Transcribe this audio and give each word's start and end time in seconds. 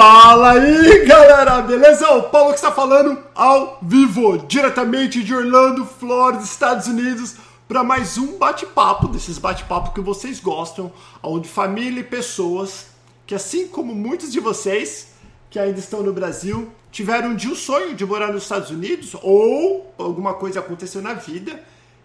Fala 0.00 0.52
aí, 0.52 1.04
galera, 1.06 1.60
beleza? 1.60 2.08
O 2.12 2.22
Paulo 2.30 2.50
que 2.50 2.54
está 2.54 2.70
falando 2.70 3.20
ao 3.34 3.80
vivo, 3.82 4.38
diretamente 4.46 5.24
de 5.24 5.34
Orlando, 5.34 5.84
Flórida, 5.84 6.44
Estados 6.44 6.86
Unidos, 6.86 7.34
para 7.66 7.82
mais 7.82 8.16
um 8.16 8.38
bate-papo, 8.38 9.08
desses 9.08 9.38
bate-papos 9.38 9.92
que 9.92 10.00
vocês 10.00 10.38
gostam, 10.38 10.92
onde 11.20 11.48
família 11.48 11.98
e 11.98 12.04
pessoas 12.04 12.86
que, 13.26 13.34
assim 13.34 13.66
como 13.66 13.92
muitos 13.92 14.30
de 14.30 14.38
vocês 14.38 15.08
que 15.50 15.58
ainda 15.58 15.80
estão 15.80 16.00
no 16.00 16.12
Brasil, 16.12 16.70
tiveram 16.92 17.30
um 17.30 17.34
dia 17.34 17.50
o 17.50 17.56
sonho 17.56 17.92
de 17.96 18.06
morar 18.06 18.32
nos 18.32 18.44
Estados 18.44 18.70
Unidos 18.70 19.16
ou 19.20 19.92
alguma 19.98 20.32
coisa 20.32 20.60
aconteceu 20.60 21.02
na 21.02 21.14
vida 21.14 21.60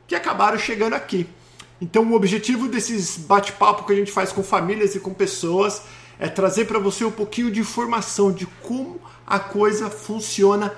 que 0.08 0.16
acabaram 0.16 0.58
chegando 0.58 0.94
aqui. 0.94 1.30
Então, 1.80 2.12
o 2.12 2.16
objetivo 2.16 2.68
desses 2.68 3.20
bate-papo 3.20 3.86
que 3.86 3.94
a 3.94 3.96
gente 3.96 4.12
faz 4.12 4.32
com 4.32 4.42
famílias 4.42 4.96
e 4.96 5.00
com 5.00 5.14
pessoas 5.14 5.84
é 6.20 6.28
trazer 6.28 6.66
para 6.66 6.80
você 6.80 7.04
um 7.04 7.12
pouquinho 7.12 7.52
de 7.52 7.60
informação 7.60 8.32
de 8.32 8.46
como 8.62 9.00
a 9.26 9.40
coisa 9.40 9.90
funciona 9.90 10.74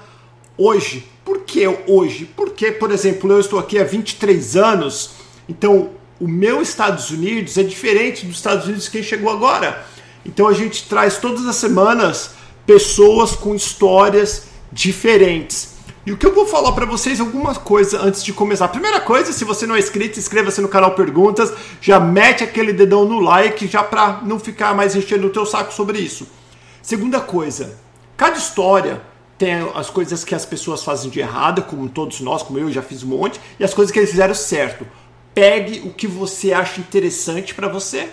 hoje. 0.58 1.08
Por 1.24 1.42
que 1.42 1.68
hoje? 1.88 2.26
Porque, 2.36 2.72
por 2.72 2.92
exemplo, 2.92 3.32
eu 3.32 3.40
estou 3.40 3.60
aqui 3.60 3.80
há 3.80 3.84
23 3.84 4.56
anos, 4.56 5.12
então 5.48 5.92
o 6.20 6.28
meu 6.28 6.62
Estados 6.62 7.10
Unidos 7.10 7.58
é 7.58 7.64
diferente 7.64 8.26
dos 8.26 8.38
Estados 8.38 8.66
Unidos 8.66 8.88
quem 8.88 9.04
chegou 9.04 9.32
agora. 9.32 9.86
Então 10.26 10.48
a 10.48 10.54
gente 10.54 10.88
traz 10.88 11.18
todas 11.18 11.46
as 11.46 11.56
semanas 11.56 12.32
pessoas 12.66 13.36
com 13.36 13.54
histórias 13.54 14.48
diferentes. 14.72 15.75
E 16.06 16.12
o 16.12 16.18
que 16.18 16.26
eu 16.26 16.36
vou 16.36 16.46
falar 16.46 16.72
para 16.74 16.86
vocês 16.86 17.20
alguma 17.20 17.56
coisa 17.56 18.00
antes 18.00 18.24
de 18.24 18.32
começar. 18.32 18.68
Primeira 18.68 19.02
coisa, 19.02 19.34
se 19.34 19.44
você 19.44 19.66
não 19.66 19.76
é 19.76 19.80
inscrito, 19.80 20.20
inscreva-se 20.20 20.62
no 20.62 20.68
canal 20.68 20.92
Perguntas, 20.92 21.52
já 21.82 22.00
mete 22.00 22.44
aquele 22.44 22.72
dedão 22.72 23.06
no 23.06 23.20
like, 23.20 23.66
já 23.66 23.82
para 23.82 24.22
não 24.22 24.40
ficar 24.40 24.76
mais 24.76 24.96
enchendo 24.96 25.26
o 25.26 25.32
teu 25.32 25.48
saco 25.48 25.74
sobre 25.74 25.98
isso. 25.98 26.28
Segunda 26.80 27.20
coisa, 27.20 27.76
cada 28.16 28.38
história 28.38 29.02
tem 29.36 29.68
as 29.74 29.90
coisas 29.90 30.24
que 30.24 30.36
as 30.36 30.46
pessoas 30.46 30.84
fazem 30.84 31.10
de 31.10 31.20
errado, 31.20 31.64
como 31.64 31.90
todos 31.90 32.22
nós, 32.22 32.44
como 32.44 32.60
eu 32.60 32.72
já 32.72 32.84
fiz 32.84 33.02
um 33.02 33.08
monte, 33.08 33.42
e 33.60 33.64
as 33.64 33.74
coisas 33.74 33.92
que 33.92 33.98
eles 33.98 34.12
fizeram 34.12 34.36
certo. 34.36 34.86
Pegue 35.34 35.88
o 35.88 35.92
que 35.92 36.06
você 36.06 36.54
acha 36.54 36.80
interessante 36.80 37.56
para 37.56 37.68
você 37.68 38.10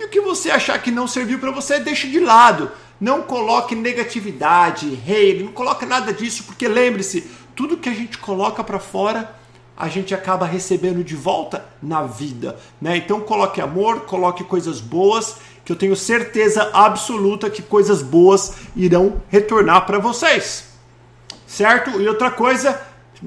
e 0.00 0.04
o 0.04 0.08
que 0.08 0.20
você 0.20 0.50
achar 0.50 0.80
que 0.80 0.90
não 0.90 1.06
serviu 1.06 1.38
para 1.38 1.50
você, 1.50 1.78
deixe 1.78 2.08
de 2.08 2.20
lado. 2.20 2.70
Não 3.00 3.22
coloque 3.22 3.74
negatividade, 3.74 4.98
hate, 5.06 5.42
não 5.44 5.52
coloque 5.52 5.86
nada 5.86 6.12
disso, 6.12 6.44
porque 6.44 6.66
lembre-se, 6.66 7.30
tudo 7.54 7.76
que 7.76 7.88
a 7.88 7.94
gente 7.94 8.18
coloca 8.18 8.62
para 8.64 8.78
fora, 8.78 9.36
a 9.76 9.88
gente 9.88 10.12
acaba 10.12 10.44
recebendo 10.44 11.04
de 11.04 11.14
volta 11.14 11.64
na 11.80 12.02
vida, 12.02 12.58
né? 12.80 12.96
Então 12.96 13.20
coloque 13.20 13.60
amor, 13.60 14.00
coloque 14.00 14.42
coisas 14.42 14.80
boas, 14.80 15.36
que 15.64 15.70
eu 15.70 15.76
tenho 15.76 15.94
certeza 15.94 16.70
absoluta 16.72 17.48
que 17.48 17.62
coisas 17.62 18.02
boas 18.02 18.54
irão 18.74 19.22
retornar 19.28 19.86
para 19.86 19.98
vocês. 19.98 20.64
Certo? 21.46 22.00
E 22.00 22.08
outra 22.08 22.30
coisa, 22.30 22.80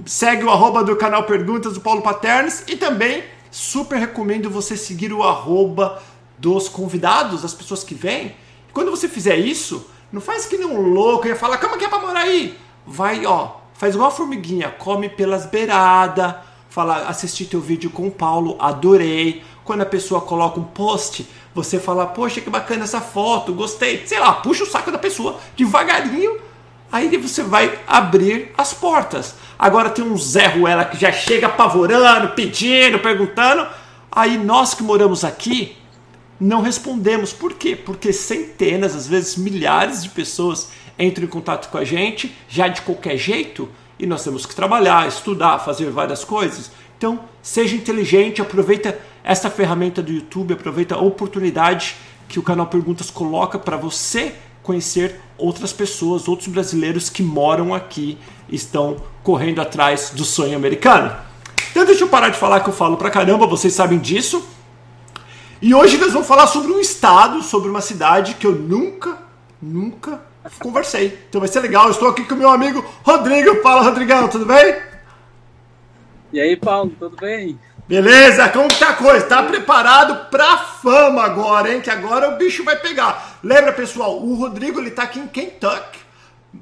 segue 0.05 0.43
o 0.43 0.49
arroba 0.49 0.83
do 0.83 0.95
canal 0.95 1.23
Perguntas 1.23 1.73
do 1.73 1.81
Paulo 1.81 2.01
Paternes 2.01 2.63
e 2.67 2.75
também 2.75 3.23
super 3.49 3.97
recomendo 3.97 4.49
você 4.49 4.75
seguir 4.75 5.13
o 5.13 5.23
arroba 5.23 6.01
dos 6.37 6.67
convidados, 6.67 7.43
das 7.43 7.53
pessoas 7.53 7.83
que 7.83 7.93
vêm, 7.93 8.35
quando 8.73 8.91
você 8.91 9.07
fizer 9.07 9.37
isso, 9.37 9.89
não 10.11 10.21
faz 10.21 10.45
que 10.45 10.57
nem 10.57 10.67
um 10.67 10.81
louco 10.93 11.27
e 11.27 11.35
fala, 11.35 11.57
como 11.57 11.77
que 11.77 11.85
é 11.85 11.89
pra 11.89 11.99
morar 11.99 12.21
aí? 12.21 12.57
Vai, 12.85 13.25
ó, 13.25 13.55
faz 13.73 13.95
igual 13.95 14.09
a 14.09 14.13
formiguinha, 14.13 14.69
come 14.69 15.09
pelas 15.09 15.45
beiradas, 15.45 16.35
fala, 16.69 17.07
assisti 17.07 17.45
teu 17.45 17.59
vídeo 17.59 17.89
com 17.89 18.07
o 18.07 18.11
Paulo, 18.11 18.57
adorei. 18.59 19.43
Quando 19.63 19.81
a 19.81 19.85
pessoa 19.85 20.21
coloca 20.21 20.59
um 20.59 20.63
post, 20.63 21.27
você 21.53 21.79
fala, 21.79 22.07
poxa, 22.07 22.41
que 22.41 22.49
bacana 22.49 22.83
essa 22.83 22.99
foto, 22.99 23.53
gostei. 23.53 24.05
Sei 24.05 24.19
lá, 24.19 24.33
puxa 24.33 24.63
o 24.63 24.67
saco 24.67 24.91
da 24.91 24.97
pessoa 24.97 25.37
devagarinho, 25.55 26.39
aí 26.91 27.15
você 27.17 27.43
vai 27.43 27.79
abrir 27.87 28.51
as 28.57 28.73
portas. 28.73 29.35
Agora 29.57 29.89
tem 29.89 30.03
um 30.03 30.17
Zé 30.17 30.47
Ruela 30.47 30.85
que 30.85 30.97
já 30.97 31.11
chega 31.11 31.47
apavorando, 31.47 32.29
pedindo, 32.29 32.99
perguntando. 32.99 33.67
Aí 34.11 34.37
nós 34.37 34.73
que 34.73 34.83
moramos 34.83 35.23
aqui, 35.23 35.77
não 36.41 36.63
respondemos. 36.63 37.31
Por 37.31 37.53
quê? 37.53 37.75
Porque 37.75 38.11
centenas, 38.11 38.95
às 38.95 39.07
vezes 39.07 39.37
milhares 39.37 40.01
de 40.01 40.09
pessoas 40.09 40.69
entram 40.97 41.25
em 41.25 41.27
contato 41.27 41.69
com 41.69 41.77
a 41.77 41.85
gente 41.85 42.35
já 42.49 42.67
de 42.67 42.81
qualquer 42.81 43.15
jeito 43.15 43.69
e 43.99 44.07
nós 44.07 44.23
temos 44.23 44.47
que 44.47 44.55
trabalhar, 44.55 45.07
estudar, 45.07 45.59
fazer 45.59 45.91
várias 45.91 46.23
coisas. 46.23 46.71
Então, 46.97 47.19
seja 47.43 47.75
inteligente, 47.75 48.41
aproveita 48.41 48.99
essa 49.23 49.51
ferramenta 49.51 50.01
do 50.01 50.11
YouTube, 50.11 50.55
aproveita 50.55 50.95
a 50.95 50.99
oportunidade 50.99 51.95
que 52.27 52.39
o 52.39 52.43
canal 52.43 52.65
Perguntas 52.65 53.11
coloca 53.11 53.59
para 53.59 53.77
você 53.77 54.33
conhecer 54.63 55.19
outras 55.37 55.71
pessoas, 55.71 56.27
outros 56.27 56.47
brasileiros 56.47 57.09
que 57.09 57.21
moram 57.21 57.73
aqui, 57.73 58.17
estão 58.49 58.97
correndo 59.21 59.61
atrás 59.61 60.11
do 60.15 60.25
sonho 60.25 60.55
americano. 60.55 61.15
Então 61.69 61.85
deixa 61.85 62.03
eu 62.03 62.09
parar 62.09 62.29
de 62.29 62.37
falar 62.37 62.61
que 62.61 62.69
eu 62.69 62.73
falo 62.73 62.97
pra 62.97 63.11
caramba, 63.11 63.45
vocês 63.45 63.73
sabem 63.73 63.99
disso. 63.99 64.43
E 65.61 65.75
hoje 65.75 65.99
nós 65.99 66.11
vamos 66.11 66.27
falar 66.27 66.47
sobre 66.47 66.71
um 66.71 66.79
estado, 66.79 67.43
sobre 67.43 67.69
uma 67.69 67.81
cidade 67.81 68.33
que 68.33 68.47
eu 68.47 68.51
nunca, 68.51 69.15
nunca 69.61 70.19
conversei. 70.57 71.19
Então 71.29 71.39
vai 71.39 71.47
ser 71.47 71.59
legal. 71.59 71.85
Eu 71.85 71.91
estou 71.91 72.07
aqui 72.07 72.25
com 72.25 72.33
o 72.33 72.37
meu 72.37 72.49
amigo 72.49 72.83
Rodrigo. 73.03 73.61
Fala, 73.61 73.83
Rodrigão, 73.83 74.27
tudo 74.27 74.43
bem? 74.43 74.75
E 76.33 76.41
aí, 76.41 76.57
Paulo, 76.57 76.91
tudo 76.97 77.15
bem? 77.15 77.59
Beleza, 77.87 78.49
como 78.49 78.69
que 78.69 78.79
tá 78.79 78.89
a 78.89 78.93
coisa? 78.93 79.23
Tá 79.27 79.43
preparado 79.43 80.31
pra 80.31 80.57
fama 80.57 81.21
agora, 81.21 81.71
hein? 81.71 81.79
Que 81.79 81.91
agora 81.91 82.33
o 82.33 82.37
bicho 82.37 82.63
vai 82.63 82.77
pegar. 82.77 83.37
Lembra, 83.43 83.71
pessoal, 83.71 84.17
o 84.17 84.33
Rodrigo 84.33 84.79
ele 84.79 84.89
tá 84.89 85.03
aqui 85.03 85.19
em 85.19 85.27
Kentucky. 85.27 85.99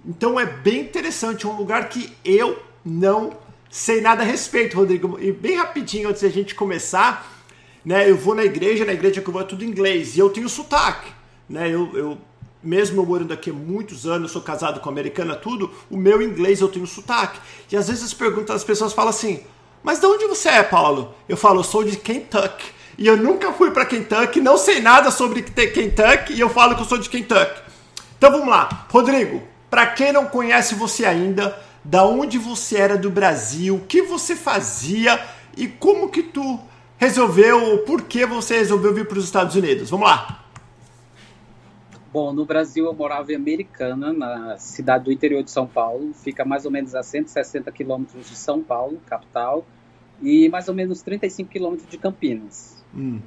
Então 0.06 0.38
é 0.38 0.46
bem 0.46 0.82
interessante, 0.82 1.46
é 1.46 1.50
um 1.50 1.56
lugar 1.56 1.88
que 1.88 2.14
eu 2.26 2.62
não 2.84 3.32
sei 3.70 4.02
nada 4.02 4.24
a 4.24 4.26
respeito, 4.26 4.76
Rodrigo. 4.76 5.18
E 5.22 5.32
bem 5.32 5.56
rapidinho 5.56 6.10
antes 6.10 6.22
da 6.22 6.30
gente 6.30 6.54
começar, 6.54 7.39
né? 7.84 8.10
Eu 8.10 8.18
vou 8.18 8.36
na 8.36 8.44
igreja, 8.44 8.86
na 8.86 8.94
igreja 8.94 9.22
que 9.22 9.28
eu 9.28 9.34
vou 9.34 9.42
é 9.42 9.46
tudo 9.46 9.64
inglês 9.64 10.16
e 10.16 10.20
eu 10.20 10.30
tenho 10.30 10.50
sotaque, 10.50 11.12
né? 11.50 11.70
Eu, 11.70 11.92
eu 11.96 12.18
mesmo 12.62 13.02
eu 13.02 13.06
morando 13.06 13.34
aqui 13.34 13.50
há 13.50 13.54
muitos 13.54 14.06
anos, 14.06 14.32
sou 14.32 14.42
casado 14.42 14.80
com 14.80 14.90
americana, 14.90 15.36
tudo, 15.36 15.72
o 15.90 15.98
meu 15.98 16.22
inglês 16.22 16.60
eu 16.60 16.68
tenho 16.68 16.86
sotaque. 16.86 17.40
E 17.72 17.78
às 17.78 17.88
vezes 17.88 18.04
as 18.04 18.14
perguntas, 18.14 18.56
as 18.56 18.64
pessoas 18.64 18.94
falam 18.94 19.10
assim: 19.10 19.42
"Mas 19.84 20.00
de 20.00 20.06
onde 20.06 20.26
você 20.28 20.50
é, 20.50 20.64
Paulo?" 20.64 21.14
Eu 21.28 21.38
falo: 21.38 21.60
"Eu 21.60 21.64
sou 21.64 21.84
de 21.84 21.98
Kentucky." 21.98 22.80
E 22.98 23.08
eu 23.08 23.16
nunca 23.16 23.54
fui 23.54 23.72
para 23.72 23.86
Kentucky, 23.86 24.42
não 24.42 24.58
sei 24.58 24.82
nada 24.82 25.10
sobre 25.10 25.42
Kentucky 25.42 26.34
e 26.34 26.40
eu 26.42 26.50
falo 26.50 26.76
que 26.76 26.82
eu 26.82 26.86
sou 26.86 26.98
de 26.98 27.10
Kentucky. 27.10 27.62
Então 28.18 28.30
vamos 28.30 28.50
lá, 28.50 28.86
Rodrigo. 28.90 29.42
Para 29.70 29.88
quem 29.88 30.12
não 30.12 30.26
conhece 30.26 30.76
você 30.76 31.06
ainda, 31.06 31.58
da 31.82 32.04
onde 32.04 32.38
você 32.38 32.78
era 32.78 32.98
do 32.98 33.10
Brasil, 33.10 33.76
o 33.76 33.86
que 33.86 34.02
você 34.02 34.36
fazia 34.36 35.18
e 35.56 35.66
como 35.66 36.10
que 36.10 36.24
tu 36.24 36.60
resolveu, 37.00 37.80
por 37.86 38.04
que 38.04 38.26
você 38.26 38.58
resolveu 38.58 38.94
vir 38.94 39.08
para 39.08 39.18
os 39.18 39.26
Estados 39.26 39.56
Unidos? 39.56 39.90
Vamos 39.90 40.08
lá. 40.08 40.46
Bom, 42.12 42.34
no 42.34 42.44
Brasil 42.44 42.86
eu 42.86 42.94
morava 42.94 43.32
em 43.32 43.36
Americana, 43.36 44.12
na 44.12 44.58
cidade 44.58 45.06
do 45.06 45.12
interior 45.12 45.42
de 45.42 45.50
São 45.50 45.66
Paulo, 45.66 46.12
fica 46.14 46.44
mais 46.44 46.66
ou 46.66 46.72
menos 46.72 46.94
a 46.94 47.02
160 47.02 47.72
quilômetros 47.72 48.28
de 48.28 48.36
São 48.36 48.62
Paulo, 48.62 49.00
capital, 49.06 49.66
e 50.22 50.50
mais 50.50 50.68
ou 50.68 50.74
menos 50.76 51.02
35 51.02 51.50
quilômetros 51.50 51.90
de 51.90 51.98
Campinas. 51.98 52.84
Hum. 52.94 53.22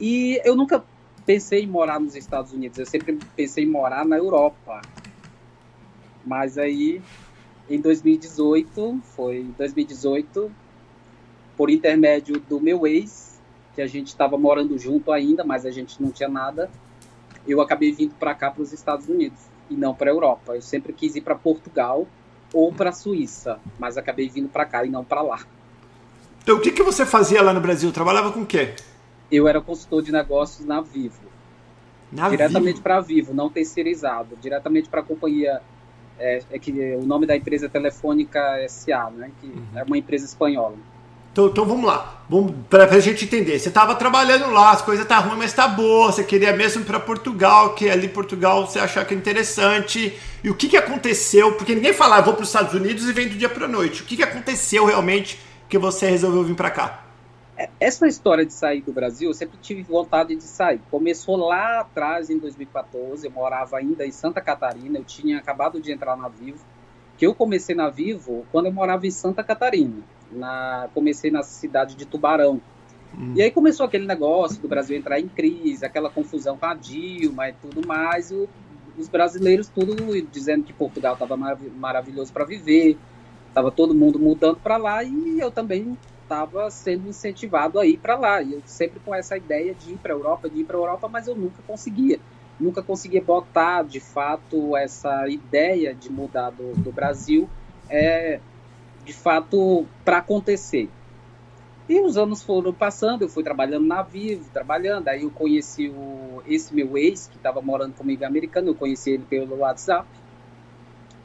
E 0.00 0.40
eu 0.44 0.56
nunca 0.56 0.82
pensei 1.26 1.64
em 1.64 1.66
morar 1.66 2.00
nos 2.00 2.16
Estados 2.16 2.52
Unidos, 2.52 2.78
eu 2.78 2.86
sempre 2.86 3.18
pensei 3.36 3.64
em 3.64 3.68
morar 3.68 4.06
na 4.06 4.16
Europa. 4.16 4.80
Mas 6.24 6.56
aí, 6.56 7.02
em 7.68 7.80
2018, 7.80 9.00
foi 9.16 9.44
2018, 9.58 10.50
por 11.56 11.70
intermédio 11.70 12.40
do 12.40 12.60
meu 12.60 12.86
ex, 12.86 13.40
que 13.74 13.82
a 13.82 13.86
gente 13.86 14.08
estava 14.08 14.36
morando 14.36 14.78
junto 14.78 15.12
ainda, 15.12 15.44
mas 15.44 15.64
a 15.64 15.70
gente 15.70 16.00
não 16.02 16.10
tinha 16.10 16.28
nada, 16.28 16.70
eu 17.46 17.60
acabei 17.60 17.92
vindo 17.92 18.14
para 18.14 18.34
cá, 18.34 18.50
para 18.50 18.62
os 18.62 18.72
Estados 18.72 19.08
Unidos, 19.08 19.38
e 19.70 19.74
não 19.74 19.94
para 19.94 20.10
a 20.10 20.14
Europa. 20.14 20.54
Eu 20.54 20.62
sempre 20.62 20.92
quis 20.92 21.16
ir 21.16 21.22
para 21.22 21.34
Portugal 21.34 22.06
ou 22.52 22.72
para 22.72 22.90
a 22.90 22.92
Suíça, 22.92 23.58
mas 23.78 23.96
acabei 23.96 24.28
vindo 24.28 24.48
para 24.48 24.64
cá 24.64 24.84
e 24.84 24.90
não 24.90 25.04
para 25.04 25.22
lá. 25.22 25.40
Então, 26.42 26.56
o 26.56 26.60
que, 26.60 26.72
que 26.72 26.82
você 26.82 27.06
fazia 27.06 27.40
lá 27.42 27.52
no 27.52 27.60
Brasil? 27.60 27.92
Trabalhava 27.92 28.32
com 28.32 28.40
o 28.40 28.46
quê? 28.46 28.74
Eu 29.30 29.48
era 29.48 29.60
consultor 29.60 30.02
de 30.02 30.12
negócios 30.12 30.66
na 30.66 30.80
Vivo. 30.80 31.22
Na 32.10 32.28
diretamente 32.28 32.80
para 32.80 33.00
Vivo, 33.00 33.32
não 33.32 33.48
terceirizado. 33.48 34.36
Diretamente 34.40 34.88
para 34.88 35.00
a 35.00 35.04
companhia. 35.04 35.62
É, 36.18 36.42
é, 36.50 36.58
que 36.58 36.70
o 36.96 37.06
nome 37.06 37.26
da 37.26 37.34
empresa 37.34 37.66
é 37.66 37.68
Telefônica 37.68 38.40
SA, 38.68 39.10
né? 39.10 39.30
Que 39.40 39.46
uhum. 39.46 39.64
é 39.74 39.82
uma 39.82 39.96
empresa 39.96 40.26
espanhola. 40.26 40.76
Então, 41.32 41.46
então 41.46 41.64
vamos 41.64 41.86
lá, 41.86 42.22
vamos 42.28 42.54
para 42.68 42.84
a 42.84 43.00
gente 43.00 43.24
entender. 43.24 43.58
Você 43.58 43.68
estava 43.68 43.94
trabalhando 43.94 44.50
lá, 44.50 44.70
as 44.70 44.82
coisas 44.82 45.06
tá 45.06 45.18
ruim, 45.18 45.38
mas 45.38 45.52
tá 45.52 45.66
boa. 45.66 46.12
Você 46.12 46.22
queria 46.22 46.52
mesmo 46.52 46.84
para 46.84 47.00
Portugal, 47.00 47.74
que 47.74 47.88
ali 47.88 48.06
Portugal 48.06 48.66
você 48.66 48.78
achar 48.78 49.04
que 49.06 49.14
é 49.14 49.16
interessante. 49.16 50.18
E 50.44 50.50
o 50.50 50.54
que, 50.54 50.68
que 50.68 50.76
aconteceu? 50.76 51.52
Porque 51.52 51.74
ninguém 51.74 51.94
fala, 51.94 52.18
ah, 52.18 52.20
vou 52.20 52.34
para 52.34 52.42
os 52.42 52.48
Estados 52.48 52.74
Unidos 52.74 53.08
e 53.08 53.12
vem 53.12 53.28
do 53.28 53.34
dia 53.34 53.48
para 53.48 53.66
noite. 53.66 54.02
O 54.02 54.04
que, 54.04 54.16
que 54.16 54.22
aconteceu 54.22 54.84
realmente 54.84 55.40
que 55.68 55.78
você 55.78 56.08
resolveu 56.10 56.44
vir 56.44 56.54
para 56.54 56.70
cá? 56.70 57.02
é, 57.56 57.68
essa 57.78 58.06
história 58.06 58.44
de 58.44 58.52
sair 58.52 58.80
do 58.80 58.92
Brasil, 58.92 59.30
eu 59.30 59.34
sempre 59.34 59.58
tive 59.60 59.82
vontade 59.82 60.34
de 60.34 60.42
sair. 60.42 60.80
Começou 60.90 61.36
lá 61.36 61.80
atrás, 61.80 62.30
em 62.30 62.38
2014, 62.38 63.26
eu 63.26 63.30
morava 63.30 63.76
ainda 63.76 64.06
em 64.06 64.10
Santa 64.10 64.40
Catarina, 64.40 64.98
eu 64.98 65.04
tinha 65.04 65.38
acabado 65.38 65.80
de 65.80 65.92
entrar 65.92 66.16
na 66.16 66.28
Vivo, 66.28 66.64
que 67.16 67.26
eu 67.26 67.34
comecei 67.34 67.74
na 67.74 67.88
Vivo 67.88 68.44
quando 68.50 68.66
eu 68.66 68.72
morava 68.72 69.06
em 69.06 69.10
Santa 69.10 69.44
Catarina. 69.44 70.02
Na, 70.32 70.88
comecei 70.94 71.30
na 71.30 71.42
cidade 71.42 71.94
de 71.94 72.06
Tubarão. 72.06 72.60
Hum. 73.16 73.34
E 73.36 73.42
aí 73.42 73.50
começou 73.50 73.86
aquele 73.86 74.06
negócio 74.06 74.60
do 74.60 74.68
Brasil 74.68 74.96
entrar 74.96 75.20
em 75.20 75.28
crise, 75.28 75.84
aquela 75.84 76.10
confusão 76.10 76.56
com 76.56 76.66
a 76.66 76.74
Dilma 76.74 77.50
e 77.50 77.52
tudo 77.54 77.86
mais, 77.86 78.30
e 78.30 78.34
o, 78.34 78.48
os 78.96 79.08
brasileiros 79.08 79.68
tudo 79.68 79.94
dizendo 80.30 80.64
que 80.64 80.72
Portugal 80.72 81.14
estava 81.14 81.36
maravilhoso 81.36 82.32
para 82.32 82.44
viver, 82.44 82.96
estava 83.48 83.70
todo 83.70 83.94
mundo 83.94 84.18
mudando 84.18 84.56
para 84.56 84.76
lá, 84.76 85.04
e 85.04 85.38
eu 85.38 85.50
também 85.50 85.96
estava 86.22 86.70
sendo 86.70 87.08
incentivado 87.08 87.78
a 87.78 87.86
ir 87.86 87.98
para 87.98 88.16
lá. 88.16 88.40
E 88.40 88.54
eu 88.54 88.62
sempre 88.64 88.98
com 89.00 89.14
essa 89.14 89.36
ideia 89.36 89.74
de 89.74 89.92
ir 89.92 89.98
para 89.98 90.14
a 90.14 90.16
Europa, 90.16 90.48
de 90.48 90.60
ir 90.60 90.64
para 90.64 90.76
a 90.76 90.80
Europa, 90.80 91.08
mas 91.08 91.28
eu 91.28 91.34
nunca 91.34 91.62
conseguia. 91.66 92.18
Nunca 92.58 92.82
conseguia 92.82 93.20
botar, 93.20 93.82
de 93.82 94.00
fato, 94.00 94.76
essa 94.76 95.28
ideia 95.28 95.94
de 95.94 96.10
mudar 96.10 96.50
do, 96.50 96.72
do 96.74 96.92
Brasil, 96.92 97.48
é, 97.88 98.40
de 99.04 99.12
fato, 99.12 99.86
para 100.04 100.18
acontecer. 100.18 100.88
E 101.88 102.00
os 102.00 102.16
anos 102.16 102.42
foram 102.42 102.72
passando, 102.72 103.22
eu 103.22 103.28
fui 103.28 103.42
trabalhando 103.42 103.86
na 103.86 104.02
Vivo, 104.02 104.48
trabalhando, 104.52 105.08
aí 105.08 105.22
eu 105.22 105.30
conheci 105.30 105.88
o, 105.88 106.42
esse 106.46 106.74
meu 106.74 106.96
ex, 106.96 107.26
que 107.26 107.36
estava 107.36 107.60
morando 107.60 107.94
comigo 107.94 108.24
americano, 108.24 108.68
eu 108.68 108.74
conheci 108.74 109.10
ele 109.10 109.24
pelo 109.28 109.58
WhatsApp, 109.58 110.06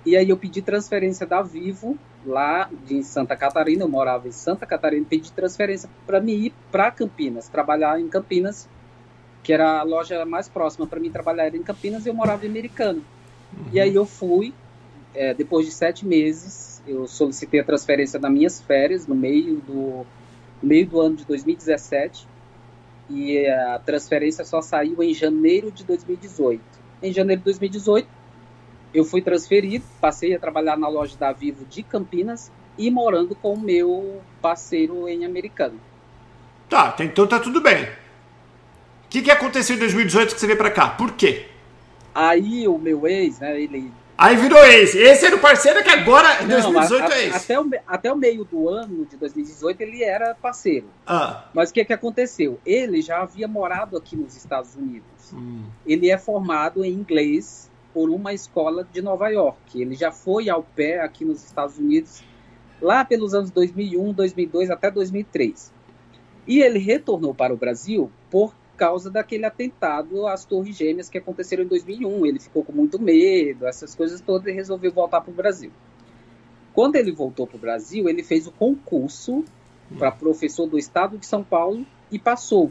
e 0.05 0.17
aí 0.17 0.29
eu 0.29 0.37
pedi 0.37 0.61
transferência 0.61 1.27
da 1.27 1.41
Vivo 1.41 1.97
lá 2.25 2.69
de 2.85 3.03
Santa 3.03 3.35
Catarina, 3.35 3.83
eu 3.83 3.87
morava 3.87 4.27
em 4.27 4.31
Santa 4.31 4.65
Catarina, 4.65 5.05
pedi 5.07 5.31
transferência 5.31 5.89
para 6.05 6.19
mim 6.19 6.33
ir 6.33 6.53
para 6.71 6.89
Campinas, 6.91 7.47
trabalhar 7.47 7.99
em 7.99 8.07
Campinas, 8.09 8.67
que 9.43 9.53
era 9.53 9.79
a 9.79 9.83
loja 9.83 10.25
mais 10.25 10.49
próxima 10.49 10.87
para 10.87 10.99
mim 10.99 11.11
trabalhar 11.11 11.53
em 11.53 11.61
Campinas, 11.61 12.05
e 12.05 12.09
eu 12.09 12.13
morava 12.13 12.45
em 12.45 12.49
Americana. 12.49 12.99
Uhum. 13.53 13.65
E 13.71 13.79
aí 13.79 13.93
eu 13.93 14.05
fui, 14.05 14.53
é, 15.13 15.33
depois 15.33 15.65
de 15.65 15.71
sete 15.71 16.05
meses, 16.05 16.66
eu 16.87 17.07
solicitei 17.07 17.59
a 17.59 17.63
transferência 17.63 18.19
das 18.19 18.31
minhas 18.31 18.61
férias 18.61 19.05
no 19.05 19.15
meio 19.15 19.57
do 19.57 20.05
meio 20.61 20.87
do 20.87 20.99
ano 20.99 21.15
de 21.15 21.25
2017 21.25 22.27
e 23.09 23.47
a 23.47 23.79
transferência 23.79 24.43
só 24.43 24.61
saiu 24.61 25.03
em 25.03 25.13
janeiro 25.13 25.71
de 25.71 25.83
2018. 25.83 26.61
Em 27.01 27.13
janeiro 27.13 27.41
de 27.41 27.45
2018 27.45 28.07
eu 28.93 29.03
fui 29.03 29.21
transferido, 29.21 29.85
passei 30.01 30.33
a 30.33 30.39
trabalhar 30.39 30.77
na 30.77 30.87
loja 30.87 31.15
da 31.17 31.31
Vivo 31.31 31.65
de 31.65 31.83
Campinas 31.83 32.51
e 32.77 32.89
morando 32.89 33.35
com 33.35 33.53
o 33.53 33.59
meu 33.59 34.21
parceiro 34.41 35.07
em 35.07 35.25
Americano. 35.25 35.79
Tá, 36.69 36.95
então 36.99 37.27
tá 37.27 37.39
tudo 37.39 37.61
bem. 37.61 37.83
O 37.83 39.09
que, 39.09 39.21
que 39.21 39.31
aconteceu 39.31 39.75
em 39.75 39.79
2018 39.79 40.33
que 40.33 40.39
você 40.39 40.47
veio 40.47 40.57
para 40.57 40.71
cá? 40.71 40.89
Por 40.89 41.13
quê? 41.13 41.45
Aí 42.13 42.67
o 42.67 42.77
meu 42.77 43.07
ex, 43.07 43.39
né, 43.39 43.59
ele... 43.59 43.91
Aí 44.17 44.35
virou 44.35 44.57
ex. 44.65 44.95
Esse 44.95 45.27
era 45.27 45.35
o 45.35 45.39
parceiro 45.39 45.83
que 45.83 45.89
agora, 45.89 46.43
em 46.43 46.47
2018, 46.47 47.03
a, 47.03 47.15
é 47.15 47.25
ex. 47.25 47.35
Até 47.35 47.59
o, 47.59 47.69
até 47.85 48.11
o 48.11 48.15
meio 48.15 48.43
do 48.43 48.67
ano 48.67 49.05
de 49.05 49.15
2018 49.15 49.81
ele 49.81 50.03
era 50.03 50.33
parceiro. 50.33 50.87
Ah. 51.05 51.45
Mas 51.53 51.69
o 51.69 51.73
que, 51.73 51.85
que 51.85 51.93
aconteceu? 51.93 52.59
Ele 52.65 53.01
já 53.01 53.21
havia 53.21 53.47
morado 53.47 53.95
aqui 53.95 54.15
nos 54.15 54.35
Estados 54.35 54.75
Unidos. 54.75 55.33
Hum. 55.33 55.65
Ele 55.85 56.09
é 56.09 56.17
formado 56.17 56.83
em 56.83 56.91
inglês 56.91 57.69
por 57.93 58.09
uma 58.09 58.33
escola 58.33 58.87
de 58.91 59.01
Nova 59.01 59.29
York. 59.29 59.79
Ele 59.79 59.93
já 59.93 60.11
foi 60.11 60.49
ao 60.49 60.63
pé 60.63 61.01
aqui 61.01 61.23
nos 61.23 61.43
Estados 61.43 61.77
Unidos 61.77 62.23
lá 62.81 63.05
pelos 63.05 63.33
anos 63.33 63.51
2001, 63.51 64.13
2002 64.13 64.71
até 64.71 64.89
2003. 64.89 65.71
E 66.47 66.61
ele 66.61 66.79
retornou 66.79 67.35
para 67.35 67.53
o 67.53 67.57
Brasil 67.57 68.11
por 68.31 68.53
causa 68.77 69.09
daquele 69.09 69.45
atentado 69.45 70.27
às 70.27 70.45
Torres 70.45 70.77
Gêmeas 70.77 71.09
que 71.09 71.17
aconteceram 71.17 71.63
em 71.63 71.67
2001. 71.67 72.25
Ele 72.25 72.39
ficou 72.39 72.63
com 72.63 72.71
muito 72.71 73.01
medo, 73.01 73.67
essas 73.67 73.95
coisas 73.95 74.21
todas, 74.21 74.47
e 74.47 74.51
resolveu 74.51 74.91
voltar 74.91 75.21
para 75.21 75.31
o 75.31 75.33
Brasil. 75.33 75.71
Quando 76.73 76.95
ele 76.95 77.11
voltou 77.11 77.47
para 77.47 77.57
o 77.57 77.59
Brasil, 77.59 78.07
ele 78.07 78.23
fez 78.23 78.45
o 78.45 78.51
concurso 78.51 79.43
para 79.97 80.11
professor 80.11 80.67
do 80.67 80.77
estado 80.77 81.17
de 81.17 81.25
São 81.25 81.43
Paulo 81.43 81.85
e 82.11 82.19
passou. 82.19 82.69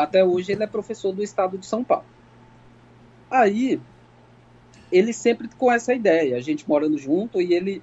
Até 0.00 0.24
hoje 0.24 0.52
ele 0.52 0.64
é 0.64 0.66
professor 0.66 1.12
do 1.12 1.22
estado 1.22 1.56
de 1.56 1.66
São 1.66 1.84
Paulo. 1.84 2.06
Aí 3.30 3.80
ele 4.90 5.12
sempre 5.12 5.48
com 5.56 5.70
essa 5.70 5.94
ideia, 5.94 6.36
a 6.36 6.40
gente 6.40 6.68
morando 6.68 6.98
junto 6.98 7.40
e 7.40 7.54
ele, 7.54 7.82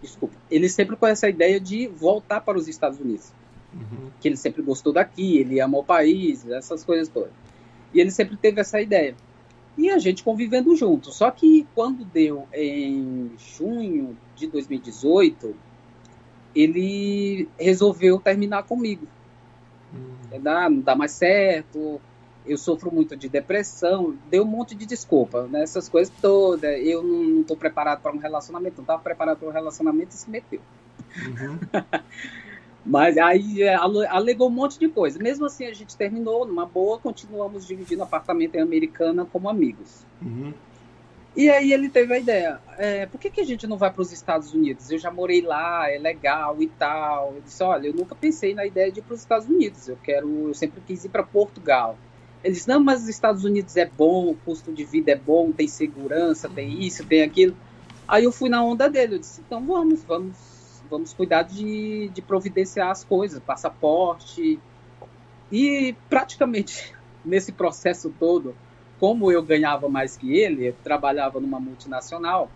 desculpa, 0.00 0.34
ele 0.50 0.68
sempre 0.68 0.96
com 0.96 1.06
essa 1.06 1.28
ideia 1.28 1.60
de 1.60 1.86
voltar 1.88 2.40
para 2.40 2.56
os 2.56 2.68
Estados 2.68 2.98
Unidos. 2.98 3.32
Uhum. 3.74 4.10
Que 4.20 4.28
ele 4.28 4.36
sempre 4.36 4.62
gostou 4.62 4.92
daqui, 4.92 5.38
ele 5.38 5.60
ama 5.60 5.78
o 5.78 5.84
país, 5.84 6.48
essas 6.48 6.84
coisas 6.84 7.08
todas. 7.08 7.32
E 7.92 8.00
ele 8.00 8.10
sempre 8.10 8.36
teve 8.36 8.60
essa 8.60 8.80
ideia. 8.80 9.14
E 9.76 9.90
a 9.90 9.98
gente 9.98 10.22
convivendo 10.22 10.74
junto. 10.76 11.12
Só 11.12 11.30
que 11.30 11.66
quando 11.74 12.04
deu 12.04 12.46
em 12.52 13.32
junho 13.36 14.16
de 14.36 14.46
2018, 14.46 15.54
ele 16.54 17.48
resolveu 17.58 18.20
terminar 18.20 18.62
comigo. 18.62 19.06
Uhum. 19.92 20.40
Não 20.40 20.80
dá 20.80 20.94
mais 20.94 21.12
certo, 21.12 22.00
eu 22.46 22.58
sofro 22.58 22.92
muito 22.92 23.16
de 23.16 23.28
depressão, 23.28 24.16
deu 24.30 24.42
um 24.42 24.46
monte 24.46 24.74
de 24.74 24.84
desculpa, 24.84 25.46
né? 25.46 25.62
Essas 25.62 25.88
coisas 25.88 26.12
todas. 26.20 26.78
Eu 26.84 27.02
não 27.02 27.40
estou 27.40 27.56
preparado 27.56 28.00
para 28.00 28.12
um 28.12 28.18
relacionamento, 28.18 28.76
não 28.76 28.84
estava 28.84 29.02
preparado 29.02 29.38
para 29.38 29.48
um 29.48 29.52
relacionamento 29.52 30.10
e 30.10 30.14
se 30.14 30.30
meteu. 30.30 30.60
Uhum. 31.26 31.58
Mas 32.84 33.16
aí 33.16 33.62
é, 33.62 33.74
alegou 33.74 34.48
um 34.48 34.52
monte 34.52 34.78
de 34.78 34.88
coisa. 34.88 35.18
Mesmo 35.18 35.46
assim, 35.46 35.64
a 35.64 35.72
gente 35.72 35.96
terminou 35.96 36.46
numa 36.46 36.66
boa, 36.66 36.98
continuamos 36.98 37.66
dividindo 37.66 38.02
apartamento 38.02 38.56
em 38.56 38.60
Americana 38.60 39.24
como 39.24 39.48
amigos. 39.48 40.04
Uhum. 40.20 40.52
E 41.36 41.50
aí 41.50 41.72
ele 41.72 41.88
teve 41.88 42.14
a 42.14 42.18
ideia, 42.18 42.60
é, 42.78 43.06
por 43.06 43.18
que, 43.18 43.28
que 43.28 43.40
a 43.40 43.44
gente 43.44 43.66
não 43.66 43.76
vai 43.76 43.90
para 43.90 44.02
os 44.02 44.12
Estados 44.12 44.54
Unidos? 44.54 44.88
Eu 44.90 44.98
já 44.98 45.10
morei 45.10 45.40
lá, 45.40 45.90
é 45.90 45.98
legal 45.98 46.62
e 46.62 46.68
tal. 46.68 47.32
Eu 47.34 47.40
disse, 47.40 47.62
olha, 47.62 47.88
eu 47.88 47.94
nunca 47.94 48.14
pensei 48.14 48.54
na 48.54 48.64
ideia 48.64 48.92
de 48.92 49.00
ir 49.00 49.02
para 49.02 49.14
os 49.14 49.20
Estados 49.20 49.48
Unidos. 49.48 49.88
Eu 49.88 49.96
quero, 49.96 50.48
eu 50.48 50.54
sempre 50.54 50.80
quis 50.86 51.04
ir 51.04 51.08
para 51.08 51.24
Portugal. 51.24 51.98
Ele 52.44 52.54
disse, 52.54 52.68
não, 52.68 52.78
mas 52.78 53.02
os 53.02 53.08
Estados 53.08 53.42
Unidos 53.42 53.76
é 53.76 53.86
bom, 53.86 54.30
o 54.30 54.36
custo 54.44 54.70
de 54.70 54.84
vida 54.84 55.10
é 55.10 55.16
bom, 55.16 55.50
tem 55.50 55.66
segurança, 55.66 56.48
tem 56.48 56.84
isso, 56.84 57.04
tem 57.04 57.22
aquilo. 57.22 57.56
Aí 58.06 58.24
eu 58.24 58.30
fui 58.30 58.50
na 58.50 58.62
onda 58.62 58.88
dele, 58.88 59.14
eu 59.14 59.18
disse, 59.18 59.40
então 59.40 59.64
vamos, 59.64 60.04
vamos, 60.04 60.36
vamos 60.90 61.12
cuidar 61.12 61.42
de, 61.42 62.08
de 62.08 62.22
providenciar 62.22 62.90
as 62.90 63.04
coisas, 63.04 63.40
passaporte. 63.40 64.58
E 65.50 65.94
praticamente 66.08 66.94
nesse 67.24 67.52
processo 67.52 68.12
todo, 68.18 68.54
como 68.98 69.30
eu 69.30 69.42
ganhava 69.42 69.88
mais 69.88 70.16
que 70.16 70.36
ele, 70.36 70.68
eu 70.68 70.76
trabalhava 70.82 71.40
numa 71.40 71.60
multinacional, 71.60 72.50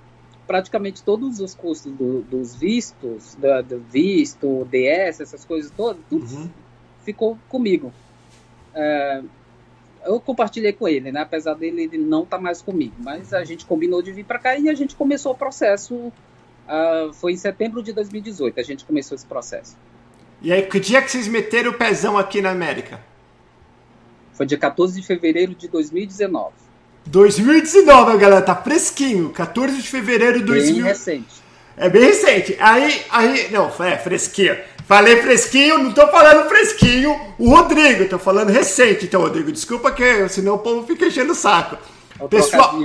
praticamente 0.46 1.02
todos 1.02 1.40
os 1.40 1.54
custos 1.54 1.92
do, 1.92 2.22
dos 2.22 2.54
vistos, 2.54 3.34
do, 3.34 3.62
do, 3.62 3.78
visto, 3.80 4.66
DS, 4.70 5.20
essas 5.20 5.44
coisas 5.44 5.70
todas, 5.70 6.00
tudo 6.08 6.24
uhum. 6.24 6.48
ficou 7.04 7.38
comigo. 7.48 7.92
É, 8.74 9.22
eu 10.04 10.20
compartilhei 10.20 10.72
com 10.72 10.88
ele, 10.88 11.12
né? 11.12 11.20
Apesar 11.20 11.54
dele 11.54 11.98
não 11.98 12.22
estar 12.22 12.38
tá 12.38 12.42
mais 12.42 12.62
comigo. 12.62 12.94
Mas 12.98 13.34
a 13.34 13.44
gente 13.44 13.66
combinou 13.66 14.00
de 14.00 14.12
vir 14.12 14.24
para 14.24 14.38
cá 14.38 14.58
e 14.58 14.68
a 14.68 14.74
gente 14.74 14.96
começou 14.96 15.32
o 15.32 15.36
processo. 15.36 16.12
Uh, 16.68 17.12
foi 17.14 17.32
em 17.32 17.36
setembro 17.36 17.82
de 17.82 17.94
2018 17.94 18.60
a 18.60 18.62
gente 18.62 18.84
começou 18.84 19.16
esse 19.16 19.24
processo. 19.24 19.74
E 20.42 20.52
aí, 20.52 20.62
que 20.62 20.78
dia 20.78 21.00
que 21.00 21.10
vocês 21.10 21.26
meteram 21.26 21.70
o 21.70 21.74
pezão 21.74 22.18
aqui 22.18 22.42
na 22.42 22.50
América? 22.50 23.00
Foi 24.34 24.46
dia 24.46 24.58
14 24.58 25.00
de 25.00 25.06
fevereiro 25.06 25.54
de 25.54 25.66
2019. 25.66 26.52
2019, 27.06 28.18
galera, 28.18 28.42
tá 28.42 28.54
fresquinho. 28.54 29.30
14 29.30 29.80
de 29.80 29.88
fevereiro 29.88 30.38
de 30.38 30.44
2019. 30.44 30.82
Bem 30.82 30.92
recente. 30.92 31.42
É 31.76 31.88
bem 31.88 32.02
recente. 32.02 32.56
Aí, 32.60 33.02
aí, 33.10 33.50
não, 33.50 33.68
é 33.84 33.96
fresquinho. 33.96 34.56
Falei 34.84 35.20
fresquinho, 35.22 35.78
não 35.78 35.92
tô 35.92 36.06
falando 36.08 36.48
fresquinho, 36.48 37.14
o 37.38 37.50
Rodrigo, 37.50 38.08
tô 38.08 38.18
falando 38.18 38.50
recente. 38.50 39.04
Então, 39.04 39.20
Rodrigo, 39.20 39.52
desculpa 39.52 39.90
que 39.92 40.28
senão 40.28 40.54
o 40.54 40.58
povo 40.58 40.86
fica 40.86 41.06
enchendo 41.06 41.32
o 41.32 41.34
saco. 41.34 41.76
É 42.18 42.26
pessoal, 42.26 42.78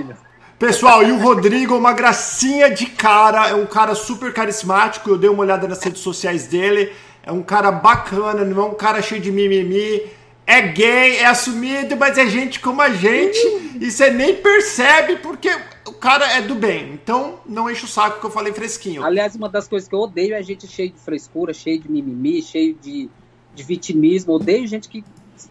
pessoal, 0.64 1.04
e 1.04 1.12
o 1.12 1.18
Rodrigo 1.18 1.74
é 1.74 1.78
uma 1.78 1.92
gracinha 1.92 2.72
de 2.72 2.86
cara, 2.86 3.50
é 3.50 3.54
um 3.54 3.66
cara 3.66 3.94
super 3.94 4.32
carismático. 4.32 5.10
Eu 5.10 5.18
dei 5.18 5.30
uma 5.30 5.42
olhada 5.42 5.68
nas 5.68 5.84
redes 5.84 6.02
sociais 6.02 6.48
dele. 6.48 6.90
É 7.22 7.34
um 7.34 7.44
cara 7.44 7.70
bacana, 7.70 8.46
não 8.46 8.64
é 8.64 8.66
um 8.68 8.74
cara 8.74 9.02
cheio 9.02 9.20
de 9.20 9.30
mimimi. 9.30 10.04
É 10.48 10.62
gay, 10.62 11.18
é 11.18 11.26
assumido, 11.26 11.98
mas 11.98 12.18
é 12.18 12.26
gente 12.28 12.62
como 12.62 12.82
a 12.82 12.92
gente. 12.92 13.38
E 13.78 13.92
você 13.92 14.10
nem 14.10 14.36
percebe 14.36 15.18
porque 15.18 15.50
o 15.86 15.92
cara 15.92 16.32
é 16.32 16.42
do 16.42 16.56
bem, 16.56 16.94
então 16.94 17.40
não 17.46 17.70
enche 17.70 17.84
o 17.84 17.88
saco 17.88 18.22
que 18.22 18.26
eu 18.26 18.32
falei 18.32 18.54
fresquinho. 18.54 19.04
Aliás, 19.04 19.36
uma 19.36 19.50
das 19.50 19.68
coisas 19.68 19.90
que 19.90 19.94
eu 19.94 20.00
odeio 20.00 20.34
é 20.34 20.42
gente 20.42 20.66
cheia 20.66 20.90
de 20.90 21.00
frescura, 21.00 21.54
cheio 21.54 21.82
de 21.82 21.92
mimimi, 21.92 22.42
cheio 22.42 22.74
de, 22.82 23.10
de 23.54 23.64
vitimismo. 23.64 24.34
Odeio 24.34 24.66
gente 24.66 24.88
que 24.88 25.04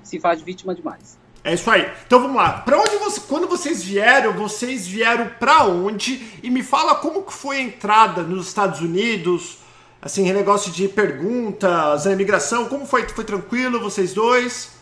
se 0.03 0.19
faz 0.19 0.41
vítima 0.41 0.75
demais. 0.75 1.21
É 1.45 1.55
isso 1.55 1.71
aí. 1.71 1.91
Então 2.07 2.21
vamos 2.21 2.37
lá. 2.37 2.53
Para 2.61 2.79
onde 2.79 2.97
você, 2.97 3.21
quando 3.21 3.49
vocês 3.49 3.83
vieram, 3.83 4.33
vocês 4.33 4.87
vieram 4.87 5.29
para 5.41 5.65
onde? 5.65 6.25
E 6.43 6.51
me 6.51 6.63
fala 6.63 6.95
como 6.95 7.23
que 7.23 7.33
foi 7.33 7.57
a 7.57 7.61
entrada 7.61 8.23
nos 8.23 8.49
Estados 8.49 8.81
Unidos. 8.81 9.59
Assim, 10.01 10.33
negócio 10.33 10.73
de 10.73 10.89
perguntas, 10.89 12.07
a 12.07 12.13
imigração, 12.13 12.69
como 12.69 12.87
foi? 12.87 13.09
Foi 13.09 13.25
tranquilo, 13.25 13.81
vocês 13.81 14.13
dois? 14.13 14.73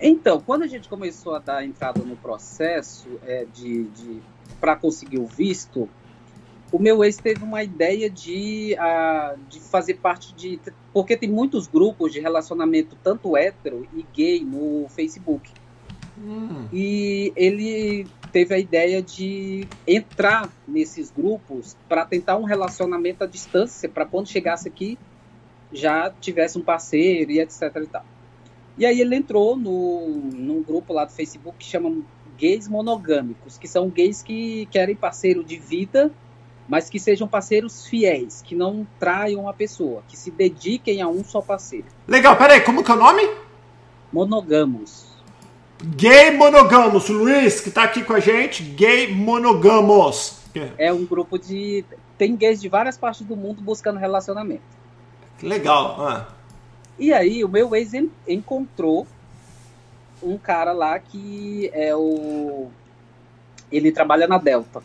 Então, 0.00 0.40
quando 0.40 0.62
a 0.62 0.66
gente 0.66 0.88
começou 0.88 1.34
a 1.34 1.38
dar 1.38 1.64
entrada 1.64 2.00
no 2.00 2.16
processo 2.16 3.08
é, 3.26 3.44
de, 3.52 3.84
de 3.84 4.22
para 4.60 4.76
conseguir 4.76 5.18
o 5.18 5.26
visto, 5.26 5.88
o 6.72 6.78
meu 6.78 7.04
ex 7.04 7.16
teve 7.16 7.42
uma 7.42 7.62
ideia 7.62 8.08
de, 8.08 8.76
uh, 8.78 9.38
de 9.48 9.60
fazer 9.60 9.94
parte 9.94 10.34
de. 10.34 10.60
Porque 10.92 11.16
tem 11.16 11.28
muitos 11.28 11.66
grupos 11.66 12.12
de 12.12 12.20
relacionamento, 12.20 12.96
tanto 13.02 13.36
hétero 13.36 13.86
e 13.94 14.04
gay, 14.14 14.44
no 14.44 14.86
Facebook. 14.88 15.50
Hum. 16.18 16.66
E 16.72 17.32
ele 17.34 18.06
teve 18.30 18.54
a 18.54 18.58
ideia 18.58 19.02
de 19.02 19.66
entrar 19.86 20.48
nesses 20.68 21.10
grupos 21.10 21.76
para 21.88 22.04
tentar 22.04 22.36
um 22.36 22.44
relacionamento 22.44 23.24
à 23.24 23.26
distância, 23.26 23.88
para 23.88 24.04
quando 24.06 24.28
chegasse 24.28 24.68
aqui 24.68 24.98
já 25.72 26.10
tivesse 26.20 26.58
um 26.58 26.62
parceiro 26.62 27.30
e 27.30 27.40
etc 27.40 27.62
e 27.76 27.86
tal. 27.86 28.04
E 28.78 28.86
aí 28.86 29.00
ele 29.00 29.14
entrou 29.14 29.56
no, 29.56 30.08
num 30.08 30.62
grupo 30.62 30.92
lá 30.92 31.04
do 31.04 31.12
Facebook 31.12 31.58
que 31.58 31.64
chama 31.64 32.02
gays 32.36 32.66
monogâmicos, 32.66 33.58
que 33.58 33.68
são 33.68 33.88
gays 33.88 34.22
que 34.22 34.66
querem 34.66 34.96
parceiro 34.96 35.44
de 35.44 35.56
vida, 35.58 36.10
mas 36.70 36.88
que 36.88 37.00
sejam 37.00 37.26
parceiros 37.26 37.84
fiéis, 37.84 38.42
que 38.42 38.54
não 38.54 38.86
traiam 39.00 39.48
a 39.48 39.52
pessoa, 39.52 40.04
que 40.06 40.16
se 40.16 40.30
dediquem 40.30 41.02
a 41.02 41.08
um 41.08 41.24
só 41.24 41.42
parceiro. 41.42 41.86
Legal, 42.06 42.36
peraí, 42.36 42.60
como 42.60 42.84
que 42.84 42.90
é 42.92 42.94
o 42.94 42.96
nome? 42.96 43.28
Monogamos. 44.12 45.10
Gay 45.82 46.30
Monogamos, 46.30 47.08
Luiz, 47.08 47.60
que 47.60 47.72
tá 47.72 47.82
aqui 47.82 48.04
com 48.04 48.12
a 48.12 48.20
gente, 48.20 48.62
Gay 48.62 49.12
Monogamos. 49.12 50.38
É 50.78 50.92
um 50.92 51.04
grupo 51.04 51.38
de. 51.38 51.84
Tem 52.16 52.36
gays 52.36 52.60
de 52.60 52.68
várias 52.68 52.96
partes 52.96 53.26
do 53.26 53.36
mundo 53.36 53.60
buscando 53.60 53.98
relacionamento. 53.98 54.62
Legal. 55.42 55.96
Ah. 55.98 56.28
E 56.98 57.12
aí, 57.12 57.42
o 57.42 57.48
meu 57.48 57.74
ex 57.74 57.92
encontrou 58.28 59.06
um 60.22 60.38
cara 60.38 60.70
lá 60.70 60.98
que 61.00 61.68
é 61.72 61.96
o. 61.96 62.68
Ele 63.72 63.90
trabalha 63.90 64.28
na 64.28 64.38
Delta. 64.38 64.82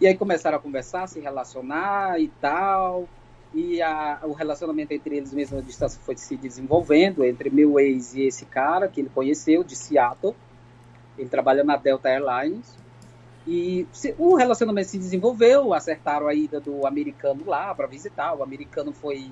E 0.00 0.06
aí 0.06 0.16
começaram 0.16 0.56
a 0.56 0.60
conversar, 0.60 1.06
se 1.06 1.20
relacionar 1.20 2.18
e 2.18 2.28
tal. 2.40 3.06
E 3.52 3.82
a, 3.82 4.20
o 4.22 4.32
relacionamento 4.32 4.94
entre 4.94 5.16
eles 5.16 5.32
mesmo 5.34 5.58
a 5.58 5.60
distância 5.60 6.00
foi 6.02 6.16
se 6.16 6.36
desenvolvendo 6.36 7.22
entre 7.22 7.50
meu 7.50 7.78
ex 7.78 8.14
e 8.14 8.22
esse 8.22 8.46
cara 8.46 8.88
que 8.88 9.00
ele 9.00 9.10
conheceu 9.12 9.62
de 9.62 9.76
Seattle. 9.76 10.34
Ele 11.18 11.28
trabalha 11.28 11.62
na 11.62 11.76
Delta 11.76 12.08
Airlines. 12.08 12.78
E 13.46 13.86
se, 13.92 14.14
o 14.18 14.36
relacionamento 14.36 14.88
se 14.88 14.98
desenvolveu, 14.98 15.74
acertaram 15.74 16.28
a 16.28 16.34
ida 16.34 16.60
do 16.60 16.86
americano 16.86 17.42
lá 17.44 17.74
para 17.74 17.86
visitar. 17.86 18.34
O 18.34 18.42
americano 18.42 18.92
foi. 18.92 19.30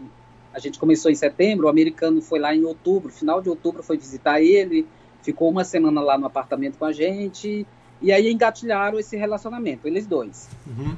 A 0.53 0.59
gente 0.59 0.79
começou 0.79 1.11
em 1.11 1.15
setembro, 1.15 1.67
o 1.67 1.71
americano 1.71 2.21
foi 2.21 2.39
lá 2.39 2.55
em 2.55 2.65
outubro, 2.65 3.11
final 3.11 3.41
de 3.41 3.49
outubro 3.49 3.83
foi 3.83 3.97
visitar 3.97 4.41
ele, 4.41 4.87
ficou 5.23 5.51
uma 5.51 5.63
semana 5.63 6.01
lá 6.01 6.19
no 6.19 6.27
apartamento 6.27 6.79
com 6.79 6.87
a 6.87 6.93
gente, 6.93 7.67
e 8.01 8.13
aí 8.13 8.31
engatilharam 8.31 8.99
esse 8.99 9.17
relacionamento, 9.17 9.87
eles 9.87 10.07
dois. 10.07 10.49
Uhum. 10.67 10.97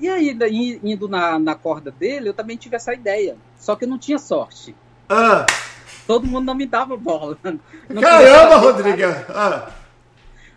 E 0.00 0.08
aí, 0.08 0.80
indo 0.82 1.08
na, 1.08 1.38
na 1.38 1.54
corda 1.54 1.90
dele, 1.90 2.28
eu 2.28 2.34
também 2.34 2.56
tive 2.56 2.76
essa 2.76 2.94
ideia. 2.94 3.36
Só 3.58 3.74
que 3.74 3.84
eu 3.84 3.88
não 3.88 3.98
tinha 3.98 4.18
sorte. 4.18 4.74
Ah. 5.08 5.44
Todo 6.06 6.26
mundo 6.26 6.46
não 6.46 6.54
me 6.54 6.66
dava 6.66 6.96
bola. 6.96 7.36
Não 7.88 8.02
Caramba, 8.02 8.56
Rodrigo! 8.56 9.02
Ah. 9.30 9.70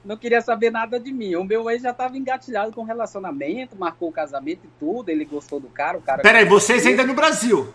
Não 0.04 0.18
queria 0.18 0.42
saber 0.42 0.70
nada 0.70 1.00
de 1.00 1.12
mim. 1.12 1.36
O 1.36 1.44
meu 1.44 1.70
ex 1.70 1.82
já 1.82 1.92
estava 1.92 2.18
engatilhado 2.18 2.72
com 2.72 2.84
relacionamento, 2.84 3.76
marcou 3.76 4.10
o 4.10 4.12
casamento 4.12 4.66
e 4.66 4.70
tudo. 4.80 5.10
Ele 5.10 5.24
gostou 5.26 5.60
do 5.60 5.68
cara. 5.68 5.98
O 5.98 6.02
cara 6.02 6.22
Peraí, 6.22 6.46
vocês 6.46 6.86
ainda 6.86 7.06
no 7.06 7.14
Brasil? 7.14 7.74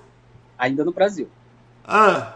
Ainda 0.58 0.84
no 0.84 0.92
Brasil. 0.92 1.28
Ah. 1.84 2.34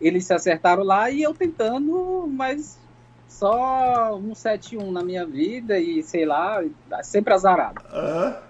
Eles 0.00 0.24
se 0.24 0.34
acertaram 0.34 0.82
lá 0.82 1.10
e 1.10 1.22
eu 1.22 1.32
tentando, 1.32 2.28
mas 2.30 2.78
só 3.32 4.16
um 4.16 4.32
7-1 4.32 4.90
na 4.90 5.02
minha 5.02 5.26
vida 5.26 5.78
e 5.78 6.02
sei 6.02 6.24
lá, 6.24 6.62
sempre 7.02 7.34
azarado. 7.34 7.82
Ah 7.90 8.42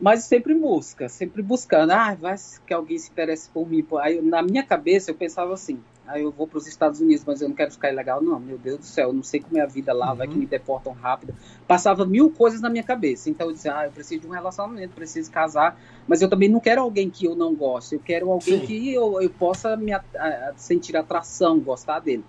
mas 0.00 0.24
sempre 0.24 0.54
busca, 0.54 1.08
sempre 1.08 1.40
buscando. 1.40 1.92
Ah, 1.92 2.14
vai 2.14 2.36
que 2.66 2.74
alguém 2.74 2.98
se 2.98 3.10
interesse 3.10 3.48
por 3.48 3.66
mim. 3.66 3.82
Aí, 4.00 4.20
na 4.20 4.42
minha 4.42 4.62
cabeça, 4.62 5.10
eu 5.10 5.14
pensava 5.14 5.54
assim: 5.54 5.80
aí 6.06 6.22
eu 6.22 6.30
vou 6.30 6.46
para 6.46 6.58
os 6.58 6.66
Estados 6.66 7.00
Unidos, 7.00 7.24
mas 7.24 7.40
eu 7.40 7.48
não 7.48 7.56
quero 7.56 7.70
ficar 7.70 7.90
ilegal. 7.90 8.20
Não, 8.20 8.38
meu 8.38 8.58
Deus 8.58 8.78
do 8.78 8.84
céu, 8.84 9.08
eu 9.08 9.12
não 9.12 9.22
sei 9.22 9.40
como 9.40 9.56
é 9.56 9.62
a 9.62 9.66
vida 9.66 9.92
lá, 9.92 10.10
uhum. 10.10 10.16
vai 10.16 10.26
que 10.26 10.34
uhum. 10.34 10.40
me 10.40 10.46
deportam 10.46 10.92
rápido. 10.92 11.34
Passava 11.66 12.04
mil 12.04 12.30
coisas 12.30 12.60
na 12.60 12.68
minha 12.68 12.82
cabeça. 12.82 13.30
Então 13.30 13.46
eu 13.46 13.54
disse: 13.54 13.68
ah, 13.68 13.86
eu 13.86 13.92
preciso 13.92 14.20
de 14.22 14.26
um 14.26 14.30
relacionamento, 14.30 14.94
preciso 14.94 15.30
casar, 15.30 15.80
mas 16.06 16.20
eu 16.20 16.28
também 16.28 16.48
não 16.48 16.60
quero 16.60 16.82
alguém 16.82 17.08
que 17.08 17.26
eu 17.26 17.34
não 17.34 17.54
goste. 17.54 17.94
Eu 17.94 18.00
quero 18.00 18.30
alguém 18.30 18.60
Sim. 18.60 18.66
que 18.66 18.92
eu, 18.92 19.22
eu 19.22 19.30
possa 19.30 19.76
me 19.76 19.92
a, 19.92 20.04
a, 20.16 20.52
sentir 20.56 20.96
atração, 20.96 21.58
gostar 21.60 22.00
dele. 22.00 22.24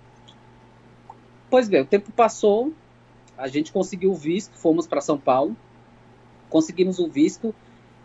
Pois 1.48 1.68
bem, 1.68 1.82
o 1.82 1.86
tempo 1.86 2.10
passou, 2.12 2.72
a 3.36 3.48
gente 3.48 3.72
conseguiu 3.72 4.10
o 4.10 4.14
visto, 4.14 4.56
fomos 4.56 4.86
para 4.86 5.00
São 5.00 5.18
Paulo 5.18 5.56
conseguimos 6.48 6.98
o 6.98 7.08
visto. 7.08 7.54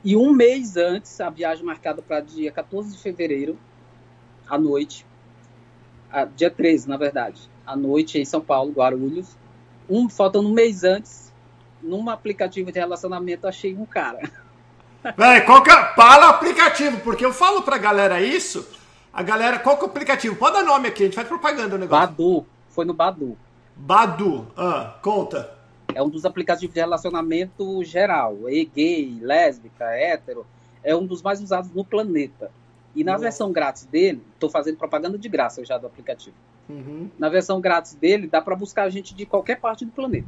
E 0.04 0.16
um 0.16 0.32
mês 0.32 0.78
antes, 0.78 1.22
a 1.22 1.30
viagem 1.30 1.64
marcada 1.64 2.02
para 2.02 2.20
dia 2.22 2.52
14 2.52 2.92
de 2.92 3.02
fevereiro, 3.02 3.58
à 4.50 4.58
noite, 4.58 5.06
a, 6.12 6.26
dia 6.26 6.50
13, 6.50 6.90
na 6.90 6.98
verdade, 6.98 7.40
à 7.66 7.76
noite 7.76 8.18
em 8.18 8.26
São 8.26 8.42
Paulo, 8.42 8.72
Guarulhos. 8.72 9.38
Um, 9.90 10.10
faltando 10.10 10.50
um 10.50 10.54
mês 10.54 10.84
antes, 10.84 11.32
num 11.82 12.10
aplicativo 12.10 12.72
de 12.72 12.80
relacionamento, 12.80 13.48
achei 13.48 13.76
um 13.76 13.86
cara. 13.86 14.20
Véi, 15.18 15.42
qual 15.42 15.64
que 15.64 15.70
é? 15.70 15.94
Fala 15.94 16.28
o 16.28 16.30
aplicativo, 16.32 17.00
porque 17.02 17.26
eu 17.26 17.34
falo 17.34 17.62
pra 17.62 17.78
galera 17.78 18.22
isso. 18.22 18.68
A 19.14 19.22
galera, 19.22 19.60
qual 19.60 19.78
que 19.78 19.84
é 19.84 19.88
o 19.88 19.90
aplicativo? 19.90 20.36
Pode 20.36 20.54
dar 20.54 20.64
nome 20.64 20.88
aqui, 20.88 21.04
a 21.04 21.06
gente 21.06 21.16
faz 21.16 21.28
propaganda 21.28 21.70
no 21.70 21.80
negócio. 21.80 22.08
Badu, 22.08 22.46
foi 22.72 22.86
no 22.86 22.94
Badu. 22.94 23.38
Badu, 23.76 24.48
ah, 24.58 24.98
conta. 25.02 25.58
É 25.94 26.02
um 26.02 26.10
dos 26.10 26.26
aplicativos 26.26 26.74
de 26.74 26.80
relacionamento 26.80 27.84
geral. 27.84 28.50
E 28.50 28.66
gay, 28.66 29.18
lésbica, 29.22 29.86
hétero. 29.86 30.46
É 30.84 30.96
um 30.96 31.06
dos 31.06 31.22
mais 31.22 31.42
usados 31.42 31.72
no 31.72 31.86
planeta. 31.86 32.52
E 32.96 33.04
na 33.04 33.18
versão 33.18 33.52
grátis 33.52 33.86
dele, 33.86 34.22
estou 34.34 34.50
fazendo 34.50 34.78
propaganda 34.78 35.18
de 35.18 35.30
graça 35.30 35.64
já 35.64 35.78
do 35.78 35.88
aplicativo. 35.88 36.36
Uhum. 36.68 37.10
Na 37.18 37.30
versão 37.30 37.62
grátis 37.62 37.94
dele, 37.94 38.28
dá 38.28 38.42
para 38.42 38.56
buscar 38.56 38.90
gente 38.90 39.14
de 39.14 39.26
qualquer 39.26 39.60
parte 39.60 39.86
do 39.86 39.92
planeta. 39.92 40.28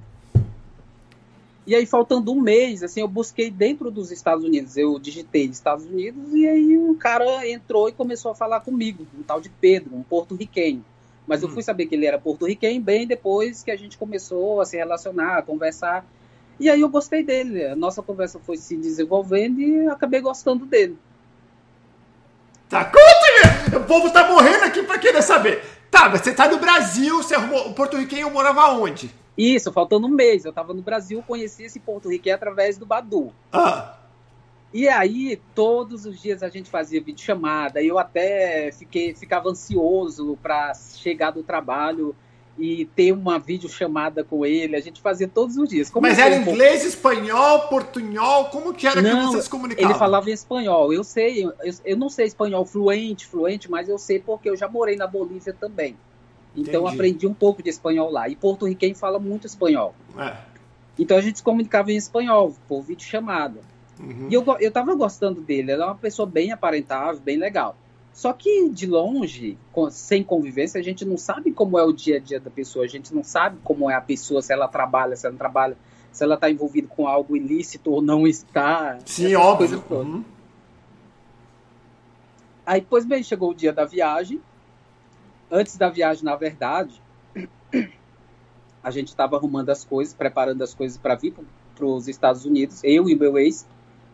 E 1.66 1.74
aí, 1.74 1.86
faltando 1.86 2.32
um 2.32 2.42
mês, 2.42 2.84
assim, 2.84 3.00
eu 3.00 3.08
busquei 3.08 3.50
dentro 3.50 3.90
dos 3.90 4.12
Estados 4.12 4.44
Unidos. 4.44 4.76
Eu 4.76 5.00
digitei 5.00 5.46
Estados 5.46 5.86
Unidos 5.86 6.34
e 6.34 6.46
aí 6.46 6.78
um 6.78 6.96
cara 6.96 7.48
entrou 7.50 7.88
e 7.88 7.94
começou 7.94 8.32
a 8.32 8.36
falar 8.36 8.60
comigo, 8.60 9.08
um 9.18 9.24
tal 9.24 9.40
de 9.40 9.50
Pedro, 9.50 9.96
um 9.96 10.04
porto-riquenho. 10.04 10.84
Mas 11.28 11.42
hum. 11.42 11.48
eu 11.48 11.54
fui 11.54 11.64
saber 11.64 11.86
que 11.86 11.96
ele 11.96 12.06
era 12.06 12.20
porto-riquenho 12.20 12.82
bem 12.82 13.08
depois 13.08 13.64
que 13.64 13.72
a 13.72 13.76
gente 13.76 13.98
começou 13.98 14.62
a 14.62 14.66
se 14.66 14.78
relacionar, 14.78 15.38
a 15.38 15.42
conversar. 15.42 16.06
E 16.60 16.70
aí 16.70 16.82
eu 16.82 16.90
gostei 16.90 17.24
dele. 17.24 17.66
A 17.66 17.76
nossa 17.76 18.02
conversa 18.02 18.40
foi 18.40 18.58
se 18.58 18.78
desenvolvendo 18.78 19.60
e 19.60 19.88
acabei 19.88 20.22
gostando 20.22 20.66
dele. 20.66 20.98
Tá, 22.70 22.86
conta, 22.86 23.78
O 23.78 23.84
povo 23.86 24.10
tá 24.12 24.28
morrendo 24.28 24.66
aqui 24.66 24.82
pra 24.84 24.98
querer 24.98 25.22
saber. 25.22 25.64
Tá, 25.92 26.10
mas 26.10 26.22
você 26.22 26.34
tá 26.34 26.48
no 26.48 26.58
Brasil, 26.58 27.18
você 27.18 27.36
arrumou. 27.36 27.70
O 27.70 27.74
porto-riquenho 27.74 28.32
morava 28.32 28.70
onde? 28.70 29.14
Isso, 29.38 29.72
faltando 29.72 30.08
um 30.08 30.10
mês. 30.10 30.46
Eu 30.46 30.54
tava 30.54 30.74
no 30.74 30.82
Brasil, 30.82 31.24
conheci 31.28 31.64
esse 31.64 31.80
porto-riquenho 31.80 32.36
através 32.36 32.78
do 32.78 32.86
Badu. 32.86 33.32
Ah. 33.52 33.98
E 34.74 34.90
aí, 34.90 35.40
todos 35.54 36.06
os 36.06 36.20
dias 36.20 36.42
a 36.42 36.50
gente 36.50 36.68
fazia 36.70 37.00
videochamada, 37.00 37.82
eu 37.82 38.00
até 38.00 38.72
fiquei, 38.72 39.14
ficava 39.14 39.50
ansioso 39.50 40.38
para 40.42 40.74
chegar 40.74 41.30
do 41.30 41.44
trabalho 41.44 42.16
e 42.58 42.86
ter 42.96 43.12
uma 43.12 43.38
videochamada 43.38 44.24
com 44.24 44.44
ele. 44.44 44.76
A 44.76 44.80
gente 44.80 45.00
fazia 45.00 45.28
todos 45.28 45.58
os 45.58 45.70
dias. 45.70 45.92
Como 45.92 46.08
Mas 46.08 46.18
era 46.18 46.36
inglês, 46.36 46.84
espanhol, 46.84 47.68
portunhol? 47.68 48.46
Como 48.46 48.74
que 48.74 48.88
era 48.88 49.02
não, 49.02 49.28
que 49.28 49.34
vocês 49.34 49.48
comunicavam? 49.48 49.92
Ele 49.92 50.00
falava 50.00 50.30
em 50.30 50.34
espanhol. 50.34 50.92
Eu 50.92 51.04
sei, 51.04 51.46
eu, 51.46 51.54
eu, 51.86 51.98
não 51.98 52.10
sei 52.10 52.26
espanhol 52.26 52.66
fluente, 52.66 53.28
fluente, 53.28 53.70
mas 53.70 53.88
eu 53.88 54.00
sei 54.00 54.20
porque 54.20 54.50
eu 54.50 54.56
já 54.56 54.68
morei 54.68 54.96
na 54.96 55.06
Bolívia 55.06 55.54
também. 55.54 55.96
Então 56.56 56.88
aprendi 56.88 57.26
um 57.26 57.34
pouco 57.34 57.64
de 57.64 57.70
espanhol 57.70 58.12
lá. 58.12 58.30
E 58.30 58.36
porto-riquenho 58.36 58.96
fala 58.96 59.20
muito 59.20 59.46
espanhol. 59.48 59.96
É. 60.18 60.36
Então 60.98 61.18
a 61.18 61.22
gente 61.22 61.38
se 61.38 61.44
comunicava 61.44 61.92
em 61.92 61.96
espanhol, 61.96 62.56
por 62.68 62.82
videochamada. 62.82 63.73
Uhum. 64.04 64.28
E 64.30 64.34
eu, 64.34 64.44
eu 64.60 64.72
tava 64.72 64.94
gostando 64.96 65.42
dele, 65.42 65.72
ele 65.72 65.82
é 65.82 65.86
uma 65.86 65.96
pessoa 65.96 66.26
bem 66.26 66.52
aparentável, 66.52 67.22
bem 67.22 67.38
legal. 67.38 67.76
Só 68.14 68.32
que 68.32 68.70
de 68.70 68.86
longe, 68.86 69.58
sem 69.90 70.24
convivência, 70.24 70.80
a 70.80 70.84
gente 70.84 71.04
não 71.04 71.18
sabe 71.18 71.52
como 71.52 71.80
é 71.80 71.84
o 71.84 71.92
dia 71.92 72.18
a 72.18 72.20
dia 72.20 72.40
da 72.40 72.52
pessoa, 72.52 72.86
a 72.86 72.88
gente 72.88 73.14
não 73.14 73.24
sabe 73.24 73.58
como 73.64 73.90
é 73.90 73.96
a 73.96 74.02
pessoa, 74.02 74.42
se 74.42 74.54
ela 74.54 74.68
trabalha, 74.68 75.16
se 75.16 75.26
ela 75.26 75.32
não 75.32 75.40
trabalha, 75.40 75.76
se 76.12 76.24
ela 76.24 76.36
está 76.36 76.50
envolvida 76.50 76.88
com 76.88 77.08
algo 77.08 77.36
ilícito 77.36 77.92
ou 77.92 78.02
não 78.02 78.28
está. 78.28 79.00
Sim, 79.06 79.34
óbvio. 79.36 79.84
Uhum. 79.90 80.24
Aí, 82.66 82.86
pois 82.88 83.04
bem, 83.04 83.24
chegou 83.24 83.50
o 83.50 83.56
dia 83.56 83.74
da 83.74 83.86
viagem. 83.86 84.40
Antes 85.50 85.76
da 85.76 85.90
viagem, 85.90 86.24
na 86.24 86.36
verdade, 86.36 87.02
a 88.84 88.92
gente 88.92 89.08
estava 89.08 89.38
arrumando 89.38 89.70
as 89.70 89.84
coisas, 89.84 90.14
preparando 90.14 90.64
as 90.64 90.74
coisas 90.74 90.98
para 90.98 91.16
vir 91.16 91.34
para 91.76 91.86
os 91.86 92.08
Estados 92.08 92.46
Unidos, 92.46 92.84
eu 92.84 93.10
e 93.10 93.16
meu 93.16 93.38
ex 93.40 93.68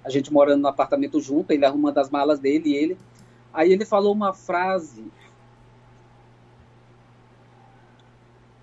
a 0.03 0.10
gente 0.10 0.32
morando 0.32 0.62
no 0.62 0.68
apartamento 0.68 1.20
junto, 1.20 1.51
ele 1.51 1.65
arrumando 1.65 1.98
as 1.98 2.10
malas 2.10 2.39
dele 2.39 2.70
e 2.70 2.75
ele. 2.75 2.98
Aí 3.53 3.72
ele 3.72 3.86
falou 3.86 4.13
uma 4.13 4.34
frase. 4.34 5.06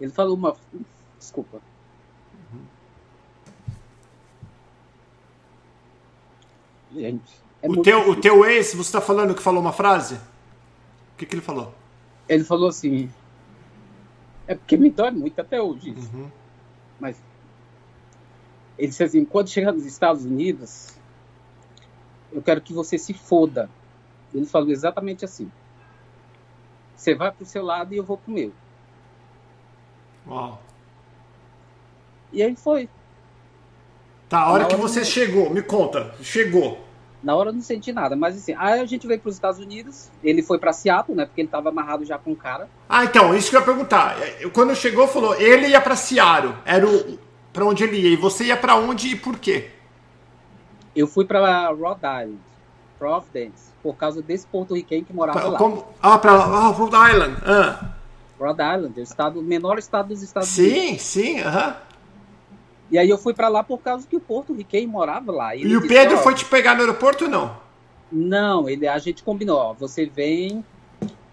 Ele 0.01 0.11
falou 0.13 0.37
uma. 0.37 0.57
Desculpa. 1.19 1.61
Gente. 6.93 7.47
É 7.63 7.69
o, 7.69 7.83
teu, 7.83 8.11
o 8.11 8.17
teu 8.17 8.45
ex, 8.45 8.75
você 8.75 8.81
está 8.81 9.01
falando 9.01 9.35
que 9.35 9.43
falou 9.43 9.61
uma 9.61 9.73
frase? 9.73 10.15
O 10.15 11.17
que, 11.17 11.27
que 11.27 11.35
ele 11.35 11.43
falou? 11.43 11.75
Ele 12.29 12.45
falou 12.45 12.69
assim. 12.69 13.11
É 14.47 14.55
porque 14.55 14.77
me 14.77 14.91
dói 14.91 15.11
muito 15.11 15.41
até 15.41 15.61
hoje 15.61 15.91
isso. 15.91 16.11
Uhum. 16.15 16.31
Mas. 17.01 17.21
Ele 18.79 18.89
disse 18.89 19.03
assim: 19.03 19.25
quando 19.25 19.49
chegar 19.49 19.73
nos 19.73 19.85
Estados 19.85 20.25
Unidos, 20.25 20.97
eu 22.33 22.43
quero 22.43 22.61
que 22.61 22.73
você 22.73 22.99
se 22.99 23.15
foda. 23.15 23.69
Ele 24.35 24.47
falou 24.47 24.71
exatamente 24.71 25.25
assim. 25.25 25.51
Você 26.95 27.15
vai 27.15 27.31
pro 27.31 27.45
seu 27.45 27.65
lado 27.65 27.93
e 27.93 27.97
eu 27.97 28.05
vou 28.05 28.17
pro 28.17 28.33
meu. 28.33 28.53
Uau. 30.27 30.61
E 32.33 32.43
aí 32.43 32.57
foi. 32.57 32.89
Tá, 34.29 34.41
a 34.41 34.51
hora 34.51 34.63
Na 34.65 34.69
que 34.69 34.75
hora 34.75 34.83
você 34.83 35.01
não... 35.01 35.07
chegou, 35.07 35.51
me 35.51 35.63
conta, 35.63 36.15
chegou. 36.21 36.85
Na 37.23 37.35
hora 37.35 37.51
eu 37.51 37.55
não 37.55 37.61
senti 37.61 37.93
nada, 37.93 38.15
mas 38.15 38.37
assim, 38.37 38.55
aí 38.57 38.81
a 38.81 38.85
gente 38.85 39.07
veio 39.07 39.19
para 39.19 39.29
os 39.29 39.35
Estados 39.35 39.59
Unidos, 39.59 40.11
ele 40.23 40.43
foi 40.43 40.59
para 40.59 40.73
Seattle, 40.73 41.17
né, 41.17 41.25
porque 41.25 41.41
ele 41.41 41.49
estava 41.49 41.71
amarrado 41.71 42.05
já 42.05 42.19
com 42.19 42.33
o 42.33 42.37
cara. 42.37 42.69
Ah, 42.89 43.05
então, 43.05 43.35
isso 43.35 43.51
que 43.51 43.57
eu 43.57 43.61
ia 43.61 43.67
perguntar. 43.67 44.17
Quando 44.53 44.75
chegou, 44.77 45.09
falou, 45.09 45.35
ele 45.35 45.69
ia 45.69 45.81
para 45.81 45.97
Seattle, 45.97 46.55
era 46.65 46.87
o 46.87 47.19
para 47.53 47.65
onde 47.65 47.85
ele 47.85 47.99
ia, 47.99 48.11
e 48.11 48.17
você 48.17 48.45
ia 48.45 48.57
para 48.57 48.77
onde 48.77 49.09
e 49.09 49.17
por 49.17 49.39
quê? 49.39 49.71
Eu 50.97 51.07
fui 51.07 51.27
para 51.27 51.69
Rhode 51.69 52.01
Island, 52.01 52.39
Providence, 52.99 53.71
por 53.83 53.95
causa 53.97 54.23
desse 54.23 54.47
porto-riquenho 54.47 55.05
que 55.05 55.13
morava 55.13 55.39
pra, 55.39 55.49
lá. 55.51 55.59
Como? 55.59 55.87
Ah, 56.03 56.17
para 56.17 56.33
ah, 56.33 56.69
Rhode 56.71 56.97
Island. 56.97 57.37
Ah. 57.45 57.91
Rhode 58.41 58.63
Island, 58.63 58.99
o 58.99 59.03
estado, 59.03 59.41
o 59.41 59.43
menor 59.43 59.79
estado 59.79 60.09
dos 60.09 60.23
Estados 60.23 60.49
sim, 60.49 60.63
Unidos. 60.63 61.03
Sim, 61.03 61.35
sim, 61.35 61.41
aham. 61.41 61.77
E 62.91 62.99
aí 62.99 63.11
eu 63.11 63.19
fui 63.19 63.35
para 63.35 63.49
lá 63.49 63.63
por 63.63 63.79
causa 63.79 64.07
que 64.07 64.17
o 64.17 64.21
Porto 64.21 64.55
Riquem 64.55 64.87
morava 64.87 65.33
lá. 65.33 65.55
E, 65.55 65.63
e 65.63 65.77
o 65.77 65.87
Pedro 65.87 66.15
disse, 66.15 66.23
foi 66.23 66.35
te 66.35 66.45
pegar 66.45 66.75
no 66.75 66.81
aeroporto 66.81 67.25
ou 67.25 67.31
não? 67.31 67.57
Não, 68.11 68.69
ele, 68.69 68.87
a 68.87 68.99
gente 68.99 69.23
combinou, 69.23 69.59
ó, 69.59 69.73
você 69.75 70.07
vem, 70.07 70.65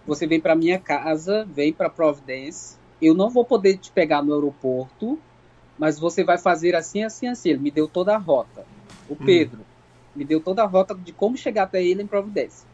você 0.05 0.25
vem 0.25 0.39
para 0.39 0.55
minha 0.55 0.79
casa, 0.79 1.48
vem 1.50 1.72
para 1.72 1.89
Providence. 1.89 2.75
Eu 3.01 3.13
não 3.13 3.29
vou 3.29 3.46
poder 3.46 3.77
te 3.77 3.91
pegar 3.91 4.24
no 4.24 4.34
aeroporto, 4.34 5.20
mas 5.77 6.00
você 6.00 6.24
vai 6.24 6.38
fazer 6.38 6.75
assim, 6.75 7.03
assim, 7.03 7.27
assim. 7.27 7.50
Ele 7.50 7.60
me 7.60 7.72
deu 7.72 7.88
toda 7.88 8.15
a 8.15 8.17
rota. 8.17 8.65
O 9.13 9.24
hum. 9.24 9.25
Pedro 9.25 9.60
hum. 9.60 9.65
me 10.15 10.25
deu 10.25 10.41
toda 10.41 10.63
a 10.63 10.67
rota 10.67 10.96
de 10.96 11.13
como 11.13 11.38
chegar 11.38 11.63
até 11.63 11.84
ele 11.84 12.03
em 12.03 12.08
Providence. 12.08 12.65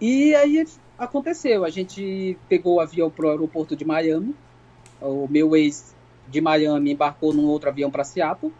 E 0.00 0.34
aí 0.34 0.66
aconteceu, 0.98 1.64
a 1.64 1.70
gente 1.70 2.36
pegou 2.48 2.74
o 2.74 2.80
avião 2.80 3.10
pro 3.10 3.30
aeroporto 3.30 3.74
de 3.74 3.84
Miami. 3.84 4.34
O 5.00 5.26
meu 5.28 5.56
ex 5.56 5.94
de 6.28 6.40
Miami 6.40 6.92
embarcou 6.92 7.32
num 7.32 7.46
outro 7.46 7.68
avião 7.68 7.90
para 7.90 8.04
Seattle. 8.04 8.52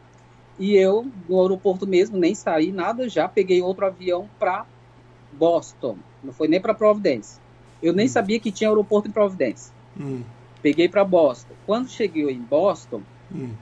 E 0.58 0.74
eu, 0.74 1.06
no 1.28 1.40
aeroporto 1.42 1.86
mesmo, 1.86 2.16
nem 2.16 2.34
saí 2.34 2.72
nada, 2.72 3.08
já 3.08 3.28
peguei 3.28 3.60
outro 3.60 3.84
avião 3.84 4.28
para 4.38 4.64
Boston. 5.32 5.98
Não 6.24 6.32
foi 6.32 6.48
nem 6.48 6.60
para 6.60 6.74
Providence. 6.74 7.38
Eu 7.82 7.92
nem 7.92 8.06
hum. 8.06 8.08
sabia 8.08 8.40
que 8.40 8.50
tinha 8.50 8.70
aeroporto 8.70 9.08
em 9.08 9.12
Providence. 9.12 9.70
Hum. 9.98 10.22
Peguei 10.62 10.88
para 10.88 11.04
Boston. 11.04 11.54
Quando 11.66 11.90
cheguei 11.90 12.30
em 12.30 12.40
Boston, 12.40 13.02
hum. 13.30 13.52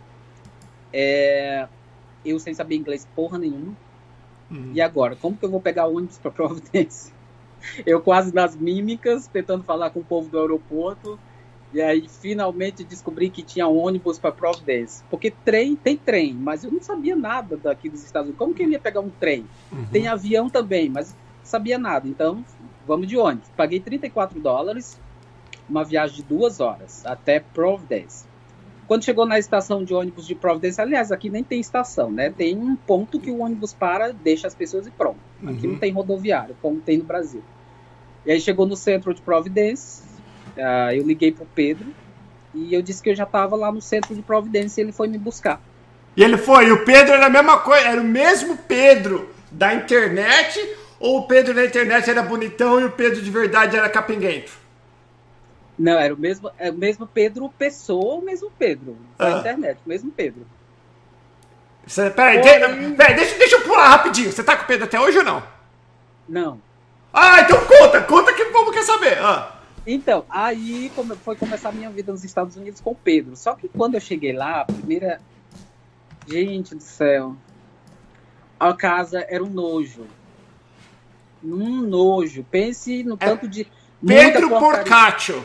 é, 0.92 1.66
eu 2.24 2.38
sem 2.38 2.54
saber 2.54 2.76
inglês 2.76 3.06
porra 3.14 3.38
nenhuma. 3.38 3.74
Hum. 4.50 4.72
E 4.74 4.80
agora, 4.80 5.16
como 5.16 5.36
que 5.36 5.44
eu 5.44 5.50
vou 5.50 5.60
pegar 5.60 5.86
ônibus 5.86 6.18
para 6.18 6.30
Providence? 6.32 7.12
Eu 7.86 8.00
quase 8.00 8.34
nas 8.34 8.54
mímicas, 8.54 9.26
tentando 9.26 9.64
falar 9.64 9.90
com 9.90 10.00
o 10.00 10.04
povo 10.04 10.28
do 10.28 10.38
aeroporto. 10.38 11.18
E 11.72 11.80
aí 11.80 12.08
finalmente 12.08 12.84
descobri 12.84 13.28
que 13.28 13.42
tinha 13.42 13.66
ônibus 13.66 14.18
para 14.18 14.30
Providence. 14.30 15.02
Porque 15.10 15.30
trem, 15.30 15.74
tem 15.74 15.96
trem, 15.96 16.32
mas 16.32 16.62
eu 16.62 16.70
não 16.70 16.80
sabia 16.80 17.16
nada 17.16 17.56
daqui 17.56 17.88
dos 17.88 18.04
Estados 18.04 18.28
Unidos. 18.28 18.38
Como 18.38 18.54
que 18.54 18.62
eu 18.62 18.70
ia 18.70 18.78
pegar 18.78 19.00
um 19.00 19.10
trem? 19.10 19.44
Uhum. 19.72 19.84
Tem 19.86 20.06
avião 20.06 20.48
também, 20.48 20.88
mas 20.88 21.16
sabia 21.42 21.76
nada. 21.76 22.06
Então, 22.06 22.44
vamos 22.86 23.08
de 23.08 23.16
ônibus. 23.16 23.48
Paguei 23.56 23.80
34 23.80 24.40
dólares, 24.40 25.00
uma 25.68 25.84
viagem 25.84 26.16
de 26.16 26.22
duas 26.22 26.60
horas 26.60 27.04
até 27.04 27.40
Providence. 27.40 28.24
Quando 28.86 29.04
chegou 29.04 29.26
na 29.26 29.38
estação 29.38 29.82
de 29.82 29.94
ônibus 29.94 30.26
de 30.26 30.34
Providence, 30.34 30.80
aliás, 30.80 31.10
aqui 31.10 31.30
nem 31.30 31.42
tem 31.42 31.60
estação, 31.60 32.10
né? 32.10 32.30
Tem 32.30 32.56
um 32.56 32.76
ponto 32.76 33.18
que 33.18 33.30
o 33.30 33.38
ônibus 33.38 33.72
para, 33.72 34.12
deixa 34.12 34.46
as 34.46 34.54
pessoas 34.54 34.86
e 34.86 34.90
pronto. 34.90 35.18
Aqui 35.42 35.66
uhum. 35.66 35.72
não 35.72 35.78
tem 35.78 35.92
rodoviário, 35.92 36.56
como 36.60 36.80
tem 36.80 36.98
no 36.98 37.04
Brasil. 37.04 37.42
E 38.26 38.32
aí 38.32 38.40
chegou 38.40 38.66
no 38.66 38.76
centro 38.76 39.12
de 39.14 39.22
Providence, 39.22 40.14
Uh, 40.56 40.92
eu 40.94 41.04
liguei 41.04 41.32
pro 41.32 41.46
Pedro 41.46 41.86
e 42.54 42.72
eu 42.72 42.80
disse 42.80 43.02
que 43.02 43.10
eu 43.10 43.14
já 43.14 43.24
estava 43.24 43.56
lá 43.56 43.72
no 43.72 43.80
centro 43.80 44.14
de 44.14 44.22
Providência 44.22 44.80
e 44.80 44.84
ele 44.84 44.92
foi 44.92 45.08
me 45.08 45.18
buscar. 45.18 45.60
E 46.16 46.22
ele 46.22 46.36
foi, 46.36 46.68
e 46.68 46.72
o 46.72 46.84
Pedro 46.84 47.14
era 47.14 47.26
a 47.26 47.30
mesma 47.30 47.58
coisa, 47.58 47.88
era 47.88 48.00
o 48.00 48.04
mesmo 48.04 48.56
Pedro 48.56 49.28
da 49.50 49.74
internet, 49.74 50.60
ou 51.00 51.18
o 51.18 51.26
Pedro 51.26 51.52
da 51.52 51.64
internet 51.64 52.08
era 52.08 52.22
bonitão 52.22 52.80
e 52.80 52.84
o 52.84 52.90
Pedro 52.92 53.20
de 53.20 53.30
verdade 53.30 53.76
era 53.76 53.88
capenguento? 53.88 54.52
Não, 55.78 55.98
era 55.98 56.14
o 56.14 56.16
mesmo, 56.16 56.50
é 56.58 56.70
o 56.70 56.74
mesmo 56.74 57.06
Pedro 57.06 57.48
Pessoa, 57.48 58.16
o 58.16 58.22
mesmo 58.22 58.50
Pedro 58.50 58.96
da 59.18 59.36
ah. 59.36 59.38
internet, 59.40 59.78
o 59.84 59.88
mesmo 59.88 60.10
Pedro. 60.10 60.46
Você, 61.86 62.10
peraí, 62.10 62.40
de, 62.40 62.94
peraí 62.96 63.14
deixa, 63.14 63.36
deixa 63.36 63.56
eu 63.56 63.62
pular 63.62 63.88
rapidinho. 63.88 64.32
Você 64.32 64.42
tá 64.42 64.56
com 64.56 64.64
o 64.64 64.66
Pedro 64.66 64.84
até 64.84 64.98
hoje 64.98 65.18
ou 65.18 65.24
não? 65.24 65.42
Não. 66.28 66.60
Ah, 67.12 67.40
então 67.40 67.58
conta, 67.66 68.00
conta 68.02 68.32
que 68.32 68.42
o 68.42 68.52
povo 68.52 68.72
quer 68.72 68.84
saber. 68.84 69.18
Ah. 69.18 69.54
Então, 69.86 70.24
aí 70.30 70.90
foi 71.22 71.36
começar 71.36 71.68
a 71.68 71.72
minha 71.72 71.90
vida 71.90 72.10
nos 72.10 72.24
Estados 72.24 72.56
Unidos 72.56 72.80
com 72.80 72.92
o 72.92 72.94
Pedro. 72.94 73.36
Só 73.36 73.54
que 73.54 73.68
quando 73.68 73.94
eu 73.94 74.00
cheguei 74.00 74.32
lá, 74.32 74.62
a 74.62 74.64
primeira. 74.64 75.20
Gente 76.26 76.74
do 76.74 76.82
céu. 76.82 77.36
A 78.58 78.72
casa 78.72 79.26
era 79.28 79.44
um 79.44 79.50
nojo. 79.50 80.06
Um 81.42 81.82
nojo. 81.82 82.42
Pense 82.50 83.04
no 83.04 83.14
é 83.14 83.16
tanto 83.18 83.46
de. 83.46 83.66
Pedro 84.04 84.48
Porcaccio. 84.48 85.44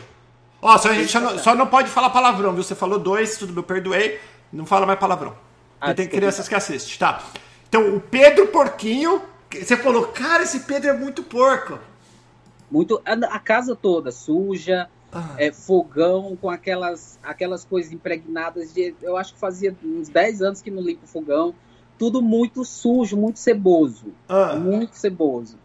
Ó, 0.61 0.77
só, 0.77 0.89
a 0.89 0.93
gente 0.93 1.11
só 1.11 1.19
não, 1.19 1.37
só 1.37 1.55
não, 1.55 1.67
pode 1.67 1.89
falar 1.89 2.09
palavrão, 2.09 2.53
viu? 2.53 2.63
Você 2.63 2.75
falou 2.75 2.99
dois, 2.99 3.37
tudo 3.37 3.53
bem, 3.53 3.59
eu 3.59 3.63
perdoei. 3.63 4.19
Não 4.51 4.65
fala 4.65 4.85
mais 4.85 4.99
palavrão. 4.99 5.35
Ah, 5.79 5.93
tem 5.93 6.07
crianças 6.07 6.47
que 6.47 6.55
assistem, 6.55 6.97
tá? 6.97 7.23
Então, 7.67 7.95
o 7.95 7.99
Pedro 8.01 8.47
Porquinho. 8.47 9.21
Você 9.51 9.77
falou, 9.77 10.07
cara, 10.07 10.43
esse 10.43 10.59
Pedro 10.61 10.89
é 10.89 10.93
muito 10.93 11.23
porco. 11.23 11.79
Muito, 12.69 13.01
a, 13.03 13.13
a 13.13 13.39
casa 13.39 13.75
toda 13.75 14.11
suja, 14.11 14.87
ah. 15.11 15.33
é, 15.37 15.51
fogão 15.51 16.37
com 16.39 16.49
aquelas, 16.49 17.17
aquelas 17.23 17.65
coisas 17.65 17.91
impregnadas 17.91 18.73
de. 18.73 18.93
Eu 19.01 19.17
acho 19.17 19.33
que 19.33 19.39
fazia 19.39 19.75
uns 19.83 20.09
10 20.09 20.41
anos 20.41 20.61
que 20.61 20.69
não 20.69 20.83
limpo 20.83 21.05
o 21.05 21.07
fogão. 21.07 21.55
Tudo 21.97 22.21
muito 22.21 22.63
sujo, 22.63 23.17
muito 23.17 23.39
ceboso. 23.39 24.13
Ah. 24.27 24.55
Muito 24.55 24.95
ceboso. 24.95 25.57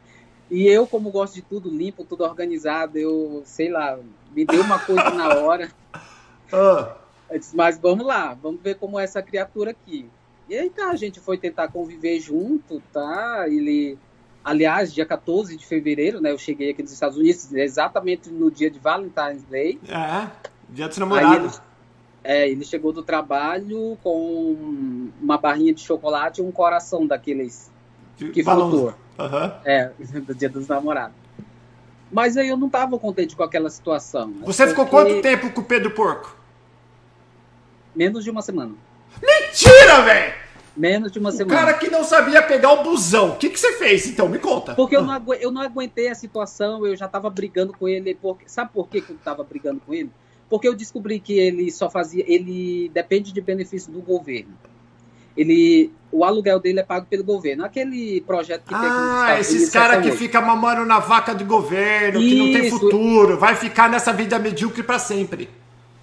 E 0.50 0.66
eu, 0.66 0.87
como 0.87 1.11
gosto 1.11 1.35
de 1.35 1.42
tudo 1.42 1.68
limpo, 1.68 2.04
tudo 2.04 2.24
organizado, 2.24 2.98
eu, 2.98 3.42
sei 3.44 3.70
lá, 3.70 3.98
me 4.35 4.44
deu 4.44 4.62
uma 4.62 4.79
coisa 4.79 5.11
na 5.11 5.35
hora. 5.37 5.70
Ah. 6.53 6.94
Disse, 7.33 7.57
mas 7.57 7.79
vamos 7.79 8.07
lá, 8.07 8.33
vamos 8.40 8.61
ver 8.61 8.77
como 8.77 9.01
é 9.01 9.03
essa 9.03 9.20
criatura 9.20 9.73
aqui. 9.73 10.09
E 10.49 10.55
aí 10.55 10.70
tá, 10.70 10.90
a 10.90 10.94
gente 10.94 11.18
foi 11.18 11.37
tentar 11.37 11.66
conviver 11.68 12.20
junto, 12.20 12.81
tá? 12.92 13.47
Ele 13.49 13.99
Aliás, 14.44 14.92
dia 14.92 15.07
14 15.07 15.57
de 15.57 15.64
fevereiro, 15.64 16.20
né? 16.20 16.31
Eu 16.31 16.37
cheguei 16.37 16.70
aqui 16.70 16.83
nos 16.83 16.92
Estados 16.92 17.16
Unidos 17.16 17.51
exatamente 17.55 18.29
no 18.29 18.51
dia 18.51 18.70
de 18.70 18.79
Valentine's 18.79 19.42
Day. 19.44 19.81
É, 19.88 20.29
dia 20.68 20.87
dos 20.87 20.99
namorados. 20.99 21.62
é, 22.23 22.47
ele 22.51 22.62
chegou 22.62 22.92
do 22.92 23.03
trabalho 23.03 23.97
com 24.03 25.11
uma 25.20 25.38
barrinha 25.38 25.73
de 25.73 25.81
chocolate 25.81 26.42
e 26.42 26.44
um 26.44 26.53
coração 26.53 27.07
daqueles 27.07 27.73
que 28.18 28.44
flutuou. 28.44 28.94
Uhum. 29.18 29.53
É, 29.64 29.90
do 30.20 30.35
dia 30.35 30.51
dos 30.51 30.68
namorados. 30.68 31.16
Mas 32.14 32.37
aí 32.37 32.48
eu 32.48 32.57
não 32.57 32.68
estava 32.68 32.96
contente 32.96 33.35
com 33.35 33.42
aquela 33.42 33.68
situação. 33.68 34.33
Você 34.42 34.68
ficou 34.68 34.87
quanto 34.87 35.20
tempo 35.20 35.50
com 35.50 35.62
o 35.62 35.64
Pedro 35.64 35.90
Porco? 35.90 36.37
Menos 37.92 38.22
de 38.22 38.31
uma 38.31 38.40
semana. 38.40 38.72
Mentira, 39.20 40.00
velho! 40.03 40.35
Menos 40.77 41.11
de 41.11 41.18
uma 41.18 41.31
o 41.31 41.33
semana. 41.33 41.59
cara 41.59 41.74
que 41.74 41.90
não 41.90 42.05
sabia 42.05 42.40
pegar 42.40 42.70
o 42.70 42.85
busão. 42.85 43.31
O 43.31 43.37
que, 43.37 43.50
que 43.50 43.59
você 43.59 43.72
fez, 43.72 44.07
então? 44.07 44.29
Me 44.29 44.38
conta. 44.38 44.77
Porque 44.77 44.96
eu 44.96 45.03
não, 45.03 45.12
agu 45.12 45.35
eu 45.35 45.50
não 45.50 45.61
aguentei 45.61 46.07
a 46.07 46.14
situação, 46.14 46.87
eu 46.87 46.94
já 46.94 47.09
tava 47.09 47.29
brigando 47.29 47.72
com 47.72 47.88
ele. 47.88 48.14
Porque, 48.14 48.44
sabe 48.48 48.70
por 48.72 48.88
que, 48.88 49.00
que 49.00 49.11
eu 49.11 49.16
tava 49.16 49.42
brigando 49.42 49.81
com 49.85 49.92
ele? 49.92 50.12
Porque 50.48 50.68
eu 50.68 50.74
descobri 50.74 51.18
que 51.18 51.33
ele 51.37 51.68
só 51.72 51.90
fazia. 51.90 52.24
Ele 52.29 52.92
depende 52.94 53.33
de 53.33 53.40
benefício 53.40 53.90
do 53.90 54.00
governo. 54.00 54.57
Ele. 55.37 55.92
O 56.12 56.25
aluguel 56.25 56.61
dele 56.61 56.79
é 56.79 56.83
pago 56.85 57.07
pelo 57.07 57.25
governo. 57.25 57.64
Aquele 57.64 58.20
projeto 58.20 58.68
que 58.68 58.75
ah, 58.75 58.81
tem 58.81 58.90
Ah, 58.90 59.40
esses 59.40 59.68
caras 59.70 60.05
que 60.05 60.12
ficam 60.12 60.42
mamando 60.42 60.85
na 60.85 61.01
vaca 61.01 61.35
do 61.35 61.44
governo, 61.44 62.20
Isso. 62.20 62.29
que 62.29 62.38
não 62.38 62.53
tem 62.53 62.70
futuro, 62.70 63.37
vai 63.37 63.57
ficar 63.57 63.90
nessa 63.90 64.12
vida 64.12 64.38
medíocre 64.38 64.85
para 64.85 65.01
sempre. 65.01 65.49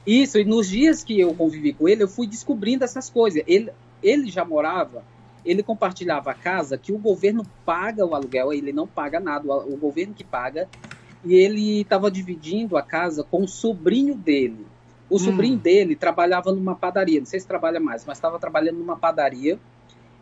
Isso, 0.06 0.38
e 0.38 0.44
nos 0.44 0.67
dias 0.67 1.02
que 1.02 1.17
eu 1.17 1.34
convivi 1.34 1.72
com 1.72 1.88
ele, 1.88 2.04
eu 2.04 2.10
fui 2.10 2.28
descobrindo 2.28 2.84
essas 2.84 3.10
coisas. 3.10 3.41
Ele, 3.48 3.70
ele 4.04 4.30
já 4.30 4.44
morava 4.44 5.02
ele 5.46 5.63
compartilhava 5.63 6.32
a 6.32 6.36
casa 6.36 6.78
que 6.78 6.91
o 6.91 6.98
governo 6.98 7.46
paga 7.65 8.06
o 8.06 8.15
aluguel, 8.15 8.54
ele 8.54 8.72
não 8.72 8.88
paga 8.88 9.20
nada, 9.20 9.52
o 9.52 9.76
governo 9.78 10.13
que 10.13 10.24
paga, 10.24 10.67
e 11.24 11.34
ele 11.34 11.82
estava 11.82 12.10
dividindo 12.10 12.78
a 12.78 12.82
casa 12.82 13.24
com 13.24 13.44
o 13.44 13.48
sobrinho 13.48 14.15
dele. 14.15 14.65
O 15.12 15.17
hum. 15.17 15.19
sobrinho 15.19 15.58
dele 15.58 15.93
trabalhava 15.93 16.54
numa 16.54 16.74
padaria, 16.74 17.19
não 17.19 17.26
sei 17.26 17.38
se 17.38 17.45
trabalha 17.45 17.82
mais, 17.82 18.06
mas 18.06 18.17
estava 18.17 18.39
trabalhando 18.39 18.78
numa 18.78 18.95
padaria, 18.95 19.60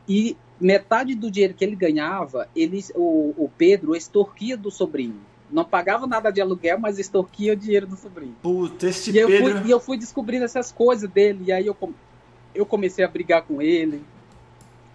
e 0.08 0.36
metade 0.60 1.14
do 1.14 1.30
dinheiro 1.30 1.54
que 1.54 1.64
ele 1.64 1.76
ganhava, 1.76 2.50
ele, 2.56 2.84
o, 2.96 3.36
o 3.38 3.52
Pedro 3.56 3.96
extorquia 3.96 4.58
do 4.58 4.72
sobrinho. 4.72 5.22
Não 5.52 5.64
pagava 5.64 6.08
nada 6.08 6.32
de 6.32 6.42
aluguel, 6.42 6.80
mas 6.80 6.98
extorquia 6.98 7.54
o 7.54 7.56
dinheiro 7.56 7.86
do 7.86 7.96
sobrinho. 7.96 8.36
Puta, 8.42 8.90
esse 8.90 9.12
e 9.12 9.14
Pedro... 9.14 9.32
Eu 9.32 9.42
fui, 9.42 9.68
e 9.68 9.72
eu 9.72 9.80
fui 9.80 9.98
descobrindo 9.98 10.44
essas 10.44 10.72
coisas 10.72 11.08
dele, 11.08 11.44
e 11.46 11.52
aí 11.52 11.68
eu, 11.68 11.78
eu 12.56 12.66
comecei 12.66 13.06
a 13.06 13.08
brigar 13.08 13.44
com 13.44 13.62
ele, 13.62 14.04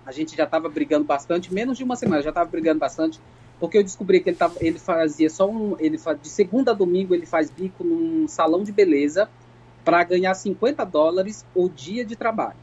a 0.04 0.10
gente 0.10 0.36
já 0.36 0.42
estava 0.42 0.68
brigando 0.68 1.04
bastante, 1.04 1.54
menos 1.54 1.78
de 1.78 1.84
uma 1.84 1.94
semana, 1.94 2.20
já 2.20 2.30
estava 2.30 2.50
brigando 2.50 2.80
bastante, 2.80 3.20
porque 3.60 3.78
eu 3.78 3.84
descobri 3.84 4.18
que 4.18 4.30
ele, 4.30 4.36
tava, 4.36 4.56
ele 4.60 4.80
fazia 4.80 5.30
só 5.30 5.48
um. 5.48 5.76
Ele 5.78 5.96
faz, 5.96 6.20
de 6.20 6.28
segunda 6.28 6.72
a 6.72 6.74
domingo 6.74 7.14
ele 7.14 7.24
faz 7.24 7.48
bico 7.48 7.84
num 7.84 8.26
salão 8.26 8.64
de 8.64 8.72
beleza 8.72 9.28
para 9.84 10.02
ganhar 10.04 10.34
50 10.34 10.84
dólares 10.84 11.44
o 11.54 11.68
dia 11.68 12.04
de 12.04 12.16
trabalho. 12.16 12.56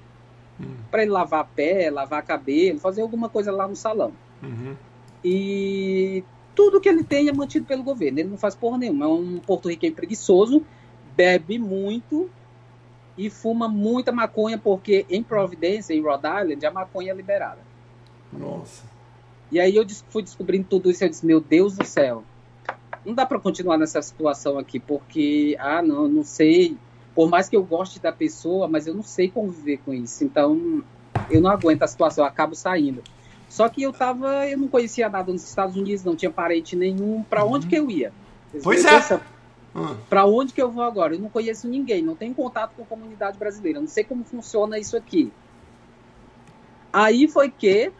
Uhum. 0.59 0.75
Para 0.89 1.03
ele 1.03 1.11
lavar 1.11 1.47
pé, 1.55 1.89
lavar 1.89 2.23
cabelo, 2.23 2.79
fazer 2.79 3.01
alguma 3.01 3.29
coisa 3.29 3.51
lá 3.51 3.67
no 3.67 3.75
salão. 3.75 4.11
Uhum. 4.41 4.75
E 5.23 6.23
tudo 6.55 6.81
que 6.81 6.89
ele 6.89 7.03
tem 7.03 7.29
é 7.29 7.33
mantido 7.33 7.65
pelo 7.65 7.83
governo. 7.83 8.19
Ele 8.19 8.29
não 8.29 8.37
faz 8.37 8.55
porra 8.55 8.77
nenhuma. 8.77 9.05
É 9.05 9.07
um 9.07 9.39
porto-riquenho 9.39 9.93
preguiçoso, 9.93 10.65
bebe 11.15 11.59
muito 11.59 12.29
e 13.17 13.29
fuma 13.29 13.67
muita 13.67 14.11
maconha, 14.11 14.57
porque 14.57 15.05
em 15.09 15.21
Providência, 15.21 15.93
em 15.93 16.01
Rhode 16.01 16.27
Island, 16.27 16.65
a 16.65 16.71
maconha 16.71 17.11
é 17.11 17.15
liberada. 17.15 17.59
Nossa. 18.31 18.83
E 19.51 19.59
aí 19.59 19.75
eu 19.75 19.85
fui 20.09 20.23
descobrindo 20.23 20.65
tudo 20.69 20.89
isso 20.89 21.03
e 21.03 21.05
eu 21.05 21.09
disse, 21.09 21.25
meu 21.25 21.41
Deus 21.41 21.75
do 21.75 21.85
céu, 21.85 22.23
não 23.05 23.13
dá 23.13 23.25
para 23.25 23.39
continuar 23.39 23.77
nessa 23.77 24.01
situação 24.01 24.57
aqui, 24.57 24.79
porque, 24.79 25.57
ah, 25.59 25.81
não, 25.81 26.07
não 26.07 26.23
sei, 26.23 26.77
por 27.13 27.29
mais 27.29 27.49
que 27.49 27.55
eu 27.55 27.63
goste 27.63 27.99
da 27.99 28.11
pessoa, 28.11 28.67
mas 28.67 28.87
eu 28.87 28.93
não 28.93 29.03
sei 29.03 29.29
conviver 29.29 29.77
com 29.85 29.93
isso, 29.93 30.23
então 30.23 30.83
eu 31.29 31.41
não 31.41 31.49
aguento 31.49 31.83
a 31.83 31.87
situação, 31.87 32.23
eu 32.23 32.27
acabo 32.27 32.55
saindo. 32.55 33.03
Só 33.49 33.67
que 33.67 33.83
eu 33.83 33.91
tava, 33.91 34.47
eu 34.47 34.57
não 34.57 34.67
conhecia 34.67 35.09
nada 35.09 35.31
nos 35.31 35.47
Estados 35.47 35.75
Unidos, 35.75 36.05
não 36.05 36.15
tinha 36.15 36.31
parente 36.31 36.75
nenhum, 36.75 37.21
para 37.23 37.43
onde 37.43 37.65
uhum. 37.65 37.69
que 37.69 37.75
eu 37.75 37.91
ia? 37.91 38.13
Pois 38.63 38.85
é. 38.85 39.19
Para 40.09 40.25
onde 40.25 40.53
que 40.53 40.61
eu 40.61 40.71
vou 40.71 40.83
agora? 40.83 41.15
Eu 41.15 41.19
não 41.19 41.29
conheço 41.29 41.67
ninguém, 41.67 42.01
não 42.01 42.15
tenho 42.15 42.33
contato 42.33 42.73
com 42.75 42.83
a 42.83 42.85
comunidade 42.85 43.37
brasileira, 43.37 43.79
não 43.79 43.87
sei 43.87 44.03
como 44.03 44.23
funciona 44.23 44.77
isso 44.79 44.95
aqui. 44.95 45.31
Aí 46.91 47.27
foi 47.27 47.49
que 47.49 47.91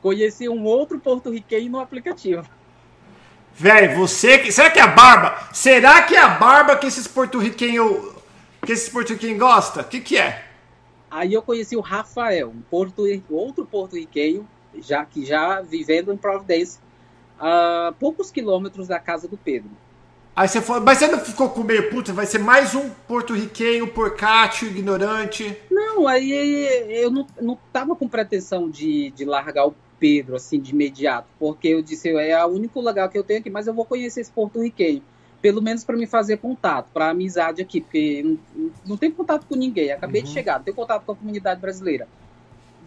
conheci 0.00 0.48
um 0.48 0.64
outro 0.64 0.98
porto-riquenho 0.98 1.70
no 1.70 1.80
aplicativo. 1.80 2.48
Velho, 3.58 3.96
você 3.96 4.38
que. 4.38 4.52
Será 4.52 4.70
que 4.70 4.78
é 4.78 4.82
a 4.82 4.86
barba? 4.86 5.48
Será 5.52 6.02
que 6.02 6.14
é 6.14 6.20
a 6.20 6.28
barba 6.28 6.76
que 6.76 6.86
esses 6.86 7.08
porto-riquenhos. 7.08 8.14
Que 8.64 8.72
esses 8.72 8.88
porto-riquenhos 8.88 9.38
gostam? 9.38 9.82
O 9.82 9.86
que, 9.86 10.00
que 10.00 10.18
é? 10.18 10.44
Aí 11.10 11.32
eu 11.32 11.40
conheci 11.40 11.76
o 11.76 11.80
Rafael, 11.80 12.50
um 12.50 12.60
porto, 12.60 13.04
outro 13.30 13.64
porto-riquenho, 13.64 14.46
já 14.78 15.04
que 15.04 15.24
já 15.24 15.62
vivendo 15.62 16.12
em 16.12 16.16
Providence, 16.16 16.78
a 17.38 17.94
poucos 17.98 18.30
quilômetros 18.30 18.88
da 18.88 18.98
casa 18.98 19.26
do 19.26 19.36
Pedro. 19.36 19.70
Aí 20.34 20.46
você 20.46 20.60
foi, 20.60 20.80
mas 20.80 20.98
você 20.98 21.08
não 21.08 21.18
ficou 21.18 21.48
com 21.48 21.62
meio 21.62 21.88
puta? 21.88 22.12
Vai 22.12 22.26
ser 22.26 22.38
mais 22.38 22.74
um 22.74 22.90
porto-riquenho, 23.08 23.86
porcátil, 23.86 24.68
ignorante? 24.68 25.56
Não, 25.70 26.06
aí 26.06 26.30
eu 26.90 27.10
não, 27.10 27.26
não 27.40 27.58
tava 27.72 27.96
com 27.96 28.06
pretensão 28.06 28.68
de, 28.68 29.10
de 29.12 29.24
largar 29.24 29.68
o 29.68 29.74
Pedro, 29.98 30.36
assim, 30.36 30.60
de 30.60 30.72
imediato, 30.72 31.28
porque 31.38 31.68
eu 31.68 31.82
disse, 31.82 32.10
é 32.10 32.44
o 32.44 32.48
único 32.48 32.80
lugar 32.80 33.08
que 33.08 33.18
eu 33.18 33.24
tenho 33.24 33.40
aqui, 33.40 33.50
mas 33.50 33.66
eu 33.66 33.74
vou 33.74 33.84
conhecer 33.84 34.20
esse 34.20 34.30
porto-riquenho, 34.30 35.02
pelo 35.40 35.62
menos 35.62 35.84
para 35.84 35.96
me 35.96 36.06
fazer 36.06 36.38
contato, 36.38 36.90
para 36.92 37.10
amizade 37.10 37.62
aqui, 37.62 37.80
porque 37.80 38.22
não, 38.54 38.70
não 38.86 38.96
tenho 38.96 39.12
contato 39.12 39.46
com 39.46 39.54
ninguém, 39.54 39.92
acabei 39.92 40.22
uhum. 40.22 40.26
de 40.26 40.32
chegar, 40.32 40.58
não 40.58 40.64
tenho 40.64 40.76
contato 40.76 41.04
com 41.04 41.12
a 41.12 41.16
comunidade 41.16 41.60
brasileira. 41.60 42.08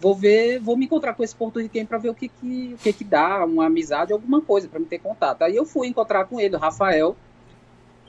Vou 0.00 0.14
ver, 0.14 0.58
vou 0.58 0.76
me 0.76 0.86
encontrar 0.86 1.14
com 1.14 1.22
esse 1.22 1.36
porto-riquenho 1.36 1.86
para 1.86 1.98
ver 1.98 2.08
o 2.08 2.14
que 2.14 2.28
que, 2.28 2.74
o 2.74 2.78
que 2.78 2.92
que 2.92 3.04
dá, 3.04 3.44
uma 3.44 3.66
amizade, 3.66 4.12
alguma 4.12 4.40
coisa 4.40 4.66
para 4.66 4.80
me 4.80 4.86
ter 4.86 4.98
contato. 4.98 5.42
Aí 5.42 5.54
eu 5.54 5.66
fui 5.66 5.88
encontrar 5.88 6.24
com 6.24 6.40
ele, 6.40 6.56
o 6.56 6.58
Rafael, 6.58 7.16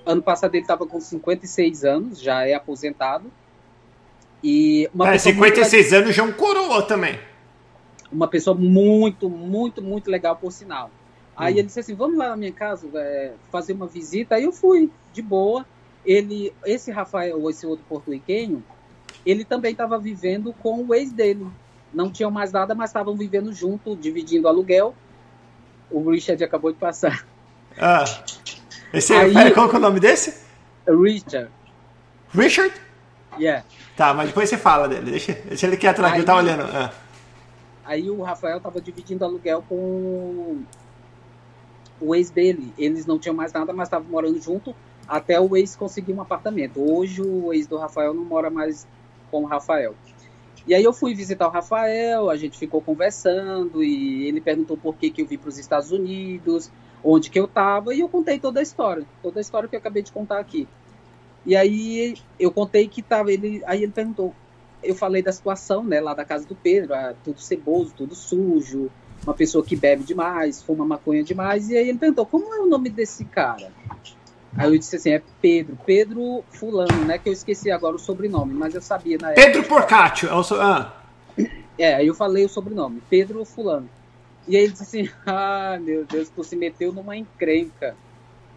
Ano 0.05 0.21
passado 0.21 0.55
ele 0.55 0.63
estava 0.63 0.85
com 0.85 0.99
56 0.99 1.85
anos, 1.85 2.19
já 2.19 2.45
é 2.45 2.53
aposentado. 2.53 3.31
E 4.43 4.89
uma 4.93 5.13
é, 5.13 5.17
56 5.17 5.83
muito... 5.83 6.01
anos 6.01 6.15
já 6.15 6.23
é 6.23 6.25
um 6.25 6.31
coroa 6.31 6.81
também. 6.81 7.19
Uma 8.11 8.27
pessoa 8.27 8.55
muito, 8.55 9.29
muito, 9.29 9.81
muito 9.81 10.09
legal, 10.09 10.35
por 10.35 10.51
sinal. 10.51 10.91
Aí 11.35 11.53
hum. 11.53 11.57
ele 11.57 11.67
disse 11.67 11.79
assim: 11.79 11.95
vamos 11.95 12.17
lá 12.17 12.29
na 12.29 12.37
minha 12.37 12.51
casa 12.51 12.87
é, 12.95 13.33
fazer 13.51 13.73
uma 13.73 13.87
visita. 13.87 14.35
Aí 14.35 14.43
eu 14.43 14.51
fui, 14.51 14.91
de 15.13 15.21
boa. 15.21 15.65
Ele, 16.05 16.53
esse 16.65 16.91
Rafael, 16.91 17.49
esse 17.49 17.65
outro 17.65 17.85
porto-riquenho, 17.87 18.63
ele 19.25 19.45
também 19.45 19.71
estava 19.71 19.99
vivendo 19.99 20.53
com 20.53 20.83
o 20.83 20.95
ex 20.95 21.11
dele. 21.11 21.47
Não 21.93 22.11
tinham 22.11 22.31
mais 22.31 22.51
nada, 22.51 22.73
mas 22.73 22.89
estavam 22.89 23.15
vivendo 23.15 23.53
junto, 23.53 23.95
dividindo 23.95 24.47
aluguel. 24.47 24.95
O 25.89 26.09
Richard 26.09 26.43
acabou 26.43 26.71
de 26.71 26.79
passar. 26.79 27.25
Ah. 27.77 28.03
Esse, 28.93 29.13
Aí, 29.13 29.51
qual 29.51 29.71
é 29.71 29.75
o 29.75 29.79
nome 29.79 29.99
desse? 29.99 30.43
Richard. 30.87 31.49
Richard? 32.33 32.73
Yeah. 33.39 33.65
Tá, 33.95 34.13
mas 34.13 34.27
depois 34.27 34.49
você 34.49 34.57
fala 34.57 34.87
dele. 34.87 35.11
Deixa, 35.11 35.33
deixa 35.33 35.67
ele 35.67 35.77
quieto 35.77 36.01
lá 36.01 36.11
que 36.11 36.19
eu 36.19 36.25
tava 36.25 36.39
olhando. 36.39 36.63
Ah. 36.63 36.91
Aí 37.91 38.09
o 38.09 38.21
Rafael 38.21 38.61
tava 38.61 38.79
dividindo 38.79 39.25
aluguel 39.25 39.61
com 39.67 40.63
o 41.99 42.15
ex 42.15 42.29
dele. 42.29 42.73
Eles 42.77 43.05
não 43.05 43.19
tinham 43.19 43.35
mais 43.35 43.51
nada, 43.51 43.73
mas 43.73 43.89
estavam 43.89 44.09
morando 44.09 44.39
junto 44.39 44.73
até 45.05 45.37
o 45.41 45.57
ex 45.57 45.75
conseguir 45.75 46.13
um 46.13 46.21
apartamento. 46.21 46.79
Hoje 46.79 47.21
o 47.21 47.51
ex 47.51 47.67
do 47.67 47.75
Rafael 47.75 48.13
não 48.13 48.23
mora 48.23 48.49
mais 48.49 48.87
com 49.29 49.43
o 49.43 49.45
Rafael. 49.45 49.93
E 50.65 50.73
aí 50.73 50.81
eu 50.81 50.93
fui 50.93 51.13
visitar 51.13 51.49
o 51.49 51.51
Rafael, 51.51 52.29
a 52.29 52.37
gente 52.37 52.57
ficou 52.57 52.81
conversando 52.81 53.83
e 53.83 54.25
ele 54.25 54.39
perguntou 54.39 54.77
por 54.77 54.95
que, 54.95 55.09
que 55.09 55.21
eu 55.21 55.25
vim 55.25 55.37
para 55.37 55.49
os 55.49 55.57
Estados 55.57 55.91
Unidos 55.91 56.71
onde 57.03 57.29
que 57.29 57.39
eu 57.39 57.47
tava, 57.47 57.93
e 57.93 57.99
eu 57.99 58.07
contei 58.07 58.39
toda 58.39 58.61
a 58.61 58.63
história, 58.63 59.05
toda 59.21 59.39
a 59.39 59.41
história 59.41 59.67
que 59.67 59.75
eu 59.75 59.79
acabei 59.79 60.01
de 60.01 60.13
contar 60.13 60.39
aqui. 60.39 60.65
E 61.45 61.57
aí 61.57 62.15
eu 62.39 62.51
contei 62.51 62.87
que 62.87 63.01
tava, 63.01 63.33
ele, 63.33 63.61
aí 63.65 63.83
ele 63.83 63.91
perguntou, 63.91 64.33
eu 64.83 64.95
falei 64.95 65.21
da 65.21 65.31
situação, 65.31 65.83
né, 65.83 65.99
lá 65.99 66.13
da 66.13 66.25
casa 66.25 66.45
do 66.45 66.55
Pedro, 66.55 66.93
ah, 66.93 67.13
tudo 67.23 67.39
ceboso, 67.39 67.93
tudo 67.95 68.15
sujo, 68.15 68.89
uma 69.23 69.33
pessoa 69.33 69.63
que 69.63 69.75
bebe 69.75 70.03
demais, 70.03 70.61
fuma 70.61 70.85
maconha 70.85 71.23
demais, 71.23 71.69
e 71.69 71.77
aí 71.77 71.89
ele 71.89 71.97
perguntou, 71.97 72.25
como 72.25 72.53
é 72.53 72.59
o 72.59 72.65
nome 72.65 72.89
desse 72.89 73.25
cara? 73.25 73.71
Aí 74.57 74.73
eu 74.73 74.77
disse 74.77 74.95
assim, 74.95 75.11
é 75.11 75.21
Pedro, 75.41 75.77
Pedro 75.85 76.43
fulano, 76.49 77.05
né, 77.05 77.17
que 77.17 77.29
eu 77.29 77.33
esqueci 77.33 77.71
agora 77.71 77.95
o 77.95 77.99
sobrenome, 77.99 78.53
mas 78.53 78.73
eu 78.75 78.81
sabia 78.81 79.17
na 79.19 79.31
época. 79.31 79.45
Pedro 79.45 79.63
Porcatio, 79.63 80.29
é 80.29 80.33
o 80.33 80.43
so... 80.43 80.55
ah. 80.55 80.97
É, 81.77 81.95
aí 81.95 82.07
eu 82.07 82.13
falei 82.13 82.45
o 82.45 82.49
sobrenome, 82.49 83.01
Pedro 83.09 83.43
fulano. 83.45 83.89
E 84.47 84.57
aí 84.57 84.63
ele 84.63 84.71
disse 84.71 84.83
assim: 84.83 85.09
Ah, 85.25 85.79
meu 85.81 86.05
Deus, 86.05 86.29
tu 86.29 86.43
se 86.43 86.55
meteu 86.55 86.91
numa 86.91 87.15
encrenca. 87.15 87.95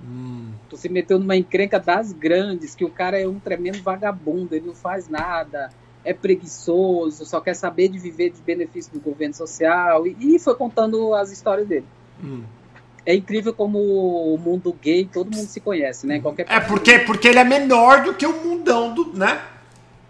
Hum. 0.03 0.53
Tu 0.69 0.77
se 0.77 0.89
meteu 0.89 1.19
numa 1.19 1.37
encrenca 1.37 1.79
das 1.79 2.13
grandes, 2.13 2.75
que 2.75 2.85
o 2.85 2.91
cara 2.91 3.19
é 3.19 3.27
um 3.27 3.39
tremendo 3.39 3.83
vagabundo, 3.83 4.55
ele 4.55 4.67
não 4.67 4.75
faz 4.75 5.09
nada, 5.09 5.71
é 6.05 6.13
preguiçoso, 6.13 7.25
só 7.25 7.41
quer 7.41 7.55
saber 7.55 7.89
de 7.89 7.99
viver 7.99 8.31
de 8.31 8.41
benefício 8.43 8.93
do 8.93 9.01
governo 9.01 9.35
social. 9.35 10.07
E, 10.07 10.17
e 10.21 10.39
foi 10.39 10.55
contando 10.55 11.15
as 11.15 11.31
histórias 11.31 11.67
dele. 11.67 11.87
Hum. 12.23 12.43
É 13.07 13.15
incrível 13.15 13.53
como 13.53 13.79
o 13.79 14.39
mundo 14.39 14.73
gay, 14.81 15.09
todo 15.11 15.35
mundo 15.35 15.47
se 15.47 15.61
conhece, 15.61 16.07
né? 16.07 16.21
Qualquer 16.21 16.47
é 16.49 16.61
porque, 16.61 16.99
porque 17.01 17.29
ele 17.29 17.39
é 17.39 17.45
menor 17.45 18.03
do 18.03 18.15
que 18.15 18.27
o 18.27 18.33
mundão 18.33 18.95
do, 18.95 19.13
né? 19.13 19.43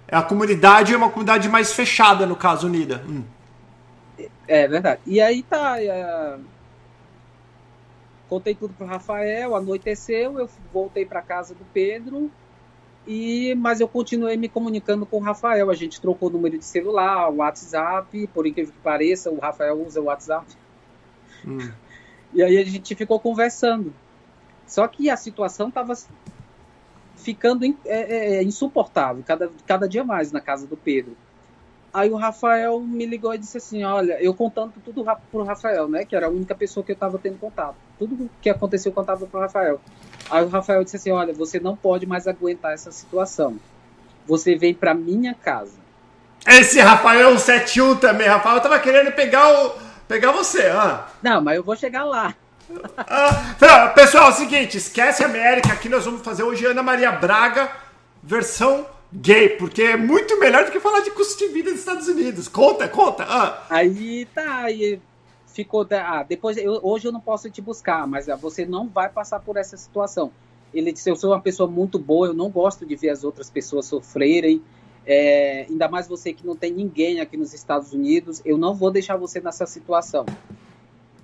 A 0.09 0.23
comunidade 0.23 0.95
é 0.95 0.97
uma 0.97 1.09
comunidade 1.09 1.49
mais 1.49 1.73
fechada, 1.73 2.25
no 2.27 2.37
caso, 2.37 2.67
unida. 2.67 3.03
Hum. 3.09 3.25
É 4.47 4.69
verdade. 4.69 5.01
E 5.07 5.21
aí 5.21 5.43
tá. 5.43 5.83
É... 5.83 6.39
Contei 8.29 8.55
tudo 8.55 8.75
pro 8.75 8.87
Rafael, 8.87 9.55
anoiteceu, 9.55 10.39
eu 10.39 10.49
voltei 10.73 11.05
para 11.05 11.21
casa 11.21 11.55
do 11.55 11.65
Pedro. 11.73 12.31
E, 13.07 13.55
mas 13.57 13.81
eu 13.81 13.89
continuei 13.89 14.37
me 14.37 14.49
comunicando 14.49 15.05
com 15.05 15.19
o 15.19 15.21
Rafael. 15.21 15.71
A 15.71 15.75
gente 15.75 16.01
trocou 16.01 16.29
o 16.29 16.33
número 16.33 16.59
de 16.59 16.65
celular, 16.65 17.29
o 17.29 17.37
WhatsApp, 17.37 18.27
por 18.29 18.47
incrível 18.47 18.73
que 18.73 18.81
pareça, 18.81 19.31
o 19.31 19.39
Rafael 19.39 19.81
usa 19.85 20.01
o 20.01 20.05
WhatsApp. 20.05 20.47
Hum. 21.47 21.71
E 22.33 22.43
aí 22.43 22.57
a 22.57 22.65
gente 22.65 22.95
ficou 22.95 23.21
conversando. 23.21 23.95
Só 24.67 24.89
que 24.89 25.11
a 25.11 25.17
situação 25.17 25.69
estava 25.69 25.95
ficando 27.17 27.65
é, 27.65 27.77
é, 27.87 28.43
insuportável, 28.43 29.23
cada, 29.27 29.51
cada 29.67 29.89
dia 29.89 30.03
mais 30.03 30.33
na 30.33 30.41
casa 30.41 30.67
do 30.67 30.77
Pedro. 30.77 31.17
Aí 31.95 32.11
o 32.11 32.17
Rafael 32.17 32.81
me 32.81 33.07
ligou 33.07 33.33
e 33.33 33.39
disse 33.39 33.57
assim: 33.57 33.85
Olha, 33.85 34.21
eu 34.21 34.35
contando 34.35 34.73
tudo 34.85 35.07
pro 35.31 35.45
Rafael, 35.45 35.89
né? 35.89 36.05
Que 36.05 36.17
era 36.17 36.27
a 36.27 36.29
única 36.29 36.53
pessoa 36.53 36.85
que 36.85 36.91
eu 36.91 36.97
tava 36.97 37.21
tendo 37.21 37.39
contato. 37.39 37.77
Tudo 37.97 38.29
que 38.43 38.51
aconteceu 38.51 38.91
eu 38.91 38.95
contava 38.95 39.25
pro 39.27 39.39
Rafael. 39.39 39.81
Aí 40.29 40.45
o 40.45 40.49
Rafael 40.49 40.83
disse 40.83 40.97
assim: 40.97 41.13
Olha, 41.13 41.33
você 41.33 41.61
não 41.61 41.77
pode 41.77 42.05
mais 42.05 42.27
aguentar 42.27 42.75
essa 42.75 42.91
situação. 42.91 43.61
Você 44.27 44.57
vem 44.57 44.75
pra 44.75 44.93
minha 44.93 45.35
casa. 45.35 45.85
Esse 46.45 46.81
Rafael 46.81 47.39
71 47.39 47.97
também, 47.97 48.27
Rafael 48.27 48.61
tava 48.61 48.79
querendo 48.81 49.13
pegar 49.13 49.49
o 49.49 49.75
pegar 50.09 50.33
você, 50.33 50.67
ah. 50.67 51.07
Não, 51.23 51.41
mas 51.41 51.57
eu 51.57 51.63
vou 51.63 51.77
chegar 51.77 52.05
lá. 52.05 52.35
Ah, 52.99 53.93
pessoal, 53.95 54.27
é 54.27 54.31
o 54.31 54.33
seguinte, 54.33 54.77
esquece 54.79 55.23
a 55.23 55.27
América, 55.27 55.73
aqui 55.73 55.89
nós 55.89 56.05
vamos 56.05 56.23
fazer 56.23 56.43
hoje 56.43 56.67
Ana 56.67 56.83
Maria 56.83 57.13
Braga, 57.13 57.71
versão 58.23 58.85
gay, 59.15 59.51
porque 59.51 59.83
é 59.83 59.97
muito 59.97 60.39
melhor 60.41 60.65
do 60.65 60.73
que 60.73 60.81
falar 60.81 61.01
de 61.01 61.13
custo 61.13 61.39
de 61.39 61.53
vida 61.53 61.71
dos 61.71 61.81
Estados 61.81 62.09
Unidos. 62.09 62.49
Conta, 62.49 62.89
conta. 62.89 63.25
Ah. 63.25 63.65
Aí 63.71 64.27
tá, 64.35 64.65
aí 64.65 65.01
ficou. 65.47 65.87
Ah, 65.93 66.25
depois, 66.29 66.57
eu, 66.57 66.81
hoje 66.83 67.07
eu 67.07 67.13
não 67.13 67.21
posso 67.21 67.49
te 67.49 67.63
buscar, 67.63 68.07
mas 68.07 68.29
ah, 68.29 68.37
você 68.37 68.67
não 68.67 68.89
vai 68.89 69.09
passar 69.09 69.41
por 69.41 69.57
essa 69.57 69.77
situação. 69.77 70.33
Ele 70.73 70.93
disse: 70.93 71.09
Eu 71.09 71.17
sou 71.17 71.31
uma 71.31 71.41
pessoa 71.41 71.71
muito 71.71 71.99
boa, 71.99 72.27
eu 72.27 72.35
não 72.35 72.51
gosto 72.51 72.85
de 72.85 72.97
ver 72.97 73.11
as 73.11 73.23
outras 73.23 73.49
pessoas 73.49 73.87
sofrerem. 73.87 74.63
É, 75.07 75.67
ainda 75.69 75.87
mais 75.87 76.09
você 76.09 76.33
que 76.33 76.47
não 76.47 76.57
tem 76.57 76.73
ninguém 76.73 77.21
aqui 77.21 77.37
nos 77.37 77.53
Estados 77.53 77.93
Unidos, 77.93 78.41
eu 78.45 78.57
não 78.57 78.75
vou 78.75 78.91
deixar 78.91 79.17
você 79.17 79.39
nessa 79.39 79.67
situação. 79.67 80.25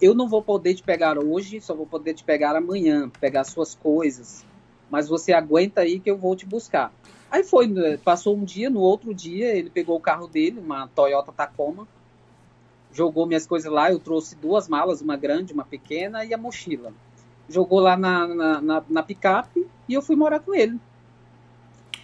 Eu 0.01 0.15
não 0.15 0.29
vou 0.29 0.43
poder 0.43 0.75
te 0.75 0.83
pegar 0.83 1.19
hoje, 1.19 1.61
só 1.61 1.75
vou 1.75 1.87
poder 1.87 2.15
te 2.15 2.23
pegar 2.23 2.55
amanhã, 2.57 3.11
pegar 3.21 3.45
suas 3.45 3.75
coisas. 3.75 4.45
Mas 4.91 5.09
você 5.09 5.33
aguenta 5.33 5.81
aí 5.83 5.99
que 5.99 6.11
eu 6.11 6.17
vou 6.17 6.37
te 6.37 6.47
buscar. 6.47 6.93
Aí 7.31 7.45
foi, 7.45 7.67
né, 7.69 7.97
passou 7.97 8.37
um 8.37 8.45
dia, 8.45 8.69
no 8.69 8.81
outro 8.81 9.15
dia 9.15 9.55
ele 9.55 9.71
pegou 9.71 9.97
o 9.97 10.01
carro 10.01 10.27
dele, 10.27 10.59
uma 10.59 10.89
Toyota 10.89 11.31
Tacoma, 11.31 11.87
jogou 12.93 13.27
minhas 13.27 13.47
coisas 13.47 13.71
lá, 13.71 13.91
eu 13.91 14.01
trouxe 14.01 14.35
duas 14.35 14.69
malas, 14.69 15.01
uma 15.01 15.17
grande, 15.17 15.53
uma 15.53 15.65
pequena 15.65 16.25
e 16.25 16.35
a 16.35 16.39
mochila. 16.39 16.93
Jogou 17.49 17.81
lá 17.81 17.97
na, 17.97 18.27
na, 18.27 18.61
na, 18.61 18.83
na 18.89 19.03
picape 19.03 19.67
e 19.89 19.95
eu 19.95 20.03
fui 20.03 20.17
morar 20.17 20.41
com 20.41 20.55
ele. 20.55 20.79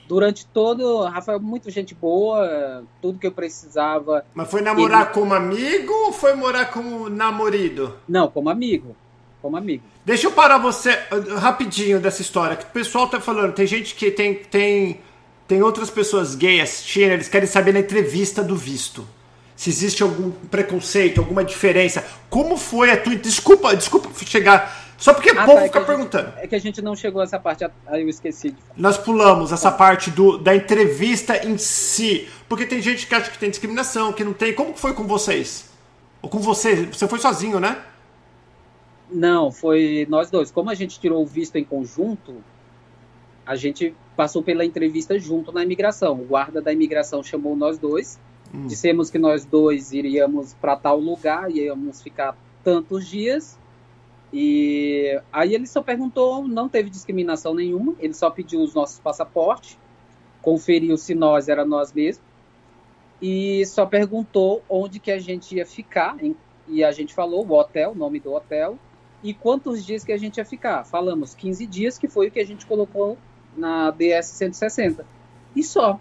Durante 0.09 0.47
todo, 0.47 1.03
Rafael, 1.03 1.41
muito 1.41 1.69
gente 1.69 1.93
boa, 1.93 2.85
tudo 3.03 3.19
que 3.19 3.27
eu 3.27 3.33
precisava. 3.33 4.25
Mas 4.33 4.49
foi 4.49 4.61
namorar 4.61 5.07
ele... 5.07 5.13
como 5.13 5.35
amigo 5.35 5.93
ou 5.93 6.13
foi 6.13 6.35
morar 6.35 6.67
como 6.67 7.09
namorado? 7.09 7.95
Não, 8.09 8.29
como 8.29 8.49
amigo. 8.49 8.95
Como 9.43 9.57
amigo. 9.57 9.83
Deixa 10.05 10.29
eu 10.29 10.33
parar 10.33 10.59
você 10.59 10.93
uh, 10.93 11.35
rapidinho 11.37 12.01
dessa 12.01 12.23
história. 12.23 12.57
Que 12.57 12.65
o 12.65 12.69
pessoal 12.69 13.09
tá 13.09 13.21
falando, 13.21 13.53
tem 13.53 13.67
gente 13.67 13.97
que 13.97 14.11
tem, 14.13 14.35
tem 14.35 15.01
tem 15.47 15.63
outras 15.63 15.91
pessoas 15.91 16.35
gays 16.35 16.63
assistindo, 16.63 17.13
eles 17.13 17.29
querem 17.29 17.47
saber 17.47 17.73
na 17.73 17.81
entrevista 17.81 18.43
do 18.43 18.57
visto. 18.57 19.07
Se 19.55 19.71
existe 19.71 20.03
algum 20.03 20.31
preconceito, 20.31 21.19
alguma 21.19 21.43
diferença. 21.43 22.05
Como 22.29 22.59
foi 22.59 22.91
a 22.91 22.97
tua. 22.97 23.17
Desculpa, 23.17 23.75
desculpa 23.75 24.11
chegar. 24.27 24.85
Só 24.99 25.15
porque 25.15 25.31
o 25.31 25.39
ah, 25.39 25.45
povo 25.45 25.59
tá, 25.59 25.65
é 25.65 25.67
fica 25.67 25.81
perguntando. 25.83 26.27
Gente, 26.27 26.39
é 26.41 26.47
que 26.47 26.55
a 26.55 26.61
gente 26.61 26.83
não 26.83 26.97
chegou 26.97 27.21
a 27.21 27.25
essa 27.25 27.39
parte, 27.39 27.65
aí 27.87 28.03
eu 28.03 28.09
esqueci. 28.09 28.55
Nós 28.77 28.99
pulamos 28.99 29.53
essa 29.53 29.71
parte 29.71 30.11
do, 30.11 30.39
da 30.39 30.55
entrevista 30.55 31.47
em 31.47 31.57
si. 31.57 32.29
Porque 32.49 32.67
tem 32.67 32.83
gente 32.83 33.07
que 33.07 33.15
acha 33.15 33.31
que 33.31 33.39
tem 33.39 33.49
discriminação, 33.49 34.13
que 34.13 34.25
não 34.25 34.33
tem. 34.33 34.53
Como 34.53 34.75
foi 34.75 34.93
com 34.93 35.07
vocês? 35.07 35.71
Ou 36.21 36.29
com 36.29 36.39
você? 36.39 36.87
Você 36.87 37.07
foi 37.09 37.19
sozinho, 37.19 37.61
né? 37.61 37.83
Não, 39.11 39.53
foi 39.53 40.07
nós 40.09 40.31
dois. 40.31 40.51
Como 40.51 40.69
a 40.69 40.75
gente 40.75 40.99
tirou 40.99 41.23
o 41.23 41.27
visto 41.27 41.57
em 41.57 41.65
conjunto, 41.65 42.43
a 43.47 43.55
gente 43.55 43.95
passou 44.17 44.43
pela 44.43 44.65
entrevista 44.65 45.19
junto 45.19 45.53
na 45.53 45.63
imigração. 45.63 46.21
O 46.21 46.25
guarda 46.25 46.63
da 46.63 46.73
imigração 46.73 47.23
chamou 47.23 47.55
nós 47.55 47.79
dois, 47.79 48.19
hum. 48.53 48.67
dissemos 48.67 49.11
que 49.11 49.19
nós 49.19 49.45
dois 49.45 49.93
iríamos 49.93 50.55
para 50.55 50.77
tal 50.77 50.99
lugar, 50.99 51.51
íamos 51.51 52.03
ficar 52.03 52.37
tantos 52.65 53.07
dias. 53.07 53.59
E 54.33 55.21
aí 55.33 55.55
ele 55.55 55.67
só 55.67 55.83
perguntou, 55.83 56.49
não 56.49 56.69
teve 56.69 56.91
discriminação 56.91 57.55
nenhuma, 57.55 57.95
ele 57.99 58.15
só 58.15 58.29
pediu 58.31 58.61
os 58.61 58.75
nossos 58.75 58.99
passaportes, 58.99 59.79
conferiu 60.43 60.97
se 60.97 61.15
nós 61.15 61.49
era 61.49 61.65
nós 61.65 61.93
mesmos 61.93 62.25
e 63.21 63.65
só 63.67 63.87
perguntou 63.87 64.63
onde 64.69 64.99
que 64.99 65.11
a 65.11 65.19
gente 65.19 65.57
ia 65.57 65.65
ficar 65.65 66.23
em, 66.23 66.37
e 66.69 66.85
a 66.85 66.93
gente 66.93 67.15
falou 67.15 67.47
o 67.47 67.53
hotel, 67.53 67.93
o 67.93 67.95
nome 67.95 68.21
do 68.21 68.33
hotel 68.33 68.79
e 69.23 69.33
quantos 69.33 69.85
dias 69.85 70.05
que 70.05 70.13
a 70.13 70.19
gente 70.19 70.37
ia 70.37 70.45
ficar. 70.45 70.85
Falamos 70.85 71.35
15 71.35 71.67
dias, 71.67 71.99
que 71.99 72.09
foi 72.09 72.29
o 72.29 72.31
que 72.31 72.41
a 72.41 72.47
gente 72.47 72.67
colocou 72.67 73.17
na 73.57 73.91
DS 73.91 74.27
160. 74.27 75.05
E 75.55 75.63
só. 75.63 75.99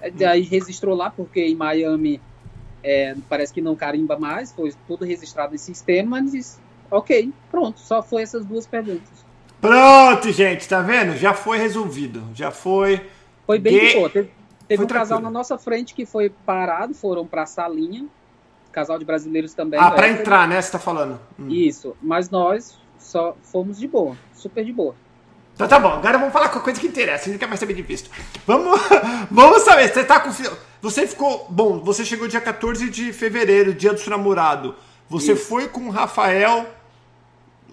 É, 0.00 0.26
aí 0.26 0.42
registrou 0.42 0.96
lá, 0.96 1.10
porque 1.10 1.40
em 1.40 1.54
Miami 1.54 2.20
é, 2.82 3.14
parece 3.28 3.52
que 3.52 3.60
não 3.60 3.76
carimba 3.76 4.18
mais, 4.18 4.52
foi 4.52 4.74
tudo 4.86 5.04
registrado 5.04 5.54
em 5.54 5.58
sistema, 5.58 6.20
disse, 6.20 6.58
ok, 6.90 7.32
pronto, 7.50 7.78
só 7.78 8.02
foi 8.02 8.22
essas 8.22 8.44
duas 8.44 8.66
perguntas. 8.66 9.24
Pronto, 9.60 10.32
gente, 10.32 10.68
tá 10.68 10.80
vendo? 10.80 11.16
Já 11.16 11.32
foi 11.32 11.58
resolvido, 11.58 12.24
já 12.34 12.50
foi... 12.50 13.00
Foi 13.46 13.58
bem 13.58 13.78
de 13.78 13.94
boa, 13.94 14.10
teve, 14.10 14.30
teve 14.66 14.82
um 14.82 14.86
casal 14.86 15.20
na 15.20 15.30
nossa 15.30 15.56
frente 15.56 15.94
que 15.94 16.04
foi 16.04 16.30
parado, 16.44 16.94
foram 16.94 17.26
pra 17.26 17.46
salinha, 17.46 18.06
casal 18.72 18.98
de 18.98 19.04
brasileiros 19.04 19.54
também. 19.54 19.78
Ah, 19.78 19.90
pra 19.90 20.08
entrar, 20.08 20.48
né, 20.48 20.60
você 20.60 20.72
tá 20.72 20.78
falando. 20.78 21.20
Hum. 21.38 21.48
Isso, 21.48 21.96
mas 22.02 22.28
nós 22.30 22.76
só 22.98 23.36
fomos 23.42 23.78
de 23.78 23.86
boa, 23.86 24.16
super 24.34 24.64
de 24.64 24.72
boa. 24.72 24.96
Então 25.54 25.68
tá 25.68 25.78
bom, 25.78 25.92
agora 25.92 26.18
vamos 26.18 26.32
falar 26.32 26.48
com 26.48 26.58
a 26.58 26.62
coisa 26.62 26.80
que 26.80 26.86
interessa, 26.86 27.30
não 27.30 27.38
quer 27.38 27.46
mais 27.46 27.60
saber 27.60 27.74
de 27.74 27.82
visto. 27.82 28.10
Vamos, 28.46 28.80
vamos 29.30 29.62
saber, 29.62 29.88
você 29.88 30.02
tá 30.02 30.20
com. 30.20 30.30
Você 30.80 31.06
ficou. 31.06 31.46
Bom, 31.50 31.78
você 31.80 32.04
chegou 32.04 32.26
dia 32.26 32.40
14 32.40 32.88
de 32.90 33.12
fevereiro, 33.12 33.74
dia 33.74 33.92
do 33.92 34.00
seu 34.00 34.10
namorado. 34.10 34.74
Você 35.08 35.32
Isso. 35.32 35.44
foi 35.44 35.68
com 35.68 35.88
o 35.88 35.90
Rafael 35.90 36.66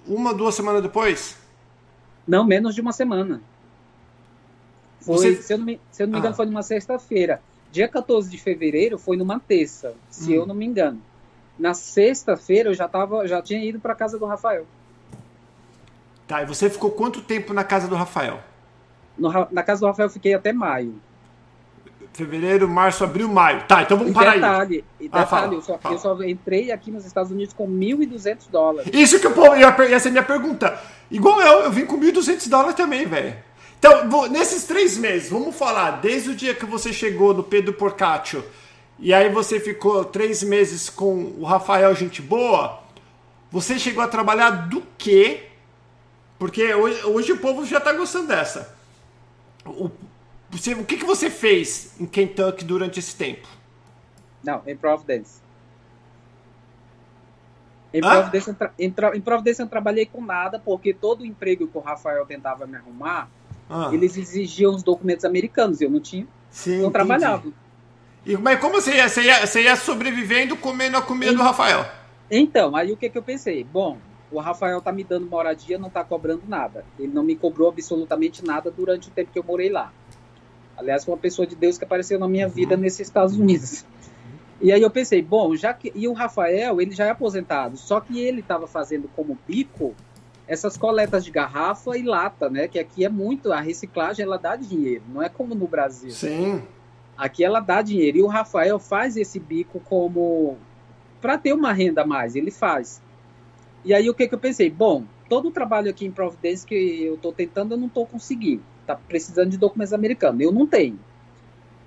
uma, 0.06 0.34
duas 0.34 0.56
semanas 0.56 0.82
depois? 0.82 1.38
Não, 2.28 2.46
menos 2.46 2.76
de 2.76 2.82
uma 2.82 2.92
semana. 2.92 3.42
Foi, 5.02 5.36
você... 5.36 5.42
se, 5.42 5.54
eu 5.54 5.58
não 5.58 5.66
me, 5.66 5.80
se 5.92 6.04
eu 6.04 6.08
não 6.08 6.14
me 6.14 6.20
engano, 6.20 6.34
ah. 6.34 6.36
foi 6.36 6.46
numa 6.46 6.64
sexta-feira. 6.64 7.42
Dia 7.72 7.88
14 7.88 8.30
de 8.30 8.38
fevereiro 8.38 8.98
foi 8.98 9.16
numa 9.16 9.40
terça, 9.40 9.94
se 10.10 10.32
hum. 10.32 10.36
eu 10.36 10.46
não 10.46 10.56
me 10.56 10.66
engano. 10.66 11.02
Na 11.58 11.74
sexta-feira 11.74 12.70
eu 12.70 12.74
já, 12.74 12.88
tava, 12.88 13.28
já 13.28 13.42
tinha 13.42 13.64
ido 13.64 13.80
para 13.80 13.96
casa 13.96 14.18
do 14.18 14.26
Rafael. 14.26 14.66
Tá, 16.30 16.44
e 16.44 16.46
você 16.46 16.70
ficou 16.70 16.92
quanto 16.92 17.22
tempo 17.22 17.56
na 17.56 17.64
casa 17.64 17.88
do 17.88 17.96
Rafael? 17.96 18.40
No, 19.18 19.32
na 19.50 19.64
casa 19.64 19.82
do 19.82 19.88
Rafael 19.88 20.10
eu 20.10 20.14
fiquei 20.14 20.36
até 20.36 20.54
maio. 20.54 21.02
Fevereiro, 22.14 22.70
março, 22.70 23.04
abril, 23.04 23.28
maio. 23.28 23.64
Tá, 23.64 23.82
então 23.82 23.98
vamos 23.98 24.14
parar 24.14 24.36
detalhe, 24.36 24.86
aí. 25.00 25.08
Detalhe, 25.08 25.24
ah, 25.24 25.26
fala, 25.26 25.54
eu, 25.56 25.62
só, 25.64 25.80
fala. 25.80 25.96
eu 25.96 25.98
só 25.98 26.22
entrei 26.22 26.72
aqui 26.72 26.92
nos 26.92 27.04
Estados 27.04 27.32
Unidos 27.32 27.52
com 27.52 27.68
1.200 27.68 28.48
dólares. 28.52 28.92
Isso 28.94 29.20
que 29.20 29.26
eu 29.26 29.58
ia, 29.58 29.70
essa 29.92 30.08
é 30.08 30.10
a 30.10 30.12
minha 30.12 30.24
pergunta. 30.24 30.80
Igual 31.10 31.42
eu, 31.42 31.62
eu 31.62 31.72
vim 31.72 31.88
com 31.88 32.00
1.200 32.00 32.48
dólares 32.48 32.76
também, 32.76 33.08
velho. 33.08 33.36
Então, 33.80 34.08
vou, 34.08 34.30
nesses 34.30 34.66
três 34.66 35.00
meses, 35.00 35.32
vamos 35.32 35.56
falar, 35.56 36.00
desde 36.00 36.30
o 36.30 36.36
dia 36.36 36.54
que 36.54 36.66
você 36.66 36.94
chegou 36.94 37.34
no 37.34 37.42
Pedro 37.42 37.74
Porcaccio, 37.74 38.46
e 39.00 39.12
aí 39.12 39.30
você 39.30 39.60
ficou 39.60 40.06
três 40.06 40.44
meses 40.44 40.92
com 40.92 41.34
o 41.40 41.44
Rafael 41.44 41.96
Gente 41.96 42.22
Boa, 42.22 42.84
você 43.52 43.80
chegou 43.80 44.04
a 44.04 44.08
trabalhar 44.08 44.52
do 44.52 44.84
quê 44.96 45.49
porque 46.40 46.74
hoje, 46.74 47.06
hoje 47.06 47.32
o 47.34 47.38
povo 47.38 47.66
já 47.66 47.80
está 47.80 47.92
gostando 47.92 48.28
dessa. 48.28 48.74
O, 49.66 49.92
você, 50.50 50.74
o 50.74 50.86
que, 50.86 50.98
que 50.98 51.06
você 51.06 51.30
fez 51.30 51.94
em 52.00 52.06
Kentucky 52.06 52.64
durante 52.64 52.98
esse 52.98 53.14
tempo? 53.16 53.48
Não, 54.42 54.64
em 54.66 54.76
Providence. 54.76 55.42
Em 57.94 58.00
Providence, 58.00 58.56
em, 58.80 58.94
em 59.16 59.22
Providence 59.22 59.60
eu 59.60 59.66
não 59.66 59.70
trabalhei 59.70 60.06
com 60.06 60.24
nada, 60.24 60.58
porque 60.58 60.94
todo 60.94 61.22
o 61.22 61.26
emprego 61.26 61.68
que 61.68 61.78
o 61.78 61.82
Rafael 61.82 62.26
tentava 62.26 62.66
me 62.66 62.78
arrumar, 62.78 63.30
ah. 63.70 63.90
eles 63.92 64.16
exigiam 64.16 64.74
os 64.74 64.82
documentos 64.82 65.26
americanos, 65.26 65.82
eu 65.82 65.90
não 65.90 66.00
tinha. 66.00 66.28
Sim, 66.50 66.82
não 66.82 66.92
trabalhava. 66.92 67.52
E, 68.26 68.38
mas 68.38 68.60
como 68.60 68.76
você 68.76 68.96
ia, 68.96 69.10
você 69.10 69.24
ia? 69.24 69.46
Você 69.46 69.64
ia 69.64 69.76
sobrevivendo 69.76 70.56
comendo 70.56 70.98
a 70.98 71.02
comida 71.02 71.34
do 71.34 71.44
Rafael? 71.44 71.86
Então, 72.32 72.76
aí 72.76 72.92
o 72.92 72.98
que, 72.98 73.10
que 73.10 73.18
eu 73.18 73.24
pensei? 73.24 73.64
Bom, 73.64 73.98
o 74.32 74.40
Rafael 74.40 74.82
tá 74.82 74.92
me 74.92 75.04
dando 75.04 75.28
moradia, 75.28 75.78
não 75.78 75.90
tá 75.90 76.04
cobrando 76.04 76.44
nada. 76.48 76.86
Ele 76.98 77.12
não 77.12 77.24
me 77.24 77.36
cobrou 77.36 77.70
absolutamente 77.70 78.46
nada 78.46 78.70
durante 78.70 79.08
o 79.08 79.12
tempo 79.12 79.32
que 79.32 79.40
eu 79.40 79.44
morei 79.44 79.70
lá. 79.70 79.92
Aliás, 80.78 81.04
foi 81.04 81.14
uma 81.14 81.20
pessoa 81.20 81.46
de 81.46 81.56
Deus 81.56 81.78
que 81.78 81.84
apareceu 81.84 82.20
na 82.20 82.28
minha 82.28 82.48
vida 82.48 82.76
uhum. 82.76 82.82
nesses 82.82 83.02
Estados 83.02 83.36
Unidos. 83.36 83.86
E 84.62 84.72
aí 84.72 84.82
eu 84.82 84.90
pensei, 84.90 85.22
bom, 85.22 85.56
já 85.56 85.74
que 85.74 85.92
e 85.96 86.08
o 86.08 86.14
Rafael, 86.14 86.82
ele 86.82 86.92
já 86.92 87.06
é 87.06 87.12
aposentado, 87.12 87.78
só 87.78 88.00
que 88.02 88.20
ele 88.20 88.42
estava 88.42 88.68
fazendo 88.68 89.10
como 89.16 89.38
bico 89.48 89.96
essas 90.48 90.76
coletas 90.76 91.24
de 91.24 91.32
garrafa 91.32 91.98
e 91.98 92.02
lata, 92.02 92.50
né? 92.50 92.68
Que 92.68 92.80
aqui 92.80 93.06
é 93.06 93.10
muito 93.10 93.54
a 93.54 93.62
reciclagem, 93.62 94.26
ela 94.26 94.38
dá 94.38 94.56
dinheiro, 94.56 95.04
não 95.14 95.22
é 95.22 95.30
como 95.30 95.56
no 95.56 95.68
Brasil. 95.68 96.12
Sim. 96.12 96.64
Aqui 97.18 97.44
ela 97.44 97.60
dá 97.60 97.82
dinheiro 97.82 98.18
e 98.18 98.22
o 98.22 98.28
Rafael 98.28 98.80
faz 98.80 99.16
esse 99.16 99.40
bico 99.40 99.80
como 99.82 100.58
para 101.22 101.38
ter 101.38 101.54
uma 101.54 101.72
renda 101.72 102.02
a 102.02 102.08
mais, 102.08 102.36
ele 102.36 102.52
faz. 102.52 103.02
E 103.84 103.94
aí 103.94 104.10
o 104.10 104.14
que, 104.14 104.28
que 104.28 104.36
eu 104.36 104.40
pensei? 104.40 104.70
Bom, 104.70 105.04
todo 105.28 105.48
o 105.50 105.52
trabalho 105.52 105.90
aqui 105.90 106.06
em 106.06 106.12
Providence 106.12 106.66
que 106.66 107.04
eu 107.04 107.16
estou 107.16 107.32
tentando, 107.32 107.74
eu 107.74 107.78
não 107.78 107.88
estou 107.88 108.06
conseguindo. 108.06 108.64
Tá 108.86 108.96
precisando 108.96 109.50
de 109.50 109.58
documentos 109.58 109.94
americanos. 109.94 110.42
Eu 110.42 110.52
não 110.52 110.66
tenho. 110.66 111.00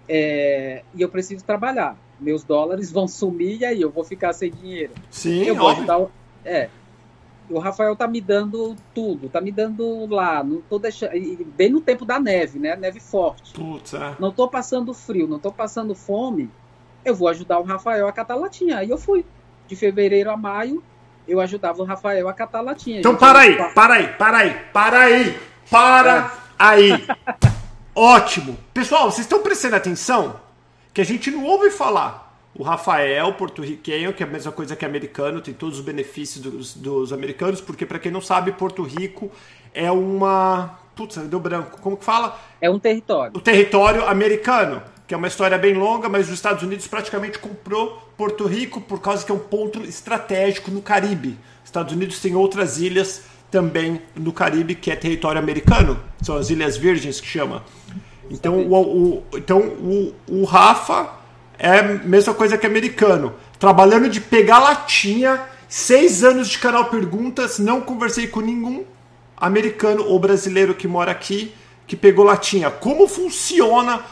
É, 0.09 0.83
e 0.95 1.03
eu 1.03 1.09
preciso 1.09 1.45
trabalhar. 1.45 1.97
Meus 2.21 2.45
dólares 2.45 2.91
vão 2.91 3.09
sumir 3.09 3.61
e 3.61 3.65
aí 3.65 3.81
eu 3.81 3.91
vou 3.91 4.05
ficar 4.05 4.33
sem 4.33 4.51
dinheiro. 4.51 4.93
Sim, 5.11 5.43
eu 5.43 5.55
vou 5.55 5.69
ajudar. 5.69 5.99
O, 5.99 6.11
é. 6.45 6.69
O 7.51 7.59
Rafael 7.59 7.95
tá 7.97 8.07
me 8.07 8.21
dando 8.21 8.77
tudo, 8.95 9.29
tá 9.29 9.41
me 9.41 9.51
dando 9.51 10.07
lá, 10.07 10.43
não 10.43 10.63
tô 10.63 10.79
deixando, 10.79 11.13
bem 11.57 11.69
no 11.69 11.81
tempo 11.81 12.05
da 12.05 12.19
neve, 12.19 12.59
né? 12.59 12.77
Neve 12.77 13.01
forte. 13.01 13.53
Putz, 13.53 13.93
é. 13.95 14.17
Não 14.19 14.31
tô 14.31 14.49
passando 14.49 14.95
frio, 14.95 15.27
não 15.27 15.39
tô 15.39 15.53
passando 15.53 15.95
fome, 15.95 16.49
eu 17.05 17.15
vou 17.15 17.29
ajudar 17.29 17.59
o 17.59 17.65
Rafael 17.65 18.07
a 18.07 18.13
catar 18.13 18.37
latinha. 18.37 18.79
Aí 18.79 18.91
eu 18.91 18.97
fui. 18.97 19.25
De 19.67 19.77
fevereiro 19.77 20.31
a 20.31 20.37
maio, 20.37 20.83
eu 21.27 21.41
ajudava 21.41 21.81
o 21.83 21.85
Rafael 21.85 22.29
a 22.29 22.33
catar 22.33 22.61
latinha. 22.61 23.01
Então 23.01 23.17
para 23.17 23.41
aí, 23.41 23.57
para 23.75 23.95
aí, 23.95 24.09
para 24.09 24.39
aí, 24.39 24.57
para 24.73 25.01
aí, 25.01 25.39
para 25.71 26.33
aí. 26.59 27.07
Ótimo. 27.95 28.57
Pessoal, 28.73 29.11
vocês 29.11 29.27
estão 29.27 29.43
prestando 29.43 29.77
atenção 29.77 30.41
que 30.93 31.01
a 31.01 31.05
gente 31.05 31.31
não 31.31 31.45
ouve 31.45 31.71
falar. 31.71 32.31
O 32.55 32.63
Rafael, 32.63 33.33
porto-riquenho, 33.33 34.13
que 34.13 34.23
é 34.23 34.27
a 34.27 34.29
mesma 34.29 34.53
coisa 34.53 34.77
que 34.77 34.85
americano, 34.85 35.41
tem 35.41 35.55
todos 35.55 35.79
os 35.79 35.85
benefícios 35.85 36.43
dos, 36.43 36.75
dos 36.75 37.13
americanos, 37.13 37.63
porque 37.63 37.87
para 37.87 37.99
quem 37.99 38.13
não 38.13 38.21
sabe, 38.21 38.53
Porto 38.53 38.83
Rico 38.83 39.31
é 39.73 39.91
uma. 39.91 40.79
Putz, 40.95 41.17
deu 41.17 41.41
branco. 41.41 41.81
Como 41.81 41.97
que 41.97 42.05
fala? 42.05 42.39
É 42.61 42.69
um 42.69 42.79
território. 42.79 43.33
O 43.35 43.41
território 43.41 44.07
americano 44.07 44.83
que 45.13 45.15
é 45.15 45.19
uma 45.19 45.29
história 45.29 45.59
bem 45.59 45.75
longa, 45.75 46.09
mas 46.09 46.29
os 46.29 46.33
Estados 46.33 46.63
Unidos 46.63 46.87
praticamente 46.87 47.39
comprou 47.39 48.03
Porto 48.17 48.47
Rico 48.47 48.81
por 48.81 48.99
causa 48.99 49.23
que 49.23 49.31
é 49.31 49.35
um 49.35 49.39
ponto 49.39 49.83
estratégico 49.83 50.71
no 50.71 50.81
Caribe. 50.81 51.39
Os 51.63 51.67
Estados 51.67 51.93
Unidos 51.93 52.19
tem 52.19 52.35
outras 52.35 52.79
ilhas 52.79 53.21
também 53.51 54.01
no 54.17 54.33
Caribe 54.33 54.75
que 54.75 54.91
é 54.91 54.97
território 54.97 55.39
americano, 55.39 56.01
são 56.23 56.39
as 56.39 56.49
Ilhas 56.49 56.79
Virgens 56.79 57.21
que 57.21 57.27
chama. 57.27 57.63
Então 58.31 58.61
o, 58.61 58.75
o 58.75 59.23
então 59.35 59.61
o, 59.61 60.15
o 60.27 60.45
Rafa 60.45 61.11
é 61.59 61.81
a 61.81 61.83
mesma 61.83 62.33
coisa 62.33 62.57
que 62.57 62.67
americano, 62.67 63.35
trabalhando 63.59 64.09
de 64.09 64.19
pegar 64.19 64.61
latinha, 64.61 65.43
seis 65.69 66.25
anos 66.25 66.49
de 66.49 66.59
canal 66.59 66.87
Perguntas, 66.87 67.59
não 67.59 67.83
conversei 67.83 68.29
com 68.29 68.41
nenhum 68.41 68.83
americano 69.37 70.07
ou 70.07 70.19
brasileiro 70.19 70.75
que 70.75 70.89
mora 70.89 71.11
aqui 71.11 71.53
que 71.87 71.97
pegou 71.97 72.25
latinha. 72.25 72.71
Como 72.71 73.07
funciona 73.07 74.03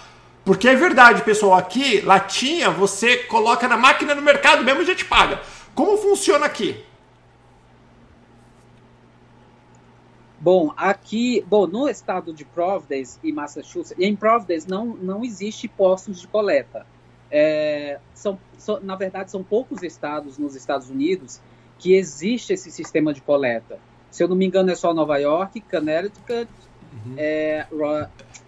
porque 0.44 0.68
é 0.68 0.74
verdade, 0.74 1.22
pessoal, 1.22 1.54
aqui, 1.54 2.00
latinha, 2.00 2.70
você 2.70 3.18
coloca 3.18 3.68
na 3.68 3.76
máquina 3.76 4.14
no 4.14 4.22
mercado 4.22 4.64
mesmo 4.64 4.82
e 4.82 4.86
já 4.86 4.94
te 4.94 5.04
paga. 5.04 5.40
Como 5.74 5.96
funciona 5.98 6.46
aqui? 6.46 6.84
Bom, 10.40 10.72
aqui, 10.74 11.44
bom, 11.46 11.66
no 11.66 11.86
estado 11.86 12.32
de 12.32 12.46
Providence 12.46 13.18
e 13.22 13.30
Massachusetts, 13.30 13.94
em 13.98 14.16
Providence 14.16 14.68
não, 14.68 14.86
não 14.86 15.22
existe 15.22 15.68
postos 15.68 16.18
de 16.18 16.26
coleta. 16.26 16.86
É, 17.30 17.98
são, 18.14 18.38
são, 18.56 18.80
na 18.80 18.96
verdade, 18.96 19.30
são 19.30 19.44
poucos 19.44 19.82
estados 19.82 20.38
nos 20.38 20.56
Estados 20.56 20.88
Unidos 20.88 21.40
que 21.78 21.94
existe 21.94 22.54
esse 22.54 22.70
sistema 22.70 23.12
de 23.12 23.20
coleta. 23.20 23.78
Se 24.10 24.24
eu 24.24 24.28
não 24.28 24.34
me 24.34 24.46
engano, 24.46 24.70
é 24.70 24.74
só 24.74 24.94
Nova 24.94 25.18
York, 25.18 25.60
Connecticut, 25.60 26.48
uhum. 26.92 27.14
é, 27.18 27.66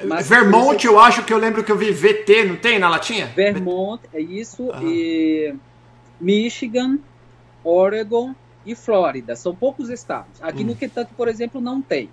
mas, 0.05 0.29
Vermont, 0.29 0.85
eu 0.85 0.99
acho 0.99 1.25
que 1.25 1.33
eu 1.33 1.39
lembro 1.39 1.63
que 1.63 1.71
eu 1.71 1.77
vi 1.77 1.93
VT, 1.93 2.45
não 2.45 2.57
tem 2.57 2.79
na 2.79 2.89
latinha? 2.89 3.27
Vermont, 3.27 4.03
é 4.13 4.21
isso. 4.21 4.71
E 4.83 5.55
Michigan, 6.21 6.99
Oregon 7.65 8.35
e 8.65 8.75
Flórida. 8.75 9.37
São 9.37 9.55
poucos 9.55 9.89
estados. 9.91 10.43
Aqui 10.43 10.63
hum. 10.63 10.69
no 10.69 10.77
Kentucky, 10.77 11.13
por 11.15 11.29
exemplo, 11.29 11.61
não 11.61 11.81
tem. 11.81 12.09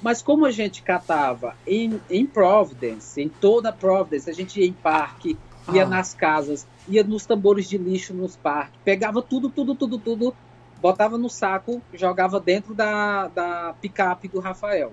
Mas 0.00 0.20
como 0.20 0.44
a 0.44 0.50
gente 0.50 0.82
catava 0.82 1.54
em, 1.66 2.00
em 2.10 2.26
Providence, 2.26 3.20
em 3.20 3.28
toda 3.28 3.72
Providence, 3.72 4.28
a 4.28 4.34
gente 4.34 4.60
ia 4.60 4.66
em 4.66 4.72
parque, 4.72 5.38
ia 5.72 5.84
ah. 5.84 5.88
nas 5.88 6.12
casas, 6.12 6.66
ia 6.88 7.04
nos 7.04 7.24
tambores 7.24 7.68
de 7.68 7.78
lixo 7.78 8.12
nos 8.12 8.34
parques, 8.34 8.80
pegava 8.84 9.22
tudo, 9.22 9.48
tudo, 9.48 9.76
tudo, 9.76 9.98
tudo, 9.98 10.34
botava 10.80 11.16
no 11.16 11.30
saco, 11.30 11.80
jogava 11.94 12.40
dentro 12.40 12.74
da, 12.74 13.28
da 13.28 13.74
picape 13.80 14.26
do 14.26 14.40
Rafael. 14.40 14.92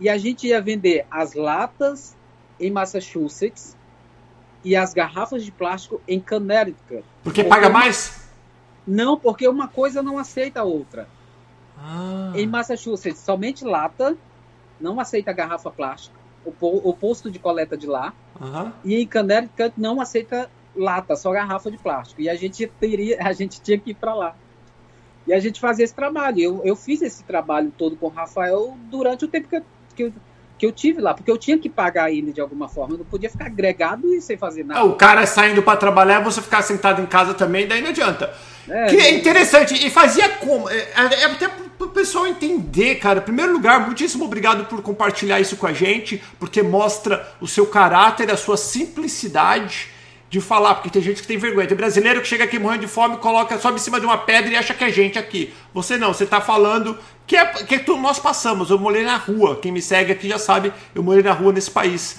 E 0.00 0.08
a 0.08 0.16
gente 0.16 0.46
ia 0.46 0.60
vender 0.60 1.06
as 1.10 1.34
latas 1.34 2.16
em 2.58 2.70
Massachusetts 2.70 3.76
e 4.64 4.76
as 4.76 4.92
garrafas 4.92 5.44
de 5.44 5.52
plástico 5.52 6.00
em 6.06 6.20
Connecticut. 6.20 7.04
Porque, 7.22 7.42
porque 7.42 7.44
paga 7.44 7.68
mais? 7.68 8.28
Não, 8.86 9.18
porque 9.18 9.46
uma 9.46 9.68
coisa 9.68 10.02
não 10.02 10.18
aceita 10.18 10.60
a 10.60 10.64
outra. 10.64 11.08
Ah. 11.78 12.32
Em 12.34 12.46
Massachusetts, 12.46 13.20
somente 13.20 13.64
lata, 13.64 14.16
não 14.80 14.98
aceita 14.98 15.32
garrafa 15.32 15.70
plástica, 15.70 16.18
o, 16.44 16.90
o 16.90 16.94
posto 16.94 17.30
de 17.30 17.38
coleta 17.38 17.76
de 17.76 17.86
lá. 17.86 18.12
Uhum. 18.40 18.72
E 18.84 18.96
em 18.96 19.06
Connecticut 19.06 19.72
não 19.76 20.00
aceita 20.00 20.50
lata, 20.74 21.16
só 21.16 21.32
garrafa 21.32 21.70
de 21.70 21.78
plástico. 21.78 22.20
E 22.20 22.28
a 22.28 22.34
gente 22.34 22.66
teria, 22.66 23.18
a 23.22 23.32
gente 23.32 23.60
tinha 23.60 23.78
que 23.78 23.90
ir 23.90 23.94
para 23.94 24.14
lá. 24.14 24.36
E 25.26 25.32
a 25.32 25.40
gente 25.40 25.60
fazia 25.60 25.84
esse 25.84 25.94
trabalho. 25.94 26.40
Eu, 26.40 26.62
eu 26.64 26.74
fiz 26.74 27.02
esse 27.02 27.22
trabalho 27.22 27.72
todo 27.76 27.96
com 27.96 28.06
o 28.06 28.10
Rafael 28.10 28.76
durante 28.90 29.26
o 29.26 29.28
tempo 29.28 29.48
que 29.48 29.56
eu 29.56 29.64
que 29.98 30.04
eu, 30.04 30.12
que 30.56 30.64
eu 30.64 30.72
tive 30.72 31.00
lá, 31.00 31.12
porque 31.12 31.30
eu 31.30 31.36
tinha 31.36 31.58
que 31.58 31.68
pagar 31.68 32.12
ele 32.12 32.32
de 32.32 32.40
alguma 32.40 32.68
forma, 32.68 32.94
eu 32.94 32.98
não 32.98 33.04
podia 33.04 33.28
ficar 33.28 33.46
agregado 33.46 34.14
e 34.14 34.20
sem 34.20 34.38
fazer 34.38 34.64
nada. 34.64 34.84
o 34.84 34.94
cara 34.94 35.26
saindo 35.26 35.60
para 35.62 35.76
trabalhar, 35.76 36.20
você 36.20 36.40
ficar 36.40 36.62
sentado 36.62 37.02
em 37.02 37.06
casa 37.06 37.34
também, 37.34 37.66
daí 37.66 37.82
não 37.82 37.90
adianta. 37.90 38.32
É, 38.68 38.86
que 38.86 38.96
é 38.96 39.14
interessante, 39.14 39.74
e 39.74 39.90
fazia 39.90 40.28
como? 40.28 40.68
É, 40.68 40.76
é, 40.76 41.22
é 41.22 41.24
até 41.24 41.48
para 41.48 41.86
o 41.86 41.90
pessoal 41.90 42.26
entender, 42.26 42.96
cara. 42.96 43.20
Em 43.20 43.22
primeiro 43.22 43.52
lugar, 43.52 43.80
muitíssimo 43.80 44.24
obrigado 44.24 44.66
por 44.66 44.82
compartilhar 44.82 45.40
isso 45.40 45.56
com 45.56 45.66
a 45.66 45.72
gente, 45.72 46.22
porque 46.38 46.62
mostra 46.62 47.26
o 47.40 47.48
seu 47.48 47.66
caráter, 47.66 48.30
a 48.30 48.36
sua 48.36 48.56
simplicidade 48.56 49.88
de 50.28 50.40
falar, 50.40 50.74
porque 50.74 50.90
tem 50.90 51.00
gente 51.00 51.22
que 51.22 51.28
tem 51.28 51.38
vergonha. 51.38 51.66
Tem 51.66 51.76
brasileiro 51.76 52.20
que 52.20 52.28
chega 52.28 52.44
aqui 52.44 52.58
morrendo 52.58 52.82
de 52.82 52.88
fome, 52.88 53.16
coloca, 53.16 53.58
sobe 53.58 53.76
em 53.76 53.82
cima 53.82 53.98
de 53.98 54.04
uma 54.04 54.18
pedra 54.18 54.50
e 54.50 54.56
acha 54.56 54.74
que 54.74 54.84
é 54.84 54.92
gente 54.92 55.18
aqui. 55.18 55.54
Você 55.72 55.96
não, 55.96 56.12
você 56.12 56.24
está 56.24 56.40
falando 56.40 56.98
que 57.28 57.36
é 57.36 57.44
que 57.44 57.78
tudo 57.78 58.00
nós 58.00 58.18
passamos. 58.18 58.70
Eu 58.70 58.78
morei 58.78 59.04
na 59.04 59.18
rua. 59.18 59.56
Quem 59.60 59.70
me 59.70 59.82
segue 59.82 60.10
aqui 60.10 60.26
já 60.26 60.38
sabe, 60.38 60.72
eu 60.94 61.02
morei 61.02 61.22
na 61.22 61.32
rua 61.32 61.52
nesse 61.52 61.70
país. 61.70 62.18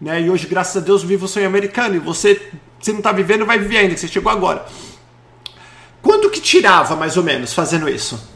Né? 0.00 0.22
E 0.22 0.28
hoje, 0.28 0.48
graças 0.48 0.82
a 0.82 0.84
Deus, 0.84 1.04
vivo 1.04 1.26
o 1.26 1.28
sonho 1.28 1.46
americano. 1.46 1.94
E 1.94 2.00
você, 2.00 2.50
se 2.80 2.90
não 2.90 2.98
está 2.98 3.12
vivendo, 3.12 3.46
vai 3.46 3.56
viver 3.56 3.78
ainda, 3.78 3.94
que 3.94 4.00
você 4.00 4.08
chegou 4.08 4.32
agora. 4.32 4.66
Quanto 6.02 6.28
que 6.28 6.40
tirava, 6.40 6.96
mais 6.96 7.16
ou 7.16 7.22
menos, 7.22 7.54
fazendo 7.54 7.88
isso? 7.88 8.28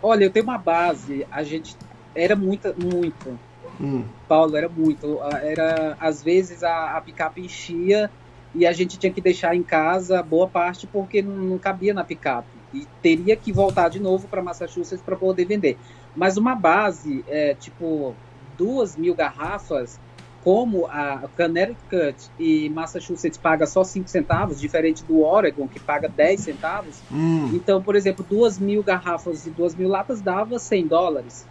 Olha, 0.00 0.24
eu 0.24 0.30
tenho 0.30 0.44
uma 0.44 0.56
base. 0.56 1.26
A 1.32 1.42
gente 1.42 1.76
era 2.14 2.36
muita, 2.36 2.72
muito. 2.80 3.36
Hum. 3.80 4.04
Paulo, 4.28 4.56
era 4.56 4.68
muito. 4.68 5.18
Era, 5.42 5.96
às 5.98 6.22
vezes 6.22 6.62
a, 6.62 6.96
a 6.96 7.00
picape 7.00 7.40
enchia 7.40 8.08
e 8.54 8.64
a 8.64 8.72
gente 8.72 8.96
tinha 8.96 9.12
que 9.12 9.20
deixar 9.20 9.56
em 9.56 9.64
casa 9.64 10.22
boa 10.22 10.46
parte 10.46 10.86
porque 10.86 11.20
não, 11.22 11.34
não 11.34 11.58
cabia 11.58 11.92
na 11.92 12.04
picape 12.04 12.59
e 12.72 12.86
teria 13.02 13.36
que 13.36 13.52
voltar 13.52 13.88
de 13.88 14.00
novo 14.00 14.28
para 14.28 14.42
Massachusetts 14.42 15.02
para 15.04 15.16
poder 15.16 15.44
vender. 15.44 15.78
Mas 16.14 16.36
uma 16.36 16.54
base, 16.54 17.24
é, 17.28 17.54
tipo 17.54 18.14
duas 18.56 18.96
mil 18.96 19.14
garrafas, 19.14 19.98
como 20.42 20.86
a 20.86 21.28
Connecticut 21.36 22.16
e 22.38 22.68
Massachusetts 22.70 23.38
paga 23.38 23.66
só 23.66 23.84
5 23.84 24.08
centavos, 24.08 24.60
diferente 24.60 25.04
do 25.04 25.22
Oregon, 25.22 25.68
que 25.68 25.78
paga 25.78 26.08
10 26.08 26.40
centavos. 26.40 26.96
Hum. 27.12 27.50
Então, 27.52 27.82
por 27.82 27.94
exemplo, 27.94 28.24
duas 28.28 28.58
mil 28.58 28.82
garrafas 28.82 29.46
e 29.46 29.50
duas 29.50 29.74
mil 29.74 29.88
latas 29.88 30.20
dava 30.20 30.58
100 30.58 30.86
dólares. 30.86 31.46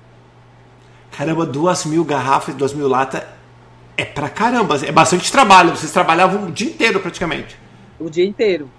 Caramba, 1.11 1.45
duas 1.45 1.85
mil 1.85 2.03
garrafas 2.03 2.53
e 2.55 2.57
duas 2.57 2.73
mil 2.73 2.87
latas 2.87 3.23
é 3.95 4.05
pra 4.05 4.29
caramba, 4.29 4.77
é 4.83 4.91
bastante 4.91 5.31
trabalho. 5.31 5.75
Vocês 5.75 5.91
trabalhavam 5.91 6.47
o 6.47 6.51
dia 6.51 6.69
inteiro 6.69 6.99
praticamente. 6.99 7.57
O 7.99 8.09
dia 8.09 8.25
inteiro. 8.25 8.69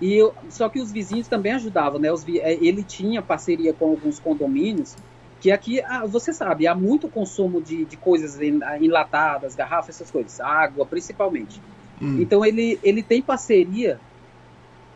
E 0.00 0.14
eu, 0.14 0.34
só 0.48 0.68
que 0.68 0.80
os 0.80 0.92
vizinhos 0.92 1.26
também 1.26 1.52
ajudavam, 1.52 1.98
né? 1.98 2.12
Os, 2.12 2.26
é, 2.28 2.54
ele 2.60 2.82
tinha 2.82 3.20
parceria 3.20 3.72
com 3.72 3.90
alguns 3.90 4.18
condomínios, 4.18 4.96
que 5.40 5.50
aqui, 5.50 5.80
ah, 5.82 6.04
você 6.06 6.32
sabe, 6.32 6.66
há 6.66 6.74
muito 6.74 7.08
consumo 7.08 7.60
de, 7.60 7.84
de 7.84 7.96
coisas 7.96 8.38
enlatadas, 8.80 9.54
garrafas, 9.54 9.96
essas 9.96 10.10
coisas, 10.10 10.40
água 10.40 10.84
principalmente. 10.84 11.60
Hum. 12.00 12.20
Então 12.20 12.44
ele, 12.44 12.78
ele 12.82 13.02
tem 13.02 13.22
parceria, 13.22 14.00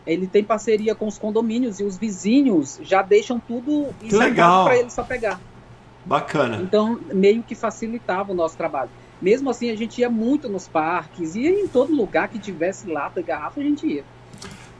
ele 0.07 0.27
tem 0.27 0.43
parceria 0.43 0.95
com 0.95 1.07
os 1.07 1.19
condomínios 1.19 1.81
e 1.81 1.85
os 1.85 1.97
vizinhos 1.97 2.81
já 2.83 3.03
deixam 3.03 3.41
tudo 3.41 3.95
para 4.65 4.79
ele 4.79 4.91
só 4.91 5.03
pegar. 5.05 5.41
Bacana. 6.05 6.61
Então 6.61 6.99
meio 7.12 7.43
que 7.43 7.55
facilitava 7.55 8.33
o 8.33 8.35
nosso 8.35 8.57
trabalho. 8.57 8.91
Mesmo 9.21 9.51
assim, 9.51 9.71
a 9.71 9.77
gente 9.77 10.01
ia 10.01 10.11
muito 10.11 10.49
nos 10.49 10.67
parques, 10.67 11.37
ia 11.37 11.51
em 11.51 11.69
todo 11.69 11.95
lugar 11.95 12.29
que 12.29 12.41
tivesse 12.41 12.91
lata 12.91 13.21
e 13.21 13.23
garrafa, 13.23 13.61
a 13.61 13.62
gente 13.62 13.87
ia. 13.87 14.05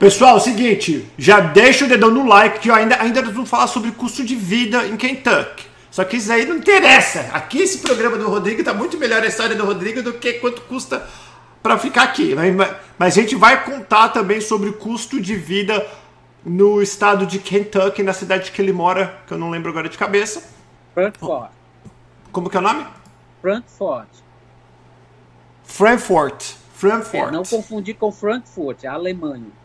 Pessoal, 0.03 0.35
é 0.35 0.39
o 0.39 0.41
seguinte, 0.41 1.09
já 1.17 1.39
deixa 1.39 1.85
o 1.85 1.89
dedão 1.89 2.11
no 2.11 2.27
like, 2.27 2.59
que 2.59 2.69
ainda, 2.69 3.01
ainda 3.01 3.23
vamos 3.23 3.49
falar 3.49 3.69
sobre 3.69 3.93
custo 3.93 4.25
de 4.25 4.35
vida 4.35 4.85
em 4.89 4.97
Kentucky. 4.97 5.65
Só 5.93 6.03
que 6.03 6.17
isso 6.17 6.33
aí 6.33 6.45
não 6.45 6.57
interessa. 6.57 7.21
Aqui 7.33 7.63
esse 7.63 7.79
programa 7.79 8.19
do 8.19 8.29
Rodrigo 8.29 8.65
tá 8.65 8.75
muito 8.75 8.99
melhor 8.99 9.23
a 9.23 9.29
história 9.29 9.55
do 9.55 9.65
Rodrigo 9.65 10.03
do 10.03 10.15
que 10.15 10.33
quanto 10.41 10.63
custa 10.63 11.09
para 11.63 11.79
ficar 11.79 12.03
aqui. 12.03 12.35
Mas 12.99 13.17
a 13.17 13.21
gente 13.21 13.37
vai 13.37 13.65
contar 13.65 14.09
também 14.09 14.41
sobre 14.41 14.73
custo 14.73 15.21
de 15.21 15.37
vida 15.37 15.87
no 16.45 16.83
estado 16.83 17.25
de 17.25 17.39
Kentucky, 17.39 18.03
na 18.03 18.13
cidade 18.13 18.51
que 18.51 18.61
ele 18.61 18.73
mora, 18.73 19.21
que 19.29 19.33
eu 19.33 19.39
não 19.39 19.51
lembro 19.51 19.71
agora 19.71 19.89
de 19.89 19.97
cabeça. 19.97 20.43
Frankfurt. 20.95 21.53
Como 22.33 22.51
que 22.51 22.57
é 22.57 22.59
o 22.59 22.63
nome? 22.65 22.85
Frankfurt. 23.41 24.09
Frankfurt. 25.63 26.55
Frankfurt. 26.75 27.29
É, 27.29 27.31
não 27.31 27.45
confundir 27.45 27.95
com 27.95 28.11
Frankfurt, 28.11 28.85
a 28.85 28.95
Alemanha. 28.95 29.62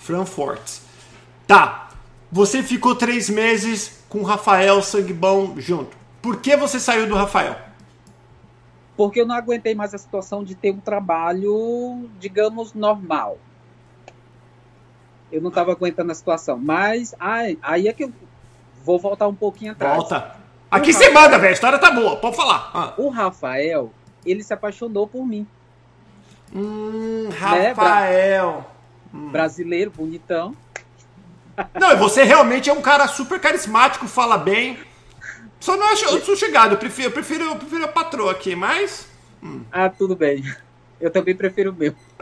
Frankfurt. 0.00 0.78
Tá. 1.46 1.90
Você 2.32 2.62
ficou 2.62 2.94
três 2.94 3.28
meses 3.28 4.02
com 4.08 4.20
o 4.20 4.24
Rafael 4.24 4.82
Sangue 4.82 5.12
Bom 5.12 5.54
junto. 5.58 5.96
Por 6.22 6.40
que 6.40 6.56
você 6.56 6.80
saiu 6.80 7.06
do 7.06 7.14
Rafael? 7.14 7.56
Porque 8.96 9.20
eu 9.20 9.26
não 9.26 9.34
aguentei 9.34 9.74
mais 9.74 9.94
a 9.94 9.98
situação 9.98 10.42
de 10.42 10.54
ter 10.54 10.72
um 10.72 10.80
trabalho, 10.80 12.10
digamos, 12.18 12.74
normal. 12.74 13.38
Eu 15.30 15.40
não 15.40 15.48
estava 15.48 15.72
aguentando 15.72 16.12
a 16.12 16.14
situação. 16.14 16.58
Mas 16.58 17.14
aí, 17.18 17.58
aí 17.62 17.88
é 17.88 17.92
que 17.92 18.04
eu 18.04 18.12
vou 18.84 18.98
voltar 18.98 19.28
um 19.28 19.34
pouquinho 19.34 19.72
atrás. 19.72 19.96
Volta. 19.96 20.36
Aqui 20.70 20.92
você 20.92 21.10
manda, 21.10 21.38
velho. 21.38 21.50
A 21.50 21.52
história 21.52 21.78
tá 21.78 21.90
boa. 21.90 22.16
Pode 22.16 22.36
falar. 22.36 22.70
Ah. 22.72 22.94
O 22.96 23.08
Rafael, 23.08 23.90
ele 24.24 24.42
se 24.42 24.52
apaixonou 24.52 25.06
por 25.06 25.26
mim. 25.26 25.46
Hum, 26.54 27.28
Rafael. 27.38 28.69
Hum. 29.12 29.30
Brasileiro, 29.30 29.90
bonitão. 29.90 30.54
Não, 31.78 31.96
você 31.96 32.22
realmente 32.22 32.70
é 32.70 32.72
um 32.72 32.80
cara 32.80 33.06
super 33.08 33.40
carismático, 33.40 34.06
fala 34.06 34.38
bem. 34.38 34.78
Só 35.58 35.76
não 35.76 35.86
acho, 35.92 36.06
eu 36.06 36.20
sou 36.22 36.36
chegado, 36.36 36.72
eu 36.72 36.78
prefiro, 36.78 37.08
eu 37.08 37.12
prefiro, 37.12 37.44
eu 37.44 37.56
prefiro 37.56 37.84
a 37.84 37.88
patroa 37.88 38.32
aqui, 38.32 38.54
mas. 38.56 39.06
Hum. 39.42 39.62
Ah, 39.72 39.88
tudo 39.88 40.16
bem. 40.16 40.42
Eu 41.00 41.10
também 41.10 41.34
prefiro 41.34 41.70
o 41.70 41.74
meu. 41.74 41.94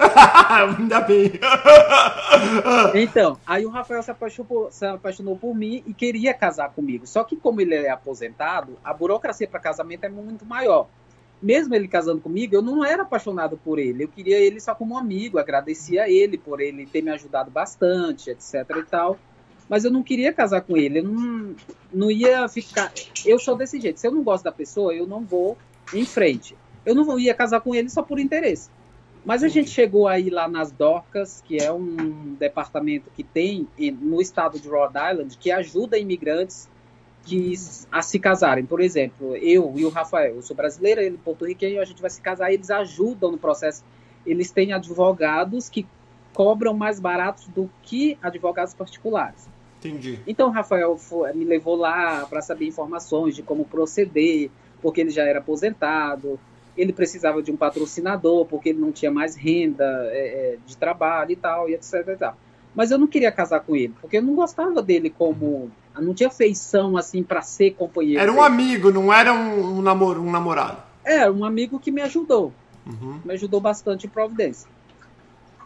Ainda 0.49 1.01
bem. 1.01 1.33
então, 2.95 3.37
aí 3.45 3.67
o 3.67 3.71
Rafael 3.71 4.03
se 4.03 4.11
apaixonou, 4.11 4.71
se 4.71 4.87
apaixonou 4.87 5.37
por 5.37 5.53
mim 5.55 5.83
e 5.85 5.93
queria 5.93 6.33
casar 6.33 6.71
comigo. 6.71 7.05
Só 7.05 7.25
que, 7.25 7.35
como 7.35 7.61
ele 7.61 7.75
é 7.75 7.91
aposentado, 7.91 8.79
a 8.85 8.95
burocracia 8.95 9.49
para 9.49 9.59
casamento 9.59 10.05
é 10.05 10.09
muito 10.09 10.47
maior. 10.47 10.87
Mesmo 11.41 11.75
ele 11.75 11.87
casando 11.87 12.21
comigo, 12.21 12.55
eu 12.55 12.63
não 12.63 12.85
era 12.85 13.03
apaixonado 13.03 13.57
por 13.57 13.79
ele. 13.79 14.05
Eu 14.05 14.09
queria 14.09 14.39
ele 14.39 14.61
só 14.61 14.75
como 14.75 14.99
amigo, 14.99 15.39
agradecia 15.39 16.09
ele 16.09 16.37
por 16.37 16.61
ele 16.61 16.87
ter 16.87 17.03
me 17.03 17.11
ajudado 17.11 17.51
bastante, 17.51 18.31
etc 18.31 18.55
e 18.77 18.83
tal. 18.83 19.19
Mas 19.69 19.85
eu 19.85 19.91
não 19.91 20.03
queria 20.03 20.33
casar 20.33 20.63
com 20.63 20.77
ele. 20.77 21.01
Eu 21.01 21.05
não, 21.05 21.55
não 21.93 22.11
ia 22.11 22.49
ficar. 22.49 22.93
Eu 23.25 23.39
sou 23.39 23.57
desse 23.57 23.81
jeito. 23.81 24.01
Se 24.01 24.07
eu 24.07 24.13
não 24.13 24.23
gosto 24.23 24.45
da 24.45 24.53
pessoa, 24.53 24.95
eu 24.95 25.07
não 25.07 25.25
vou 25.25 25.57
em 25.95 26.05
frente 26.05 26.57
eu 26.89 26.95
não 26.95 27.19
ia 27.19 27.35
casar 27.35 27.61
com 27.61 27.75
ele 27.75 27.91
só 27.91 28.03
por 28.03 28.19
interesse. 28.19 28.71
Mas 29.23 29.43
a 29.45 29.49
gente 29.49 29.69
chegou 29.69 30.09
aí 30.09 30.31
lá 30.31 30.49
nas 30.49 30.73
Dorcas, 30.73 31.43
que 31.47 31.59
é 31.59 31.71
um 31.71 32.35
departamento 32.39 33.11
que 33.15 33.23
tem 33.23 33.69
no 34.01 34.23
estado 34.23 34.59
de 34.59 34.67
Rhode 34.67 34.95
Island, 34.97 35.37
que 35.37 35.51
ajuda 35.51 35.99
imigrantes 35.99 36.67
que, 37.29 37.55
a 37.91 38.03
se 38.03 38.19
casarem. 38.19 38.65
Por 38.65 38.81
exemplo, 38.81 39.37
eu 39.37 39.73
e 39.77 39.85
o 39.85 39.89
Rafael, 39.89 40.37
eu 40.37 40.43
sou 40.43 40.57
brasileira, 40.57 41.03
ele 41.03 41.19
porto-riquenho, 41.19 41.81
a 41.81 41.85
gente 41.85 42.01
vai 42.01 42.11
se 42.11 42.21
casar, 42.21 42.53
eles 42.53 42.71
ajudam 42.71 43.31
no 43.31 43.39
processo. 43.39 43.85
Eles 44.27 44.51
têm 44.51 44.73
advogados 44.73 45.69
que 45.69 45.87
cobram 46.33 46.75
mais 46.75 47.01
baratos 47.01 47.47
do 47.49 47.71
que 47.83 48.17
advogados 48.23 48.75
particulares. 48.75 49.49
Entendi. 49.79 50.19
Então, 50.27 50.49
o 50.49 50.51
Rafael 50.51 50.97
foi, 50.97 51.33
me 51.33 51.45
levou 51.45 51.77
lá 51.77 52.27
para 52.27 52.43
saber 52.43 52.67
informações 52.67 53.35
de 53.35 53.43
como 53.43 53.65
proceder, 53.65 54.51
porque 54.83 55.01
ele 55.01 55.11
já 55.11 55.23
era 55.23 55.39
aposentado, 55.39 56.39
ele 56.77 56.93
precisava 56.93 57.43
de 57.43 57.51
um 57.51 57.57
patrocinador 57.57 58.47
porque 58.47 58.69
ele 58.69 58.79
não 58.79 58.93
tinha 58.93 59.11
mais 59.11 59.35
renda 59.35 59.85
é, 60.13 60.55
é, 60.55 60.59
de 60.65 60.77
trabalho 60.77 61.33
e 61.33 61.37
tal, 61.37 61.69
e 61.69 61.75
etc 61.75 61.95
e 62.09 62.17
tal. 62.17 62.37
Mas 62.75 62.93
eu 62.93 62.99
não 62.99 63.09
queria 63.09 63.33
casar 63.33 63.61
com 63.61 63.75
ele, 63.75 63.93
porque 64.01 64.19
eu 64.19 64.23
não 64.23 64.35
gostava 64.35 64.81
dele 64.81 65.11
como. 65.11 65.71
Não 66.01 66.15
tinha 66.15 66.31
feição 66.31 66.97
assim 66.97 67.23
para 67.23 67.43
ser 67.43 67.73
companheiro. 67.73 68.21
Era 68.21 68.33
um 68.33 68.43
amigo, 68.43 68.91
não 68.91 69.13
era 69.13 69.33
um, 69.33 69.79
um, 69.79 69.83
namoro, 69.83 70.23
um 70.23 70.31
namorado. 70.31 70.83
Era 71.05 71.33
um 71.33 71.45
amigo 71.45 71.79
que 71.79 71.91
me 71.91 72.03
ajudou. 72.03 72.53
Uhum. 72.87 73.21
Me 73.25 73.35
ajudou 73.35 73.61
bastante 73.61 74.07
em 74.07 74.11
Providência. 74.11 74.69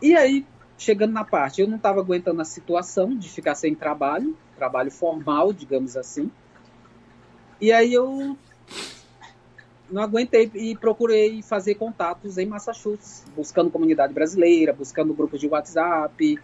E 0.01 0.16
aí, 0.16 0.45
chegando 0.76 1.12
na 1.12 1.24
parte, 1.24 1.61
eu 1.61 1.68
não 1.68 1.76
estava 1.76 2.01
aguentando 2.01 2.41
a 2.41 2.45
situação 2.45 3.16
de 3.16 3.28
ficar 3.28 3.55
sem 3.55 3.74
trabalho, 3.74 4.37
trabalho 4.57 4.91
formal, 4.91 5.53
digamos 5.53 5.97
assim. 5.97 6.30
E 7.61 7.70
aí 7.70 7.93
eu 7.93 8.37
não 9.91 10.03
aguentei 10.03 10.51
e 10.55 10.74
procurei 10.74 11.43
fazer 11.43 11.74
contatos 11.76 12.39
em 12.39 12.47
Massachusetts, 12.47 13.24
buscando 13.37 13.70
comunidade 13.70 14.12
brasileira, 14.12 14.72
buscando 14.72 15.14
grupos 15.14 15.39
de 15.39 15.47
WhatsApp, 15.47 16.39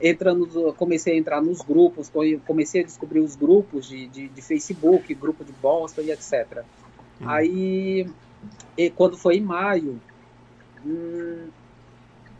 entrando, 0.00 0.72
comecei 0.74 1.14
a 1.14 1.16
entrar 1.16 1.42
nos 1.42 1.60
grupos, 1.60 2.10
comecei 2.46 2.82
a 2.82 2.84
descobrir 2.84 3.20
os 3.20 3.36
grupos 3.36 3.88
de, 3.88 4.06
de, 4.08 4.28
de 4.28 4.42
Facebook, 4.42 5.12
grupo 5.14 5.44
de 5.44 5.52
Boston 5.52 6.02
e 6.02 6.10
etc. 6.10 6.64
Hum. 7.20 7.28
Aí, 7.28 8.10
e 8.76 8.90
quando 8.90 9.16
foi 9.16 9.36
em 9.36 9.42
maio, 9.42 10.00
hum, 10.84 11.48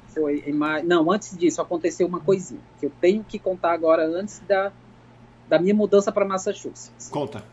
foi 0.09 0.43
em 0.47 0.53
maio, 0.53 0.87
não, 0.87 1.11
antes 1.11 1.37
disso 1.37 1.61
aconteceu 1.61 2.07
uma 2.07 2.21
coisinha 2.21 2.61
que 2.79 2.87
eu 2.87 2.93
tenho 3.01 3.23
que 3.23 3.39
contar 3.39 3.73
agora 3.73 4.07
antes 4.07 4.41
da, 4.41 4.73
da 5.49 5.59
minha 5.59 5.75
mudança 5.75 6.11
para 6.11 6.25
Massachusetts. 6.25 7.11
Conta. 7.11 7.45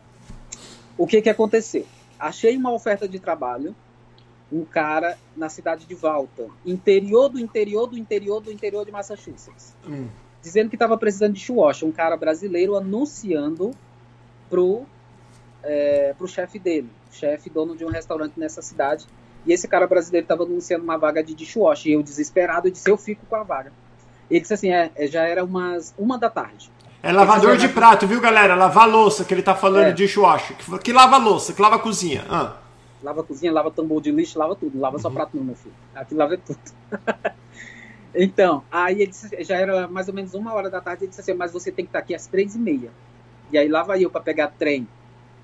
O 0.96 1.06
que 1.06 1.20
que 1.22 1.28
aconteceu? 1.28 1.86
achei 2.18 2.56
uma 2.56 2.72
oferta 2.72 3.08
de 3.08 3.18
trabalho, 3.18 3.74
um 4.50 4.64
cara 4.64 5.18
na 5.36 5.48
cidade 5.48 5.86
de 5.86 5.94
Walton, 5.94 6.50
interior 6.64 7.28
do 7.28 7.38
interior 7.38 7.86
do 7.86 7.98
interior 7.98 8.40
do 8.40 8.50
interior 8.50 8.84
de 8.84 8.90
Massachusetts, 8.90 9.74
hum. 9.86 10.08
dizendo 10.42 10.70
que 10.70 10.76
estava 10.76 10.96
precisando 10.96 11.34
de 11.34 11.40
churrasco, 11.40 11.86
um 11.86 11.92
cara 11.92 12.16
brasileiro 12.16 12.76
anunciando 12.76 13.72
pro 14.48 14.84
é, 15.62 16.14
pro 16.16 16.26
chefe 16.26 16.58
dele, 16.58 16.88
chefe 17.12 17.50
dono 17.50 17.76
de 17.76 17.84
um 17.84 17.90
restaurante 17.90 18.38
nessa 18.38 18.62
cidade, 18.62 19.06
e 19.46 19.52
esse 19.52 19.68
cara 19.68 19.86
brasileiro 19.86 20.24
estava 20.24 20.44
anunciando 20.44 20.84
uma 20.84 20.96
vaga 20.96 21.22
de 21.22 21.34
dishwasher, 21.34 21.90
e 21.90 21.94
eu 21.94 22.02
desesperado 22.02 22.70
disse, 22.70 22.90
eu 22.90 22.96
fico 22.96 23.26
com 23.26 23.36
a 23.36 23.42
vaga. 23.42 23.72
Ele 24.30 24.40
disse 24.40 24.54
assim, 24.54 24.70
é, 24.70 24.90
é 24.94 25.06
já 25.06 25.26
era 25.26 25.44
umas 25.44 25.94
uma 25.98 26.18
da 26.18 26.28
tarde. 26.28 26.70
É 27.02 27.12
lavador 27.12 27.56
de 27.56 27.68
prato, 27.68 28.06
viu, 28.06 28.20
galera? 28.20 28.54
Lavar 28.54 28.88
louça, 28.88 29.24
que 29.24 29.32
ele 29.32 29.42
tá 29.42 29.54
falando 29.54 29.86
é. 29.86 29.92
de 29.92 30.04
dishwasher. 30.04 30.56
Que, 30.56 30.78
que 30.78 30.92
lava 30.92 31.16
louça, 31.16 31.52
que 31.52 31.62
lava 31.62 31.78
cozinha. 31.78 32.24
Ah. 32.28 32.56
Lava 33.02 33.20
a 33.20 33.24
cozinha, 33.24 33.52
lava 33.52 33.70
tambor 33.70 34.00
de 34.00 34.10
lixo, 34.10 34.38
lava 34.38 34.54
tudo. 34.56 34.78
Lava 34.78 34.96
uhum. 34.96 35.02
só 35.02 35.10
prato 35.10 35.36
não, 35.36 35.44
meu 35.44 35.54
filho. 35.54 35.74
Aqui 35.94 36.14
lava 36.14 36.36
tudo. 36.36 36.58
então, 38.14 38.64
aí 38.70 39.02
ele 39.02 39.06
disse, 39.06 39.42
já 39.44 39.56
era 39.56 39.86
mais 39.86 40.08
ou 40.08 40.14
menos 40.14 40.34
uma 40.34 40.52
hora 40.52 40.68
da 40.68 40.80
tarde, 40.80 41.04
ele 41.04 41.08
disse 41.10 41.20
assim, 41.20 41.34
mas 41.34 41.52
você 41.52 41.70
tem 41.70 41.84
que 41.84 41.90
estar 41.90 42.00
aqui 42.00 42.14
às 42.14 42.26
três 42.26 42.54
e 42.54 42.58
meia. 42.58 42.90
E 43.52 43.58
aí 43.58 43.68
lá 43.68 43.82
vai 43.82 44.04
eu 44.04 44.10
para 44.10 44.20
pegar 44.20 44.48
trem. 44.48 44.86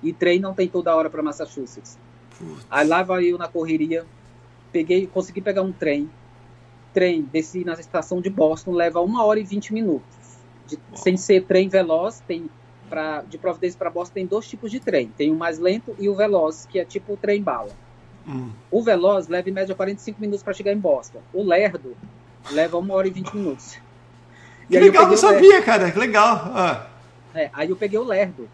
E 0.03 0.11
trem 0.13 0.39
não 0.39 0.53
tem 0.53 0.67
toda 0.67 0.95
hora 0.95 1.09
para 1.09 1.23
Massachusetts. 1.23 1.97
Putz. 2.37 2.67
Aí 2.69 2.87
lá 2.87 3.01
vai 3.01 3.25
eu 3.25 3.37
na 3.37 3.47
correria, 3.47 4.05
peguei, 4.71 5.07
consegui 5.07 5.41
pegar 5.41 5.61
um 5.61 5.71
trem. 5.71 6.09
Trem, 6.93 7.21
desci 7.23 7.63
na 7.65 7.73
estação 7.73 8.21
de 8.21 8.29
Boston, 8.29 8.71
leva 8.71 9.01
uma 9.01 9.23
hora 9.23 9.39
e 9.39 9.43
vinte 9.43 9.73
minutos 9.73 10.15
de, 10.67 10.79
sem 10.93 11.15
ser 11.17 11.45
trem 11.45 11.69
veloz, 11.69 12.21
tem 12.27 12.49
pra, 12.89 13.21
de 13.21 13.37
Providência 13.37 13.77
para 13.77 13.89
Boston 13.89 14.13
tem 14.13 14.25
dois 14.25 14.47
tipos 14.47 14.71
de 14.71 14.79
trem. 14.79 15.11
Tem 15.17 15.31
o 15.31 15.35
mais 15.35 15.59
lento 15.59 15.95
e 15.99 16.09
o 16.09 16.15
veloz, 16.15 16.65
que 16.69 16.79
é 16.79 16.85
tipo 16.85 17.13
o 17.13 17.17
trem 17.17 17.41
bala. 17.41 17.69
Hum. 18.27 18.49
O 18.71 18.81
veloz 18.81 19.27
leva 19.27 19.49
em 19.49 19.53
média 19.53 19.75
45 19.75 20.19
minutos 20.19 20.43
para 20.43 20.53
chegar 20.53 20.73
em 20.73 20.79
Boston. 20.79 21.19
O 21.33 21.43
lerdo 21.43 21.95
leva 22.51 22.77
uma 22.77 22.93
hora 22.93 23.07
e 23.07 23.11
20 23.11 23.35
minutos. 23.35 23.77
Que 24.69 24.79
legal, 24.79 25.07
não 25.07 25.17
sabia, 25.17 25.61
cara. 25.61 25.91
Que 25.91 25.99
legal. 25.99 26.51
Ah. 26.53 26.87
É, 27.33 27.49
aí 27.53 27.69
eu 27.69 27.75
peguei 27.75 27.99
o 27.99 28.03
lerdo. 28.03 28.49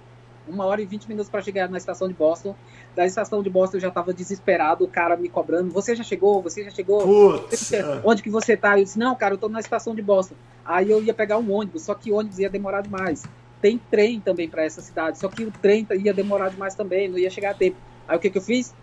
Uma 0.48 0.66
hora 0.66 0.82
e 0.82 0.86
20 0.86 1.08
minutos 1.08 1.30
para 1.30 1.42
chegar 1.42 1.70
na 1.70 1.78
estação 1.78 2.08
de 2.08 2.14
Boston. 2.14 2.56
Da 2.96 3.06
estação 3.06 3.42
de 3.42 3.50
Boston 3.50 3.78
eu 3.78 3.82
já 3.82 3.88
estava 3.88 4.14
desesperado, 4.14 4.84
o 4.84 4.88
cara 4.88 5.16
me 5.16 5.30
cobrando. 5.30 5.72
Você 5.72 5.96
já 5.96 6.04
chegou? 6.04 6.42
Você 6.42 6.64
já 6.64 6.72
chegou? 6.72 7.04
Putz, 7.04 7.72
Onde 8.04 8.22
que 8.22 8.30
você 8.30 8.58
tá? 8.58 8.78
Eu 8.78 8.84
disse, 8.84 9.00
não, 9.00 9.16
cara, 9.16 9.36
eu 9.36 9.38
tô 9.38 9.48
na 9.48 9.60
estação 9.60 9.96
de 9.96 10.02
Boston. 10.02 10.36
Aí 10.66 10.92
eu 10.92 11.02
ia 11.02 11.14
pegar 11.14 11.38
um 11.38 11.52
ônibus, 11.54 11.84
só 11.84 11.94
que 11.94 12.12
o 12.12 12.16
ônibus 12.16 12.40
ia 12.40 12.50
demorar 12.50 12.82
demais. 12.82 13.24
Tem 13.62 13.80
trem 13.90 14.20
também 14.20 14.50
para 14.50 14.64
essa 14.64 14.82
cidade, 14.82 15.20
só 15.20 15.28
que 15.28 15.44
o 15.44 15.52
trem 15.52 15.88
ia 16.04 16.14
demorar 16.14 16.50
demais 16.50 16.74
também, 16.74 17.08
não 17.08 17.18
ia 17.18 17.30
chegar 17.30 17.52
a 17.52 17.54
tempo. 17.54 17.78
Aí 18.08 18.18
o 18.18 18.20
que, 18.20 18.30
que 18.30 18.38
eu 18.38 18.42
fiz? 18.42 18.74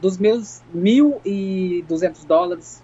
Dos 0.00 0.18
meus 0.18 0.62
1.200 0.74 2.26
dólares. 2.26 2.82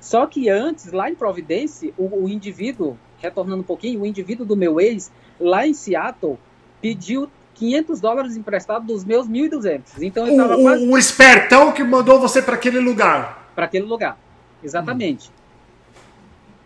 Só 0.00 0.26
que 0.26 0.50
antes, 0.50 0.92
lá 0.92 1.08
em 1.08 1.14
Providência, 1.14 1.92
o, 1.96 2.24
o 2.24 2.28
indivíduo, 2.28 2.98
retornando 3.18 3.62
um 3.62 3.64
pouquinho, 3.64 4.02
o 4.02 4.06
indivíduo 4.06 4.44
do 4.44 4.54
meu 4.54 4.78
ex, 4.78 5.10
lá 5.40 5.66
em 5.66 5.72
Seattle, 5.72 6.38
pediu 6.82 7.30
500 7.54 8.00
dólares 8.00 8.36
emprestado 8.36 8.86
dos 8.86 9.04
meus 9.04 9.26
1.200. 9.26 9.80
Então 10.02 10.26
eu 10.26 10.36
tava 10.36 10.56
o, 10.56 10.62
quase... 10.62 10.86
o 10.86 10.98
espertão 10.98 11.72
que 11.72 11.82
mandou 11.82 12.20
você 12.20 12.42
para 12.42 12.54
aquele 12.54 12.78
lugar. 12.78 13.50
Para 13.54 13.64
aquele 13.64 13.86
lugar, 13.86 14.18
exatamente. 14.62 15.30
Hum. 15.30 15.44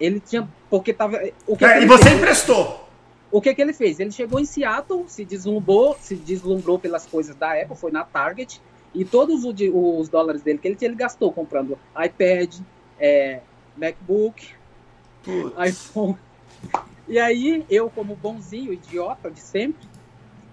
Ele 0.01 0.20
tinha 0.20 0.49
porque 0.70 0.93
tava. 0.93 1.20
O 1.47 1.57
que 1.57 1.64
é, 1.64 1.83
e 1.83 1.87
você 1.87 2.05
fez? 2.05 2.16
emprestou. 2.16 2.88
O 3.31 3.41
que, 3.41 3.55
que 3.55 3.61
ele 3.61 3.72
fez? 3.72 4.01
Ele 4.01 4.11
chegou 4.11 4.41
em 4.41 4.45
Seattle, 4.45 5.05
se 5.07 5.24
deslumbrou, 5.24 5.97
se 6.01 6.16
deslumbrou 6.16 6.79
pelas 6.79 7.07
coisas 7.07 7.37
da 7.37 7.53
Apple, 7.53 7.76
foi 7.76 7.91
na 7.91 8.05
Target 8.05 8.61
e 8.95 9.05
todos 9.05 9.45
os, 9.45 9.55
os 9.74 10.09
dólares 10.09 10.43
dele 10.43 10.59
que 10.59 10.66
ele 10.66 10.76
tinha, 10.76 10.89
ele 10.89 10.97
gastou 10.97 11.31
comprando 11.31 11.79
iPad, 11.95 12.57
é, 12.99 13.41
MacBook, 13.76 14.55
Putz. 15.22 15.68
iPhone. 15.68 16.16
E 17.07 17.18
aí, 17.18 17.64
eu, 17.70 17.91
como 17.91 18.14
bonzinho, 18.14 18.72
idiota 18.72 19.31
de 19.31 19.41
sempre, 19.41 19.87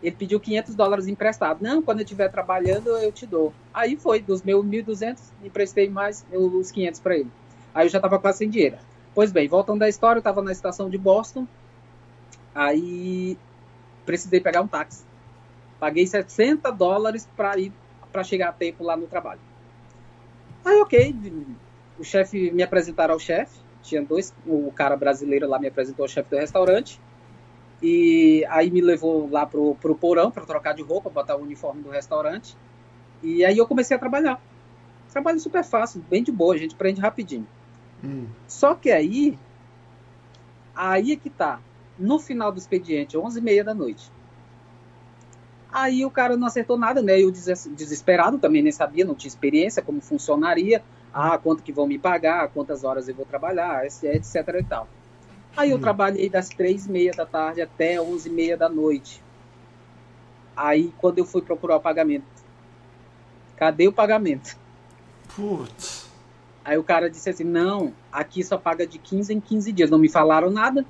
ele 0.01 0.15
pediu 0.15 0.39
500 0.39 0.75
dólares 0.75 1.07
emprestado. 1.07 1.61
Não, 1.61 1.81
quando 1.81 1.99
eu 1.99 2.03
estiver 2.03 2.29
trabalhando, 2.29 2.89
eu 2.89 3.11
te 3.11 3.25
dou. 3.25 3.53
Aí 3.73 3.95
foi, 3.95 4.21
dos 4.21 4.43
meus 4.43 4.65
1.200, 4.65 5.17
emprestei 5.43 5.89
mais 5.89 6.25
os 6.31 6.71
500 6.71 6.99
para 6.99 7.17
ele. 7.17 7.31
Aí 7.73 7.85
eu 7.85 7.89
já 7.89 7.97
estava 7.97 8.19
quase 8.19 8.39
sem 8.39 8.49
dinheiro. 8.49 8.77
Pois 9.13 9.31
bem, 9.31 9.47
voltando 9.47 9.79
da 9.79 9.89
história, 9.89 10.17
eu 10.17 10.21
estava 10.21 10.41
na 10.41 10.51
estação 10.51 10.89
de 10.89 10.97
Boston, 10.97 11.47
aí 12.55 13.37
precisei 14.05 14.39
pegar 14.39 14.61
um 14.61 14.67
táxi. 14.67 15.03
Paguei 15.79 16.07
60 16.07 16.71
dólares 16.71 17.27
para 17.35 17.59
ir 17.59 17.71
para 18.11 18.23
chegar 18.23 18.49
a 18.49 18.53
tempo 18.53 18.81
lá 18.81 18.95
no 18.95 19.07
trabalho. 19.07 19.41
Aí, 20.63 20.79
ok, 20.79 21.15
o 21.99 22.03
chefe 22.03 22.49
me 22.51 22.63
apresentaram 22.63 23.13
ao 23.13 23.19
chefe, 23.19 23.59
tinha 23.83 24.01
dois, 24.01 24.33
o 24.47 24.71
cara 24.71 24.95
brasileiro 24.95 25.47
lá 25.47 25.59
me 25.59 25.67
apresentou 25.67 26.05
ao 26.05 26.09
chefe 26.09 26.29
do 26.29 26.37
restaurante, 26.37 26.99
e 27.81 28.45
aí 28.49 28.71
me 28.71 28.81
levou 28.81 29.29
lá 29.29 29.45
pro, 29.45 29.75
pro 29.75 29.95
porão 29.95 30.31
para 30.31 30.45
trocar 30.45 30.73
de 30.73 30.81
roupa, 30.81 31.09
botar 31.09 31.35
o 31.35 31.41
uniforme 31.41 31.83
do 31.83 31.89
restaurante, 31.89 32.57
e 33.21 33.43
aí 33.43 33.57
eu 33.57 33.67
comecei 33.67 33.95
a 33.95 33.99
trabalhar. 33.99 34.41
Trabalho 35.11 35.39
super 35.39 35.63
fácil, 35.63 36.03
bem 36.09 36.23
de 36.23 36.31
boa, 36.31 36.55
a 36.55 36.57
gente 36.57 36.73
aprende 36.73 36.99
rapidinho. 36.99 37.47
Hum. 38.03 38.27
Só 38.47 38.75
que 38.75 38.91
aí, 38.91 39.37
aí 40.75 41.11
é 41.11 41.15
que 41.15 41.29
tá, 41.29 41.59
no 41.97 42.19
final 42.19 42.51
do 42.51 42.59
expediente, 42.59 43.17
11h30 43.17 43.63
da 43.63 43.73
noite, 43.73 44.11
Aí 45.75 46.05
o 46.05 46.09
cara 46.09 46.37
não 46.37 46.47
acertou 46.47 46.77
nada, 46.77 47.01
né? 47.01 47.21
Eu 47.21 47.29
desesperado 47.29 48.39
também 48.39 48.61
nem 48.61 48.71
sabia, 48.71 49.03
não 49.03 49.13
tinha 49.13 49.27
experiência, 49.27 49.81
como 49.81 49.99
funcionaria, 49.99 50.81
ah, 51.13 51.37
quanto 51.37 51.61
que 51.61 51.73
vão 51.73 51.85
me 51.85 51.99
pagar, 51.99 52.47
quantas 52.47 52.85
horas 52.85 53.09
eu 53.09 53.13
vou 53.13 53.25
trabalhar, 53.25 53.85
etc 53.85 54.35
e 54.57 54.63
tal. 54.63 54.87
Aí 55.57 55.71
eu 55.71 55.77
hum. 55.77 55.81
trabalhei 55.81 56.29
das 56.29 56.47
três 56.47 56.85
e 56.85 56.91
meia 56.91 57.11
da 57.11 57.25
tarde 57.25 57.61
até 57.61 57.99
onze 57.99 58.29
e 58.29 58.31
meia 58.31 58.55
da 58.55 58.69
noite. 58.69 59.21
Aí 60.55 60.93
quando 60.97 61.17
eu 61.17 61.25
fui 61.25 61.41
procurar 61.41 61.75
o 61.75 61.81
pagamento, 61.81 62.23
cadê 63.57 63.85
o 63.85 63.91
pagamento? 63.91 64.57
Putz. 65.35 66.09
Aí 66.63 66.77
o 66.77 66.83
cara 66.85 67.09
disse 67.09 67.29
assim, 67.29 67.43
não, 67.43 67.91
aqui 68.09 68.41
só 68.45 68.57
paga 68.57 68.87
de 68.87 68.97
15 68.97 69.33
em 69.33 69.41
15 69.41 69.73
dias. 69.73 69.89
Não 69.89 69.99
me 69.99 70.07
falaram 70.07 70.49
nada, 70.49 70.85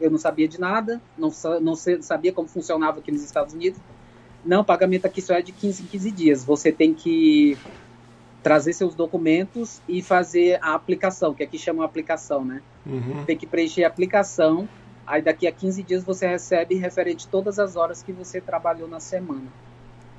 eu 0.00 0.10
não 0.10 0.18
sabia 0.18 0.48
de 0.48 0.60
nada, 0.60 1.00
não, 1.16 1.30
não 1.60 1.74
sabia 1.74 2.32
como 2.32 2.48
funcionava 2.48 2.98
aqui 2.98 3.12
nos 3.12 3.22
Estados 3.22 3.54
Unidos. 3.54 3.80
Não, 4.44 4.60
o 4.60 4.64
pagamento 4.64 5.06
aqui 5.06 5.22
só 5.22 5.34
é 5.34 5.42
de 5.42 5.52
15 5.52 5.82
em 5.82 5.86
15 5.86 6.10
dias. 6.10 6.44
Você 6.44 6.70
tem 6.70 6.92
que 6.92 7.56
trazer 8.42 8.74
seus 8.74 8.94
documentos 8.94 9.80
e 9.88 10.02
fazer 10.02 10.58
a 10.62 10.74
aplicação, 10.74 11.32
que 11.32 11.42
aqui 11.42 11.58
chama 11.58 11.82
aplicação, 11.82 12.44
né? 12.44 12.60
Uhum. 12.84 13.24
Tem 13.24 13.38
que 13.38 13.46
preencher 13.46 13.84
a 13.84 13.88
aplicação, 13.88 14.68
aí 15.06 15.22
daqui 15.22 15.46
a 15.46 15.52
15 15.52 15.82
dias 15.82 16.04
você 16.04 16.26
recebe 16.26 16.74
referente 16.74 17.26
todas 17.26 17.58
as 17.58 17.74
horas 17.74 18.02
que 18.02 18.12
você 18.12 18.42
trabalhou 18.42 18.86
na 18.86 19.00
semana. 19.00 19.46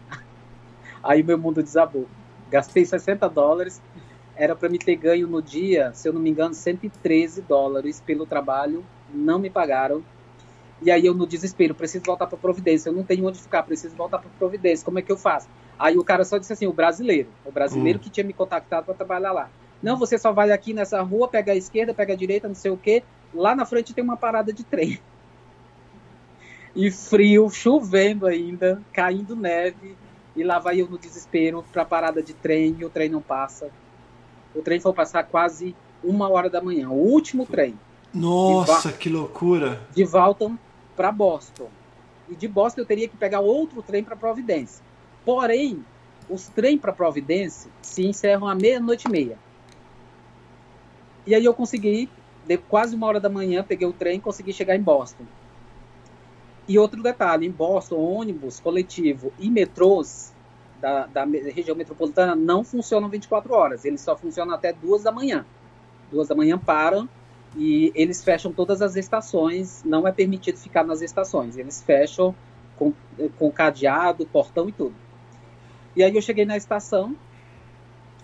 Aí 1.03 1.21
meu 1.21 1.38
mundo 1.38 1.61
desabou. 1.61 2.07
Gastei 2.49 2.84
60 2.84 3.30
dólares, 3.30 3.80
era 4.36 4.55
para 4.55 4.69
me 4.69 4.80
ter 4.80 4.95
ganho 4.95 5.28
no 5.28 5.39
dia, 5.39 5.91
se 5.93 6.09
eu 6.09 6.13
não 6.13 6.19
me 6.19 6.32
engano, 6.32 6.55
113 6.55 7.43
dólares 7.43 8.01
pelo 8.01 8.26
trabalho, 8.26 8.84
não 9.14 9.39
me 9.39 9.49
pagaram. 9.49 10.03
E 10.82 10.91
aí 10.91 11.06
eu, 11.06 11.14
no 11.14 11.26
desespero, 11.26 11.74
preciso 11.74 12.03
voltar 12.06 12.28
para 12.28 12.38
Providência. 12.38 12.89
Eu 12.89 12.93
não 12.93 13.03
tenho 13.03 13.26
onde 13.26 13.39
ficar, 13.39 13.64
preciso 13.64 13.95
voltar 13.95 14.20
para 14.20 14.30
Providência. 14.38 14.86
Como 14.86 14.99
é 14.99 15.01
que 15.01 15.12
eu 15.12 15.18
faço? 15.18 15.47
Aí 15.78 15.97
o 15.97 16.03
cara 16.03 16.24
só 16.24 16.38
disse 16.38 16.53
assim: 16.53 16.68
o 16.68 16.74
brasileiro, 16.74 17.30
o 17.45 17.51
brasileiro 17.51 17.99
hum. 17.99 18.01
que 18.01 18.10
tinha 18.10 18.26
me 18.26 18.34
contactado 18.34 18.86
para 18.86 18.95
trabalhar 18.95 19.32
lá. 19.32 19.49
Não, 19.82 19.97
você 19.97 20.18
só 20.18 20.32
vai 20.32 20.51
aqui 20.51 20.74
nessa 20.74 21.01
rua, 21.01 21.28
pega 21.28 21.51
a 21.51 21.56
esquerda, 21.56 21.93
pega 21.93 22.14
a 22.14 22.16
direita, 22.16 22.47
não 22.47 22.56
sei 22.56 22.72
o 22.72 22.78
quê. 22.78 23.03
Lá 23.34 23.56
na 23.56 23.66
frente 23.66 23.93
tem 23.93 24.03
uma 24.03 24.18
parada 24.18 24.51
de 24.53 24.64
trem. 24.64 24.99
E 26.78 26.91
frio, 26.91 27.49
chovendo 27.49 28.28
ainda, 28.28 28.82
caindo 28.91 29.34
neve. 29.34 29.95
E 30.36 30.43
lá 30.43 30.60
vai 30.60 30.82
eu 30.82 30.89
no 30.89 30.97
desespero 30.97 31.64
para 31.72 31.84
a 31.84 31.86
parada 31.86 32.22
de 32.22 32.34
trem 32.34 32.76
e 32.78 32.84
o 32.84 32.89
trem 32.89 33.08
não 33.08 33.22
passa. 33.22 33.70
O 34.53 34.62
trem 34.62 34.82
foi 34.82 34.91
passar 34.91 35.24
quase 35.24 35.74
uma 36.03 36.30
hora 36.30 36.49
da 36.49 36.62
manhã, 36.62 36.89
o 36.89 36.95
último 36.95 37.45
trem. 37.45 37.80
Nossa, 38.16 38.93
que 38.93 39.09
loucura! 39.09 39.82
De 39.93 40.05
volta 40.05 40.49
para 40.95 41.11
Boston. 41.11 41.70
E 42.30 42.36
de 42.36 42.47
Boston 42.47 42.82
eu 42.82 42.86
teria 42.86 43.09
que 43.09 43.18
pegar 43.18 43.41
outro 43.41 43.82
trem 43.82 44.03
para 44.03 44.16
Providência. 44.16 44.84
Porém, 45.26 45.84
os 46.30 46.47
trens 46.47 46.80
para 46.80 46.93
Providência 46.93 47.70
se 47.82 48.05
encerram 48.05 48.47
à 48.47 48.55
meia-noite 48.55 49.07
e 49.07 49.11
meia. 49.11 49.38
E 51.28 51.36
aí 51.36 51.43
eu 51.43 51.53
consegui, 51.53 52.09
de 52.45 52.57
quase 52.57 52.95
uma 52.95 53.05
hora 53.07 53.20
da 53.20 53.30
manhã, 53.30 53.63
peguei 53.63 53.88
o 53.88 53.93
trem 53.93 54.18
e 54.18 54.22
consegui 54.22 54.53
chegar 54.53 54.76
em 54.76 54.82
Boston. 54.82 55.26
E 56.68 56.80
outro 56.80 57.03
detalhe, 57.03 57.45
em 57.45 57.51
Boston, 57.51 57.97
ônibus 57.97 58.61
coletivo 58.61 59.34
e 59.38 59.49
metrôs 59.49 60.34
da, 60.80 61.05
da 61.05 61.26
região 61.26 61.76
metropolitana 61.76 62.36
não 62.36 62.63
funcionam 62.63 63.09
24 63.09 63.53
horas. 63.53 63.86
Eles 63.86 64.01
só 64.01 64.16
funcionam 64.16 64.55
até 64.55 64.72
duas 64.72 65.03
da 65.03 65.11
manhã. 65.11 65.45
Duas 66.09 66.28
da 66.28 66.36
manhã 66.36 66.57
param 66.57 67.09
e 67.56 67.91
eles 67.95 68.24
fecham 68.24 68.51
todas 68.51 68.82
as 68.82 68.95
estações, 68.95 69.84
não 69.84 70.08
é 70.08 70.12
permitido 70.12 70.58
ficar 70.58 70.84
nas 70.84 71.01
estações, 71.01 71.58
eles 71.58 71.82
fecham 71.82 72.36
com, 72.76 72.93
com 73.38 73.51
cadeado, 73.51 74.26
portão 74.26 74.68
e 74.68 74.72
tudo. 74.72 74.95
E 75.95 76.03
aí 76.03 76.14
eu 76.14 76.22
cheguei 76.22 76.45
na 76.45 76.58
estação, 76.58 77.16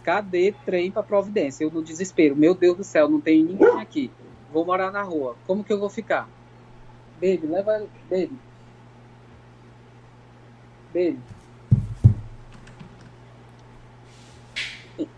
cadê 0.04 0.54
trem 0.66 0.92
para 0.92 1.02
Providência? 1.02 1.64
Eu 1.64 1.72
no 1.72 1.82
desespero, 1.82 2.36
meu 2.36 2.54
Deus 2.54 2.78
do 2.78 2.84
céu, 2.84 3.08
não 3.08 3.22
tem 3.22 3.44
ninguém 3.44 3.80
aqui, 3.80 4.12
vou 4.52 4.66
morar 4.66 4.92
na 4.92 5.02
rua, 5.02 5.36
como 5.48 5.64
que 5.64 5.72
eu 5.72 5.80
vou 5.80 5.90
ficar? 5.90 6.28
Baby, 7.16 7.48
leva, 7.48 7.88
baby. 8.10 8.32
Baby. 10.94 11.20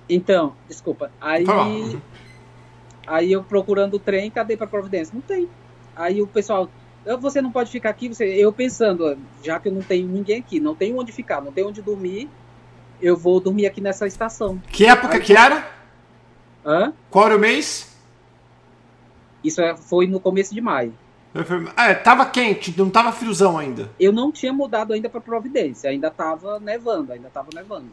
Então, 0.08 0.56
desculpa, 0.68 1.12
aí... 1.20 1.46
Aí 3.06 3.32
eu 3.32 3.44
procurando 3.44 3.96
o 3.96 4.00
trem, 4.00 4.32
cadê 4.32 4.56
para 4.56 4.68
Providência? 4.68 5.14
Não 5.14 5.22
tem. 5.22 5.50
Aí 5.96 6.22
o 6.22 6.28
pessoal, 6.28 6.70
você 7.20 7.42
não 7.42 7.52
pode 7.52 7.70
ficar 7.70 7.90
aqui, 7.90 8.08
você, 8.08 8.26
eu 8.26 8.52
pensando, 8.52 9.18
já 9.44 9.60
que 9.60 9.68
eu 9.68 9.74
não 9.74 9.82
tenho 9.82 10.08
ninguém 10.08 10.40
aqui, 10.40 10.60
não 10.60 10.76
tenho 10.76 10.98
onde 11.00 11.12
ficar, 11.12 11.42
não 11.42 11.52
tenho 11.52 11.68
onde 11.68 11.82
dormir, 11.82 12.30
eu 13.02 13.18
vou 13.18 13.40
dormir 13.40 13.66
aqui 13.66 13.82
nessa 13.82 14.08
estação. 14.08 14.62
Que 14.72 14.86
época 14.86 15.16
Aí, 15.16 15.22
que 15.22 15.34
era? 15.34 15.68
Hã? 16.66 16.94
Qual 17.10 17.26
era 17.26 17.36
o 17.36 17.40
mês? 17.40 17.94
Isso 19.44 19.62
é, 19.62 19.76
foi 19.76 20.08
no 20.08 20.20
começo 20.20 20.54
de 20.54 20.62
maio. 20.62 20.94
É, 21.76 21.96
tava 21.96 22.26
quente, 22.28 22.74
não 22.78 22.90
tava 22.90 23.12
friozão 23.12 23.58
ainda. 23.58 23.90
Eu 24.00 24.12
não 24.12 24.32
tinha 24.32 24.54
mudado 24.54 24.94
ainda 24.94 25.10
para 25.10 25.20
Providência, 25.20 25.90
ainda 25.90 26.10
tava 26.12 26.60
nevando, 26.60 27.12
ainda 27.12 27.30
tava 27.30 27.50
nevando. 27.54 27.90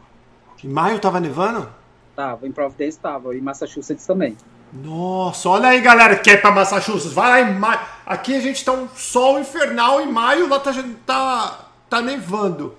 Em 0.63 0.67
maio 0.67 0.99
tava 0.99 1.19
nevando? 1.19 1.67
Tava, 2.15 2.47
em 2.47 2.51
Providência 2.51 3.01
tava, 3.01 3.35
em 3.35 3.41
Massachusetts 3.41 4.05
também. 4.05 4.37
Nossa, 4.73 5.49
olha 5.49 5.69
aí, 5.69 5.81
galera 5.81 6.17
que 6.17 6.29
ir 6.29 6.41
pra 6.41 6.51
Massachusetts. 6.51 7.13
Vai 7.13 7.43
lá 7.43 7.49
em 7.49 7.59
maio. 7.59 7.79
Aqui 8.05 8.35
a 8.35 8.39
gente 8.39 8.63
tá 8.63 8.71
um 8.71 8.87
sol 8.89 9.39
infernal 9.39 10.01
em 10.01 10.11
maio, 10.11 10.47
lá 10.47 10.59
tá, 10.59 10.71
tá, 11.05 11.69
tá 11.89 12.01
nevando. 12.01 12.75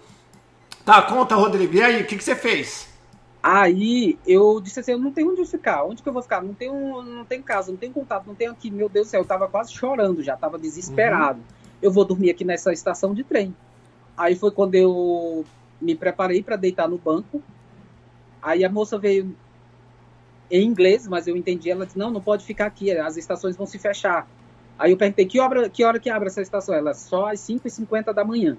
Tá, 0.84 1.02
conta, 1.02 1.34
Rodrigo. 1.34 1.74
E 1.74 1.82
aí, 1.82 2.02
o 2.02 2.06
que, 2.06 2.16
que 2.16 2.24
você 2.24 2.34
fez? 2.34 2.88
Aí 3.42 4.18
eu 4.24 4.60
disse 4.60 4.80
assim, 4.80 4.92
eu 4.92 4.98
não 4.98 5.10
tenho 5.10 5.30
onde 5.30 5.44
ficar. 5.44 5.84
Onde 5.84 6.02
que 6.02 6.08
eu 6.08 6.12
vou 6.12 6.22
ficar? 6.22 6.42
Não 6.42 6.54
tenho, 6.54 7.02
não 7.02 7.24
tenho 7.24 7.42
casa, 7.42 7.70
não 7.70 7.78
tenho 7.78 7.92
contato, 7.92 8.24
não 8.26 8.34
tenho 8.34 8.52
aqui. 8.52 8.70
Meu 8.70 8.88
Deus 8.88 9.08
do 9.08 9.10
céu, 9.10 9.20
eu 9.22 9.26
tava 9.26 9.48
quase 9.48 9.72
chorando 9.72 10.22
já, 10.22 10.36
tava 10.36 10.58
desesperado. 10.58 11.38
Uhum. 11.38 11.44
Eu 11.82 11.90
vou 11.90 12.04
dormir 12.04 12.30
aqui 12.30 12.44
nessa 12.44 12.72
estação 12.72 13.12
de 13.12 13.24
trem. 13.24 13.54
Aí 14.16 14.36
foi 14.36 14.52
quando 14.52 14.76
eu 14.76 15.44
me 15.80 15.96
preparei 15.96 16.42
para 16.42 16.54
deitar 16.54 16.88
no 16.88 16.98
banco. 16.98 17.42
Aí 18.40 18.64
a 18.64 18.70
moça 18.70 18.96
veio 18.96 19.36
em 20.52 20.66
inglês, 20.66 21.08
mas 21.08 21.26
eu 21.26 21.36
entendi. 21.36 21.70
Ela 21.70 21.86
disse: 21.86 21.98
não, 21.98 22.10
não 22.10 22.20
pode 22.20 22.44
ficar 22.44 22.66
aqui, 22.66 22.90
as 22.92 23.16
estações 23.16 23.56
vão 23.56 23.66
se 23.66 23.78
fechar. 23.78 24.28
Aí 24.78 24.90
eu 24.90 24.96
perguntei: 24.96 25.24
que 25.24 25.40
hora 25.40 25.68
que, 25.68 25.82
hora 25.82 25.98
que 25.98 26.10
abre 26.10 26.28
essa 26.28 26.42
estação? 26.42 26.74
Ela: 26.74 26.92
só 26.92 27.30
às 27.30 27.40
5h50 27.40 28.12
da 28.12 28.24
manhã. 28.24 28.56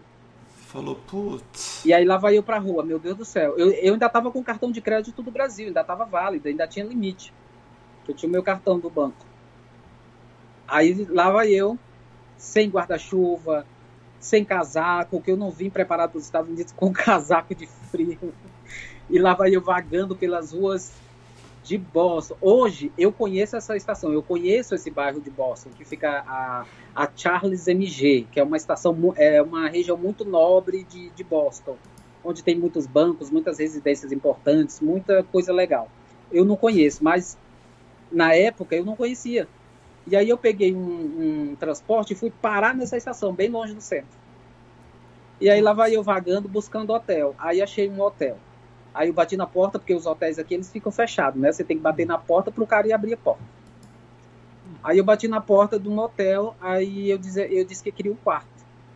Falou, 0.73 0.95
putz. 0.95 1.85
E 1.85 1.93
aí 1.93 2.03
lá 2.03 2.17
vai 2.17 2.35
eu 2.35 2.41
pra 2.41 2.57
rua, 2.57 2.83
meu 2.83 2.97
Deus 2.97 3.15
do 3.15 3.23
céu. 3.23 3.53
Eu, 3.59 3.69
eu 3.69 3.93
ainda 3.93 4.09
tava 4.09 4.31
com 4.31 4.43
cartão 4.43 4.71
de 4.71 4.81
crédito 4.81 5.21
do 5.21 5.29
Brasil, 5.29 5.67
ainda 5.67 5.83
tava 5.83 6.03
válido, 6.03 6.47
ainda 6.47 6.67
tinha 6.67 6.83
limite. 6.83 7.31
Eu 8.07 8.15
tinha 8.15 8.27
o 8.27 8.31
meu 8.31 8.41
cartão 8.41 8.79
do 8.79 8.89
banco. 8.89 9.23
Aí 10.67 11.05
lá 11.11 11.29
vai 11.29 11.51
eu, 11.51 11.77
sem 12.35 12.69
guarda-chuva, 12.69 13.67
sem 14.19 14.43
casaco, 14.43 15.21
que 15.21 15.29
eu 15.29 15.37
não 15.37 15.51
vim 15.51 15.69
preparado 15.69 16.11
para 16.11 16.17
os 16.17 16.25
Estados 16.25 16.49
Unidos 16.49 16.73
com 16.75 16.91
casaco 16.91 17.53
de 17.53 17.67
frio. 17.67 18.33
E 19.07 19.19
lá 19.19 19.35
vai 19.35 19.55
eu 19.55 19.61
vagando 19.61 20.15
pelas 20.15 20.53
ruas 20.53 20.91
de 21.63 21.77
Boston. 21.77 22.35
Hoje 22.41 22.91
eu 22.97 23.11
conheço 23.11 23.55
essa 23.55 23.75
estação, 23.75 24.11
eu 24.11 24.21
conheço 24.21 24.75
esse 24.75 24.91
bairro 24.91 25.21
de 25.21 25.29
Boston, 25.29 25.69
que 25.69 25.85
fica 25.85 26.23
a, 26.27 26.65
a 26.93 27.09
Charles 27.15 27.67
MG, 27.67 28.27
que 28.31 28.39
é 28.39 28.43
uma 28.43 28.57
estação, 28.57 28.95
é 29.15 29.41
uma 29.41 29.69
região 29.69 29.97
muito 29.97 30.25
nobre 30.25 30.83
de, 30.83 31.09
de 31.09 31.23
Boston, 31.23 31.77
onde 32.23 32.43
tem 32.43 32.59
muitos 32.59 32.85
bancos, 32.85 33.31
muitas 33.31 33.59
residências 33.59 34.11
importantes, 34.11 34.81
muita 34.81 35.23
coisa 35.23 35.53
legal. 35.53 35.89
Eu 36.31 36.43
não 36.43 36.57
conheço, 36.57 37.03
mas 37.03 37.37
na 38.11 38.35
época 38.35 38.75
eu 38.75 38.83
não 38.83 38.95
conhecia. 38.95 39.47
E 40.05 40.17
aí 40.17 40.27
eu 40.27 40.37
peguei 40.37 40.75
um, 40.75 41.51
um 41.51 41.55
transporte 41.55 42.11
e 42.11 42.15
fui 42.15 42.29
parar 42.29 42.75
nessa 42.75 42.97
estação, 42.97 43.33
bem 43.33 43.49
longe 43.49 43.73
do 43.73 43.81
centro. 43.81 44.21
E 45.39 45.49
aí 45.49 45.61
lá 45.61 45.71
vai 45.73 45.95
eu 45.95 46.03
vagando 46.03 46.49
buscando 46.49 46.93
hotel. 46.93 47.33
Aí 47.39 47.61
achei 47.61 47.89
um 47.89 48.01
hotel. 48.01 48.37
Aí 48.93 49.07
eu 49.09 49.13
bati 49.13 49.35
na 49.35 49.47
porta, 49.47 49.79
porque 49.79 49.93
os 49.93 50.05
hotéis 50.05 50.37
aqui 50.37 50.53
eles 50.53 50.71
ficam 50.71 50.91
fechados, 50.91 51.41
né? 51.41 51.51
Você 51.51 51.63
tem 51.63 51.77
que 51.77 51.83
bater 51.83 52.05
na 52.05 52.17
porta 52.17 52.51
para 52.51 52.63
o 52.63 52.67
cara 52.67 52.87
ir 52.87 52.93
abrir 52.93 53.13
a 53.13 53.17
porta. 53.17 53.43
Aí 54.83 54.97
eu 54.97 55.03
bati 55.03 55.27
na 55.27 55.41
porta 55.41 55.79
de 55.79 55.89
um 55.89 55.97
hotel, 55.97 56.55
aí 56.61 57.09
eu 57.09 57.17
disse, 57.17 57.41
eu 57.41 57.65
disse 57.65 57.83
que 57.83 57.91
queria 57.91 58.11
um 58.11 58.15
quarto. 58.15 58.47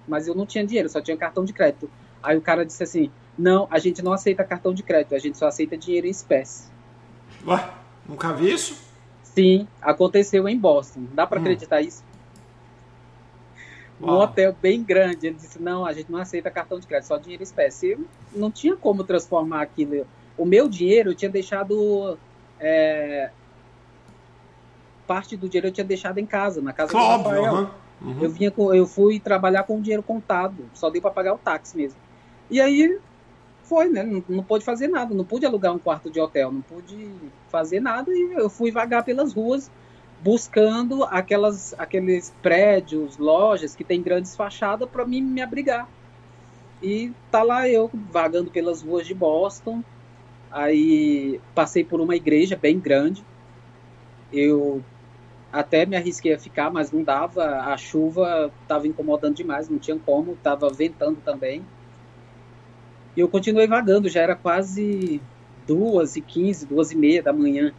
Mas 0.07 0.27
eu 0.27 0.35
não 0.35 0.45
tinha 0.45 0.65
dinheiro, 0.65 0.89
só 0.89 1.01
tinha 1.01 1.17
cartão 1.17 1.43
de 1.43 1.53
crédito. 1.53 1.89
Aí 2.21 2.37
o 2.37 2.41
cara 2.41 2.65
disse 2.65 2.83
assim: 2.83 3.11
Não, 3.37 3.67
a 3.69 3.79
gente 3.79 4.01
não 4.01 4.13
aceita 4.13 4.43
cartão 4.43 4.73
de 4.73 4.83
crédito, 4.83 5.15
a 5.15 5.19
gente 5.19 5.37
só 5.37 5.47
aceita 5.47 5.77
dinheiro 5.77 6.07
em 6.07 6.11
espécie. 6.11 6.69
Ué, 7.45 7.69
nunca 8.07 8.33
vi 8.33 8.53
isso? 8.53 8.81
Sim, 9.23 9.67
aconteceu 9.81 10.47
em 10.47 10.57
Boston. 10.57 11.05
Dá 11.13 11.27
para 11.27 11.39
hum. 11.39 11.43
acreditar 11.43 11.81
isso? 11.81 12.03
Um 13.99 14.09
hotel 14.09 14.55
bem 14.61 14.83
grande. 14.83 15.27
Ele 15.27 15.35
disse: 15.35 15.61
não, 15.61 15.85
a 15.85 15.93
gente 15.93 16.11
não 16.11 16.19
aceita 16.19 16.51
cartão 16.51 16.79
de 16.79 16.85
crédito, 16.85 17.07
só 17.07 17.17
dinheiro 17.17 17.43
espécie. 17.43 17.91
Eu 17.91 18.05
não 18.35 18.51
tinha 18.51 18.75
como 18.75 19.03
transformar 19.03 19.61
aquilo. 19.61 20.05
O 20.37 20.45
meu 20.45 20.69
dinheiro 20.69 21.11
eu 21.11 21.15
tinha 21.15 21.31
deixado. 21.31 22.17
É, 22.59 23.31
parte 25.07 25.37
do 25.37 25.47
dinheiro 25.47 25.67
eu 25.67 25.71
tinha 25.71 25.85
deixado 25.85 26.19
em 26.19 26.25
casa, 26.25 26.61
na 26.61 26.73
casa 26.73 26.95
Óbvio, 26.95 27.23
do 27.23 27.41
Rafael. 27.41 27.53
Uhum. 27.53 27.87
Uhum. 27.99 28.21
Eu, 28.21 28.29
vinha 28.29 28.51
com, 28.51 28.73
eu 28.73 28.85
fui 28.85 29.19
trabalhar 29.19 29.63
com 29.63 29.77
o 29.77 29.81
dinheiro 29.81 30.03
contado, 30.03 30.69
só 30.73 30.89
deu 30.89 31.01
para 31.01 31.09
pagar 31.09 31.33
o 31.33 31.37
táxi 31.37 31.75
mesmo. 31.75 31.99
E 32.49 32.61
aí 32.61 32.99
foi, 33.63 33.89
né? 33.89 34.03
Não, 34.03 34.23
não 34.29 34.43
pude 34.43 34.63
fazer 34.63 34.87
nada, 34.87 35.15
não 35.15 35.25
pude 35.25 35.45
alugar 35.45 35.73
um 35.73 35.79
quarto 35.79 36.11
de 36.11 36.19
hotel, 36.19 36.51
não 36.51 36.61
pude 36.61 37.11
fazer 37.49 37.79
nada 37.79 38.11
e 38.11 38.33
eu 38.33 38.49
fui 38.49 38.71
vagar 38.71 39.03
pelas 39.03 39.33
ruas 39.33 39.71
buscando 40.21 41.03
aquelas, 41.03 41.73
aqueles 41.77 42.33
prédios, 42.41 43.17
lojas 43.17 43.75
que 43.75 43.83
tem 43.83 44.01
grandes 44.01 44.35
fachadas 44.35 44.89
para 44.89 45.05
mim 45.05 45.21
me 45.21 45.41
abrigar. 45.41 45.87
E 46.81 47.11
tá 47.31 47.43
lá 47.43 47.67
eu 47.67 47.89
vagando 48.11 48.51
pelas 48.51 48.81
ruas 48.81 49.05
de 49.07 49.13
Boston. 49.13 49.83
Aí 50.51 51.39
passei 51.53 51.83
por 51.83 51.99
uma 52.01 52.15
igreja 52.15 52.55
bem 52.55 52.79
grande. 52.79 53.23
Eu 54.31 54.83
até 55.51 55.85
me 55.85 55.95
arrisquei 55.95 56.33
a 56.33 56.39
ficar, 56.39 56.71
mas 56.71 56.91
não 56.91 57.03
dava. 57.03 57.43
A 57.61 57.77
chuva 57.77 58.51
estava 58.61 58.87
incomodando 58.87 59.35
demais, 59.35 59.69
não 59.69 59.79
tinha 59.79 59.97
como, 59.97 60.33
estava 60.33 60.69
ventando 60.69 61.19
também. 61.23 61.65
E 63.15 63.19
eu 63.19 63.27
continuei 63.27 63.67
vagando, 63.67 64.09
já 64.09 64.21
era 64.21 64.35
quase 64.35 65.19
duas 65.65 66.15
e 66.15 66.21
quinze, 66.21 66.65
duas 66.65 66.91
e 66.91 66.95
meia 66.95 67.23
da 67.23 67.33
manhã. 67.33 67.73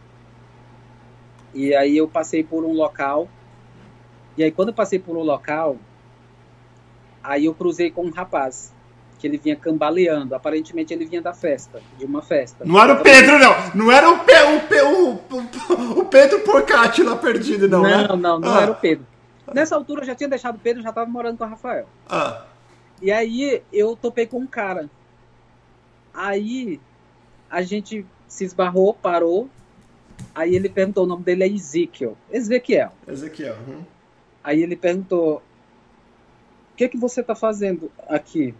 E 1.53 1.73
aí 1.75 1.97
eu 1.97 2.07
passei 2.07 2.43
por 2.43 2.63
um 2.63 2.73
local. 2.73 3.27
E 4.37 4.43
aí 4.43 4.51
quando 4.51 4.69
eu 4.69 4.73
passei 4.73 4.99
por 4.99 5.17
um 5.17 5.23
local, 5.23 5.77
aí 7.23 7.45
eu 7.45 7.53
cruzei 7.53 7.91
com 7.91 8.05
um 8.05 8.11
rapaz 8.11 8.73
que 9.19 9.27
ele 9.27 9.37
vinha 9.37 9.55
cambaleando. 9.55 10.33
Aparentemente 10.33 10.93
ele 10.93 11.05
vinha 11.05 11.21
da 11.21 11.33
festa, 11.33 11.81
de 11.97 12.05
uma 12.05 12.21
festa. 12.21 12.63
Não 12.65 12.81
era 12.81 12.93
o 12.93 13.03
Pedro, 13.03 13.37
não. 13.37 13.53
Não 13.75 13.91
era 13.91 14.09
o, 14.09 14.19
Pe 14.19 14.81
o, 14.81 15.13
o, 15.13 15.97
o, 15.97 15.99
o 15.99 16.05
Pedro 16.05 16.39
Porcati 16.39 17.03
lá 17.03 17.15
perdido, 17.17 17.67
não. 17.67 17.83
Não, 17.83 17.89
né? 17.89 18.07
não, 18.17 18.39
não 18.39 18.55
ah. 18.55 18.61
era 18.61 18.71
o 18.71 18.75
Pedro. 18.75 19.05
Nessa 19.53 19.75
altura 19.75 20.01
eu 20.01 20.05
já 20.05 20.15
tinha 20.15 20.29
deixado 20.29 20.55
o 20.55 20.59
Pedro, 20.59 20.81
já 20.81 20.89
estava 20.89 21.09
morando 21.09 21.37
com 21.37 21.43
o 21.43 21.47
Rafael. 21.47 21.87
Ah. 22.07 22.45
E 23.01 23.11
aí 23.11 23.61
eu 23.73 23.95
topei 23.95 24.25
com 24.25 24.39
um 24.39 24.47
cara. 24.47 24.89
Aí 26.13 26.79
a 27.49 27.61
gente 27.61 28.05
se 28.27 28.45
esbarrou, 28.45 28.93
parou. 28.93 29.49
Aí 30.33 30.55
ele 30.55 30.69
perguntou, 30.69 31.03
o 31.03 31.07
nome 31.07 31.23
dele 31.23 31.43
é 31.43 31.47
Ezekiel. 31.47 32.17
Ezequiel. 32.31 32.91
Ezequiel. 33.07 33.55
Uhum. 33.67 33.83
Aí 34.43 34.61
ele 34.61 34.75
perguntou, 34.75 35.37
o 36.73 36.75
que 36.75 36.87
que 36.87 36.97
você 36.97 37.21
está 37.21 37.35
fazendo 37.35 37.91
aqui? 38.07 38.53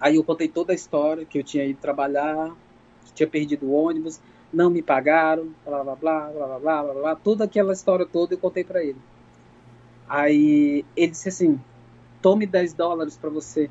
Aí 0.00 0.16
eu 0.16 0.24
contei 0.24 0.48
toda 0.48 0.72
a 0.72 0.74
história, 0.74 1.24
que 1.24 1.38
eu 1.38 1.44
tinha 1.44 1.64
ido 1.64 1.78
trabalhar, 1.78 2.54
tinha 3.14 3.26
perdido 3.26 3.66
o 3.66 3.72
ônibus, 3.72 4.20
não 4.52 4.70
me 4.70 4.82
pagaram, 4.82 5.48
blá 5.64 5.82
blá 5.82 5.94
blá 5.94 6.30
blá 6.30 6.46
blá 6.46 6.58
blá 6.58 6.82
blá, 6.82 6.94
blá. 6.94 7.16
toda 7.16 7.44
aquela 7.44 7.72
história 7.72 8.04
toda 8.04 8.34
eu 8.34 8.38
contei 8.38 8.64
para 8.64 8.82
ele. 8.82 8.98
Aí 10.08 10.84
ele 10.96 11.10
disse 11.10 11.28
assim: 11.28 11.60
tome 12.20 12.46
10 12.46 12.74
dólares 12.74 13.16
para 13.16 13.30
você. 13.30 13.70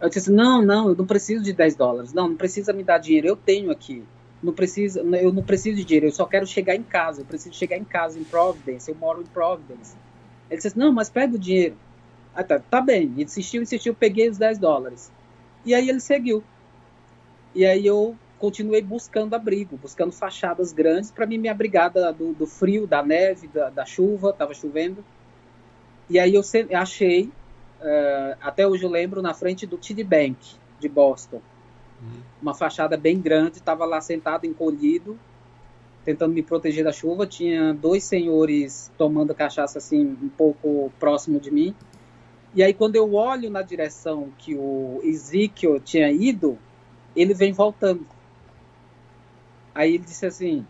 Eu 0.00 0.08
disse 0.08 0.20
assim, 0.20 0.32
não, 0.32 0.62
não, 0.62 0.88
eu 0.88 0.96
não 0.96 1.06
preciso 1.06 1.44
de 1.44 1.52
10 1.52 1.76
dólares. 1.76 2.12
Não, 2.12 2.28
não 2.28 2.36
precisa 2.36 2.72
me 2.72 2.82
dar 2.82 2.98
dinheiro, 2.98 3.28
eu 3.28 3.36
tenho 3.36 3.70
aqui. 3.70 4.02
Não 4.42 4.52
precisa, 4.52 5.00
eu 5.00 5.32
não 5.32 5.42
preciso 5.42 5.76
de 5.76 5.84
dinheiro, 5.84 6.06
eu 6.06 6.12
só 6.12 6.26
quero 6.26 6.46
chegar 6.46 6.74
em 6.74 6.82
casa. 6.82 7.20
Eu 7.20 7.24
preciso 7.24 7.54
chegar 7.54 7.76
em 7.76 7.84
casa, 7.84 8.18
em 8.18 8.24
Providence, 8.24 8.90
eu 8.90 8.96
moro 8.96 9.22
em 9.22 9.26
Providence. 9.26 9.94
Ele 10.50 10.56
disse 10.56 10.68
assim, 10.68 10.78
não, 10.78 10.92
mas 10.92 11.08
pega 11.08 11.36
o 11.36 11.38
dinheiro. 11.38 11.76
Ah, 12.34 12.42
tá, 12.42 12.58
tá 12.58 12.80
bem. 12.80 13.12
Insistiu, 13.16 13.62
insistiu, 13.62 13.94
peguei 13.94 14.28
os 14.28 14.38
10 14.38 14.58
dólares. 14.58 15.12
E 15.64 15.74
aí 15.74 15.88
ele 15.88 16.00
seguiu. 16.00 16.42
E 17.54 17.64
aí 17.64 17.86
eu 17.86 18.16
continuei 18.38 18.82
buscando 18.82 19.34
abrigo, 19.34 19.76
buscando 19.76 20.10
fachadas 20.10 20.72
grandes 20.72 21.12
para 21.12 21.26
mim 21.26 21.38
me 21.38 21.48
abrigar 21.48 21.92
do, 21.92 22.32
do, 22.32 22.46
frio, 22.46 22.88
da 22.88 23.00
neve, 23.02 23.46
da, 23.46 23.70
da 23.70 23.84
chuva, 23.84 24.30
estava 24.30 24.52
chovendo. 24.52 25.04
E 26.10 26.18
aí 26.18 26.34
eu 26.34 26.42
achei, 26.76 27.26
uh, 27.80 28.36
até 28.40 28.66
hoje 28.66 28.82
eu 28.82 28.90
lembro, 28.90 29.22
na 29.22 29.32
frente 29.32 29.66
do 29.66 29.78
TD 29.78 30.02
Bank 30.02 30.36
de 30.80 30.88
Boston. 30.88 31.40
Uma 32.40 32.54
fachada 32.54 32.96
bem 32.96 33.20
grande, 33.20 33.58
estava 33.58 33.84
lá 33.84 34.00
sentado, 34.00 34.46
encolhido, 34.46 35.18
tentando 36.04 36.34
me 36.34 36.42
proteger 36.42 36.84
da 36.84 36.92
chuva. 36.92 37.26
Tinha 37.26 37.72
dois 37.72 38.04
senhores 38.04 38.90
tomando 38.98 39.34
cachaça 39.34 39.78
assim, 39.78 40.16
um 40.22 40.28
pouco 40.28 40.92
próximo 40.98 41.38
de 41.38 41.50
mim. 41.50 41.74
E 42.54 42.62
aí, 42.62 42.74
quando 42.74 42.96
eu 42.96 43.14
olho 43.14 43.48
na 43.48 43.62
direção 43.62 44.30
que 44.38 44.54
o 44.54 45.00
Ezekiel 45.02 45.80
tinha 45.80 46.10
ido, 46.10 46.58
ele 47.14 47.32
vem 47.32 47.52
voltando. 47.52 48.06
Aí 49.74 49.94
ele 49.94 50.04
disse 50.04 50.26
assim: 50.26 50.66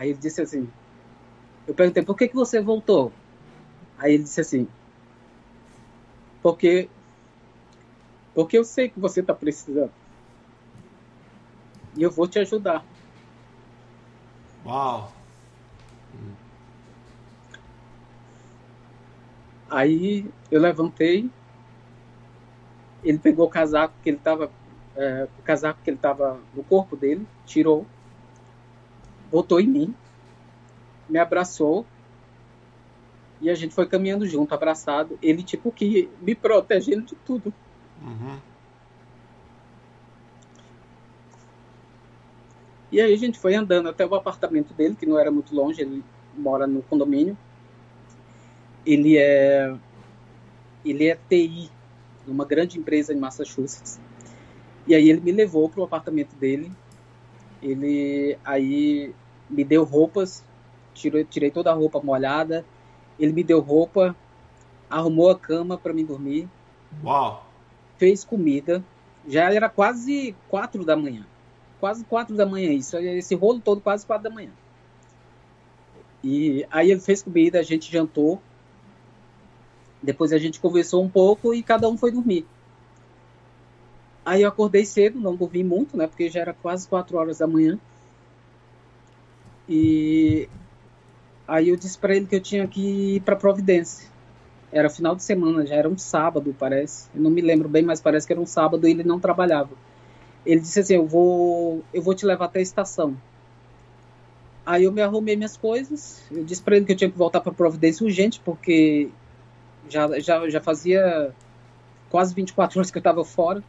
Aí 0.00 0.08
ele 0.08 0.18
disse 0.18 0.40
assim: 0.40 0.66
Eu 1.70 1.74
perguntei, 1.74 2.02
por 2.02 2.16
que, 2.16 2.26
que 2.26 2.34
você 2.34 2.60
voltou? 2.60 3.12
Aí 3.96 4.14
ele 4.14 4.24
disse 4.24 4.40
assim: 4.40 4.66
Porque. 6.42 6.90
Porque 8.34 8.58
eu 8.58 8.64
sei 8.64 8.88
que 8.88 8.98
você 8.98 9.20
está 9.20 9.32
precisando. 9.32 9.92
E 11.96 12.02
eu 12.02 12.10
vou 12.10 12.26
te 12.26 12.40
ajudar. 12.40 12.84
Uau! 14.66 15.12
Aí 19.70 20.28
eu 20.50 20.60
levantei, 20.60 21.30
ele 23.04 23.18
pegou 23.18 23.46
o 23.46 23.50
casaco 23.50 23.94
que 24.02 24.10
ele 24.10 24.16
estava, 24.16 24.50
é, 24.96 25.28
o 25.38 25.42
casaco 25.42 25.78
que 25.84 25.90
ele 25.90 25.98
estava 25.98 26.40
no 26.52 26.64
corpo 26.64 26.96
dele, 26.96 27.24
tirou, 27.46 27.86
botou 29.30 29.60
em 29.60 29.68
mim, 29.68 29.94
me 31.10 31.18
abraçou 31.18 31.84
e 33.40 33.48
a 33.48 33.54
gente 33.54 33.74
foi 33.74 33.86
caminhando 33.86 34.26
junto, 34.26 34.54
abraçado. 34.54 35.18
Ele 35.22 35.42
tipo 35.42 35.72
que 35.72 36.08
me 36.20 36.34
protegendo 36.34 37.06
de 37.06 37.14
tudo. 37.14 37.52
Uhum. 38.02 38.38
E 42.92 43.00
aí 43.00 43.14
a 43.14 43.16
gente 43.16 43.38
foi 43.38 43.54
andando 43.54 43.88
até 43.88 44.04
o 44.04 44.14
apartamento 44.14 44.74
dele, 44.74 44.96
que 44.96 45.06
não 45.06 45.18
era 45.18 45.30
muito 45.30 45.54
longe, 45.54 45.80
ele 45.80 46.04
mora 46.36 46.66
no 46.66 46.82
condomínio. 46.82 47.36
Ele 48.84 49.16
é 49.16 49.74
ele 50.84 51.08
é 51.08 51.18
TI 51.28 51.70
numa 52.26 52.44
grande 52.44 52.78
empresa 52.78 53.12
em 53.12 53.18
Massachusetts. 53.18 54.00
E 54.86 54.94
aí 54.94 55.08
ele 55.08 55.20
me 55.20 55.32
levou 55.32 55.68
para 55.68 55.80
o 55.80 55.84
apartamento 55.84 56.34
dele. 56.36 56.72
Ele 57.62 58.36
aí 58.44 59.14
me 59.48 59.64
deu 59.64 59.84
roupas, 59.84 60.44
tirei, 60.94 61.24
tirei 61.24 61.50
toda 61.50 61.70
a 61.70 61.74
roupa 61.74 62.00
molhada. 62.00 62.64
Ele 63.18 63.32
me 63.32 63.44
deu 63.44 63.60
roupa, 63.60 64.16
arrumou 64.88 65.30
a 65.30 65.38
cama 65.38 65.76
para 65.76 65.92
mim 65.92 66.04
dormir. 66.04 66.48
Uau! 67.04 67.46
Fez 67.98 68.24
comida. 68.24 68.82
Já 69.28 69.52
era 69.52 69.68
quase 69.68 70.34
quatro 70.48 70.84
da 70.84 70.96
manhã 70.96 71.26
quase 71.80 72.04
quatro 72.04 72.36
da 72.36 72.44
manhã, 72.44 72.70
isso, 72.72 72.96
esse 72.98 73.34
rolo 73.34 73.58
todo 73.58 73.80
quase 73.80 74.04
quatro 74.04 74.24
da 74.24 74.30
manhã. 74.30 74.50
E 76.22 76.66
aí 76.70 76.90
ele 76.90 77.00
fez 77.00 77.22
comida, 77.22 77.58
a 77.58 77.62
gente 77.62 77.90
jantou, 77.90 78.40
depois 80.02 80.32
a 80.32 80.38
gente 80.38 80.60
conversou 80.60 81.02
um 81.02 81.08
pouco 81.08 81.54
e 81.54 81.62
cada 81.62 81.88
um 81.88 81.96
foi 81.96 82.12
dormir. 82.12 82.46
Aí 84.22 84.42
eu 84.42 84.48
acordei 84.48 84.84
cedo, 84.84 85.18
não 85.18 85.34
dormi 85.34 85.64
muito, 85.64 85.96
né, 85.96 86.06
porque 86.06 86.28
já 86.28 86.40
era 86.40 86.52
quase 86.52 86.86
quatro 86.86 87.16
horas 87.16 87.38
da 87.38 87.46
manhã. 87.46 87.78
E 89.66 90.48
aí 91.50 91.68
eu 91.68 91.76
disse 91.76 91.98
para 91.98 92.14
ele 92.14 92.26
que 92.26 92.36
eu 92.36 92.40
tinha 92.40 92.66
que 92.66 93.16
ir 93.16 93.20
para 93.22 93.34
Providência. 93.34 94.08
Era 94.72 94.88
final 94.88 95.16
de 95.16 95.24
semana, 95.24 95.66
já 95.66 95.74
era 95.74 95.88
um 95.88 95.98
sábado, 95.98 96.54
parece. 96.56 97.08
Eu 97.12 97.20
não 97.20 97.30
me 97.30 97.40
lembro 97.40 97.68
bem, 97.68 97.82
mas 97.82 98.00
parece 98.00 98.24
que 98.24 98.32
era 98.32 98.40
um 98.40 98.46
sábado 98.46 98.86
e 98.86 98.92
ele 98.92 99.02
não 99.02 99.18
trabalhava. 99.18 99.70
Ele 100.46 100.60
disse 100.60 100.78
assim: 100.78 100.94
Eu 100.94 101.06
vou, 101.06 101.82
eu 101.92 102.00
vou 102.00 102.14
te 102.14 102.24
levar 102.24 102.44
até 102.44 102.60
a 102.60 102.62
estação. 102.62 103.16
Aí 104.64 104.84
eu 104.84 104.92
me 104.92 105.02
arrumei 105.02 105.34
minhas 105.34 105.56
coisas. 105.56 106.22
Eu 106.30 106.44
disse 106.44 106.62
para 106.62 106.76
ele 106.76 106.86
que 106.86 106.92
eu 106.92 106.96
tinha 106.96 107.10
que 107.10 107.18
voltar 107.18 107.40
para 107.40 107.52
Providência 107.52 108.04
urgente, 108.04 108.40
porque 108.44 109.10
já, 109.88 110.20
já, 110.20 110.48
já 110.48 110.60
fazia 110.60 111.34
quase 112.08 112.32
24 112.32 112.78
horas 112.78 112.90
que 112.92 112.98
eu 112.98 113.00
estava 113.00 113.24
fora. 113.24 113.64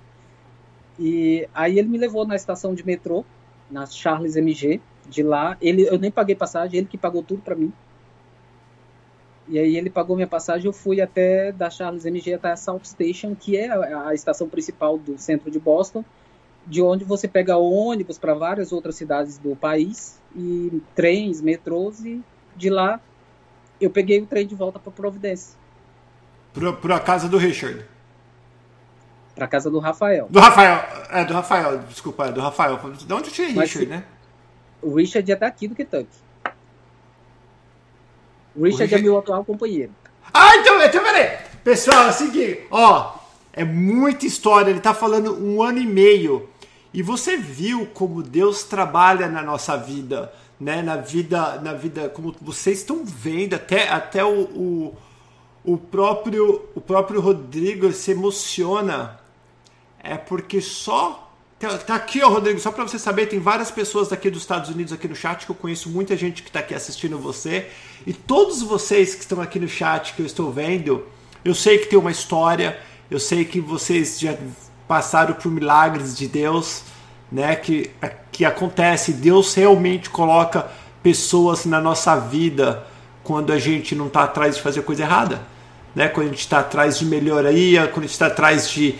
E 0.99 1.47
aí 1.51 1.79
ele 1.79 1.87
me 1.87 1.97
levou 1.97 2.27
na 2.27 2.35
estação 2.35 2.75
de 2.75 2.85
metrô, 2.85 3.25
na 3.71 3.87
Charles 3.87 4.35
MG. 4.35 4.79
De 5.11 5.21
lá, 5.21 5.57
ele, 5.61 5.83
eu 5.83 5.99
nem 5.99 6.09
paguei 6.09 6.33
passagem, 6.33 6.77
ele 6.77 6.87
que 6.87 6.97
pagou 6.97 7.21
tudo 7.21 7.41
para 7.41 7.53
mim. 7.53 7.73
E 9.49 9.59
aí 9.59 9.75
ele 9.75 9.89
pagou 9.89 10.15
minha 10.15 10.27
passagem, 10.27 10.67
eu 10.67 10.71
fui 10.71 11.01
até 11.01 11.51
da 11.51 11.69
Charles 11.69 12.05
MG 12.05 12.35
até 12.35 12.51
a 12.51 12.55
South 12.55 12.85
Station, 12.85 13.35
que 13.35 13.57
é 13.57 13.69
a, 13.69 14.07
a 14.07 14.13
estação 14.13 14.47
principal 14.47 14.97
do 14.97 15.17
centro 15.17 15.51
de 15.51 15.59
Boston, 15.59 16.05
de 16.65 16.81
onde 16.81 17.03
você 17.03 17.27
pega 17.27 17.57
ônibus 17.57 18.17
para 18.17 18.33
várias 18.33 18.71
outras 18.71 18.95
cidades 18.95 19.37
do 19.37 19.53
país 19.53 20.17
e 20.33 20.81
trens, 20.95 21.41
metrôs 21.41 22.05
e 22.05 22.23
de 22.55 22.69
lá 22.69 23.01
eu 23.81 23.89
peguei 23.89 24.21
o 24.21 24.25
trem 24.25 24.47
de 24.47 24.55
volta 24.55 24.79
para 24.79 24.91
Providência. 24.93 25.59
Para 26.53 26.95
a 26.95 26.99
casa 26.99 27.27
do 27.27 27.37
Richard. 27.37 27.83
Para 29.35 29.47
casa 29.47 29.69
do 29.69 29.79
Rafael. 29.79 30.27
Do 30.29 30.39
Rafael, 30.39 30.85
é 31.09 31.25
do 31.25 31.33
Rafael, 31.33 31.79
desculpa, 31.79 32.27
é 32.27 32.31
do 32.31 32.39
Rafael. 32.39 32.79
De 32.93 33.13
onde 33.13 33.31
tinha 33.31 33.47
Richard, 33.47 33.87
né? 33.87 34.05
O 34.81 34.95
Richard 34.95 35.31
é 35.31 35.35
daqui 35.35 35.67
do 35.67 35.75
Kentucky. 35.75 36.09
O 38.55 38.63
Richard, 38.63 38.65
o 38.65 38.77
Richard... 38.77 38.95
é 38.95 39.01
meu 39.01 39.17
atual 39.17 39.45
companheiro. 39.45 39.91
Ah, 40.33 40.55
então, 40.57 40.81
então 40.81 41.03
peraí. 41.03 41.37
Pessoal, 41.63 42.07
é 42.07 42.09
o 42.09 42.13
seguinte, 42.13 42.61
ó, 42.71 43.15
é 43.53 43.63
muita 43.63 44.25
história. 44.25 44.71
Ele 44.71 44.79
tá 44.79 44.93
falando 44.93 45.37
um 45.43 45.61
ano 45.61 45.77
e 45.77 45.85
meio. 45.85 46.49
E 46.93 47.01
você 47.01 47.37
viu 47.37 47.85
como 47.93 48.23
Deus 48.23 48.63
trabalha 48.63 49.27
na 49.27 49.41
nossa 49.41 49.77
vida, 49.77 50.33
né? 50.59 50.81
Na 50.81 50.97
vida, 50.97 51.61
na 51.61 51.73
vida, 51.73 52.09
como 52.09 52.35
vocês 52.41 52.79
estão 52.79 53.05
vendo, 53.05 53.53
até, 53.53 53.87
até 53.89 54.25
o, 54.25 54.41
o, 54.41 54.97
o 55.63 55.77
próprio 55.77 56.65
o 56.75 56.81
próprio 56.81 57.21
Rodrigo 57.21 57.91
se 57.93 58.11
emociona. 58.11 59.19
É 60.03 60.17
porque 60.17 60.59
só 60.59 61.20
Tá, 61.61 61.77
tá 61.77 61.93
aqui, 61.93 62.23
ó, 62.23 62.27
Rodrigo, 62.27 62.59
só 62.59 62.71
para 62.71 62.87
você 62.87 62.97
saber, 62.97 63.27
tem 63.27 63.39
várias 63.39 63.69
pessoas 63.69 64.07
daqui 64.07 64.31
dos 64.31 64.41
Estados 64.41 64.71
Unidos 64.71 64.91
aqui 64.91 65.07
no 65.07 65.15
chat 65.15 65.45
que 65.45 65.51
eu 65.51 65.55
conheço 65.55 65.89
muita 65.89 66.17
gente 66.17 66.41
que 66.41 66.49
está 66.49 66.59
aqui 66.59 66.73
assistindo 66.73 67.19
você. 67.19 67.67
E 68.03 68.11
todos 68.11 68.63
vocês 68.63 69.13
que 69.13 69.21
estão 69.21 69.39
aqui 69.39 69.59
no 69.59 69.67
chat 69.67 70.15
que 70.15 70.23
eu 70.23 70.25
estou 70.25 70.51
vendo, 70.51 71.05
eu 71.45 71.53
sei 71.53 71.77
que 71.77 71.85
tem 71.85 71.99
uma 71.99 72.09
história, 72.09 72.79
eu 73.11 73.19
sei 73.19 73.45
que 73.45 73.59
vocês 73.59 74.19
já 74.19 74.35
passaram 74.87 75.35
por 75.35 75.51
milagres 75.51 76.17
de 76.17 76.27
Deus, 76.27 76.81
né? 77.31 77.55
Que, 77.55 77.91
que 78.31 78.43
acontece, 78.43 79.13
Deus 79.13 79.53
realmente 79.53 80.09
coloca 80.09 80.67
pessoas 81.03 81.63
na 81.65 81.79
nossa 81.79 82.15
vida 82.15 82.87
quando 83.23 83.53
a 83.53 83.59
gente 83.59 83.93
não 83.93 84.07
está 84.07 84.23
atrás 84.23 84.55
de 84.55 84.63
fazer 84.63 84.81
coisa 84.81 85.03
errada, 85.03 85.43
né? 85.93 86.07
Quando 86.07 86.25
a 86.25 86.29
gente 86.31 86.39
está 86.39 86.61
atrás 86.61 86.97
de 86.97 87.05
melhoria, 87.05 87.85
quando 87.87 88.05
a 88.05 88.07
gente 88.07 88.13
está 88.13 88.25
atrás 88.25 88.67
de 88.67 88.95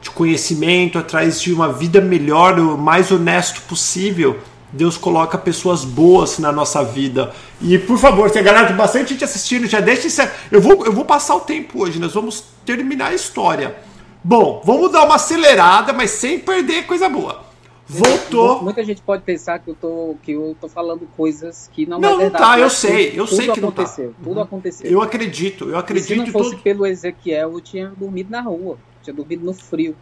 de 0.00 0.10
conhecimento, 0.10 0.98
atrás 0.98 1.40
de 1.40 1.52
uma 1.52 1.72
vida 1.72 2.00
melhor, 2.00 2.58
o 2.58 2.76
mais 2.76 3.10
honesto 3.10 3.62
possível. 3.62 4.38
Deus 4.72 4.96
coloca 4.96 5.38
pessoas 5.38 5.84
boas 5.84 6.38
na 6.38 6.52
nossa 6.52 6.82
vida. 6.84 7.32
E 7.60 7.78
por 7.78 7.98
favor, 7.98 8.30
tem 8.30 8.42
a 8.42 8.44
galera, 8.44 8.66
tem 8.66 8.76
bastante 8.76 9.10
gente 9.10 9.24
assistindo, 9.24 9.66
já 9.66 9.80
deixa 9.80 10.06
isso. 10.06 10.22
Eu 10.50 10.60
vou, 10.60 10.84
eu 10.84 10.92
vou 10.92 11.04
passar 11.04 11.34
o 11.36 11.40
tempo 11.40 11.82
hoje, 11.82 11.98
nós 11.98 12.12
vamos 12.12 12.44
terminar 12.64 13.08
a 13.08 13.14
história. 13.14 13.76
Bom, 14.22 14.60
vamos 14.64 14.90
dar 14.90 15.04
uma 15.04 15.14
acelerada, 15.14 15.92
mas 15.92 16.10
sem 16.10 16.38
perder 16.38 16.86
coisa 16.86 17.08
boa. 17.08 17.46
Voltou. 17.88 18.64
Muita 18.64 18.82
gente 18.82 19.00
pode 19.00 19.22
pensar 19.22 19.60
que 19.60 19.70
eu 19.70 19.74
tô, 19.76 20.16
que 20.20 20.32
eu 20.32 20.56
tô 20.60 20.68
falando 20.68 21.08
coisas 21.16 21.70
que 21.72 21.86
não, 21.86 22.00
não 22.00 22.14
é 22.14 22.16
verdade. 22.16 22.42
Não, 22.42 22.50
tá, 22.50 22.58
eu 22.58 22.68
sei, 22.68 23.12
eu 23.14 23.26
sei 23.28 23.48
que 23.48 23.60
aconteceu, 23.60 24.06
não 24.06 24.12
tá. 24.12 24.24
Tudo 24.24 24.40
aconteceu. 24.40 24.90
Eu 24.90 25.00
acredito, 25.00 25.70
eu 25.70 25.78
acredito. 25.78 26.12
E 26.12 26.14
se 26.14 26.16
não 26.16 26.26
fosse 26.26 26.50
tudo... 26.50 26.62
pelo 26.62 26.84
Ezequiel, 26.84 27.52
eu 27.52 27.60
tinha 27.60 27.92
dormido 27.96 28.28
na 28.30 28.40
rua 28.40 28.76
tinha 29.06 29.14
dormido 29.14 29.44
no 29.44 29.54
frio. 29.54 29.96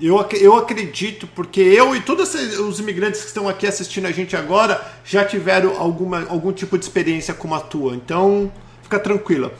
Eu, 0.00 0.18
eu 0.32 0.56
acredito, 0.56 1.26
porque 1.28 1.60
eu 1.60 1.94
e 1.94 2.00
todos 2.00 2.34
os 2.34 2.80
imigrantes 2.80 3.20
que 3.20 3.26
estão 3.28 3.48
aqui 3.48 3.66
assistindo 3.66 4.06
a 4.06 4.10
gente 4.10 4.36
agora 4.36 4.84
já 5.04 5.24
tiveram 5.24 5.78
alguma, 5.78 6.26
algum 6.28 6.52
tipo 6.52 6.76
de 6.76 6.84
experiência 6.84 7.34
como 7.34 7.54
a 7.54 7.60
tua. 7.60 7.94
Então, 7.94 8.50
fica 8.82 8.98
tranquila. 8.98 9.52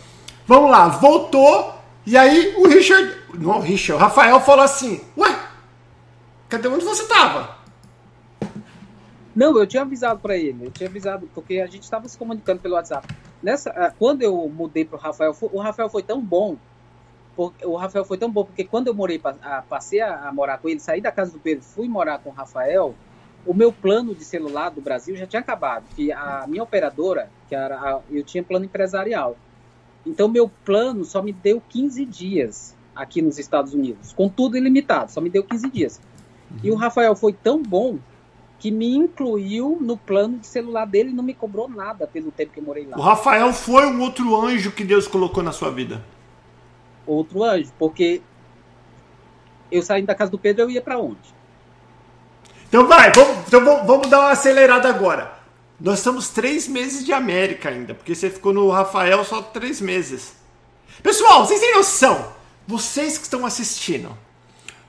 Vamos 0.46 0.70
lá, 0.70 0.88
voltou. 0.88 1.74
E 2.04 2.16
aí 2.16 2.54
o 2.56 2.66
Richard. 2.66 3.16
Não, 3.34 3.58
o 3.58 3.60
Richard, 3.60 4.02
o 4.02 4.04
Rafael 4.04 4.40
falou 4.40 4.64
assim: 4.64 5.00
Ué, 5.16 5.38
cadê 6.48 6.66
onde 6.66 6.84
você 6.84 7.02
estava? 7.02 7.58
Não, 9.34 9.56
eu 9.56 9.66
tinha 9.66 9.82
avisado 9.82 10.20
para 10.20 10.36
ele. 10.36 10.66
Eu 10.66 10.70
tinha 10.70 10.88
avisado, 10.88 11.28
porque 11.34 11.60
a 11.60 11.66
gente 11.66 11.84
estava 11.84 12.08
se 12.08 12.18
comunicando 12.18 12.60
pelo 12.60 12.74
WhatsApp. 12.74 13.06
Nessa, 13.42 13.70
ah, 13.70 13.92
quando 13.96 14.22
eu 14.22 14.48
mudei 14.48 14.84
para 14.84 14.96
o 14.96 15.00
Rafael, 15.00 15.34
o 15.40 15.60
Rafael 15.60 15.88
foi 15.88 16.02
tão 16.02 16.20
bom 16.20 16.56
o 17.36 17.76
Rafael 17.76 18.04
foi 18.04 18.18
tão 18.18 18.30
bom, 18.30 18.44
porque 18.44 18.64
quando 18.64 18.88
eu 18.88 18.94
morei, 18.94 19.20
passei 19.68 20.00
a, 20.00 20.28
a, 20.28 20.32
morar 20.32 20.58
com 20.58 20.68
ele, 20.68 20.80
saí 20.80 21.00
da 21.00 21.10
casa 21.10 21.32
do 21.32 21.38
Pedro, 21.38 21.64
fui 21.64 21.88
morar 21.88 22.18
com 22.18 22.30
o 22.30 22.32
Rafael, 22.32 22.94
o 23.46 23.54
meu 23.54 23.72
plano 23.72 24.14
de 24.14 24.24
celular 24.24 24.70
do 24.70 24.80
Brasil 24.80 25.16
já 25.16 25.26
tinha 25.26 25.40
acabado, 25.40 25.84
que 25.96 26.12
a 26.12 26.44
minha 26.46 26.62
operadora, 26.62 27.30
que 27.48 27.54
era 27.54 27.76
a, 27.76 28.00
eu 28.10 28.22
tinha 28.22 28.42
plano 28.42 28.66
empresarial. 28.66 29.36
Então 30.04 30.28
meu 30.28 30.50
plano 30.64 31.04
só 31.04 31.22
me 31.22 31.32
deu 31.32 31.62
15 31.68 32.04
dias 32.04 32.76
aqui 32.94 33.22
nos 33.22 33.38
Estados 33.38 33.72
Unidos, 33.72 34.12
com 34.12 34.28
tudo 34.28 34.56
ilimitado, 34.56 35.10
só 35.10 35.20
me 35.20 35.30
deu 35.30 35.42
15 35.42 35.70
dias. 35.70 36.00
Uhum. 36.50 36.58
E 36.62 36.70
o 36.70 36.74
Rafael 36.74 37.16
foi 37.16 37.32
tão 37.32 37.62
bom 37.62 37.98
que 38.58 38.70
me 38.70 38.94
incluiu 38.94 39.78
no 39.80 39.96
plano 39.96 40.38
de 40.38 40.46
celular 40.46 40.84
dele 40.84 41.10
e 41.10 41.12
não 41.12 41.24
me 41.24 41.34
cobrou 41.34 41.68
nada 41.68 42.06
pelo 42.06 42.30
tempo 42.30 42.52
que 42.52 42.60
eu 42.60 42.64
morei 42.64 42.86
lá. 42.86 42.96
O 42.96 43.00
Rafael 43.00 43.52
foi 43.52 43.86
um 43.86 44.00
outro 44.02 44.36
anjo 44.36 44.70
que 44.70 44.84
Deus 44.84 45.08
colocou 45.08 45.42
na 45.42 45.50
sua 45.50 45.70
vida 45.70 46.04
outro 47.06 47.42
anjo, 47.42 47.72
porque 47.78 48.22
eu 49.70 49.82
saindo 49.82 50.06
da 50.06 50.14
casa 50.14 50.30
do 50.30 50.38
Pedro, 50.38 50.62
eu 50.62 50.70
ia 50.70 50.80
para 50.80 50.98
onde? 50.98 51.42
Então 52.68 52.86
vai, 52.86 53.12
vamos, 53.12 53.46
então 53.46 53.86
vamos 53.86 54.08
dar 54.08 54.20
uma 54.20 54.30
acelerada 54.30 54.88
agora. 54.88 55.32
Nós 55.80 55.98
estamos 55.98 56.28
três 56.28 56.68
meses 56.68 57.04
de 57.04 57.12
América 57.12 57.68
ainda, 57.68 57.94
porque 57.94 58.14
você 58.14 58.30
ficou 58.30 58.52
no 58.52 58.70
Rafael 58.70 59.24
só 59.24 59.42
três 59.42 59.80
meses. 59.80 60.34
Pessoal, 61.02 61.44
vocês 61.44 61.60
têm 61.60 61.74
noção? 61.74 62.32
Vocês 62.66 63.18
que 63.18 63.24
estão 63.24 63.44
assistindo, 63.44 64.16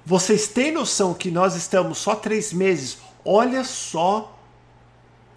vocês 0.05 0.47
têm 0.47 0.71
noção 0.71 1.13
que 1.13 1.31
nós 1.31 1.55
estamos 1.55 1.97
só 1.97 2.13
três 2.13 2.53
meses? 2.53 2.99
Olha 3.25 3.63
só 3.63 4.37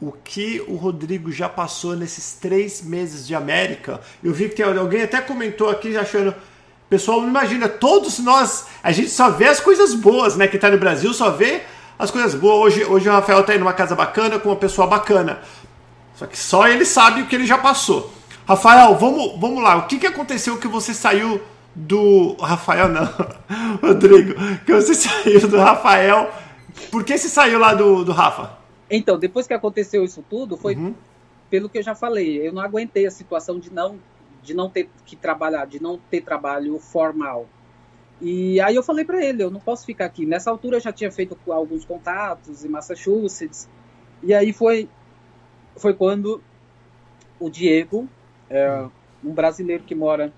o 0.01 0.13
que 0.13 0.61
o 0.69 0.77
Rodrigo 0.77 1.33
já 1.33 1.49
passou 1.49 1.97
nesses 1.97 2.33
três 2.35 2.83
meses 2.83 3.27
de 3.27 3.35
América. 3.35 4.01
Eu 4.23 4.33
vi 4.33 4.49
que 4.49 4.57
tem 4.57 4.67
alguém 4.67 5.03
até 5.03 5.21
comentou 5.21 5.71
aqui 5.71 5.97
achando 5.97 6.35
Pessoal, 6.89 7.25
imagina, 7.25 7.69
todos 7.69 8.21
nós, 8.21 8.67
a 8.83 8.93
gente 8.93 9.11
só 9.11 9.31
vê 9.31 9.47
as 9.47 9.59
coisas 9.59 9.93
boas, 9.93 10.37
né? 10.37 10.47
Que 10.47 10.59
tá 10.59 10.71
no 10.71 10.79
Brasil, 10.79 11.13
só 11.13 11.31
vê 11.31 11.63
as 11.99 12.11
coisas 12.11 12.35
boas. 12.35 12.75
Hoje, 12.75 12.85
hoje 12.85 13.09
o 13.09 13.13
Rafael 13.13 13.43
tá 13.43 13.57
em 13.57 13.61
uma 13.61 13.73
casa 13.73 13.95
bacana, 13.97 14.39
com 14.39 14.51
uma 14.51 14.57
pessoa 14.57 14.87
bacana. 14.87 15.41
Só 16.15 16.27
que 16.27 16.39
só 16.39 16.69
ele 16.69 16.85
sabe 16.85 17.23
o 17.23 17.27
que 17.27 17.35
ele 17.35 17.47
já 17.47 17.59
passou. 17.59 18.13
Rafael, 18.47 18.95
vamos, 18.95 19.39
vamos 19.41 19.63
lá. 19.63 19.77
O 19.77 19.87
que, 19.87 19.99
que 19.99 20.07
aconteceu 20.07 20.59
que 20.59 20.69
você 20.69 20.95
saiu 20.95 21.41
do. 21.75 22.37
Rafael, 22.41 22.89
não. 22.89 23.09
Rodrigo, 23.83 24.35
que 24.65 24.73
você 24.73 24.95
saiu 24.95 25.49
do 25.49 25.59
Rafael. 25.59 26.31
Por 26.91 27.03
que 27.03 27.19
você 27.19 27.29
saiu 27.29 27.59
lá 27.59 27.75
do, 27.75 28.05
do 28.05 28.13
Rafa? 28.13 28.57
Então, 28.89 29.19
depois 29.19 29.47
que 29.47 29.55
aconteceu 29.55 30.05
isso 30.05 30.25
tudo, 30.31 30.57
foi 30.57 30.77
uhum. 30.77 30.95
pelo 31.51 31.69
que 31.69 31.79
eu 31.79 31.83
já 31.83 31.97
falei. 31.97 32.47
Eu 32.47 32.53
não 32.53 32.63
aguentei 32.63 33.07
a 33.07 33.11
situação 33.11 33.59
de 33.59 33.73
não 33.73 33.99
de 34.47 34.55
não 34.55 34.71
ter 34.71 34.89
que 35.05 35.17
trabalhar, 35.17 35.67
de 35.67 35.83
não 35.83 35.99
ter 35.99 36.21
trabalho 36.23 36.79
formal. 36.79 37.47
E 38.21 38.61
aí 38.61 38.75
eu 38.75 38.83
falei 38.83 39.05
para 39.05 39.23
ele, 39.23 39.43
eu 39.43 39.51
não 39.51 39.61
posso 39.61 39.85
ficar 39.85 40.07
aqui. 40.07 40.25
Nessa 40.25 40.51
altura 40.51 40.77
eu 40.77 40.81
já 40.81 40.93
tinha 40.93 41.11
feito 41.11 41.37
alguns 41.51 41.85
contatos 41.85 42.65
em 42.65 42.69
Massachusetts. 42.69 43.69
E 44.23 44.33
aí 44.33 44.53
foi 44.53 44.89
foi 45.77 45.93
quando 45.93 46.41
o 47.39 47.51
Diego, 47.51 48.09
é, 48.49 48.87
um 49.23 49.35
brasileiro 49.35 49.83
que 49.83 49.95
mora 49.95 50.33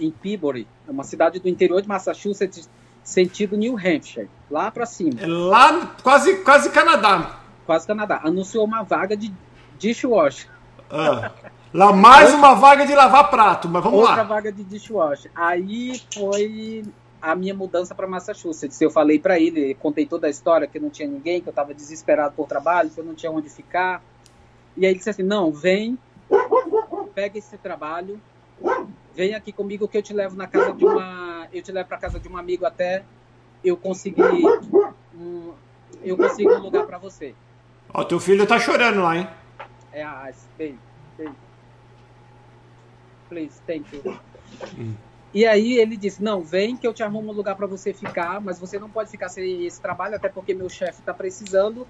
em 0.00 0.10
Peabody, 0.10 0.66
uma 0.86 1.04
cidade 1.04 1.38
do 1.38 1.48
interior 1.48 1.82
de 1.82 1.88
Massachusetts, 1.88 2.70
sentido 3.02 3.56
New 3.56 3.76
Hampshire, 3.76 4.30
lá 4.50 4.70
para 4.70 4.86
cima. 4.86 5.20
É 5.20 5.26
lá 5.26 5.94
quase 6.02 6.42
quase 6.42 6.70
Canadá. 6.70 7.40
Quase 7.66 7.86
Canadá. 7.86 8.20
Anunciou 8.24 8.64
uma 8.64 8.82
vaga 8.82 9.14
de 9.14 9.30
dishwasher. 9.78 10.48
Ah. 10.90 11.30
Lá 11.72 11.92
mais 11.92 12.32
uma 12.32 12.54
vaga 12.54 12.86
de 12.86 12.94
lavar 12.94 13.28
prato, 13.28 13.68
mas 13.68 13.82
vamos 13.82 14.00
outra 14.00 14.14
lá. 14.14 14.22
Outra 14.22 14.34
vaga 14.34 14.52
de 14.52 14.64
dishwasher. 14.64 15.30
Aí 15.34 16.00
foi 16.14 16.82
a 17.20 17.34
minha 17.34 17.54
mudança 17.54 17.94
para 17.94 18.06
Massachusetts. 18.06 18.80
Eu 18.80 18.90
falei 18.90 19.18
para 19.18 19.38
ele, 19.38 19.74
contei 19.74 20.06
toda 20.06 20.26
a 20.26 20.30
história, 20.30 20.66
que 20.66 20.80
não 20.80 20.88
tinha 20.88 21.06
ninguém, 21.06 21.42
que 21.42 21.48
eu 21.48 21.50
estava 21.50 21.74
desesperado 21.74 22.34
por 22.34 22.46
trabalho, 22.48 22.88
que 22.88 22.98
eu 22.98 23.04
não 23.04 23.14
tinha 23.14 23.30
onde 23.30 23.50
ficar. 23.50 24.02
E 24.76 24.86
aí 24.86 24.92
ele 24.92 24.98
disse 24.98 25.10
assim: 25.10 25.22
"Não, 25.22 25.52
vem, 25.52 25.98
pega 27.14 27.36
esse 27.36 27.58
trabalho, 27.58 28.18
vem 29.14 29.34
aqui 29.34 29.52
comigo 29.52 29.86
que 29.86 29.98
eu 29.98 30.02
te 30.02 30.14
levo 30.14 30.36
na 30.36 30.46
casa 30.46 30.72
de 30.72 30.86
uma, 30.86 31.48
eu 31.52 31.62
te 31.62 31.70
levo 31.70 31.86
para 31.86 31.98
casa 31.98 32.18
de 32.18 32.28
um 32.28 32.38
amigo 32.38 32.64
até 32.64 33.04
eu 33.62 33.76
conseguir 33.76 34.22
um, 34.22 35.52
eu 36.02 36.16
consigo 36.16 36.50
um 36.50 36.60
lugar 36.60 36.86
para 36.86 36.96
você." 36.96 37.34
Ó, 37.92 38.04
teu 38.04 38.20
filho 38.20 38.46
tá 38.46 38.58
chorando 38.58 39.02
lá, 39.02 39.18
hein? 39.18 39.28
É, 39.92 40.02
ah, 40.02 40.30
bem, 40.56 40.78
bem 41.18 41.28
please, 43.28 43.60
thank 43.66 43.84
you. 43.92 44.18
Hum. 44.78 44.94
E 45.34 45.44
aí 45.44 45.78
ele 45.78 45.96
disse, 45.96 46.22
não, 46.22 46.40
vem 46.42 46.76
que 46.76 46.86
eu 46.86 46.94
te 46.94 47.02
arrumo 47.02 47.30
um 47.30 47.34
lugar 47.34 47.54
para 47.54 47.66
você 47.66 47.92
ficar, 47.92 48.40
mas 48.40 48.58
você 48.58 48.78
não 48.78 48.88
pode 48.88 49.10
ficar 49.10 49.28
sem 49.28 49.66
esse 49.66 49.80
trabalho, 49.80 50.16
até 50.16 50.28
porque 50.28 50.54
meu 50.54 50.68
chefe 50.68 51.00
está 51.00 51.12
precisando. 51.12 51.86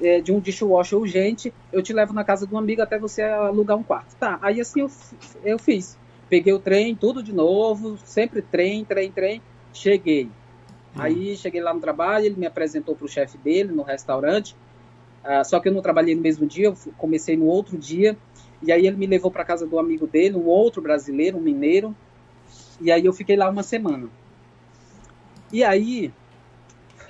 é, 0.00 0.20
de 0.20 0.32
um 0.32 0.40
dishwasher 0.40 0.98
urgente, 0.98 1.52
eu 1.72 1.82
te 1.82 1.92
levo 1.92 2.12
na 2.12 2.24
casa 2.24 2.46
de 2.46 2.54
um 2.54 2.58
amigo 2.58 2.80
até 2.80 2.98
você 2.98 3.22
alugar 3.22 3.76
um 3.76 3.82
quarto. 3.82 4.16
Tá, 4.16 4.38
aí 4.40 4.60
assim 4.60 4.80
eu, 4.80 4.90
eu 5.44 5.58
fiz. 5.58 5.96
Peguei 6.28 6.52
o 6.52 6.58
trem, 6.58 6.94
tudo 6.94 7.22
de 7.22 7.32
novo, 7.32 7.98
sempre 8.04 8.40
trem, 8.40 8.84
trem, 8.84 9.10
trem. 9.10 9.42
Cheguei. 9.72 10.24
Hum. 10.24 10.30
Aí 10.96 11.36
cheguei 11.36 11.60
lá 11.60 11.74
no 11.74 11.80
trabalho, 11.80 12.24
ele 12.24 12.36
me 12.36 12.46
apresentou 12.46 12.96
para 12.96 13.04
o 13.04 13.08
chefe 13.08 13.36
dele 13.38 13.72
no 13.72 13.82
restaurante. 13.82 14.56
Uh, 15.22 15.44
só 15.44 15.60
que 15.60 15.68
eu 15.68 15.72
não 15.72 15.82
trabalhei 15.82 16.14
no 16.14 16.22
mesmo 16.22 16.46
dia, 16.46 16.66
eu 16.66 16.76
comecei 16.96 17.36
no 17.36 17.44
outro 17.44 17.76
dia. 17.76 18.16
E 18.62 18.70
aí 18.70 18.86
ele 18.86 18.96
me 18.96 19.06
levou 19.06 19.30
para 19.30 19.44
casa 19.44 19.66
do 19.66 19.78
amigo 19.78 20.06
dele, 20.06 20.36
um 20.36 20.46
outro 20.46 20.82
brasileiro, 20.82 21.38
um 21.38 21.40
mineiro. 21.40 21.94
E 22.80 22.90
aí 22.90 23.04
eu 23.04 23.12
fiquei 23.12 23.36
lá 23.36 23.48
uma 23.48 23.62
semana. 23.62 24.08
E 25.52 25.64
aí 25.64 26.12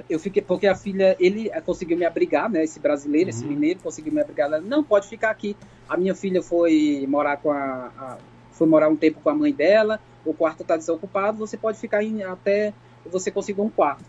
eu 0.08 0.18
fiquei 0.18 0.42
porque 0.42 0.66
a 0.66 0.74
filha 0.74 1.16
ele 1.18 1.50
conseguiu 1.64 1.96
me 1.96 2.04
abrigar, 2.04 2.48
né? 2.48 2.62
Esse 2.64 2.80
brasileiro, 2.80 3.30
uhum. 3.30 3.36
esse 3.36 3.44
mineiro 3.44 3.80
conseguiu 3.80 4.12
me 4.12 4.20
abrigar. 4.20 4.46
Ela, 4.46 4.60
não 4.60 4.82
pode 4.82 5.08
ficar 5.08 5.30
aqui. 5.30 5.56
A 5.88 5.96
minha 5.96 6.14
filha 6.14 6.42
foi 6.42 7.04
morar 7.08 7.36
com 7.36 7.50
a, 7.50 7.90
a 7.98 8.18
foi 8.52 8.66
morar 8.66 8.88
um 8.88 8.96
tempo 8.96 9.20
com 9.20 9.30
a 9.30 9.34
mãe 9.34 9.52
dela. 9.52 10.00
O 10.24 10.34
quarto 10.34 10.62
está 10.62 10.76
desocupado. 10.76 11.38
Você 11.38 11.56
pode 11.56 11.78
ficar 11.78 12.02
em, 12.02 12.22
até 12.22 12.72
você 13.06 13.30
conseguir 13.30 13.60
um 13.60 13.70
quarto. 13.70 14.04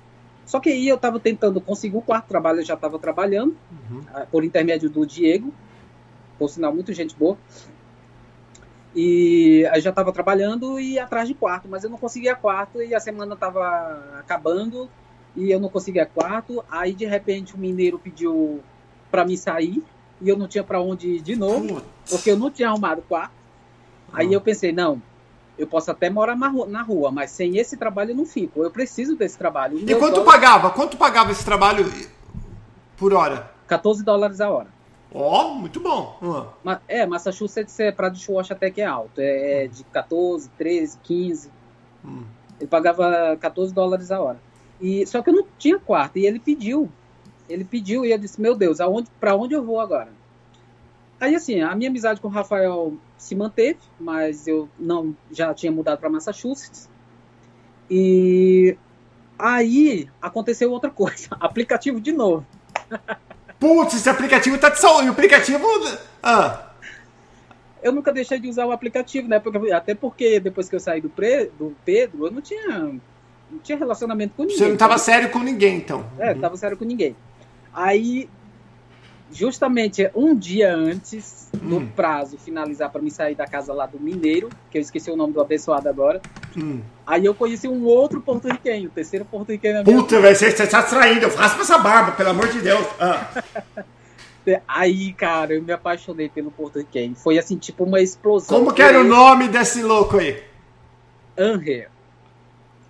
Só 0.46 0.60
que 0.60 0.70
aí 0.70 0.88
eu 0.88 0.96
estava 0.96 1.20
tentando 1.20 1.62
conseguir 1.62 1.96
um 1.96 2.02
quarto 2.02 2.28
trabalho, 2.28 2.60
eu 2.60 2.66
já 2.66 2.74
estava 2.74 3.00
trabalhando 3.00 3.56
uhum. 3.72 4.02
Ah, 4.14 4.26
por 4.30 4.44
intermédio 4.44 4.90
do 4.90 5.06
Diego, 5.06 5.54
por 6.42 6.50
sinal 6.50 6.74
muito 6.74 6.92
gente 6.92 7.16
boa. 7.16 7.38
E 8.96 9.64
aí 9.72 9.80
já 9.80 9.92
estava 9.92 10.12
trabalhando 10.12 10.80
e 10.80 10.98
atrás 10.98 11.28
de 11.28 11.36
quarto, 11.36 11.68
mas 11.70 11.84
eu 11.84 11.90
não 11.90 12.00
conseguia 12.00 12.36
quarto 12.36 12.82
e 12.82 12.96
a 12.96 13.00
semana 13.00 13.36
estava 13.36 14.18
acabando 14.18 14.90
e 15.36 15.52
eu 15.52 15.60
não 15.60 15.70
conseguia 15.70 16.04
quarto. 16.04 16.66
Aí 16.68 16.94
de 16.94 17.06
repente 17.06 17.54
o 17.54 17.60
mineiro 17.60 18.00
pediu 18.00 18.60
para 19.12 19.24
mim 19.24 19.38
sair 19.38 19.84
e 20.20 20.28
eu 20.28 20.36
não 20.36 20.48
tinha 20.48 20.64
para 20.64 20.82
onde 20.82 21.18
ir 21.18 21.22
de 21.22 21.36
novo, 21.36 21.80
porque 22.10 22.32
eu 22.32 22.38
não 22.38 22.50
tinha 22.50 22.70
arrumado 22.70 23.04
quarto. 23.04 23.36
Aí 24.12 24.30
ah. 24.30 24.34
eu 24.34 24.42
pensei, 24.42 24.72
não, 24.72 25.00
eu 25.60 25.68
posso 25.68 25.92
até 25.92 26.10
morar 26.10 26.36
na 26.36 26.82
rua, 26.82 27.12
mas 27.12 27.30
sem 27.30 27.60
esse 27.60 27.78
trabalho 27.78 28.12
eu 28.12 28.16
não 28.16 28.26
fico. 28.26 28.64
Eu 28.64 28.72
preciso 28.72 29.16
desse 29.16 29.38
trabalho. 29.38 29.78
E 29.78 29.96
quanto 29.96 30.16
dólares... 30.16 30.34
pagava? 30.34 30.70
Quanto 30.72 30.98
pagava 30.98 31.32
esse 31.32 31.46
trabalho 31.46 31.86
por 32.98 33.14
hora? 33.14 33.52
14 33.68 34.04
dólares 34.04 34.42
a 34.42 34.50
hora. 34.50 34.81
Ó, 35.14 35.48
oh, 35.48 35.54
muito 35.56 35.80
bom. 35.80 36.18
Uhum. 36.22 36.78
É, 36.88 37.06
Massachusetts 37.06 37.78
é 37.80 37.92
para 37.92 38.10
dishwasher 38.10 38.56
até 38.56 38.72
que 38.72 38.82
é 38.82 38.86
alto. 38.86 39.20
É, 39.20 39.66
é 39.66 39.68
de 39.68 39.84
14, 39.86 40.50
13, 40.58 40.98
15. 41.04 41.52
Hum. 42.06 42.24
Ele 42.60 42.68
pagava 42.68 43.38
14 43.40 43.74
dólares 43.74 44.10
a 44.12 44.22
hora. 44.22 44.40
E 44.80 45.06
só 45.06 45.22
que 45.22 45.30
eu 45.30 45.34
não 45.34 45.46
tinha 45.58 45.78
quarto 45.78 46.18
e 46.18 46.26
ele 46.26 46.40
pediu. 46.40 46.90
Ele 47.50 47.66
pediu 47.66 48.06
e 48.06 48.12
eu 48.12 48.18
disse: 48.18 48.40
"Meu 48.40 48.56
Deus, 48.56 48.80
aonde 48.80 49.10
para 49.20 49.36
onde 49.36 49.54
eu 49.54 49.64
vou 49.64 49.82
agora?" 49.82 50.10
Aí 51.20 51.36
assim, 51.36 51.62
a 51.62 51.76
minha 51.76 51.90
amizade 51.90 52.22
com 52.22 52.28
o 52.28 52.32
Rafael 52.32 52.94
se 53.18 53.36
manteve, 53.36 53.80
mas 54.00 54.48
eu 54.48 54.70
não 54.80 55.16
já 55.32 55.54
tinha 55.54 55.72
mudado 55.72 56.00
para 56.00 56.10
Massachusetts. 56.10 56.90
E 57.90 58.78
aí 59.38 60.10
aconteceu 60.22 60.72
outra 60.72 60.90
coisa, 60.90 61.28
aplicativo 61.40 62.00
de 62.00 62.12
novo. 62.12 62.46
Putz, 63.62 63.94
esse 63.94 64.10
aplicativo 64.10 64.58
tá 64.58 64.70
de 64.70 64.80
saúde. 64.80 65.08
O 65.08 65.12
aplicativo. 65.12 65.64
Ah. 66.24 66.72
Eu 67.84 67.92
nunca 67.92 68.12
deixei 68.12 68.40
de 68.40 68.50
usar 68.50 68.66
o 68.66 68.72
aplicativo, 68.72 69.28
né? 69.28 69.40
Porque, 69.40 69.72
até 69.72 69.94
porque 69.94 70.40
depois 70.40 70.68
que 70.68 70.76
eu 70.76 70.80
saí 70.80 71.00
do, 71.00 71.10
pre, 71.10 71.52
do 71.60 71.76
Pedro, 71.86 72.26
eu 72.26 72.32
não 72.32 72.42
tinha 72.42 72.92
não 73.52 73.60
tinha 73.62 73.78
relacionamento 73.78 74.34
com 74.36 74.44
ninguém. 74.44 74.58
Você 74.58 74.66
não 74.66 74.74
estava 74.74 74.98
sério 74.98 75.30
com 75.30 75.40
ninguém, 75.40 75.78
então. 75.78 76.04
É, 76.18 76.34
não 76.34 76.42
tava 76.42 76.58
sério 76.58 76.76
com 76.76 76.86
ninguém. 76.86 77.16
Aí, 77.72 78.28
justamente 79.32 80.10
um 80.16 80.36
dia 80.36 80.76
antes 80.76 81.50
do 81.54 81.78
hum. 81.78 81.88
prazo 81.96 82.38
finalizar 82.38 82.90
para 82.90 83.02
me 83.02 83.12
sair 83.12 83.36
da 83.36 83.46
casa 83.46 83.74
lá 83.74 83.86
do 83.86 84.00
Mineiro, 84.00 84.50
que 84.70 84.78
eu 84.78 84.82
esqueci 84.82 85.10
o 85.10 85.16
nome 85.16 85.34
do 85.34 85.42
abençoado 85.42 85.88
agora, 85.88 86.22
hum. 86.58 86.82
aí 87.06 87.26
eu 87.26 87.34
conheci 87.34 87.68
um 87.68 87.86
outro 87.86 88.22
porto-riquenho, 88.22 88.88
o 88.88 88.92
terceiro 88.92 89.26
porto-riquenho 89.26 89.84
Puta, 89.84 90.20
velho, 90.20 90.36
você 90.36 90.48
está 90.48 90.84
traindo, 90.84 91.26
eu 91.26 91.32
faço 91.32 91.60
essa 91.62 91.78
barba, 91.78 92.12
pelo 92.12 92.30
amor 92.30 92.48
de 92.50 92.62
Deus. 92.62 92.86
Ah. 93.00 93.28
Aí, 94.68 95.14
cara, 95.14 95.54
eu 95.54 95.62
me 95.62 95.72
apaixonei 95.72 96.28
pelo 96.28 96.50
porto-riquenho. 96.50 97.16
Foi 97.16 97.38
assim, 97.38 97.58
tipo 97.58 97.84
uma 97.84 98.02
explosão. 98.02 98.58
Como 98.58 98.74
que 98.74 98.82
era 98.82 99.00
o 99.00 99.04
nome 99.04 99.48
desse 99.48 99.84
louco 99.84 100.18
aí? 100.18 100.44
Angel. 101.38 101.90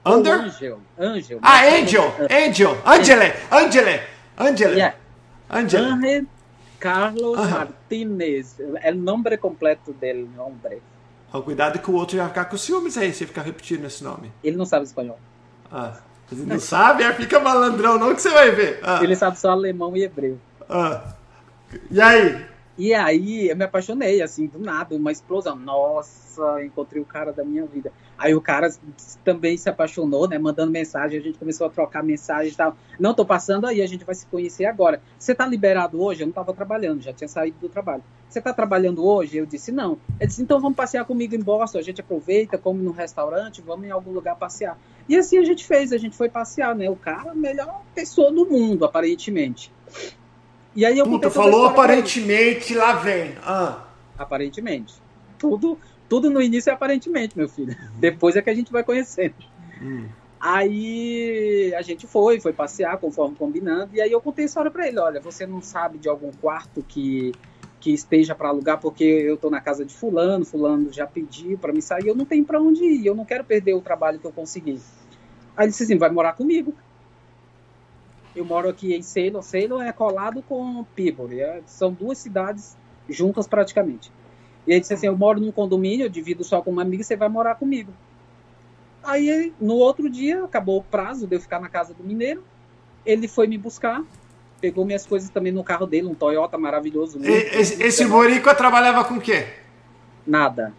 Under? 0.05 0.33
Angel. 0.33 0.79
Angel. 0.97 1.39
Ah, 1.41 1.65
Angel. 1.65 2.15
Angel. 2.29 2.77
Angele. 2.85 3.33
Angele. 3.51 4.01
Angele. 4.37 4.73
Yeah. 4.75 4.95
Angel. 5.52 5.84
Angel 5.84 6.26
Carlos 6.80 7.38
-huh. 7.38 7.49
Martinez. 7.49 8.56
É 8.82 8.91
o 8.91 8.95
nome 8.95 9.38
completo 9.38 9.93
dele, 9.93 10.28
nome. 10.36 10.82
Oh, 11.34 11.41
cuidado 11.41 11.80
que 11.80 11.89
o 11.89 11.93
outro 11.93 12.18
vai 12.18 12.28
ficar 12.28 12.45
com 12.45 12.58
ciúmes 12.58 12.97
aí, 12.97 13.14
se 13.14 13.26
ficar 13.26 13.43
repetindo 13.43 13.86
esse 13.86 14.04
nome. 14.04 14.32
Ele 14.43 14.58
não 14.58 14.66
sabe 14.66 14.86
espanhol. 14.86 15.20
Ah. 15.72 15.99
Ele 16.32 16.45
não 16.45 16.60
sabe? 16.60 17.04
É, 17.04 17.14
fica 17.14 17.39
malandrão, 17.39 17.97
não 17.97 18.16
que 18.16 18.22
você 18.22 18.30
vai 18.30 18.52
ver. 18.52 18.80
Ah. 18.82 18.99
Ele 19.04 19.16
sabe 19.16 19.38
só 19.38 19.52
alemão 19.52 19.95
e 19.95 20.04
hebreu. 20.04 20.38
Ah. 20.70 21.14
E 21.89 22.02
aí? 22.02 22.45
E 22.78 22.93
aí 22.93 23.49
eu 23.49 23.56
me 23.56 23.66
apaixonei, 23.66 24.22
assim, 24.22 24.47
do 24.47 24.60
nada, 24.60 24.95
uma 24.95 25.12
explosão. 25.12 25.56
Nossa, 25.56 26.64
encontrei 26.64 27.02
o 27.02 27.06
cara 27.06 27.32
da 27.32 27.43
minha 27.43 27.66
vida. 27.66 27.91
Aí 28.22 28.36
o 28.36 28.41
cara 28.41 28.72
também 29.24 29.57
se 29.57 29.67
apaixonou, 29.67 30.30
né? 30.30 30.38
Mandando 30.38 30.72
mensagem, 30.72 31.19
a 31.19 31.24
gente 31.24 31.39
começou 31.39 31.65
a 31.65 31.72
trocar 31.72 32.03
mensagem 32.03 32.51
e 32.51 32.55
tal. 32.55 32.78
Não 32.99 33.15
tô 33.15 33.26
passando 33.26 33.65
aí, 33.65 33.82
a 33.82 33.88
gente 33.88 34.05
vai 34.05 34.13
se 34.13 34.28
conhecer 34.28 34.65
agora. 34.65 35.01
Você 35.17 35.34
tá 35.34 35.43
liberado 35.47 35.99
hoje? 35.99 36.22
Eu 36.22 36.28
não 36.28 36.34
tava 36.34 36.53
trabalhando, 36.53 37.01
já 37.01 37.11
tinha 37.11 37.28
saído 37.28 37.57
do 37.59 37.67
trabalho. 37.67 38.03
Você 38.30 38.39
tá 38.39 38.53
trabalhando 38.53 39.03
hoje? 39.03 39.38
Eu 39.38 39.45
disse, 39.47 39.72
não. 39.72 39.97
Ele 40.19 40.28
disse, 40.28 40.39
então 40.43 40.61
vamos 40.61 40.76
passear 40.76 41.03
comigo 41.03 41.34
em 41.34 41.39
Boston. 41.39 41.80
A 41.80 41.82
gente 41.82 41.99
aproveita, 41.99 42.59
come 42.59 42.84
no 42.84 42.91
restaurante, 42.91 43.59
vamos 43.59 43.88
em 43.88 43.89
algum 43.91 44.11
lugar 44.11 44.36
passear. 44.36 44.78
E 45.09 45.17
assim 45.17 45.39
a 45.39 45.43
gente 45.43 45.65
fez, 45.65 45.91
a 45.91 45.97
gente 45.97 46.15
foi 46.15 46.30
passear, 46.30 46.76
né? 46.76 46.91
O 46.91 46.95
cara, 46.95 47.34
melhor 47.34 47.82
pessoa 47.95 48.32
do 48.32 48.45
mundo, 48.45 48.86
aparentemente. 48.86 49.74
E 50.76 50.86
aí 50.86 50.99
eu 50.99 51.05
Puta, 51.05 51.32
falou 51.32 51.65
aparentemente, 51.65 52.76
lá 52.76 52.93
vem. 52.93 53.34
Ah. 53.43 53.84
Aparentemente. 54.15 54.93
Tudo, 55.39 55.76
tudo 56.12 56.30
no 56.30 56.41
início 56.41 56.70
é 56.70 56.74
aparentemente, 56.74 57.38
meu 57.38 57.47
filho. 57.47 57.70
Uhum. 57.70 57.89
Depois 57.97 58.36
é 58.36 58.41
que 58.41 58.49
a 58.49 58.53
gente 58.53 58.70
vai 58.70 58.84
conhecendo. 58.84 59.36
Hum. 59.82 60.09
Aí 60.41 61.74
a 61.74 61.82
gente 61.82 62.05
foi, 62.05 62.38
foi 62.38 62.51
passear 62.51 62.97
conforme 62.97 63.34
combinando. 63.38 63.95
E 63.95 64.01
aí 64.01 64.12
eu 64.12 64.20
contei 64.20 64.43
a 64.43 64.45
história 64.45 64.70
para 64.70 64.86
ele: 64.86 64.99
olha, 64.99 65.22
você 65.22 65.47
não 65.47 65.62
sabe 65.62 65.97
de 65.97 66.09
algum 66.09 66.30
quarto 66.34 66.84
que, 66.84 67.32
que 67.80 67.93
esteja 67.93 68.36
para 68.36 68.49
alugar 68.49 68.78
porque 68.82 69.05
eu 69.05 69.38
tô 69.38 69.49
na 69.49 69.62
casa 69.62 69.86
de 69.86 69.93
Fulano, 69.93 70.43
Fulano 70.43 70.91
já 70.91 71.07
pediu 71.07 71.57
para 71.57 71.72
me 71.72 71.82
sair, 71.82 72.09
eu 72.09 72.16
não 72.16 72.26
tenho 72.26 72.43
para 72.43 72.62
onde 72.62 72.84
ir, 72.84 73.05
eu 73.05 73.16
não 73.16 73.24
quero 73.24 73.45
perder 73.45 73.74
o 73.74 73.82
trabalho 73.82 74.20
que 74.20 74.26
eu 74.26 74.34
consegui. 74.34 74.82
Aí 75.55 75.64
ele 75.64 75.72
disse 75.72 75.84
assim: 75.84 75.97
vai 75.97 76.09
morar 76.09 76.34
comigo. 76.34 76.74
Eu 78.36 78.43
moro 78.43 78.68
aqui 78.68 78.93
em 78.93 79.01
Ceylon. 79.01 79.41
Ceylon 79.41 79.82
é 79.82 79.93
colado 79.93 80.41
com 80.41 80.84
Peabody. 80.93 81.39
É, 81.39 81.62
são 81.66 81.93
duas 81.93 82.18
cidades 82.18 82.76
juntas 83.07 83.47
praticamente. 83.47 84.12
E 84.66 84.72
ele 84.72 84.80
disse 84.80 84.93
assim: 84.93 85.07
Eu 85.07 85.18
moro 85.18 85.39
num 85.39 85.51
condomínio, 85.51 86.05
eu 86.05 86.09
divido 86.09 86.43
só 86.43 86.62
com 86.62 86.72
uma 86.72 86.82
amiga, 86.82 87.03
você 87.03 87.16
vai 87.16 87.30
morar 87.30 87.55
comigo. 87.55 87.91
Aí, 89.03 89.51
no 89.59 89.76
outro 89.76 90.09
dia, 90.09 90.43
acabou 90.43 90.78
o 90.80 90.84
prazo 90.84 91.26
de 91.26 91.36
eu 91.36 91.41
ficar 91.41 91.59
na 91.59 91.70
casa 91.70 91.93
do 91.93 92.03
mineiro. 92.03 92.43
Ele 93.03 93.28
foi 93.28 93.47
me 93.47 93.57
buscar, 93.57 94.03
pegou 94.59 94.86
minhas 94.86 95.07
coisas 95.07 95.30
também 95.30 95.51
no 95.51 95.64
carro 95.64 95.88
dele, 95.88 96.07
um 96.07 96.14
Toyota 96.14 96.57
maravilhoso. 96.57 97.18
Muito, 97.18 97.32
esse 97.32 97.82
esse 97.82 98.05
Borico 98.05 98.53
trabalhava 98.55 99.03
com 99.03 99.16
o 99.16 99.22
quê? 99.22 99.47
Nada. 100.26 100.74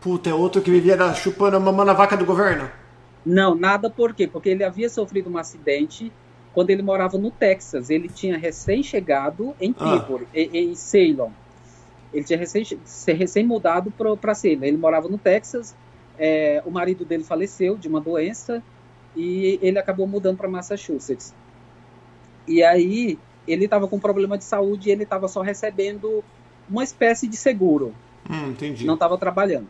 Puta, 0.00 0.30
é 0.30 0.34
outro 0.34 0.62
que 0.62 0.70
vivia 0.70 0.96
da, 0.96 1.12
chupando, 1.14 1.56
a 1.56 1.92
vaca 1.92 2.16
do 2.16 2.24
governo? 2.24 2.70
Não, 3.24 3.54
nada 3.54 3.88
por 3.88 4.14
quê? 4.14 4.26
Porque 4.26 4.48
ele 4.48 4.64
havia 4.64 4.88
sofrido 4.88 5.30
um 5.30 5.38
acidente 5.38 6.12
quando 6.52 6.70
ele 6.70 6.82
morava 6.82 7.16
no 7.18 7.30
Texas. 7.30 7.88
Ele 7.88 8.08
tinha 8.08 8.36
recém-chegado 8.36 9.54
em 9.60 9.72
Peabody, 9.72 10.24
ah. 10.24 10.38
em, 10.38 10.70
em, 10.70 10.74
Ceylon. 10.74 11.30
Ele 12.12 12.24
tinha 12.24 12.38
recém, 12.38 12.64
recém 13.06 13.46
mudado 13.46 13.90
para 13.90 14.34
Ceylon. 14.34 14.64
Ele 14.64 14.76
morava 14.76 15.08
no 15.08 15.18
Texas. 15.18 15.74
É, 16.18 16.62
o 16.66 16.70
marido 16.70 17.04
dele 17.04 17.24
faleceu 17.24 17.76
de 17.76 17.88
uma 17.88 18.00
doença 18.00 18.62
e 19.16 19.58
ele 19.62 19.78
acabou 19.78 20.06
mudando 20.06 20.36
para 20.36 20.48
Massachusetts. 20.48 21.34
E 22.46 22.62
aí 22.62 23.18
ele 23.46 23.64
estava 23.64 23.88
com 23.88 23.98
problema 23.98 24.36
de 24.36 24.44
saúde 24.44 24.88
e 24.88 24.92
ele 24.92 25.04
estava 25.04 25.26
só 25.28 25.40
recebendo 25.40 26.22
uma 26.68 26.84
espécie 26.84 27.26
de 27.26 27.36
seguro. 27.36 27.94
Hum, 28.30 28.50
entendi. 28.50 28.86
Não 28.86 28.94
estava 28.94 29.16
trabalhando. 29.18 29.66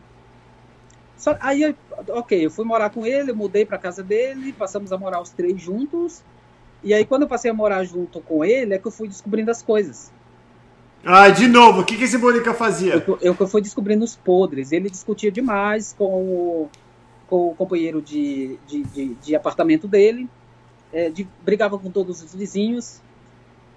Só, 1.17 1.37
aí, 1.39 1.75
ok, 2.09 2.45
eu 2.45 2.51
fui 2.51 2.65
morar 2.65 2.89
com 2.89 3.05
ele, 3.05 3.31
mudei 3.31 3.65
para 3.65 3.77
casa 3.77 4.03
dele, 4.03 4.51
passamos 4.51 4.91
a 4.91 4.97
morar 4.97 5.21
os 5.21 5.29
três 5.29 5.61
juntos. 5.61 6.21
E 6.83 6.93
aí, 6.93 7.05
quando 7.05 7.21
eu 7.21 7.27
passei 7.27 7.49
a 7.49 7.53
morar 7.53 7.83
junto 7.85 8.19
com 8.19 8.43
ele, 8.43 8.73
é 8.73 8.77
que 8.77 8.87
eu 8.87 8.91
fui 8.91 9.07
descobrindo 9.07 9.49
as 9.49 9.61
coisas. 9.61 10.11
Ah, 11.05 11.29
de 11.29 11.47
novo, 11.47 11.81
o 11.81 11.85
que, 11.85 11.97
que 11.97 12.05
esse 12.05 12.17
Bonica 12.17 12.53
fazia? 12.53 13.03
Eu, 13.21 13.35
eu, 13.39 13.47
fui 13.47 13.61
descobrindo 13.61 14.05
os 14.05 14.15
podres. 14.15 14.71
Ele 14.71 14.89
discutia 14.89 15.29
demais 15.29 15.93
com 15.97 16.05
o, 16.05 16.69
com 17.27 17.49
o 17.49 17.55
companheiro 17.55 18.01
de, 18.01 18.57
de, 18.65 18.83
de, 18.83 19.13
de 19.15 19.35
apartamento 19.35 19.85
dele, 19.85 20.29
é, 20.93 21.09
de, 21.09 21.27
brigava 21.41 21.77
com 21.77 21.91
todos 21.91 22.23
os 22.23 22.33
vizinhos. 22.33 23.01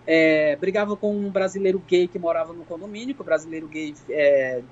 É, 0.07 0.55
brigava 0.57 0.97
com 0.97 1.16
um 1.16 1.29
brasileiro 1.29 1.83
gay 1.85 2.07
que 2.07 2.16
morava 2.16 2.53
no 2.53 2.64
condomínio, 2.64 3.12
que 3.12 3.20
o 3.20 3.24
brasileiro 3.24 3.66
gay 3.66 3.93
é, 4.09 4.62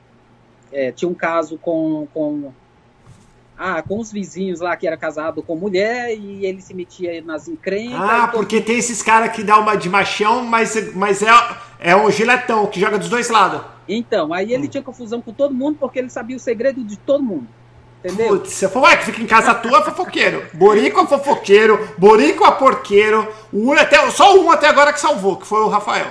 é, 0.70 0.92
tinha 0.92 1.08
um 1.08 1.14
caso 1.14 1.58
com, 1.58 2.06
com, 2.14 2.52
ah, 3.56 3.82
com 3.82 3.98
os 3.98 4.10
vizinhos 4.10 4.60
lá 4.60 4.76
que 4.76 4.86
era 4.86 4.96
casado 4.96 5.42
com 5.42 5.54
mulher 5.54 6.16
e 6.16 6.44
ele 6.44 6.60
se 6.60 6.74
metia 6.74 7.22
nas 7.22 7.48
encrencas. 7.48 8.00
Ah, 8.00 8.28
porque 8.32 8.60
tem 8.60 8.78
esses 8.78 9.02
caras 9.02 9.34
que 9.34 9.42
dá 9.42 9.58
uma 9.58 9.76
de 9.76 9.88
machão, 9.88 10.44
mas, 10.44 10.94
mas 10.94 11.22
é, 11.22 11.30
é 11.78 11.96
um 11.96 12.10
giletão 12.10 12.66
que 12.66 12.80
joga 12.80 12.98
dos 12.98 13.08
dois 13.08 13.28
lados. 13.30 13.62
Então, 13.88 14.32
aí 14.32 14.52
ele 14.52 14.66
hum. 14.66 14.70
tinha 14.70 14.82
confusão 14.82 15.20
com 15.20 15.32
todo 15.32 15.54
mundo 15.54 15.76
porque 15.78 15.98
ele 15.98 16.10
sabia 16.10 16.36
o 16.36 16.40
segredo 16.40 16.82
de 16.82 16.96
todo 16.96 17.22
mundo. 17.22 17.46
Entendeu? 18.04 18.28
Putz, 18.28 18.52
você 18.52 18.68
falou, 18.68 18.86
ué, 18.86 18.96
que 18.98 19.06
fica 19.06 19.22
em 19.22 19.26
casa 19.26 19.54
tua, 19.54 19.78
é 19.78 19.82
fofoqueiro. 19.82 20.44
Borico 20.52 21.00
é 21.00 21.06
fofoqueiro, 21.06 21.88
Borico 21.96 22.44
é 22.44 22.50
porqueiro. 22.50 23.26
O 23.50 23.72
até, 23.72 24.10
só 24.10 24.38
um 24.38 24.50
até 24.50 24.68
agora 24.68 24.92
que 24.92 25.00
salvou, 25.00 25.38
que 25.38 25.46
foi 25.46 25.60
o 25.60 25.68
Rafael. 25.68 26.08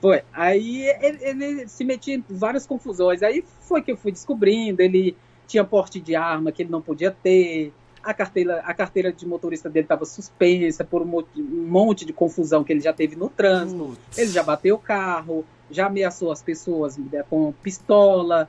Foi. 0.00 0.22
Aí 0.32 0.86
ele, 1.00 1.18
ele, 1.20 1.68
se 1.68 1.84
metia 1.84 2.14
em 2.14 2.24
várias 2.28 2.64
confusões. 2.64 3.22
Aí 3.22 3.44
foi 3.60 3.82
que 3.82 3.90
eu 3.90 3.96
fui 3.96 4.12
descobrindo. 4.12 4.80
Ele 4.80 5.16
tinha 5.50 5.64
porte 5.64 6.00
de 6.00 6.14
arma 6.14 6.52
que 6.52 6.62
ele 6.62 6.70
não 6.70 6.80
podia 6.80 7.10
ter. 7.10 7.72
A 8.02 8.14
carteira, 8.14 8.60
a 8.60 8.72
carteira 8.72 9.12
de 9.12 9.26
motorista 9.26 9.68
dele 9.68 9.84
estava 9.84 10.06
suspensa 10.06 10.84
por 10.84 11.02
um 11.02 11.24
monte 11.66 12.06
de 12.06 12.12
confusão 12.12 12.64
que 12.64 12.72
ele 12.72 12.80
já 12.80 12.92
teve 12.92 13.16
no 13.16 13.28
trânsito. 13.28 13.84
Putz. 13.84 14.18
Ele 14.18 14.30
já 14.30 14.42
bateu 14.42 14.76
o 14.76 14.78
carro, 14.78 15.44
já 15.70 15.86
ameaçou 15.86 16.32
as 16.32 16.40
pessoas 16.40 16.96
né, 16.96 17.24
com 17.28 17.52
pistola. 17.62 18.48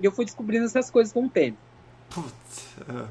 E 0.00 0.04
eu 0.04 0.12
fui 0.12 0.24
descobrindo 0.24 0.64
essas 0.64 0.90
coisas 0.90 1.12
com 1.12 1.26
o 1.26 1.28
tempo. 1.28 1.58
Putz. 2.08 2.66
Uh. 2.88 3.08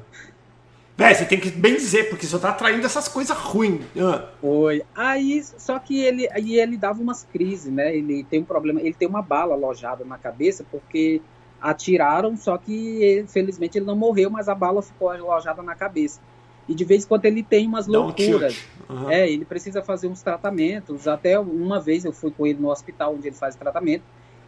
Véi, 0.96 1.14
você 1.14 1.26
tem 1.26 1.38
que 1.38 1.50
bem 1.50 1.74
dizer, 1.74 2.08
porque 2.08 2.26
você 2.26 2.38
tá 2.38 2.48
atraindo 2.48 2.84
essas 2.86 3.06
coisas 3.06 3.36
ruins. 3.36 3.84
Uh. 3.94 4.26
Foi. 4.40 4.82
Aí, 4.94 5.44
só 5.58 5.78
que 5.78 6.00
ele, 6.00 6.26
aí 6.32 6.58
ele 6.58 6.76
dava 6.76 7.00
umas 7.00 7.22
crises, 7.22 7.70
né? 7.70 7.94
Ele 7.94 8.24
tem 8.24 8.40
um 8.40 8.44
problema, 8.44 8.80
ele 8.80 8.94
tem 8.94 9.06
uma 9.06 9.22
bala 9.22 9.54
alojada 9.54 10.04
na 10.04 10.16
cabeça, 10.16 10.64
porque 10.68 11.20
atiraram, 11.60 12.36
só 12.36 12.56
que 12.58 13.24
felizmente 13.28 13.78
ele 13.78 13.86
não 13.86 13.96
morreu, 13.96 14.30
mas 14.30 14.48
a 14.48 14.54
bala 14.54 14.82
ficou 14.82 15.10
alojada 15.10 15.62
na 15.62 15.74
cabeça. 15.74 16.20
E 16.68 16.74
de 16.74 16.84
vez 16.84 17.04
em 17.04 17.08
quando 17.08 17.24
ele 17.24 17.42
tem 17.42 17.66
umas 17.66 17.86
loucuras. 17.86 18.64
Uhum. 18.88 19.10
É, 19.10 19.30
ele 19.30 19.44
precisa 19.44 19.82
fazer 19.82 20.08
uns 20.08 20.22
tratamentos. 20.22 21.06
Até 21.06 21.38
uma 21.38 21.80
vez 21.80 22.04
eu 22.04 22.12
fui 22.12 22.30
com 22.30 22.46
ele 22.46 22.60
no 22.60 22.70
hospital 22.70 23.14
onde 23.14 23.28
ele 23.28 23.36
faz 23.36 23.54
tratamento. 23.54 24.02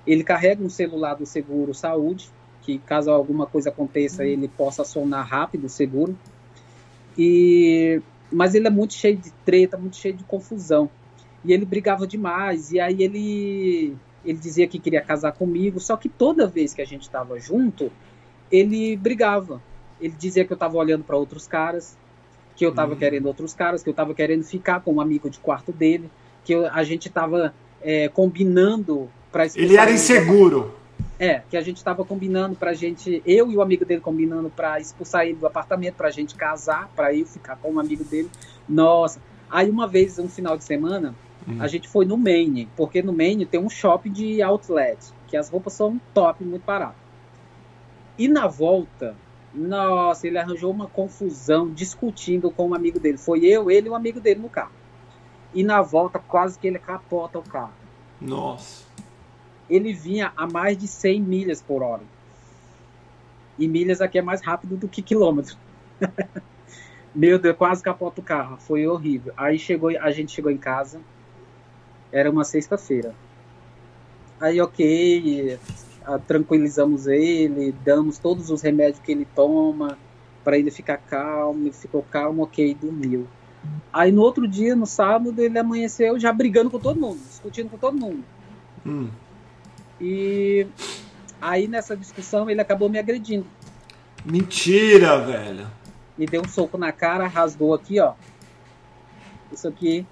Ele 0.06 0.24
carrega 0.24 0.62
um 0.62 0.68
celular 0.68 1.14
do 1.14 1.24
seguro 1.24 1.72
saúde 1.72 2.28
que 2.68 2.78
caso 2.80 3.10
alguma 3.10 3.46
coisa 3.46 3.70
aconteça, 3.70 4.26
ele 4.26 4.46
possa 4.46 4.82
acionar 4.82 5.26
rápido 5.26 5.64
o 5.64 5.68
seguro. 5.70 6.14
E 7.16 8.02
mas 8.30 8.54
ele 8.54 8.66
é 8.66 8.70
muito 8.70 8.92
cheio 8.92 9.16
de 9.16 9.30
treta, 9.42 9.78
muito 9.78 9.96
cheio 9.96 10.14
de 10.14 10.22
confusão. 10.24 10.90
E 11.42 11.50
ele 11.50 11.64
brigava 11.64 12.06
demais. 12.06 12.70
E 12.70 12.78
aí 12.78 13.02
ele 13.02 13.96
ele 14.24 14.38
dizia 14.38 14.66
que 14.66 14.78
queria 14.78 15.00
casar 15.00 15.32
comigo, 15.32 15.80
só 15.80 15.96
que 15.96 16.08
toda 16.08 16.46
vez 16.46 16.74
que 16.74 16.82
a 16.82 16.84
gente 16.84 17.02
estava 17.02 17.38
junto, 17.38 17.90
ele 18.50 18.96
brigava. 18.96 19.62
Ele 20.00 20.14
dizia 20.16 20.44
que 20.44 20.52
eu 20.52 20.56
estava 20.56 20.76
olhando 20.76 21.04
para 21.04 21.16
outros 21.16 21.46
caras, 21.46 21.96
que 22.56 22.64
eu 22.64 22.70
estava 22.70 22.92
uhum. 22.92 22.98
querendo 22.98 23.26
outros 23.26 23.54
caras, 23.54 23.82
que 23.82 23.88
eu 23.88 23.92
estava 23.92 24.14
querendo 24.14 24.44
ficar 24.44 24.80
com 24.80 24.94
um 24.94 25.00
amigo 25.00 25.30
de 25.30 25.38
quarto 25.38 25.72
dele, 25.72 26.10
que 26.44 26.52
eu, 26.52 26.66
a 26.66 26.82
gente 26.82 27.08
estava 27.08 27.54
é, 27.80 28.08
combinando 28.08 29.08
para 29.30 29.46
Ele 29.54 29.76
era 29.76 29.90
inseguro. 29.90 30.74
É, 31.20 31.42
que 31.50 31.56
a 31.56 31.60
gente 31.60 31.78
estava 31.78 32.04
combinando 32.04 32.54
pra 32.54 32.72
gente, 32.72 33.22
eu 33.26 33.50
e 33.50 33.56
o 33.56 33.60
amigo 33.60 33.84
dele 33.84 34.00
combinando 34.00 34.48
para 34.50 34.78
expulsar 34.78 35.26
ele 35.26 35.34
do 35.34 35.46
apartamento, 35.46 35.94
pra 35.94 36.10
gente 36.10 36.36
casar, 36.36 36.90
pra 36.94 37.12
eu 37.12 37.26
ficar 37.26 37.56
com 37.56 37.72
um 37.72 37.80
amigo 37.80 38.04
dele. 38.04 38.30
Nossa. 38.68 39.20
Aí 39.50 39.68
uma 39.68 39.86
vez, 39.88 40.18
um 40.18 40.28
final 40.28 40.56
de 40.56 40.62
semana, 40.62 41.14
hum. 41.46 41.60
a 41.60 41.68
gente 41.68 41.88
foi 41.88 42.04
no 42.04 42.16
Maine, 42.16 42.68
porque 42.76 43.02
no 43.02 43.12
Maine 43.12 43.46
tem 43.46 43.60
um 43.60 43.68
shopping 43.68 44.12
de 44.12 44.42
outlet, 44.42 44.98
que 45.26 45.36
as 45.36 45.48
roupas 45.48 45.74
são 45.74 46.00
top, 46.14 46.44
muito 46.44 46.64
barato. 46.64 46.96
E 48.18 48.26
na 48.26 48.46
volta, 48.46 49.14
nossa, 49.54 50.26
ele 50.26 50.38
arranjou 50.38 50.70
uma 50.70 50.88
confusão 50.88 51.70
discutindo 51.70 52.50
com 52.50 52.68
um 52.68 52.74
amigo 52.74 52.98
dele. 52.98 53.18
Foi 53.18 53.44
eu, 53.44 53.70
ele 53.70 53.86
e 53.86 53.90
o 53.90 53.92
um 53.92 53.96
amigo 53.96 54.20
dele 54.20 54.40
no 54.40 54.48
carro. 54.48 54.72
E 55.54 55.62
na 55.62 55.80
volta, 55.80 56.18
quase 56.18 56.58
que 56.58 56.66
ele 56.66 56.78
capota 56.78 57.38
o 57.38 57.42
carro. 57.42 57.72
Nossa 58.20 58.88
ele 59.68 59.92
vinha 59.92 60.32
a 60.36 60.46
mais 60.46 60.76
de 60.76 60.88
100 60.88 61.20
milhas 61.20 61.60
por 61.60 61.82
hora. 61.82 62.02
E 63.58 63.68
milhas 63.68 64.00
aqui 64.00 64.18
é 64.18 64.22
mais 64.22 64.40
rápido 64.40 64.76
do 64.76 64.88
que 64.88 65.02
quilômetro. 65.02 65.56
Meu 67.14 67.38
Deus, 67.38 67.56
quase 67.56 67.82
capota 67.82 68.20
o 68.20 68.24
carro. 68.24 68.56
Foi 68.58 68.86
horrível. 68.86 69.32
Aí 69.36 69.58
chegou, 69.58 69.90
a 69.90 70.10
gente 70.10 70.32
chegou 70.32 70.50
em 70.50 70.56
casa. 70.56 71.00
Era 72.12 72.30
uma 72.30 72.44
sexta-feira. 72.44 73.14
Aí, 74.40 74.60
ok, 74.60 75.58
tranquilizamos 76.26 77.06
ele, 77.06 77.74
damos 77.84 78.18
todos 78.18 78.50
os 78.50 78.62
remédios 78.62 79.00
que 79.00 79.12
ele 79.12 79.26
toma 79.34 79.98
para 80.42 80.56
ele 80.56 80.70
ficar 80.70 80.96
calmo. 80.96 81.64
Ele 81.64 81.72
ficou 81.72 82.02
calmo, 82.02 82.42
ok, 82.42 82.74
dormiu. 82.74 83.26
Aí 83.92 84.12
no 84.12 84.22
outro 84.22 84.46
dia, 84.46 84.74
no 84.74 84.86
sábado, 84.86 85.38
ele 85.40 85.58
amanheceu 85.58 86.18
já 86.18 86.32
brigando 86.32 86.70
com 86.70 86.78
todo 86.78 87.00
mundo, 87.00 87.18
discutindo 87.28 87.68
com 87.68 87.76
todo 87.76 87.98
mundo. 87.98 88.24
Hum. 88.86 89.10
E 90.00 90.66
aí 91.40 91.66
nessa 91.66 91.96
discussão 91.96 92.48
ele 92.48 92.60
acabou 92.60 92.88
me 92.88 92.98
agredindo. 92.98 93.46
Mentira, 94.24 95.18
velho. 95.18 95.66
Me 96.16 96.26
deu 96.26 96.42
um 96.42 96.48
soco 96.48 96.78
na 96.78 96.92
cara, 96.92 97.26
rasgou 97.26 97.74
aqui, 97.74 98.00
ó. 98.00 98.14
Isso 99.52 99.66
aqui 99.66 100.06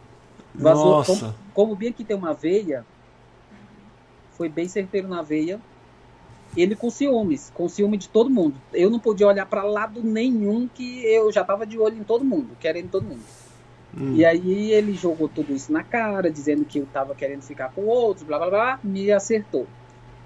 vazou. 0.56 0.84
Nossa. 0.84 1.12
Como, 1.14 1.34
como 1.52 1.76
bem 1.76 1.90
aqui 1.90 2.04
tem 2.04 2.16
uma 2.16 2.32
veia, 2.32 2.84
foi 4.32 4.48
bem 4.48 4.68
certeiro 4.68 5.08
na 5.08 5.22
veia. 5.22 5.60
Ele 6.56 6.74
com 6.74 6.88
ciúmes, 6.88 7.50
com 7.54 7.68
ciúme 7.68 7.98
de 7.98 8.08
todo 8.08 8.30
mundo. 8.30 8.54
Eu 8.72 8.88
não 8.88 8.98
podia 8.98 9.26
olhar 9.26 9.46
para 9.46 9.62
lado 9.62 10.02
nenhum 10.02 10.68
que 10.68 11.04
eu 11.04 11.30
já 11.30 11.44
tava 11.44 11.66
de 11.66 11.78
olho 11.78 11.98
em 11.98 12.04
todo 12.04 12.24
mundo, 12.24 12.56
querendo 12.58 12.90
todo 12.90 13.04
mundo. 13.04 13.22
Hum. 13.96 14.14
E 14.14 14.24
aí 14.24 14.72
ele 14.72 14.94
jogou 14.94 15.28
tudo 15.28 15.52
isso 15.52 15.72
na 15.72 15.82
cara, 15.82 16.30
dizendo 16.30 16.64
que 16.64 16.78
eu 16.78 16.86
tava 16.86 17.14
querendo 17.14 17.42
ficar 17.42 17.72
com 17.72 17.86
outros, 17.86 18.26
blá 18.26 18.38
blá 18.38 18.48
blá, 18.48 18.80
me 18.82 19.10
acertou. 19.10 19.66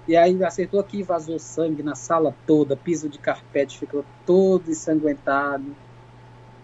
E 0.07 0.15
aí 0.15 0.43
acertou 0.43 0.79
aqui, 0.79 1.03
vazou 1.03 1.37
sangue 1.37 1.83
na 1.83 1.95
sala 1.95 2.35
toda, 2.45 2.75
piso 2.75 3.07
de 3.07 3.19
carpete 3.19 3.77
ficou 3.77 4.03
todo 4.25 4.69
ensanguentado. 4.69 5.75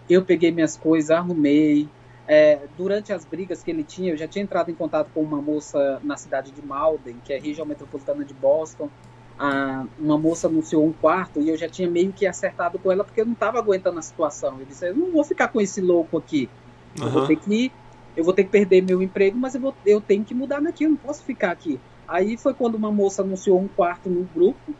Eu 0.08 0.24
peguei 0.24 0.50
minhas 0.50 0.76
coisas, 0.76 1.10
arrumei. 1.10 1.88
É, 2.28 2.60
durante 2.76 3.10
as 3.10 3.24
brigas 3.24 3.62
que 3.62 3.70
ele 3.70 3.82
tinha, 3.82 4.12
eu 4.12 4.16
já 4.16 4.28
tinha 4.28 4.42
entrado 4.42 4.70
em 4.70 4.74
contato 4.74 5.10
com 5.14 5.22
uma 5.22 5.40
moça 5.40 5.98
na 6.04 6.14
cidade 6.16 6.50
de 6.50 6.60
Malden, 6.60 7.16
que 7.24 7.32
é 7.32 7.38
região 7.38 7.64
metropolitana 7.64 8.22
de 8.22 8.34
Boston. 8.34 8.90
Ah, 9.38 9.86
uma 9.98 10.18
moça 10.18 10.46
anunciou 10.46 10.84
um 10.84 10.92
quarto 10.92 11.40
e 11.40 11.48
eu 11.48 11.56
já 11.56 11.68
tinha 11.68 11.88
meio 11.88 12.12
que 12.12 12.26
acertado 12.26 12.78
com 12.78 12.92
ela 12.92 13.02
porque 13.02 13.20
eu 13.20 13.24
não 13.24 13.32
estava 13.32 13.58
aguentando 13.58 13.98
a 13.98 14.02
situação. 14.02 14.58
Eu 14.58 14.66
disse: 14.66 14.86
eu 14.86 14.94
não 14.94 15.10
vou 15.10 15.24
ficar 15.24 15.48
com 15.48 15.58
esse 15.58 15.80
louco 15.80 16.18
aqui. 16.18 16.50
Eu 16.98 17.06
uhum. 17.06 17.10
vou 17.12 17.26
ter 17.26 17.36
que 17.36 17.72
eu 18.14 18.24
vou 18.24 18.34
ter 18.34 18.44
que 18.44 18.50
perder 18.50 18.82
meu 18.82 19.00
emprego, 19.00 19.38
mas 19.38 19.54
eu, 19.54 19.60
vou, 19.60 19.74
eu 19.86 20.00
tenho 20.00 20.24
que 20.24 20.34
mudar 20.34 20.60
daqui, 20.60 20.84
eu 20.84 20.90
não 20.90 20.96
posso 20.96 21.22
ficar 21.22 21.52
aqui. 21.52 21.80
Aí 22.06 22.36
foi 22.36 22.52
quando 22.52 22.74
uma 22.74 22.90
moça 22.90 23.22
anunciou 23.22 23.60
um 23.60 23.68
quarto 23.68 24.10
no 24.10 24.24
grupo 24.34 24.74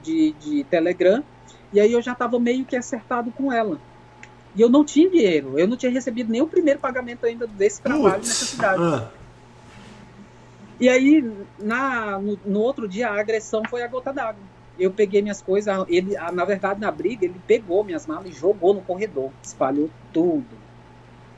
de, 0.00 0.32
de 0.34 0.62
Telegram, 0.64 1.24
e 1.72 1.80
aí 1.80 1.92
eu 1.92 2.00
já 2.00 2.12
estava 2.12 2.38
meio 2.38 2.64
que 2.64 2.76
acertado 2.76 3.32
com 3.32 3.52
ela. 3.52 3.80
E 4.54 4.60
eu 4.60 4.68
não 4.68 4.84
tinha 4.84 5.10
dinheiro, 5.10 5.58
eu 5.58 5.66
não 5.66 5.76
tinha 5.76 5.90
recebido 5.90 6.30
nem 6.30 6.40
o 6.40 6.46
primeiro 6.46 6.78
pagamento 6.78 7.26
ainda 7.26 7.46
desse 7.46 7.82
trabalho 7.82 8.14
Putz, 8.14 8.28
nessa 8.28 8.44
cidade. 8.44 8.82
Ah. 8.82 9.10
E 10.78 10.88
aí, 10.88 11.32
na, 11.58 12.18
no, 12.18 12.38
no, 12.44 12.60
outro 12.60 12.88
dia, 12.88 13.08
a 13.08 13.20
agressão 13.20 13.62
foi 13.68 13.82
a 13.82 13.88
gota 13.88 14.12
d'água. 14.12 14.42
Eu 14.78 14.90
peguei 14.90 15.22
minhas 15.22 15.40
coisas, 15.40 15.72
ele, 15.88 16.14
na 16.32 16.44
verdade, 16.44 16.80
na 16.80 16.90
briga, 16.90 17.24
ele 17.24 17.40
pegou 17.46 17.84
minhas 17.84 18.06
malas 18.06 18.26
e 18.26 18.32
jogou 18.32 18.74
no 18.74 18.80
corredor, 18.80 19.30
espalhou 19.42 19.88
tudo. 20.12 20.64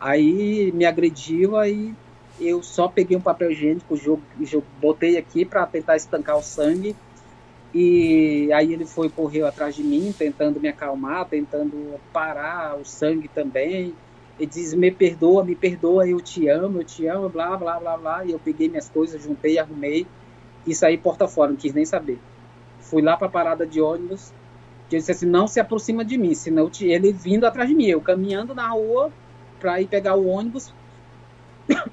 Aí 0.00 0.72
me 0.72 0.86
agrediu, 0.86 1.56
aí 1.56 1.94
eu 2.40 2.62
só 2.62 2.88
peguei 2.88 3.16
um 3.16 3.20
papel 3.20 3.50
higiênico, 3.50 3.96
jogo, 3.96 4.22
jogo, 4.40 4.66
botei 4.80 5.16
aqui 5.16 5.44
para 5.44 5.66
tentar 5.66 5.96
estancar 5.96 6.38
o 6.38 6.42
sangue. 6.42 6.96
E 7.74 8.50
aí 8.52 8.72
ele 8.72 8.86
foi 8.86 9.08
correu 9.08 9.46
atrás 9.46 9.74
de 9.74 9.82
mim, 9.82 10.14
tentando 10.16 10.60
me 10.60 10.68
acalmar, 10.68 11.26
tentando 11.26 12.00
parar 12.12 12.76
o 12.76 12.84
sangue 12.84 13.28
também. 13.28 13.94
Ele 14.38 14.50
diz: 14.50 14.72
Me 14.74 14.90
perdoa, 14.90 15.44
me 15.44 15.54
perdoa, 15.54 16.08
eu 16.08 16.20
te 16.20 16.48
amo, 16.48 16.80
eu 16.80 16.84
te 16.84 17.06
amo, 17.06 17.28
blá, 17.28 17.56
blá, 17.56 17.78
blá, 17.78 17.96
blá. 17.96 18.24
E 18.24 18.32
eu 18.32 18.38
peguei 18.38 18.68
minhas 18.68 18.88
coisas, 18.88 19.22
juntei, 19.22 19.58
arrumei 19.58 20.06
e 20.66 20.74
saí 20.74 20.98
porta 20.98 21.28
fora, 21.28 21.50
não 21.50 21.56
quis 21.56 21.72
nem 21.72 21.84
saber. 21.84 22.18
Fui 22.80 23.02
lá 23.02 23.16
para 23.16 23.26
a 23.26 23.30
parada 23.30 23.66
de 23.66 23.80
ônibus, 23.80 24.32
eu 24.90 24.98
disse 24.98 25.12
assim: 25.12 25.26
Não 25.26 25.46
se 25.46 25.60
aproxima 25.60 26.04
de 26.04 26.16
mim, 26.16 26.34
senão 26.34 26.70
ele 26.80 27.12
vindo 27.12 27.44
atrás 27.44 27.68
de 27.68 27.74
mim, 27.74 27.86
eu 27.86 28.00
caminhando 28.00 28.54
na 28.54 28.68
rua 28.68 29.12
para 29.58 29.80
ir 29.80 29.86
pegar 29.86 30.14
o 30.16 30.26
ônibus. 30.26 30.72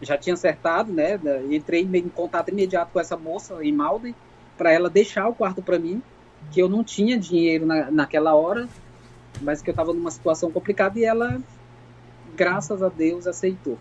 Já 0.00 0.16
tinha 0.16 0.34
acertado, 0.34 0.92
né? 0.92 1.20
Entrei 1.48 1.82
em 1.82 2.08
contato 2.08 2.48
imediato 2.48 2.92
com 2.92 2.98
essa 2.98 3.16
moça 3.16 3.64
em 3.64 3.72
Malden 3.72 4.14
para 4.62 4.70
ela 4.70 4.88
deixar 4.88 5.26
o 5.28 5.34
quarto 5.34 5.60
para 5.60 5.76
mim, 5.76 6.00
que 6.52 6.62
eu 6.62 6.68
não 6.68 6.84
tinha 6.84 7.18
dinheiro 7.18 7.66
na, 7.66 7.90
naquela 7.90 8.36
hora, 8.36 8.68
mas 9.40 9.60
que 9.60 9.68
eu 9.68 9.72
estava 9.72 9.92
numa 9.92 10.10
situação 10.12 10.52
complicada 10.52 10.96
e 11.00 11.04
ela, 11.04 11.40
graças 12.36 12.80
a 12.80 12.88
Deus, 12.88 13.26
aceitou. 13.26 13.76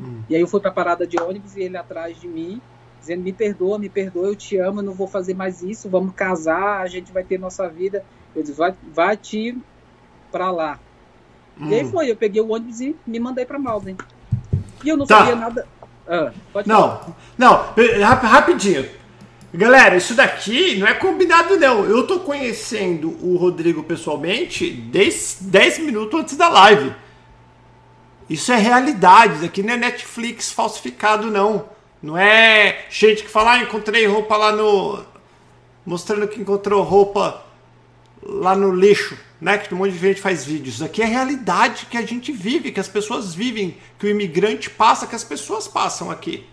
Hum. 0.00 0.22
E 0.28 0.34
aí 0.34 0.40
eu 0.40 0.48
fui 0.48 0.58
pra 0.58 0.72
parada 0.72 1.06
de 1.06 1.16
ônibus 1.22 1.54
e 1.54 1.62
ele 1.62 1.76
atrás 1.76 2.20
de 2.20 2.26
mim, 2.26 2.60
dizendo: 2.98 3.22
Me 3.22 3.32
perdoa, 3.32 3.78
me 3.78 3.88
perdoa, 3.88 4.26
eu 4.26 4.34
te 4.34 4.58
amo, 4.58 4.80
eu 4.80 4.84
não 4.84 4.92
vou 4.92 5.06
fazer 5.06 5.34
mais 5.34 5.62
isso, 5.62 5.88
vamos 5.88 6.12
casar, 6.16 6.80
a 6.80 6.88
gente 6.88 7.12
vai 7.12 7.22
ter 7.22 7.38
nossa 7.38 7.68
vida. 7.68 8.04
Eu 8.34 8.42
disse: 8.42 8.58
Vai, 8.58 8.74
vai 8.92 9.16
te 9.16 9.56
pra 10.32 10.50
lá. 10.50 10.80
Hum. 11.60 11.68
E 11.68 11.74
aí 11.76 11.84
hum. 11.84 11.90
foi, 11.92 12.10
eu 12.10 12.16
peguei 12.16 12.42
o 12.42 12.50
ônibus 12.50 12.80
e 12.80 12.96
me 13.06 13.20
mandei 13.20 13.46
pra 13.46 13.56
Malden. 13.56 13.96
E 14.82 14.88
eu 14.88 14.96
não 14.96 15.06
tá. 15.06 15.18
sabia 15.18 15.36
nada. 15.36 15.68
Ah, 16.08 16.32
não, 16.66 16.98
falar. 16.98 17.16
não, 17.38 17.74
rapidinho. 18.28 19.05
Galera, 19.56 19.96
isso 19.96 20.14
daqui 20.14 20.76
não 20.76 20.86
é 20.86 20.92
combinado, 20.92 21.58
não. 21.58 21.86
Eu 21.86 22.06
tô 22.06 22.20
conhecendo 22.20 23.16
o 23.22 23.36
Rodrigo 23.36 23.82
pessoalmente 23.82 24.70
10, 24.70 25.38
10 25.40 25.78
minutos 25.78 26.20
antes 26.20 26.36
da 26.36 26.46
live. 26.50 26.94
Isso 28.28 28.52
é 28.52 28.56
realidade. 28.56 29.36
Isso 29.36 29.44
aqui 29.46 29.62
não 29.62 29.72
é 29.72 29.78
Netflix 29.78 30.52
falsificado, 30.52 31.30
não. 31.30 31.70
Não 32.02 32.18
é 32.18 32.84
gente 32.90 33.22
que 33.22 33.30
fala, 33.30 33.52
ah, 33.52 33.62
encontrei 33.62 34.04
roupa 34.04 34.36
lá 34.36 34.52
no. 34.52 35.02
Mostrando 35.86 36.28
que 36.28 36.38
encontrou 36.38 36.82
roupa 36.82 37.42
lá 38.22 38.54
no 38.54 38.74
lixo, 38.74 39.16
né? 39.40 39.56
Que 39.56 39.72
um 39.72 39.78
monte 39.78 39.92
de 39.92 39.98
gente 39.98 40.20
faz 40.20 40.44
vídeos. 40.44 40.74
Isso 40.74 40.84
aqui 40.84 41.00
é 41.00 41.06
realidade 41.06 41.86
que 41.86 41.96
a 41.96 42.04
gente 42.04 42.30
vive, 42.30 42.72
que 42.72 42.80
as 42.80 42.88
pessoas 42.88 43.34
vivem, 43.34 43.78
que 43.98 44.04
o 44.04 44.10
imigrante 44.10 44.68
passa, 44.68 45.06
que 45.06 45.16
as 45.16 45.24
pessoas 45.24 45.66
passam 45.66 46.10
aqui. 46.10 46.46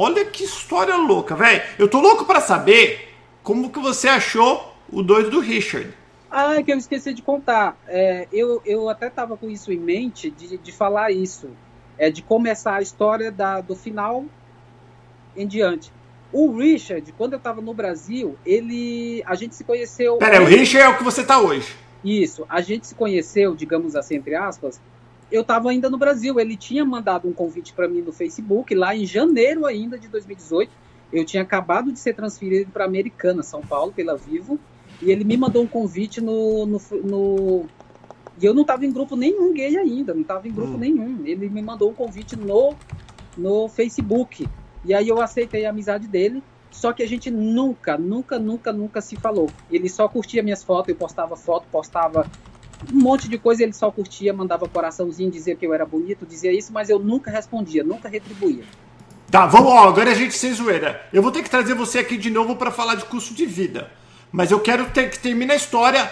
Olha 0.00 0.24
que 0.24 0.44
história 0.44 0.94
louca, 0.94 1.34
velho. 1.34 1.60
Eu 1.76 1.88
tô 1.88 2.00
louco 2.00 2.24
para 2.24 2.40
saber 2.40 3.08
como 3.42 3.68
que 3.68 3.80
você 3.80 4.06
achou 4.06 4.72
o 4.92 5.02
doido 5.02 5.28
do 5.28 5.40
Richard. 5.40 5.92
Ah, 6.30 6.54
é 6.54 6.62
que 6.62 6.72
eu 6.72 6.78
esqueci 6.78 7.12
de 7.12 7.20
contar. 7.20 7.76
É, 7.88 8.28
eu, 8.32 8.62
eu 8.64 8.88
até 8.88 9.10
tava 9.10 9.36
com 9.36 9.50
isso 9.50 9.72
em 9.72 9.78
mente, 9.78 10.30
de, 10.30 10.56
de 10.56 10.70
falar 10.70 11.10
isso. 11.10 11.50
É 11.98 12.10
de 12.10 12.22
começar 12.22 12.76
a 12.76 12.80
história 12.80 13.32
da, 13.32 13.60
do 13.60 13.74
final 13.74 14.24
em 15.36 15.48
diante. 15.48 15.90
O 16.32 16.56
Richard, 16.56 17.10
quando 17.18 17.32
eu 17.32 17.40
tava 17.40 17.60
no 17.60 17.74
Brasil, 17.74 18.36
ele. 18.46 19.20
A 19.26 19.34
gente 19.34 19.56
se 19.56 19.64
conheceu. 19.64 20.18
Pera, 20.18 20.40
o 20.40 20.44
Richard 20.44 20.86
é 20.86 20.88
o 20.88 20.96
que 20.96 21.02
você 21.02 21.24
tá 21.24 21.40
hoje. 21.40 21.74
Isso. 22.04 22.46
A 22.48 22.60
gente 22.60 22.86
se 22.86 22.94
conheceu, 22.94 23.56
digamos 23.56 23.96
assim, 23.96 24.14
entre 24.14 24.36
aspas, 24.36 24.80
eu 25.30 25.42
estava 25.42 25.70
ainda 25.70 25.90
no 25.90 25.98
Brasil. 25.98 26.38
Ele 26.40 26.56
tinha 26.56 26.84
mandado 26.84 27.28
um 27.28 27.32
convite 27.32 27.72
para 27.72 27.88
mim 27.88 28.00
no 28.00 28.12
Facebook, 28.12 28.74
lá 28.74 28.94
em 28.94 29.04
janeiro 29.04 29.66
ainda 29.66 29.98
de 29.98 30.08
2018. 30.08 30.70
Eu 31.12 31.24
tinha 31.24 31.42
acabado 31.42 31.92
de 31.92 31.98
ser 31.98 32.14
transferido 32.14 32.70
para 32.70 32.84
Americana, 32.84 33.42
São 33.42 33.60
Paulo, 33.60 33.92
pela 33.92 34.16
Vivo. 34.16 34.58
E 35.00 35.10
ele 35.10 35.24
me 35.24 35.36
mandou 35.36 35.62
um 35.62 35.66
convite 35.66 36.20
no. 36.20 36.66
no, 36.66 36.80
no... 37.04 37.66
E 38.40 38.46
eu 38.46 38.54
não 38.54 38.62
estava 38.62 38.86
em 38.86 38.92
grupo 38.92 39.16
nenhum 39.16 39.52
gay 39.52 39.76
ainda, 39.76 40.14
não 40.14 40.22
estava 40.22 40.46
em 40.46 40.52
grupo 40.52 40.74
hum. 40.74 40.78
nenhum. 40.78 41.22
Ele 41.24 41.48
me 41.48 41.62
mandou 41.62 41.90
um 41.90 41.94
convite 41.94 42.36
no, 42.36 42.74
no 43.36 43.68
Facebook. 43.68 44.48
E 44.84 44.94
aí 44.94 45.08
eu 45.08 45.20
aceitei 45.20 45.66
a 45.66 45.70
amizade 45.70 46.06
dele. 46.06 46.42
Só 46.70 46.92
que 46.92 47.02
a 47.02 47.08
gente 47.08 47.30
nunca, 47.30 47.96
nunca, 47.96 48.38
nunca, 48.38 48.72
nunca 48.72 49.00
se 49.00 49.16
falou. 49.16 49.48
Ele 49.70 49.88
só 49.88 50.06
curtia 50.06 50.42
minhas 50.42 50.62
fotos, 50.62 50.90
eu 50.90 50.96
postava 50.96 51.34
foto, 51.34 51.66
postava 51.72 52.30
um 52.92 52.98
monte 53.00 53.28
de 53.28 53.38
coisa, 53.38 53.62
ele 53.62 53.72
só 53.72 53.90
curtia, 53.90 54.32
mandava 54.32 54.68
coraçãozinho, 54.68 55.30
dizia 55.30 55.56
que 55.56 55.66
eu 55.66 55.74
era 55.74 55.84
bonito, 55.84 56.24
dizia 56.24 56.52
isso, 56.52 56.72
mas 56.72 56.88
eu 56.88 56.98
nunca 56.98 57.30
respondia, 57.30 57.82
nunca 57.82 58.08
retribuía. 58.08 58.64
Tá, 59.30 59.46
vamos, 59.46 59.70
ó, 59.70 59.88
agora 59.88 60.10
a 60.10 60.14
gente 60.14 60.34
sem 60.34 60.52
zoeira. 60.54 61.02
Eu 61.12 61.22
vou 61.22 61.30
ter 61.30 61.42
que 61.42 61.50
trazer 61.50 61.74
você 61.74 61.98
aqui 61.98 62.16
de 62.16 62.30
novo 62.30 62.56
para 62.56 62.70
falar 62.70 62.94
de 62.94 63.04
custo 63.04 63.34
de 63.34 63.44
vida. 63.44 63.90
Mas 64.32 64.50
eu 64.50 64.60
quero 64.60 64.86
ter 64.86 65.10
que 65.10 65.18
terminar 65.18 65.54
a 65.54 65.56
história, 65.56 66.10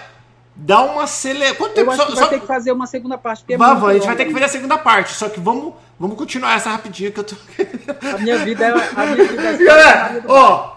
dar 0.55 0.83
uma 0.83 1.07
cele... 1.07 1.55
Quanto 1.55 1.75
tempo? 1.75 1.91
Eu 1.91 1.93
acho 1.93 2.03
só, 2.03 2.15
vai 2.15 2.25
só... 2.25 2.29
ter 2.29 2.41
que 2.41 2.47
fazer 2.47 2.73
uma 2.73 2.87
segunda 2.87 3.17
parte. 3.17 3.45
É 3.49 3.57
Vamos, 3.57 3.89
a 3.89 3.95
gente 3.95 4.07
vai 4.07 4.17
ter 4.17 4.27
que 4.27 4.33
fazer 4.33 4.45
a 4.45 4.49
segunda 4.49 4.77
parte, 4.77 5.15
só 5.15 5.29
que 5.29 5.41
vamos, 5.41 5.75
vamos 5.99 6.17
continuar 6.17 6.57
essa 6.57 6.71
rapidinho 6.71 7.13
que 7.13 7.21
eu 7.21 7.25
tô... 7.25 7.37
a 8.15 8.19
minha 8.19 8.39
vida 8.39 8.67
é... 8.67 8.71
A 8.71 9.07
minha 9.07 9.29
vida 9.29 9.43
é... 9.43 9.57
Galera, 9.57 10.25
ó, 10.29 10.77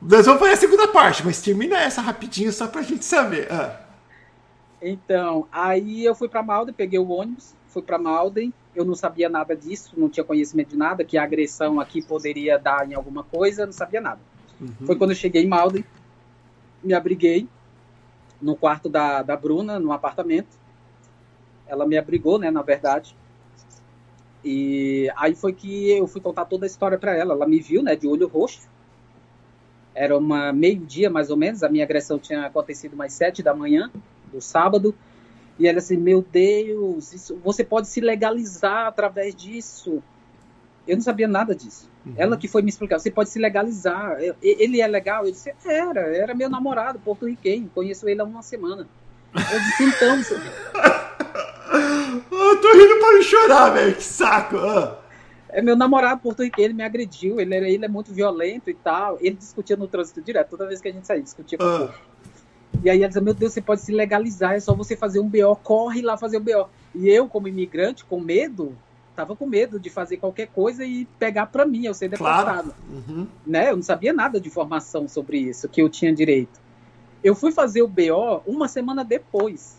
nós 0.00 0.24
vamos 0.24 0.40
fazer 0.40 0.52
a 0.52 0.56
segunda 0.56 0.88
parte, 0.88 1.24
mas 1.24 1.42
termina 1.42 1.78
essa 1.78 2.00
rapidinho 2.00 2.52
só 2.52 2.66
pra 2.66 2.80
gente 2.80 3.04
saber. 3.04 3.48
Ah. 3.50 3.89
Então, 4.82 5.46
aí 5.52 6.04
eu 6.04 6.14
fui 6.14 6.28
para 6.28 6.42
Malden, 6.42 6.74
peguei 6.74 6.98
o 6.98 7.08
ônibus, 7.08 7.54
fui 7.68 7.82
para 7.82 7.98
Malden. 7.98 8.52
Eu 8.74 8.84
não 8.84 8.94
sabia 8.94 9.28
nada 9.28 9.54
disso, 9.54 9.92
não 9.96 10.08
tinha 10.08 10.24
conhecimento 10.24 10.70
de 10.70 10.76
nada, 10.76 11.04
que 11.04 11.18
a 11.18 11.24
agressão 11.24 11.80
aqui 11.80 12.00
poderia 12.00 12.58
dar 12.58 12.88
em 12.88 12.94
alguma 12.94 13.24
coisa, 13.24 13.66
não 13.66 13.72
sabia 13.72 14.00
nada. 14.00 14.20
Uhum. 14.60 14.86
Foi 14.86 14.96
quando 14.96 15.10
eu 15.10 15.16
cheguei 15.16 15.42
em 15.42 15.48
Malden, 15.48 15.84
me 16.82 16.94
abriguei 16.94 17.48
no 18.40 18.56
quarto 18.56 18.88
da, 18.88 19.22
da 19.22 19.36
Bruna, 19.36 19.78
no 19.78 19.92
apartamento. 19.92 20.58
Ela 21.66 21.86
me 21.86 21.98
abrigou, 21.98 22.38
né, 22.38 22.50
na 22.50 22.62
verdade. 22.62 23.14
E 24.42 25.10
aí 25.16 25.34
foi 25.34 25.52
que 25.52 25.90
eu 25.90 26.06
fui 26.06 26.20
contar 26.20 26.46
toda 26.46 26.64
a 26.64 26.68
história 26.68 26.96
para 26.96 27.14
ela. 27.14 27.34
Ela 27.34 27.46
me 27.46 27.60
viu, 27.60 27.82
né, 27.82 27.94
de 27.94 28.06
olho 28.08 28.26
roxo. 28.26 28.68
Era 29.94 30.16
uma 30.16 30.52
meio-dia, 30.52 31.10
mais 31.10 31.28
ou 31.28 31.36
menos. 31.36 31.62
A 31.62 31.68
minha 31.68 31.84
agressão 31.84 32.18
tinha 32.18 32.46
acontecido 32.46 32.96
mais 32.96 33.12
sete 33.12 33.42
da 33.42 33.52
manhã 33.52 33.90
do 34.32 34.40
sábado. 34.40 34.94
E 35.58 35.68
ela 35.68 35.78
assim, 35.78 35.96
meu 35.96 36.22
Deus, 36.22 37.12
isso, 37.12 37.38
você 37.44 37.62
pode 37.62 37.88
se 37.88 38.00
legalizar 38.00 38.86
através 38.86 39.34
disso. 39.34 40.02
Eu 40.88 40.96
não 40.96 41.02
sabia 41.02 41.28
nada 41.28 41.54
disso. 41.54 41.90
Uhum. 42.04 42.14
Ela 42.16 42.36
que 42.36 42.48
foi 42.48 42.62
me 42.62 42.70
explicar, 42.70 42.98
você 42.98 43.10
pode 43.10 43.28
se 43.28 43.38
legalizar. 43.38 44.16
Ele 44.42 44.80
é 44.80 44.86
legal? 44.86 45.26
Eu 45.26 45.32
disse, 45.32 45.52
era, 45.64 46.00
era 46.00 46.34
meu 46.34 46.48
namorado, 46.48 46.98
porto-riquenho, 46.98 47.70
conheço 47.74 48.08
ele 48.08 48.20
há 48.20 48.24
uma 48.24 48.42
semana. 48.42 48.88
Eu 49.34 49.60
disse, 49.60 49.84
então. 49.84 50.16
eu 52.32 52.60
tô 52.60 52.72
rindo 52.72 52.98
para 52.98 53.22
chorar, 53.22 53.70
velho, 53.70 53.94
que 53.94 54.02
saco. 54.02 54.56
Ah. 54.56 54.98
É 55.50 55.60
meu 55.60 55.76
namorado 55.76 56.20
porto-riquenho, 56.20 56.66
ele 56.66 56.74
me 56.74 56.82
agrediu, 56.82 57.40
ele, 57.40 57.54
era, 57.54 57.68
ele 57.68 57.84
é 57.84 57.88
muito 57.88 58.12
violento 58.12 58.70
e 58.70 58.74
tal. 58.74 59.18
Ele 59.20 59.36
discutia 59.36 59.76
no 59.76 59.86
trânsito 59.86 60.22
direto, 60.22 60.50
toda 60.50 60.66
vez 60.66 60.80
que 60.80 60.88
a 60.88 60.92
gente 60.92 61.06
saía, 61.06 61.22
discutia 61.22 61.58
com 61.58 61.64
ah. 61.64 61.84
o 61.84 61.88
e 62.82 62.88
aí 62.88 62.98
ela 62.98 63.08
diz, 63.08 63.20
meu 63.20 63.34
Deus, 63.34 63.52
você 63.52 63.60
pode 63.60 63.80
se 63.82 63.92
legalizar, 63.92 64.54
é 64.54 64.60
só 64.60 64.74
você 64.74 64.96
fazer 64.96 65.20
um 65.20 65.28
BO, 65.28 65.56
corre 65.62 66.00
lá 66.00 66.16
fazer 66.16 66.38
o 66.38 66.40
BO. 66.40 66.68
E 66.94 67.08
eu, 67.08 67.28
como 67.28 67.48
imigrante, 67.48 68.04
com 68.04 68.20
medo, 68.20 68.76
tava 69.14 69.36
com 69.36 69.46
medo 69.46 69.78
de 69.78 69.90
fazer 69.90 70.16
qualquer 70.16 70.48
coisa 70.48 70.84
e 70.84 71.04
pegar 71.18 71.46
para 71.46 71.66
mim, 71.66 71.84
eu 71.84 71.94
ser 71.94 72.08
deportado. 72.08 72.72
Claro. 72.72 72.74
Uhum. 72.90 73.26
Né? 73.46 73.70
Eu 73.70 73.76
não 73.76 73.82
sabia 73.82 74.12
nada 74.12 74.40
de 74.40 74.48
informação 74.48 75.06
sobre 75.08 75.38
isso, 75.38 75.68
que 75.68 75.82
eu 75.82 75.88
tinha 75.88 76.14
direito. 76.14 76.60
Eu 77.22 77.34
fui 77.34 77.52
fazer 77.52 77.82
o 77.82 77.88
BO 77.88 78.42
uma 78.46 78.66
semana 78.66 79.04
depois. 79.04 79.78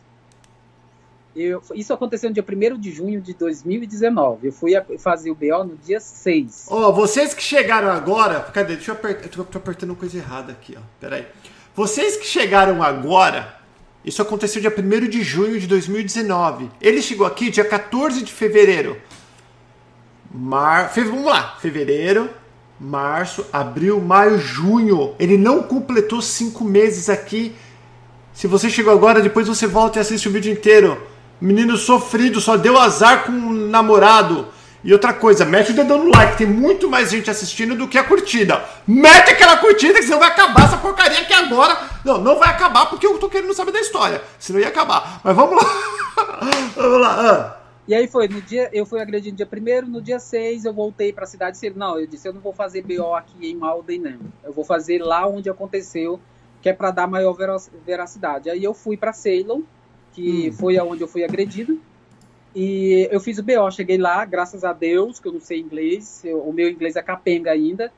Eu, 1.35 1.63
isso 1.73 1.93
aconteceu 1.93 2.29
no 2.29 2.33
dia 2.33 2.43
1 2.43 2.77
de 2.77 2.91
junho 2.91 3.21
de 3.21 3.33
2019. 3.33 4.47
Eu 4.47 4.51
fui 4.51 4.73
fazer 4.99 5.31
o 5.31 5.35
BO 5.35 5.63
no 5.63 5.77
dia 5.77 5.99
6. 5.99 6.67
Ó, 6.69 6.89
oh, 6.89 6.93
vocês 6.93 7.33
que 7.33 7.41
chegaram 7.41 7.89
agora. 7.89 8.41
Cadê? 8.41 8.75
Deixa 8.75 8.91
eu 8.91 8.95
apertar. 8.95 9.39
Eu 9.39 9.45
tô 9.45 9.57
apertando 9.57 9.95
coisa 9.95 10.17
errada 10.17 10.51
aqui, 10.51 10.75
ó. 10.77 10.81
Peraí. 10.99 11.25
Vocês 11.73 12.17
que 12.17 12.25
chegaram 12.25 12.83
agora, 12.83 13.57
isso 14.03 14.21
aconteceu 14.21 14.61
dia 14.61 14.73
1 14.75 15.07
de 15.07 15.23
junho 15.23 15.59
de 15.59 15.67
2019. 15.67 16.69
Ele 16.81 17.01
chegou 17.01 17.25
aqui 17.25 17.49
dia 17.49 17.63
14 17.63 18.23
de 18.23 18.31
fevereiro. 18.31 18.97
Mar... 20.33 20.91
Fe... 20.91 21.03
Vamos 21.03 21.25
lá. 21.25 21.55
Fevereiro, 21.61 22.29
março, 22.79 23.45
abril, 23.53 24.01
maio, 24.01 24.37
junho. 24.37 25.15
Ele 25.17 25.37
não 25.37 25.63
completou 25.63 26.21
cinco 26.21 26.65
meses 26.65 27.09
aqui. 27.09 27.55
Se 28.33 28.47
você 28.47 28.69
chegou 28.69 28.91
agora, 28.91 29.21
depois 29.21 29.47
você 29.47 29.65
volta 29.65 29.99
e 29.99 30.01
assiste 30.01 30.27
o 30.27 30.31
vídeo 30.31 30.51
inteiro. 30.51 31.01
Menino 31.39 31.77
sofrido, 31.77 32.41
só 32.41 32.57
deu 32.57 32.77
azar 32.77 33.23
com 33.23 33.31
um 33.31 33.53
namorado 33.67 34.47
e 34.83 34.91
outra 34.91 35.13
coisa, 35.13 35.45
mete 35.45 35.71
o 35.71 35.75
dedão 35.75 36.03
no 36.03 36.09
like, 36.09 36.37
tem 36.37 36.47
muito 36.47 36.89
mais 36.89 37.11
gente 37.11 37.29
assistindo 37.29 37.75
do 37.75 37.87
que 37.87 37.97
a 37.97 38.03
curtida. 38.03 38.63
Mete 38.87 39.31
aquela 39.31 39.57
curtida 39.57 39.99
que 39.99 40.03
senão 40.03 40.19
vai 40.19 40.29
acabar 40.29 40.65
essa 40.65 40.77
porcaria 40.77 41.19
aqui 41.19 41.33
agora. 41.33 41.77
Não, 42.03 42.19
não 42.19 42.39
vai 42.39 42.49
acabar 42.49 42.87
porque 42.87 43.05
eu 43.05 43.19
tô 43.19 43.29
querendo 43.29 43.53
saber 43.53 43.71
da 43.71 43.79
história. 43.79 44.21
Senão 44.39 44.59
ia 44.59 44.69
acabar. 44.69 45.21
Mas 45.23 45.35
vamos 45.35 45.55
lá. 45.55 45.69
vamos 46.75 46.99
lá. 46.99 47.15
Ah. 47.19 47.61
E 47.87 47.93
aí 47.93 48.07
foi, 48.07 48.27
no 48.27 48.41
dia, 48.41 48.69
eu 48.73 48.85
fui 48.85 49.01
agredido 49.01 49.31
no 49.31 49.37
dia 49.37 49.45
primeiro, 49.45 49.87
no 49.87 50.01
dia 50.01 50.19
6 50.19 50.65
eu 50.65 50.73
voltei 50.73 51.11
para 51.11 51.25
a 51.25 51.27
cidade 51.27 51.57
e 51.61 51.69
não, 51.71 51.99
eu 51.99 52.07
disse, 52.07 52.27
eu 52.27 52.33
não 52.33 52.39
vou 52.39 52.53
fazer 52.53 52.83
BO 52.83 53.13
aqui 53.13 53.51
em 53.51 53.55
Malden 53.55 53.99
não. 53.99 54.19
Eu 54.43 54.53
vou 54.53 54.63
fazer 54.63 54.99
lá 54.99 55.27
onde 55.27 55.49
aconteceu, 55.49 56.19
que 56.61 56.69
é 56.69 56.73
para 56.73 56.91
dar 56.91 57.07
maior 57.07 57.35
veracidade. 57.85 58.49
Aí 58.49 58.63
eu 58.63 58.73
fui 58.73 58.97
para 58.97 59.13
Ceylon, 59.13 59.61
que 60.13 60.49
hum. 60.49 60.53
foi 60.53 60.77
aonde 60.77 61.01
eu 61.01 61.07
fui 61.07 61.23
agredido. 61.23 61.81
E 62.53 63.07
eu 63.11 63.19
fiz 63.19 63.37
o 63.37 63.43
BO, 63.43 63.71
cheguei 63.71 63.97
lá, 63.97 64.25
graças 64.25 64.63
a 64.63 64.73
Deus, 64.73 65.19
que 65.19 65.27
eu 65.27 65.33
não 65.33 65.39
sei 65.39 65.59
inglês, 65.59 66.21
eu, 66.25 66.39
o 66.39 66.51
meu 66.51 66.69
inglês 66.69 66.95
é 66.95 67.01
capenga 67.01 67.51
ainda. 67.51 67.91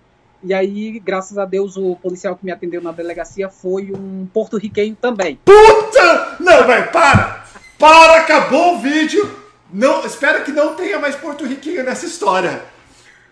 E 0.43 0.53
aí, 0.53 0.99
graças 0.99 1.37
a 1.37 1.45
Deus, 1.45 1.77
o 1.77 1.95
policial 1.95 2.35
que 2.35 2.43
me 2.43 2.51
atendeu 2.51 2.81
na 2.81 2.91
delegacia 2.91 3.49
foi 3.49 3.91
um 3.91 4.27
porto-riquenho 4.31 4.95
também. 4.99 5.39
Puta! 5.45 6.35
Não, 6.39 6.67
velho, 6.67 6.91
para! 6.91 7.45
Para, 7.79 8.17
acabou 8.17 8.75
o 8.75 8.79
vídeo! 8.79 9.43
Não, 9.71 10.05
espero 10.05 10.43
que 10.43 10.51
não 10.51 10.75
tenha 10.75 10.99
mais 10.99 11.15
porto-riquenho 11.15 11.83
nessa 11.83 12.05
história. 12.05 12.61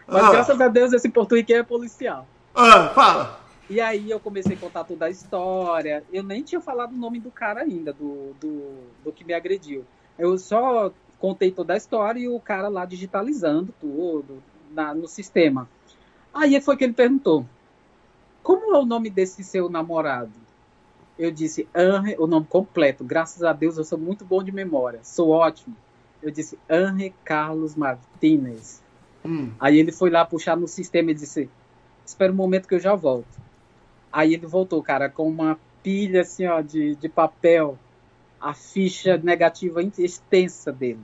Mas 0.08 0.24
ah. 0.24 0.32
graças 0.32 0.60
a 0.60 0.68
Deus 0.68 0.94
esse 0.94 1.10
porto-riquenho 1.10 1.60
é 1.60 1.64
policial. 1.64 2.26
Ah, 2.56 2.90
fala. 2.96 3.42
E 3.70 3.80
aí 3.80 4.10
eu 4.10 4.20
comecei 4.20 4.56
a 4.56 4.60
contar 4.60 4.84
toda 4.86 5.06
a 5.06 5.10
história. 5.10 6.04
Eu 6.12 6.24
nem 6.24 6.42
tinha 6.42 6.60
falado 6.60 6.94
o 6.94 6.98
nome 6.98 7.20
do 7.20 7.30
cara 7.30 7.62
ainda, 7.62 7.94
do, 7.94 8.34
do, 8.40 8.74
do 9.04 9.12
que 9.12 9.24
me 9.24 9.34
agrediu. 9.34 9.86
Eu 10.18 10.38
só 10.38 10.92
contei 11.22 11.52
toda 11.52 11.76
a 11.76 11.78
história 11.78 12.20
e 12.20 12.28
o 12.28 12.40
cara 12.40 12.68
lá 12.68 12.84
digitalizando 12.84 13.72
tudo 13.80 14.42
na, 14.72 14.94
no 14.94 15.08
sistema. 15.08 15.70
Aí 16.34 16.60
foi 16.60 16.76
que 16.76 16.84
ele 16.84 16.94
perguntou: 16.94 17.46
Como 18.42 18.76
é 18.76 18.80
o 18.80 18.86
nome 18.86 19.10
desse 19.10 19.44
seu 19.44 19.70
namorado? 19.70 20.32
Eu 21.20 21.30
disse, 21.30 21.68
Henry, 21.76 22.16
o 22.18 22.26
nome 22.26 22.48
completo. 22.48 23.04
Graças 23.04 23.44
a 23.44 23.54
Deus 23.54 23.78
eu 23.78 23.84
sou 23.84 24.00
muito 24.00 24.26
bom 24.26 24.44
de 24.44 24.52
memória. 24.52 25.00
Sou 25.04 25.30
ótimo. 25.30 25.76
Eu 26.24 26.32
disse, 26.32 26.58
Henry 26.68 27.14
Carlos 27.24 27.76
Martinez. 27.76 28.82
Hum. 29.24 29.52
Aí 29.60 29.78
ele 29.78 29.92
foi 29.92 30.10
lá 30.10 30.26
puxar 30.26 30.58
no 30.58 30.68
sistema 30.68 31.12
e 31.12 31.14
disse, 31.14 31.48
espera 32.04 32.32
um 32.32 32.36
momento 32.36 32.68
que 32.68 32.74
eu 32.74 32.80
já 32.80 32.96
volto. 32.96 33.40
Aí 34.12 34.34
ele 34.34 34.48
voltou, 34.48 34.82
cara, 34.82 35.10
com 35.10 35.28
uma 35.30 35.60
pilha 35.84 36.22
assim, 36.22 36.48
ó, 36.48 36.62
de, 36.62 36.96
de 36.96 37.08
papel, 37.08 37.78
a 38.42 38.54
ficha 38.54 39.18
negativa 39.18 39.82
extensa 39.84 40.72
dele. 40.72 41.00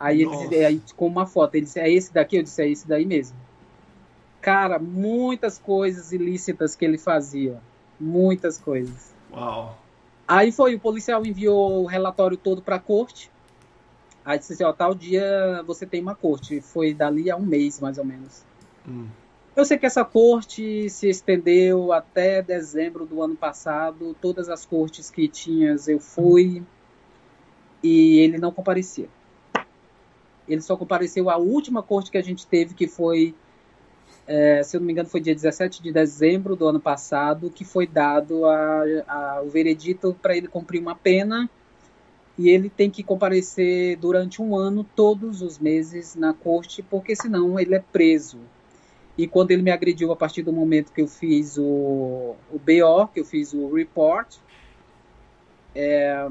Aí 0.00 0.22
ele 0.22 0.64
aí, 0.64 0.82
com 0.96 1.06
uma 1.06 1.26
foto, 1.26 1.54
ele 1.54 1.66
disse, 1.66 1.78
é 1.78 1.90
esse 1.90 2.12
daqui? 2.12 2.36
Eu 2.36 2.42
disse, 2.42 2.62
é 2.62 2.68
esse 2.68 2.88
daí 2.88 3.04
mesmo. 3.04 3.36
Cara, 4.40 4.78
muitas 4.78 5.58
coisas 5.58 6.12
ilícitas 6.12 6.74
que 6.74 6.84
ele 6.84 6.98
fazia. 6.98 7.60
Muitas 7.98 8.58
coisas. 8.58 9.14
Uau. 9.32 9.78
Aí 10.26 10.50
foi, 10.50 10.74
o 10.74 10.80
policial 10.80 11.24
enviou 11.24 11.82
o 11.82 11.86
relatório 11.86 12.36
todo 12.36 12.60
para 12.60 12.76
a 12.76 12.80
corte. 12.80 13.30
Aí 14.24 14.38
disse 14.38 14.54
assim, 14.54 14.64
ó, 14.64 14.72
tal 14.72 14.94
dia 14.94 15.62
você 15.66 15.86
tem 15.86 16.00
uma 16.00 16.14
corte. 16.14 16.60
Foi 16.60 16.92
dali 16.92 17.30
a 17.30 17.36
um 17.36 17.44
mês, 17.44 17.80
mais 17.80 17.98
ou 17.98 18.04
menos. 18.04 18.42
Hum. 18.86 19.06
Eu 19.56 19.64
sei 19.64 19.78
que 19.78 19.86
essa 19.86 20.04
corte 20.04 20.90
se 20.90 21.08
estendeu 21.08 21.92
até 21.92 22.42
dezembro 22.42 23.06
do 23.06 23.22
ano 23.22 23.36
passado. 23.36 24.16
Todas 24.20 24.48
as 24.48 24.66
cortes 24.66 25.10
que 25.10 25.28
tinhas 25.28 25.86
eu 25.86 26.00
fui. 26.00 26.62
E 27.82 28.18
ele 28.18 28.38
não 28.38 28.50
comparecia. 28.50 29.08
Ele 30.48 30.60
só 30.60 30.76
compareceu 30.76 31.30
à 31.30 31.36
última 31.36 31.82
corte 31.82 32.10
que 32.10 32.18
a 32.18 32.22
gente 32.22 32.46
teve, 32.46 32.74
que 32.74 32.88
foi 32.88 33.34
é, 34.26 34.62
se 34.62 34.76
eu 34.76 34.80
não 34.80 34.86
me 34.86 34.92
engano, 34.92 35.08
foi 35.08 35.20
dia 35.20 35.34
17 35.34 35.82
de 35.82 35.92
dezembro 35.92 36.56
do 36.56 36.66
ano 36.66 36.80
passado, 36.80 37.50
que 37.50 37.64
foi 37.64 37.86
dado 37.86 38.46
a, 38.46 38.82
a, 39.06 39.42
o 39.42 39.50
veredito 39.50 40.16
para 40.20 40.36
ele 40.36 40.48
cumprir 40.48 40.80
uma 40.80 40.94
pena 40.94 41.48
e 42.38 42.48
ele 42.48 42.68
tem 42.68 42.90
que 42.90 43.02
comparecer 43.02 43.96
durante 43.96 44.42
um 44.42 44.56
ano, 44.56 44.82
todos 44.96 45.42
os 45.42 45.58
meses, 45.58 46.16
na 46.16 46.32
corte, 46.32 46.82
porque 46.82 47.14
senão 47.14 47.60
ele 47.60 47.74
é 47.74 47.78
preso. 47.78 48.40
E 49.16 49.28
quando 49.28 49.52
ele 49.52 49.62
me 49.62 49.70
agrediu 49.70 50.10
a 50.10 50.16
partir 50.16 50.42
do 50.42 50.52
momento 50.52 50.92
que 50.92 51.00
eu 51.00 51.06
fiz 51.06 51.56
o, 51.56 52.34
o 52.50 52.58
BO, 52.58 53.06
que 53.12 53.20
eu 53.20 53.24
fiz 53.24 53.52
o 53.52 53.72
report, 53.72 54.36
é, 55.74 56.28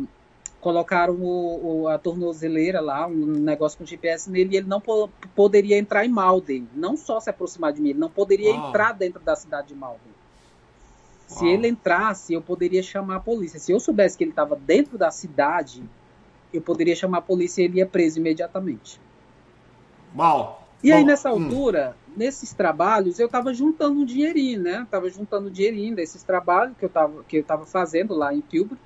colocaram 0.60 1.16
o, 1.16 1.82
o, 1.84 1.88
a 1.88 1.98
tornozeleira 1.98 2.80
lá, 2.80 3.06
um 3.06 3.14
negócio 3.14 3.78
com 3.78 3.86
GPS 3.86 4.30
nele, 4.30 4.56
e 4.56 4.58
ele 4.58 4.68
não 4.68 4.80
po 4.80 5.10
poderia 5.36 5.78
entrar 5.78 6.06
em 6.06 6.10
Malden. 6.10 6.68
Não 6.74 6.96
só 6.96 7.20
se 7.20 7.30
aproximar 7.30 7.74
de 7.74 7.82
mim, 7.82 7.90
ele 7.90 8.00
não 8.00 8.10
poderia 8.10 8.52
oh. 8.52 8.70
entrar 8.70 8.94
dentro 8.94 9.22
da 9.22 9.36
cidade 9.36 9.68
de 9.68 9.76
Malden. 9.76 10.14
Se 11.28 11.44
oh. 11.44 11.48
ele 11.48 11.68
entrasse, 11.68 12.34
eu 12.34 12.42
poderia 12.42 12.82
chamar 12.82 13.18
a 13.18 13.20
polícia. 13.20 13.60
Se 13.60 13.74
eu 13.74 13.80
soubesse 13.80 14.18
que 14.18 14.24
ele 14.24 14.32
estava 14.32 14.56
dentro 14.56 14.98
da 14.98 15.12
cidade, 15.12 15.84
eu 16.54 16.62
poderia 16.62 16.96
chamar 16.96 17.18
a 17.18 17.22
polícia 17.22 17.62
e 17.62 17.66
ele 17.66 17.78
ia 17.80 17.86
preso 17.86 18.20
imediatamente. 18.20 19.02
Mal. 20.14 20.63
E 20.84 20.92
aí, 20.92 21.04
nessa 21.04 21.30
hum. 21.30 21.44
altura, 21.44 21.96
hum. 22.08 22.14
nesses 22.18 22.54
trabalhos, 22.54 23.18
eu 23.20 23.28
estava 23.28 23.54
juntando 23.54 24.02
um 24.02 24.06
dinheirinho, 24.06 24.62
né? 24.62 24.88
Tava 24.92 25.10
juntando 25.10 25.48
um 25.48 25.52
dinheirinho 25.52 25.96
desses 25.96 26.24
trabalhos 26.24 26.76
que 26.78 26.86
eu 26.86 26.88
estava 26.88 27.24
que 27.24 27.38
eu 27.38 27.44
tava 27.44 27.66
fazendo 27.66 28.14
lá 28.14 28.34
em 28.34 28.42
Tilbury 28.42 28.80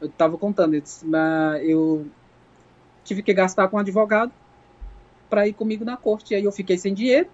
eu 0.00 0.08
estava 0.08 0.36
contando, 0.36 0.74
eu, 0.74 0.80
disse, 0.80 1.06
eu 1.62 2.06
tive 3.04 3.22
que 3.22 3.32
gastar 3.32 3.68
com 3.68 3.76
um 3.76 3.80
advogado 3.80 4.32
para 5.28 5.46
ir 5.48 5.52
comigo 5.52 5.84
na 5.84 5.96
corte. 5.96 6.32
E 6.32 6.36
aí 6.36 6.44
eu 6.44 6.52
fiquei 6.52 6.76
sem 6.76 6.92
dinheiro, 6.92 7.28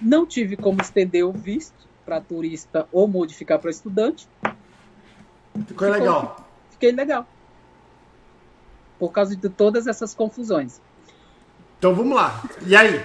não 0.00 0.26
tive 0.26 0.56
como 0.56 0.80
estender 0.80 1.24
o 1.24 1.32
visto 1.32 1.86
para 2.04 2.20
turista 2.20 2.86
ou 2.92 3.08
modificar 3.08 3.58
para 3.58 3.70
estudante. 3.70 4.28
Ficou, 5.52 5.64
Ficou 5.66 5.90
legal. 5.90 6.48
Fiquei 6.70 6.92
legal. 6.92 7.26
Por 8.98 9.10
causa 9.10 9.36
de 9.36 9.48
todas 9.48 9.86
essas 9.86 10.14
confusões. 10.14 10.80
Então 11.78 11.94
vamos 11.94 12.16
lá. 12.16 12.42
E 12.66 12.74
aí? 12.74 13.04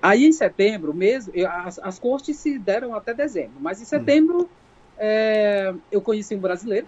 Aí 0.00 0.26
em 0.26 0.32
setembro 0.32 0.94
mesmo, 0.94 1.32
as, 1.64 1.78
as 1.78 1.98
cortes 1.98 2.36
se 2.36 2.58
deram 2.58 2.94
até 2.94 3.12
dezembro, 3.12 3.56
mas 3.60 3.80
em 3.80 3.84
setembro 3.84 4.42
hum 4.42 4.48
é, 4.98 5.74
eu 5.92 6.00
conheci 6.00 6.34
um 6.34 6.40
brasileiro. 6.40 6.86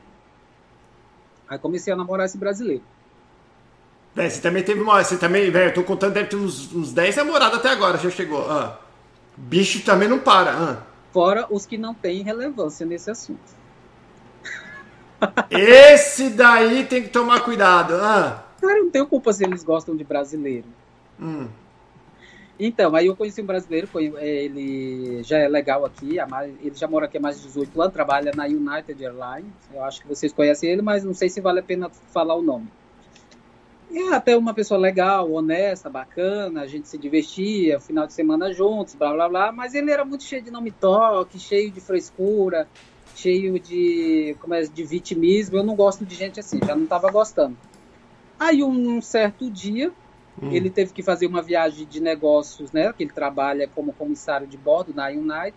Aí 1.49 1.59
comecei 1.59 1.93
a 1.93 1.97
namorar 1.97 2.27
esse 2.27 2.39
brasileiro. 2.39 2.83
É, 4.17 4.29
você 4.29 4.41
também 4.41 4.63
teve 4.63 4.81
uma. 4.81 5.03
Você 5.03 5.17
também, 5.17 5.51
velho, 5.51 5.71
eu 5.71 5.75
tô 5.75 5.83
contando, 5.83 6.15
deve 6.15 6.29
ter 6.29 6.37
uns, 6.37 6.73
uns 6.75 6.93
10 6.93 7.17
namorados 7.17 7.59
até 7.59 7.71
agora, 7.71 7.99
já 7.99 8.11
chegou. 8.11 8.51
Ah. 8.51 8.79
Bicho 9.37 9.85
também 9.85 10.09
não 10.09 10.19
para. 10.19 10.51
Ah. 10.51 10.83
Fora 11.13 11.47
os 11.51 11.65
que 11.65 11.79
não 11.79 11.95
têm 11.95 12.23
relevância 12.23 12.85
nesse 12.85 13.11
assunto. 13.11 13.59
Esse 15.51 16.31
daí 16.31 16.85
tem 16.85 17.03
que 17.03 17.09
tomar 17.09 17.41
cuidado. 17.41 17.95
Ah. 17.95 18.45
Cara, 18.61 18.81
não 18.81 18.91
tenho 18.91 19.07
culpa 19.07 19.33
se 19.33 19.45
eles 19.45 19.63
gostam 19.63 19.97
de 19.97 20.05
brasileiro. 20.05 20.67
Hum. 21.21 21.49
Então, 22.61 22.95
aí 22.97 23.07
eu 23.07 23.15
conheci 23.15 23.41
um 23.41 23.47
brasileiro, 23.47 23.87
foi, 23.87 24.13
é, 24.17 24.45
ele 24.45 25.23
já 25.23 25.39
é 25.39 25.47
legal 25.47 25.85
aqui, 25.85 26.17
ele 26.61 26.75
já 26.75 26.89
mora 26.89 27.07
aqui 27.07 27.17
há 27.17 27.21
mais 27.21 27.37
de 27.37 27.47
18 27.47 27.81
anos, 27.81 27.93
trabalha 27.93 28.33
na 28.35 28.47
United 28.47 29.05
Airlines. 29.05 29.53
Eu 29.73 29.85
acho 29.85 30.01
que 30.01 30.09
vocês 30.09 30.33
conhecem 30.33 30.71
ele, 30.71 30.83
mas 30.83 31.05
não 31.05 31.15
sei 31.15 31.29
se 31.29 31.41
vale 31.41 31.61
a 31.61 31.63
pena 31.63 31.89
falar 31.89 32.35
o 32.35 32.43
nome. 32.43 32.67
E 33.91 33.99
é 33.99 34.15
até 34.15 34.37
uma 34.37 34.53
pessoa 34.53 34.79
legal, 34.79 35.31
honesta, 35.31 35.89
bacana, 35.89 36.63
a 36.63 36.67
gente 36.67 36.89
se 36.89 36.99
divertia, 36.99 37.79
final 37.79 38.07
de 38.07 38.13
semana 38.13 38.53
juntos, 38.53 38.95
blá 38.95 39.13
blá 39.13 39.29
blá, 39.29 39.53
mas 39.53 39.75
ele 39.75 39.91
era 39.91 40.05
muito 40.05 40.25
cheio 40.25 40.43
de 40.43 40.51
nome 40.51 40.73
toque, 40.73 41.39
cheio 41.39 41.71
de 41.71 41.81
frescura, 41.81 42.69
cheio 43.15 43.59
de, 43.59 44.37
como 44.41 44.53
é, 44.55 44.63
de 44.63 44.85
vitimismo. 44.85 45.57
Eu 45.57 45.65
não 45.65 45.77
gosto 45.77 46.05
de 46.05 46.15
gente 46.15 46.41
assim, 46.41 46.59
já 46.67 46.75
não 46.75 46.85
estava 46.85 47.11
gostando. 47.11 47.57
Aí 48.39 48.63
um 48.63 49.01
certo 49.01 49.51
dia, 49.51 49.93
Hum. 50.43 50.53
Ele 50.53 50.71
teve 50.71 50.93
que 50.93 51.03
fazer 51.03 51.27
uma 51.27 51.43
viagem 51.43 51.87
de 51.87 52.01
negócios, 52.01 52.71
né? 52.71 52.93
Que 52.93 53.03
ele 53.05 53.13
trabalha 53.13 53.69
como 53.75 53.93
comissário 53.93 54.47
de 54.47 54.57
bordo 54.57 54.95
na 54.95 55.09
United. 55.09 55.55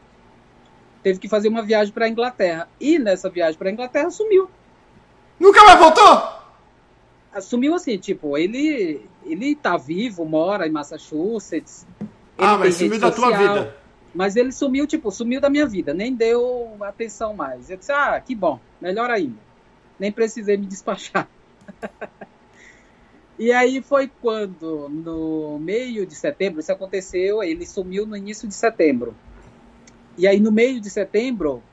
Teve 1.03 1.19
que 1.19 1.29
fazer 1.29 1.49
uma 1.49 1.61
viagem 1.61 1.93
para 1.93 2.05
a 2.05 2.09
Inglaterra. 2.09 2.67
E 2.79 2.97
nessa 2.97 3.29
viagem 3.29 3.57
para 3.57 3.69
a 3.69 3.71
Inglaterra 3.71 4.09
sumiu. 4.09 4.49
Nunca 5.39 5.63
mais 5.63 5.79
voltou? 5.79 6.41
Sumiu 7.41 7.73
assim, 7.75 7.97
tipo, 7.97 8.37
ele 8.37 9.05
ele 9.23 9.55
tá 9.55 9.77
vivo, 9.77 10.25
mora 10.25 10.67
em 10.67 10.71
Massachusetts. 10.71 11.87
ah, 12.37 12.57
mas 12.57 12.75
sumiu 12.75 12.99
da 12.99 13.11
social, 13.11 13.31
tua 13.31 13.37
vida. 13.37 13.77
Mas 14.13 14.35
ele 14.35 14.51
sumiu, 14.51 14.85
tipo, 14.85 15.09
sumiu 15.11 15.39
da 15.39 15.49
minha 15.49 15.65
vida, 15.65 15.93
nem 15.93 16.13
deu 16.13 16.75
atenção 16.81 17.33
mais. 17.33 17.69
Eu 17.69 17.77
disse, 17.77 17.91
ah, 17.91 18.19
que 18.19 18.35
bom, 18.35 18.59
melhor 18.81 19.09
ainda. 19.09 19.37
Nem 19.97 20.11
precisei 20.11 20.57
me 20.57 20.65
despachar. 20.65 21.29
E 23.41 23.51
aí 23.51 23.81
foi 23.81 24.07
quando, 24.21 24.87
no 24.87 25.57
meio 25.57 26.05
de 26.05 26.13
setembro, 26.13 26.59
isso 26.59 26.71
aconteceu, 26.71 27.41
ele 27.41 27.65
sumiu 27.65 28.05
no 28.05 28.15
início 28.15 28.47
de 28.47 28.53
setembro. 28.53 29.15
E 30.15 30.27
aí 30.27 30.39
no 30.39 30.51
meio 30.51 30.79
de 30.79 30.91
setembro, 30.91 31.63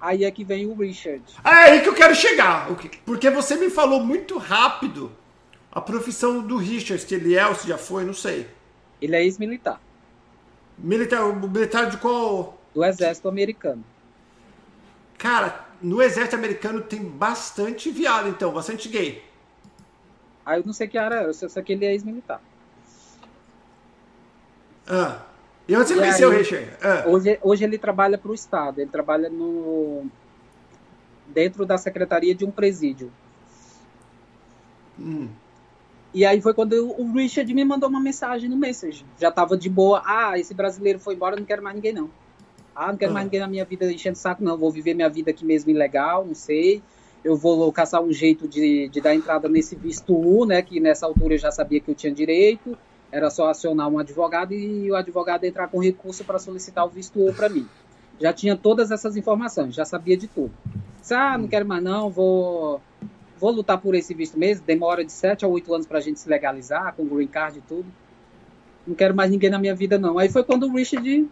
aí 0.00 0.22
é 0.22 0.30
que 0.30 0.44
vem 0.44 0.66
o 0.66 0.74
Richard. 0.74 1.24
É 1.44 1.48
aí 1.48 1.80
que 1.80 1.88
eu 1.88 1.92
quero 1.92 2.14
chegar, 2.14 2.68
porque 3.04 3.28
você 3.30 3.56
me 3.56 3.68
falou 3.68 3.98
muito 3.98 4.38
rápido 4.38 5.10
a 5.72 5.80
profissão 5.80 6.40
do 6.40 6.56
Richard, 6.56 7.02
se 7.02 7.16
ele 7.16 7.34
é 7.34 7.44
ou 7.48 7.56
se 7.56 7.66
já 7.66 7.76
foi, 7.76 8.04
não 8.04 8.14
sei. 8.14 8.46
Ele 9.02 9.16
é 9.16 9.24
ex-militar. 9.24 9.80
Militar, 10.78 11.34
militar 11.48 11.90
de 11.90 11.96
qual? 11.96 12.62
Do 12.72 12.84
exército 12.84 13.28
americano. 13.28 13.84
Cara, 15.18 15.66
no 15.82 16.00
exército 16.00 16.36
americano 16.36 16.80
tem 16.80 17.02
bastante 17.02 17.90
viado, 17.90 18.28
então, 18.28 18.52
bastante 18.52 18.88
gay. 18.88 19.29
Aí 20.50 20.58
eu 20.58 20.66
não 20.66 20.72
sei 20.72 20.88
que 20.88 20.98
área 20.98 21.14
era, 21.14 21.28
eu 21.28 21.32
sei 21.32 21.62
que 21.62 21.72
ele 21.72 21.84
é 21.84 21.92
ex-militar. 21.92 22.42
Ah. 24.84 25.22
E 25.68 25.76
onde 25.76 25.86
você 25.86 25.94
conheceu 25.94 26.28
o 26.28 26.32
Richard? 26.32 26.68
Ah. 26.82 27.04
Hoje, 27.06 27.38
hoje 27.40 27.62
ele 27.62 27.78
trabalha 27.78 28.18
para 28.18 28.32
o 28.32 28.34
Estado, 28.34 28.80
ele 28.80 28.90
trabalha 28.90 29.30
no 29.30 30.06
dentro 31.28 31.64
da 31.64 31.78
secretaria 31.78 32.34
de 32.34 32.44
um 32.44 32.50
presídio. 32.50 33.12
Hum. 34.98 35.28
E 36.12 36.24
aí 36.24 36.40
foi 36.40 36.52
quando 36.52 36.72
o 37.00 37.12
Richard 37.12 37.54
me 37.54 37.64
mandou 37.64 37.88
uma 37.88 38.00
mensagem 38.00 38.50
no 38.50 38.56
Message. 38.56 39.06
Já 39.20 39.30
tava 39.30 39.56
de 39.56 39.68
boa. 39.68 40.02
Ah, 40.04 40.36
esse 40.36 40.52
brasileiro 40.52 40.98
foi 40.98 41.14
embora, 41.14 41.36
não 41.36 41.44
quero 41.44 41.62
mais 41.62 41.76
ninguém 41.76 41.92
não. 41.92 42.10
Ah, 42.74 42.88
não 42.88 42.96
quero 42.96 43.12
ah. 43.12 43.14
mais 43.14 43.26
ninguém 43.26 43.38
na 43.38 43.46
minha 43.46 43.64
vida 43.64 43.92
enchendo 43.92 44.18
saco, 44.18 44.42
não. 44.42 44.58
Vou 44.58 44.72
viver 44.72 44.94
minha 44.94 45.08
vida 45.08 45.30
aqui 45.30 45.44
mesmo 45.44 45.70
ilegal, 45.70 46.26
não 46.26 46.34
sei 46.34 46.82
eu 47.24 47.36
vou 47.36 47.70
caçar 47.72 48.02
um 48.02 48.12
jeito 48.12 48.48
de, 48.48 48.88
de 48.88 49.00
dar 49.00 49.14
entrada 49.14 49.48
nesse 49.48 49.76
visto 49.76 50.14
U, 50.14 50.46
né, 50.46 50.62
que 50.62 50.80
nessa 50.80 51.06
altura 51.06 51.34
eu 51.34 51.38
já 51.38 51.50
sabia 51.50 51.80
que 51.80 51.90
eu 51.90 51.94
tinha 51.94 52.12
direito, 52.12 52.76
era 53.12 53.28
só 53.28 53.48
acionar 53.50 53.88
um 53.88 53.98
advogado 53.98 54.52
e 54.54 54.90
o 54.90 54.94
advogado 54.94 55.44
entrar 55.44 55.68
com 55.68 55.78
recurso 55.78 56.24
para 56.24 56.38
solicitar 56.38 56.86
o 56.86 56.88
visto 56.88 57.20
U 57.20 57.32
para 57.34 57.48
mim. 57.48 57.66
Já 58.20 58.32
tinha 58.32 58.56
todas 58.56 58.90
essas 58.90 59.16
informações, 59.16 59.74
já 59.74 59.84
sabia 59.84 60.16
de 60.16 60.28
tudo. 60.28 60.52
Disse, 61.00 61.14
ah, 61.14 61.36
não 61.36 61.48
quero 61.48 61.66
mais 61.66 61.82
não, 61.82 62.10
vou, 62.10 62.80
vou 63.38 63.50
lutar 63.50 63.78
por 63.78 63.94
esse 63.94 64.14
visto 64.14 64.38
mesmo. 64.38 64.64
Demora 64.66 65.04
de 65.04 65.12
7 65.12 65.44
a 65.44 65.48
8 65.48 65.74
anos 65.74 65.86
para 65.86 65.98
a 65.98 66.00
gente 66.00 66.20
se 66.20 66.28
legalizar, 66.28 66.94
com 66.94 67.06
green 67.06 67.26
card 67.26 67.58
e 67.58 67.62
tudo. 67.62 67.86
Não 68.86 68.94
quero 68.94 69.14
mais 69.14 69.30
ninguém 69.30 69.50
na 69.50 69.58
minha 69.58 69.74
vida, 69.74 69.98
não. 69.98 70.18
Aí 70.18 70.28
foi 70.28 70.44
quando 70.44 70.66
o 70.66 70.72
Richard 70.74 71.28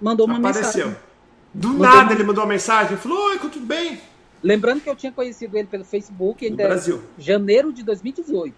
mandou 0.00 0.26
uma 0.26 0.38
Apareceu. 0.38 0.86
mensagem. 0.86 1.12
Do 1.54 1.68
mandou 1.68 1.86
nada 1.86 2.02
uma... 2.02 2.12
ele 2.12 2.24
mandou 2.24 2.44
uma 2.44 2.52
mensagem, 2.52 2.96
falou, 2.96 3.28
oi, 3.28 3.38
tudo 3.38 3.66
bem? 3.66 4.00
Lembrando 4.42 4.80
que 4.80 4.90
eu 4.90 4.96
tinha 4.96 5.12
conhecido 5.12 5.56
ele 5.56 5.68
pelo 5.68 5.84
Facebook 5.84 6.44
em 6.44 6.56
janeiro 7.16 7.72
de 7.72 7.82
2018. 7.84 8.54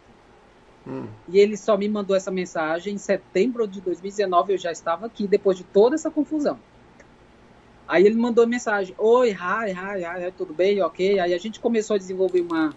Hum. 0.86 1.06
E 1.28 1.38
ele 1.38 1.56
só 1.56 1.76
me 1.76 1.88
mandou 1.88 2.16
essa 2.16 2.30
mensagem 2.30 2.94
em 2.94 2.98
setembro 2.98 3.66
de 3.66 3.80
2019. 3.80 4.54
Eu 4.54 4.58
já 4.58 4.72
estava 4.72 5.06
aqui 5.06 5.26
depois 5.26 5.56
de 5.56 5.64
toda 5.64 5.94
essa 5.94 6.10
confusão. 6.10 6.58
Aí 7.86 8.04
ele 8.06 8.16
mandou 8.16 8.46
mensagem: 8.46 8.94
Oi, 8.98 9.30
hi, 9.30 9.70
hi, 9.70 10.26
hi, 10.26 10.32
tudo 10.36 10.54
bem? 10.54 10.80
Ok. 10.82 11.18
Aí 11.20 11.34
a 11.34 11.38
gente 11.38 11.60
começou 11.60 11.96
a 11.96 11.98
desenvolver 11.98 12.40
uma, 12.40 12.74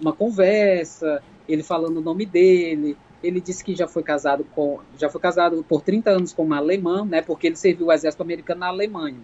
uma 0.00 0.12
conversa. 0.12 1.22
Ele 1.48 1.62
falando 1.62 1.98
o 1.98 2.02
nome 2.02 2.24
dele. 2.24 2.96
Ele 3.22 3.40
disse 3.40 3.64
que 3.64 3.74
já 3.74 3.88
foi 3.88 4.02
casado 4.02 4.44
com 4.54 4.80
já 4.98 5.08
foi 5.08 5.20
casado 5.20 5.64
por 5.66 5.82
30 5.82 6.10
anos 6.10 6.32
com 6.32 6.42
uma 6.42 6.58
alemã, 6.58 7.04
né? 7.04 7.22
Porque 7.22 7.46
ele 7.46 7.56
serviu 7.56 7.86
o 7.86 7.92
exército 7.92 8.22
americano 8.22 8.60
na 8.60 8.68
Alemanha. 8.68 9.20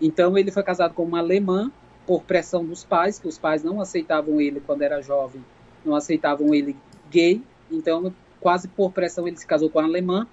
Então 0.00 0.38
ele 0.38 0.50
foi 0.50 0.62
casado 0.62 0.94
com 0.94 1.04
uma 1.04 1.18
alemã 1.18 1.70
por 2.10 2.24
pressão 2.24 2.64
dos 2.64 2.82
pais, 2.82 3.20
que 3.20 3.28
os 3.28 3.38
pais 3.38 3.62
não 3.62 3.80
aceitavam 3.80 4.40
ele 4.40 4.60
quando 4.66 4.82
era 4.82 5.00
jovem, 5.00 5.44
não 5.84 5.94
aceitavam 5.94 6.52
ele 6.52 6.74
gay. 7.08 7.40
Então 7.70 8.12
quase 8.40 8.66
por 8.66 8.90
pressão 8.90 9.28
ele 9.28 9.36
se 9.36 9.46
casou 9.46 9.70
com 9.70 9.78
a 9.78 9.84
alemã. 9.84 10.26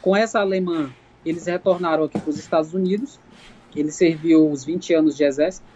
Com 0.00 0.14
essa 0.14 0.38
alemã 0.38 0.92
eles 1.26 1.46
retornaram 1.46 2.04
aqui 2.04 2.20
para 2.20 2.30
os 2.30 2.38
Estados 2.38 2.72
Unidos. 2.72 3.18
Ele 3.74 3.90
serviu 3.90 4.48
os 4.48 4.64
20 4.64 4.94
anos 4.94 5.16
de 5.16 5.24
exército. 5.24 5.66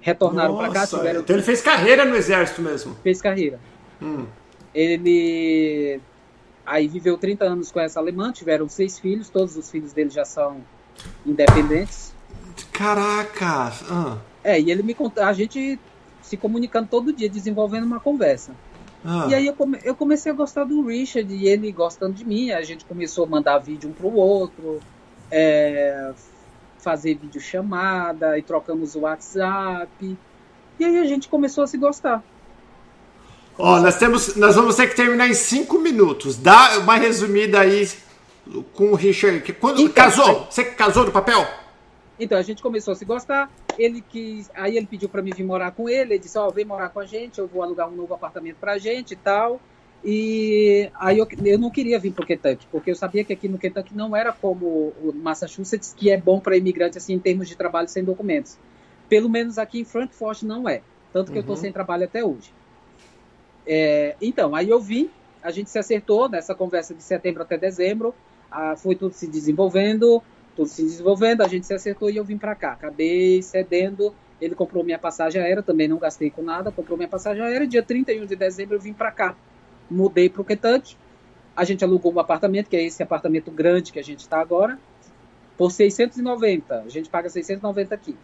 Retornaram 0.00 0.56
para 0.56 0.70
cá. 0.70 0.86
Tiveram... 0.86 1.22
Então 1.22 1.34
ele 1.34 1.44
fez 1.44 1.60
carreira 1.60 2.04
no 2.04 2.14
exército 2.14 2.62
mesmo? 2.62 2.94
Fez 3.02 3.20
carreira. 3.20 3.58
Hum. 4.00 4.24
Ele 4.72 6.00
aí 6.64 6.86
viveu 6.86 7.18
30 7.18 7.44
anos 7.44 7.72
com 7.72 7.80
essa 7.80 7.98
alemã, 7.98 8.30
tiveram 8.30 8.68
seis 8.68 9.00
filhos, 9.00 9.28
todos 9.28 9.56
os 9.56 9.68
filhos 9.68 9.92
dele 9.92 10.10
já 10.10 10.24
são 10.24 10.60
independentes. 11.26 12.14
Caraca! 12.72 13.72
Ah. 13.90 14.31
É, 14.44 14.60
e 14.60 14.70
ele 14.70 14.82
me 14.82 14.94
conta, 14.94 15.26
a 15.26 15.32
gente 15.32 15.78
se 16.20 16.36
comunicando 16.36 16.88
todo 16.90 17.12
dia, 17.12 17.28
desenvolvendo 17.28 17.84
uma 17.84 18.00
conversa. 18.00 18.52
Ah. 19.04 19.26
E 19.28 19.34
aí 19.34 19.46
eu, 19.46 19.54
come, 19.54 19.78
eu, 19.82 19.94
comecei 19.94 20.30
a 20.30 20.34
gostar 20.34 20.64
do 20.64 20.86
Richard 20.86 21.32
e 21.32 21.48
ele 21.48 21.70
gostando 21.72 22.14
de 22.14 22.24
mim, 22.24 22.52
a 22.52 22.62
gente 22.62 22.84
começou 22.84 23.24
a 23.24 23.28
mandar 23.28 23.58
vídeo 23.58 23.90
um 23.90 23.92
pro 23.92 24.12
outro, 24.12 24.80
é, 25.30 26.12
fazer 26.78 27.14
vídeo 27.14 27.40
chamada, 27.40 28.38
e 28.38 28.42
trocamos 28.42 28.94
o 28.94 29.00
WhatsApp. 29.00 30.16
E 30.78 30.84
aí 30.84 30.98
a 30.98 31.04
gente 31.04 31.28
começou 31.28 31.64
a 31.64 31.66
se 31.66 31.76
gostar. 31.76 32.22
Ó, 33.58 33.80
nós 33.80 33.96
temos, 33.98 34.36
nós 34.36 34.54
vamos 34.54 34.76
ter 34.76 34.88
que 34.88 34.96
terminar 34.96 35.28
em 35.28 35.34
cinco 35.34 35.78
minutos. 35.78 36.36
Dá 36.36 36.78
uma 36.78 36.96
resumida 36.96 37.60
aí 37.60 37.88
com 38.72 38.92
o 38.92 38.94
Richard. 38.94 39.52
Quando 39.54 39.80
então, 39.80 39.92
casou? 39.92 40.46
Você 40.50 40.64
casou 40.64 41.04
no 41.04 41.12
papel? 41.12 41.46
Então 42.18 42.38
a 42.38 42.42
gente 42.42 42.62
começou 42.62 42.92
a 42.92 42.94
se 42.94 43.04
gostar. 43.04 43.50
Ele 43.78 44.00
quis, 44.00 44.50
aí 44.54 44.76
ele 44.76 44.86
pediu 44.86 45.08
para 45.08 45.22
mim 45.22 45.32
vir 45.34 45.44
morar 45.44 45.72
com 45.72 45.88
ele. 45.88 46.14
Ele 46.14 46.18
disse: 46.18 46.38
"Ó, 46.38 46.48
oh, 46.48 46.50
vem 46.50 46.64
morar 46.64 46.90
com 46.90 47.00
a 47.00 47.06
gente. 47.06 47.38
Eu 47.38 47.46
vou 47.46 47.62
alugar 47.62 47.88
um 47.88 47.96
novo 47.96 48.14
apartamento 48.14 48.56
para 48.56 48.72
a 48.72 48.78
gente 48.78 49.12
e 49.12 49.16
tal." 49.16 49.60
E 50.04 50.90
aí 50.94 51.18
eu, 51.18 51.28
eu 51.44 51.58
não 51.58 51.70
queria 51.70 51.98
vir 51.98 52.12
para 52.12 52.24
o 52.24 52.26
Kentucky, 52.26 52.66
porque 52.72 52.90
eu 52.90 52.96
sabia 52.96 53.22
que 53.22 53.32
aqui 53.32 53.48
no 53.48 53.56
Kentucky 53.56 53.94
não 53.94 54.16
era 54.16 54.32
como 54.32 54.92
o 55.00 55.12
Massachusetts, 55.14 55.94
que 55.96 56.10
é 56.10 56.16
bom 56.16 56.40
para 56.40 56.56
imigrante 56.56 56.98
assim 56.98 57.14
em 57.14 57.20
termos 57.20 57.48
de 57.48 57.56
trabalho 57.56 57.88
sem 57.88 58.02
documentos. 58.02 58.58
Pelo 59.08 59.28
menos 59.28 59.58
aqui 59.58 59.80
em 59.80 59.84
Frankfurt 59.84 60.42
não 60.42 60.68
é. 60.68 60.82
Tanto 61.12 61.26
que 61.26 61.32
uhum. 61.32 61.38
eu 61.38 61.42
estou 61.42 61.56
sem 61.56 61.70
trabalho 61.70 62.04
até 62.04 62.24
hoje. 62.24 62.52
É, 63.64 64.16
então, 64.20 64.56
aí 64.56 64.68
eu 64.68 64.80
vim, 64.80 65.08
a 65.40 65.52
gente 65.52 65.70
se 65.70 65.78
acertou 65.78 66.28
nessa 66.28 66.54
conversa 66.54 66.94
de 66.94 67.02
setembro 67.02 67.42
até 67.42 67.56
dezembro, 67.56 68.12
ah, 68.50 68.74
foi 68.76 68.96
tudo 68.96 69.14
se 69.14 69.28
desenvolvendo, 69.28 70.20
tudo 70.54 70.68
se 70.68 70.82
desenvolvendo, 70.82 71.42
a 71.42 71.48
gente 71.48 71.66
se 71.66 71.74
acertou 71.74 72.10
e 72.10 72.16
eu 72.16 72.24
vim 72.24 72.38
para 72.38 72.54
cá. 72.54 72.72
Acabei 72.72 73.42
cedendo, 73.42 74.14
ele 74.40 74.54
comprou 74.54 74.84
minha 74.84 74.98
passagem 74.98 75.40
aérea, 75.40 75.62
também 75.62 75.88
não 75.88 75.98
gastei 75.98 76.30
com 76.30 76.42
nada, 76.42 76.70
comprou 76.70 76.96
minha 76.96 77.08
passagem 77.08 77.42
aérea, 77.42 77.66
dia 77.66 77.82
31 77.82 78.26
de 78.26 78.36
dezembro 78.36 78.76
eu 78.76 78.80
vim 78.80 78.92
para 78.92 79.10
cá. 79.10 79.34
Mudei 79.90 80.28
para 80.28 80.42
o 80.42 80.44
Kentucky, 80.44 80.96
a 81.56 81.64
gente 81.64 81.84
alugou 81.84 82.12
um 82.12 82.18
apartamento, 82.18 82.68
que 82.68 82.76
é 82.76 82.82
esse 82.82 83.02
apartamento 83.02 83.50
grande 83.50 83.92
que 83.92 83.98
a 83.98 84.04
gente 84.04 84.20
está 84.20 84.40
agora, 84.40 84.78
por 85.56 85.70
690. 85.70 86.82
A 86.86 86.88
gente 86.88 87.08
paga 87.08 87.28
690 87.28 87.94
aqui. 87.94 88.16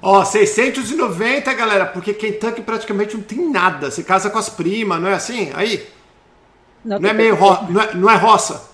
Ó, 0.00 0.24
690, 0.24 1.54
galera, 1.54 1.86
porque 1.86 2.12
Kentucky 2.12 2.62
praticamente 2.62 3.16
não 3.16 3.22
tem 3.22 3.50
nada. 3.50 3.90
Você 3.90 4.02
casa 4.02 4.28
com 4.28 4.38
as 4.38 4.48
primas, 4.48 5.00
não 5.00 5.08
é 5.08 5.14
assim? 5.14 5.50
Aí? 5.54 5.86
Não, 6.84 6.98
não 6.98 7.08
é 7.08 7.12
meio 7.12 7.34
ro... 7.34 7.70
não, 7.70 7.80
é, 7.80 7.94
não 7.94 8.10
é 8.10 8.16
roça? 8.16 8.70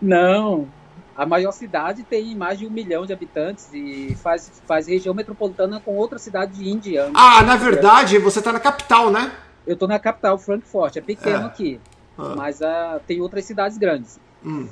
Não. 0.00 0.68
A 1.16 1.24
maior 1.24 1.52
cidade 1.52 2.02
tem 2.02 2.34
mais 2.34 2.58
de 2.58 2.66
um 2.66 2.70
milhão 2.70 3.06
de 3.06 3.12
habitantes 3.12 3.70
e 3.72 4.14
faz, 4.22 4.60
faz 4.66 4.86
região 4.86 5.14
metropolitana 5.14 5.80
com 5.80 5.96
outra 5.96 6.18
cidade 6.18 6.52
de 6.52 6.68
Indiana. 6.68 7.12
Ah, 7.14 7.42
na 7.42 7.56
verdade, 7.56 8.18
você 8.18 8.42
tá 8.42 8.52
na 8.52 8.60
capital, 8.60 9.10
né? 9.10 9.32
Eu 9.66 9.76
tô 9.76 9.86
na 9.86 9.98
capital, 9.98 10.36
Frankfurt. 10.36 10.96
É 10.96 11.00
pequeno 11.00 11.44
é. 11.44 11.46
aqui. 11.46 11.80
Ah. 12.18 12.34
Mas 12.36 12.60
uh, 12.60 13.00
tem 13.06 13.22
outras 13.22 13.46
cidades 13.46 13.78
grandes. 13.78 14.20
Hum. 14.44 14.68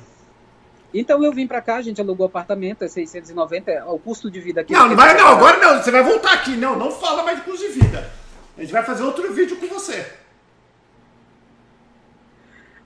Então 0.93 1.23
eu 1.23 1.33
vim 1.33 1.47
para 1.47 1.61
cá, 1.61 1.77
a 1.77 1.81
gente 1.81 1.99
alugou 1.99 2.27
apartamento, 2.27 2.83
é 2.83 2.87
690, 2.87 3.71
é 3.71 3.83
o 3.83 3.97
custo 3.97 4.29
de 4.29 4.39
vida 4.39 4.61
aqui. 4.61 4.71
Não, 4.71 4.87
não 4.87 4.95
vai, 4.95 5.17
não, 5.17 5.27
agora 5.27 5.57
não, 5.57 5.81
você 5.81 5.89
vai 5.89 6.03
voltar 6.03 6.33
aqui. 6.33 6.55
Não, 6.55 6.77
não 6.77 6.91
fala 6.91 7.23
mais 7.23 7.39
de 7.39 7.43
custo 7.43 7.67
de 7.67 7.79
vida. 7.79 8.09
A 8.55 8.61
gente 8.61 8.71
vai 8.71 8.83
fazer 8.83 9.03
outro 9.03 9.33
vídeo 9.33 9.57
com 9.57 9.67
você. 9.67 10.05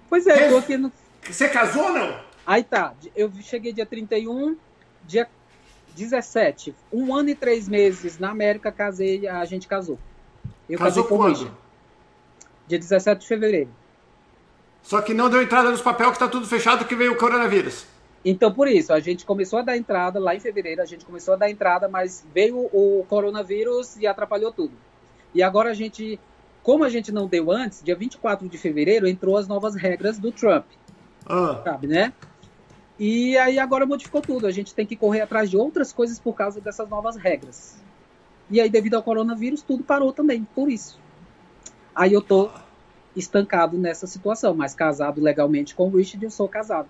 Pois 0.10 0.26
é, 0.26 0.48
eu 0.48 0.52
tô 0.52 0.58
aqui 0.58 0.78
no... 0.78 0.92
Você 1.30 1.50
casou 1.50 1.84
ou 1.84 1.94
não? 1.94 2.29
Aí 2.50 2.64
tá, 2.64 2.96
eu 3.16 3.32
cheguei 3.42 3.72
dia 3.72 3.86
31, 3.86 4.58
dia 5.06 5.30
17, 5.96 6.74
um 6.92 7.14
ano 7.14 7.30
e 7.30 7.36
três 7.36 7.70
meses 7.70 8.18
na 8.18 8.32
América, 8.32 8.72
casei, 8.72 9.28
a 9.28 9.46
gente 9.46 9.68
casou. 9.68 10.00
Eu 10.68 10.80
casou 10.80 11.04
casei 11.04 11.18
com 11.18 11.24
quando? 11.24 11.56
Dia 12.68 12.80
17 12.80 13.22
de 13.22 13.28
fevereiro. 13.28 13.70
Só 14.82 15.00
que 15.00 15.14
não 15.14 15.30
deu 15.30 15.44
entrada 15.44 15.70
nos 15.70 15.84
papéis 15.84 16.14
que 16.14 16.18
tá 16.18 16.28
tudo 16.28 16.48
fechado 16.48 16.86
que 16.86 16.96
veio 16.96 17.14
o 17.14 17.18
coronavírus. 17.18 17.86
Então, 18.26 18.52
por 18.52 18.68
isso, 18.68 18.92
a 18.94 19.00
gente 19.00 19.28
começou 19.28 19.60
a 19.60 19.62
dar 19.62 19.78
entrada 19.78 20.20
lá 20.20 20.34
em 20.34 20.40
fevereiro, 20.40 20.82
a 20.82 20.86
gente 20.86 21.06
começou 21.06 21.36
a 21.36 21.38
dar 21.38 21.52
entrada, 21.52 21.88
mas 21.88 22.26
veio 22.34 22.68
o 22.74 23.06
coronavírus 23.08 23.96
e 23.96 24.08
atrapalhou 24.08 24.52
tudo. 24.52 24.74
E 25.36 25.44
agora 25.44 25.70
a 25.70 25.76
gente, 25.76 26.20
como 26.64 26.84
a 26.84 26.90
gente 26.90 27.12
não 27.12 27.28
deu 27.28 27.52
antes, 27.52 27.84
dia 27.84 27.96
24 27.96 28.50
de 28.50 28.58
fevereiro 28.58 29.08
entrou 29.08 29.38
as 29.38 29.48
novas 29.48 29.76
regras 29.76 30.18
do 30.18 30.32
Trump. 30.32 30.66
Ah. 31.28 31.62
Sabe, 31.64 31.86
né? 31.86 32.12
E 33.00 33.38
aí 33.38 33.58
agora 33.58 33.86
modificou 33.86 34.22
tudo. 34.22 34.46
A 34.46 34.52
gente 34.52 34.76
tem 34.76 34.86
que 34.86 34.96
correr 34.96 35.22
atrás 35.22 35.50
de 35.50 35.56
outras 35.56 35.94
coisas 35.94 36.20
por 36.20 36.34
causa 36.34 36.60
dessas 36.60 36.90
novas 36.90 37.16
regras. 37.16 37.78
E 38.52 38.60
aí, 38.60 38.70
devido 38.70 38.96
ao 38.96 39.04
coronavírus, 39.04 39.62
tudo 39.62 39.84
parou 39.84 40.12
também, 40.12 40.46
por 40.56 40.70
isso. 40.70 41.00
Aí 41.96 42.12
eu 42.12 42.22
tô 42.22 42.50
estancado 43.16 43.78
nessa 43.78 44.08
situação, 44.08 44.54
mas 44.54 44.74
casado 44.74 45.22
legalmente 45.22 45.76
com 45.76 45.88
o 45.88 45.98
Richard, 45.98 46.24
eu 46.26 46.32
sou 46.32 46.48
casado. 46.48 46.88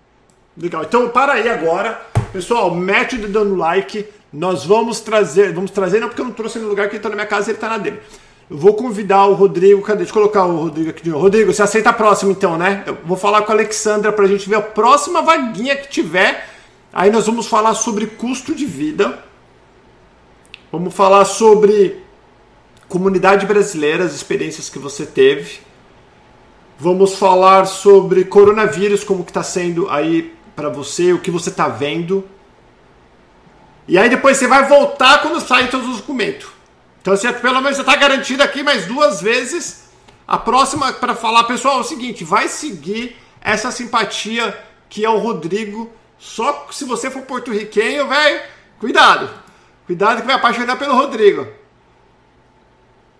Legal. 0.56 0.82
Então, 0.82 1.08
para 1.10 1.34
aí 1.34 1.48
agora. 1.48 2.00
Pessoal, 2.32 2.74
mete 2.74 3.16
o 3.16 3.20
dedo 3.20 3.44
no 3.44 3.56
like. 3.56 4.08
Nós 4.32 4.64
vamos 4.64 5.00
trazer. 5.00 5.52
Vamos 5.52 5.70
trazer, 5.70 6.00
não 6.00 6.08
porque 6.08 6.22
eu 6.22 6.26
não 6.26 6.32
trouxe 6.32 6.58
no 6.58 6.68
lugar 6.68 6.88
que 6.88 6.96
ele 6.96 6.98
está 6.98 7.08
na 7.08 7.14
minha 7.14 7.26
casa, 7.26 7.50
ele 7.50 7.56
está 7.56 7.68
na 7.68 7.78
dele. 7.78 8.00
Eu 8.50 8.58
vou 8.58 8.74
convidar 8.74 9.26
o 9.26 9.34
Rodrigo. 9.34 9.80
Cadê? 9.80 9.98
Deixa 9.98 10.10
eu 10.10 10.14
colocar 10.14 10.44
o 10.44 10.56
Rodrigo 10.56 10.90
aqui 10.90 11.04
de 11.04 11.10
novo. 11.10 11.22
Rodrigo, 11.22 11.52
você 11.52 11.62
aceita 11.62 11.90
a 11.90 11.92
próxima 11.92 12.32
então, 12.32 12.58
né? 12.58 12.82
Eu 12.84 12.98
vou 13.04 13.16
falar 13.16 13.42
com 13.42 13.52
a 13.52 13.54
Alexandra 13.54 14.12
para 14.12 14.24
a 14.24 14.28
gente 14.28 14.48
ver 14.48 14.56
a 14.56 14.60
próxima 14.60 15.22
vaguinha 15.22 15.76
que 15.76 15.88
tiver. 15.88 16.48
Aí 16.92 17.10
nós 17.10 17.26
vamos 17.26 17.46
falar 17.46 17.74
sobre 17.74 18.06
custo 18.06 18.52
de 18.52 18.66
vida. 18.66 19.22
Vamos 20.72 20.92
falar 20.92 21.24
sobre 21.26 22.02
comunidade 22.88 23.46
brasileira, 23.46 24.04
as 24.04 24.14
experiências 24.14 24.68
que 24.68 24.80
você 24.80 25.06
teve. 25.06 25.60
Vamos 26.76 27.14
falar 27.14 27.66
sobre 27.66 28.24
coronavírus, 28.24 29.04
como 29.04 29.22
que 29.22 29.30
está 29.30 29.44
sendo 29.44 29.88
aí 29.88 30.34
para 30.56 30.68
você, 30.68 31.12
o 31.12 31.20
que 31.20 31.30
você 31.30 31.50
está 31.50 31.68
vendo. 31.68 32.24
E 33.86 33.96
aí 33.96 34.08
depois 34.08 34.36
você 34.36 34.48
vai 34.48 34.66
voltar 34.66 35.22
quando 35.22 35.40
sair 35.40 35.70
todos 35.70 35.88
os 35.88 35.96
documentos. 35.98 36.59
Então 37.00 37.16
você, 37.16 37.32
pelo 37.32 37.60
menos 37.60 37.76
você 37.76 37.82
está 37.82 37.96
garantido 37.96 38.42
aqui 38.42 38.62
mais 38.62 38.86
duas 38.86 39.20
vezes. 39.20 39.88
A 40.26 40.38
próxima 40.38 40.92
para 40.92 41.14
falar, 41.14 41.44
pessoal, 41.44 41.78
é 41.78 41.80
o 41.80 41.84
seguinte, 41.84 42.22
vai 42.22 42.48
seguir 42.48 43.16
essa 43.40 43.70
simpatia 43.70 44.56
que 44.88 45.04
é 45.04 45.10
o 45.10 45.18
Rodrigo. 45.18 45.90
Só 46.18 46.68
se 46.70 46.84
você 46.84 47.10
for 47.10 47.22
porto-riquenho, 47.22 48.06
velho, 48.06 48.42
cuidado. 48.78 49.30
Cuidado 49.86 50.20
que 50.20 50.26
vai 50.26 50.36
apaixonar 50.36 50.76
pelo 50.76 50.94
Rodrigo. 50.94 51.48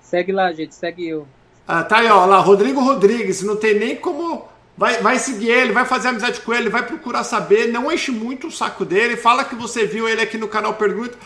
Segue 0.01 0.33
lá, 0.33 0.53
gente, 0.53 0.75
segue 0.75 1.09
eu. 1.09 1.27
Ah, 1.67 1.83
tá 1.83 1.99
aí, 1.99 2.09
ó, 2.09 2.27
lá, 2.27 2.39
Rodrigo 2.39 2.81
Rodrigues, 2.81 3.43
não 3.43 3.57
tem 3.57 3.79
nem 3.79 3.97
como 3.97 4.49
Vai, 4.81 4.97
vai 5.03 5.19
seguir 5.19 5.51
ele, 5.51 5.73
vai 5.75 5.85
fazer 5.85 6.09
amizade 6.09 6.41
com 6.41 6.55
ele, 6.55 6.71
vai 6.71 6.83
procurar 6.83 7.23
saber, 7.23 7.67
não 7.67 7.93
enche 7.93 8.11
muito 8.11 8.47
o 8.47 8.51
saco 8.51 8.83
dele, 8.83 9.15
fala 9.15 9.45
que 9.45 9.55
você 9.55 9.85
viu 9.85 10.09
ele 10.09 10.23
aqui 10.23 10.39
no 10.39 10.49
canal 10.49 10.73
Pergunta. 10.73 11.19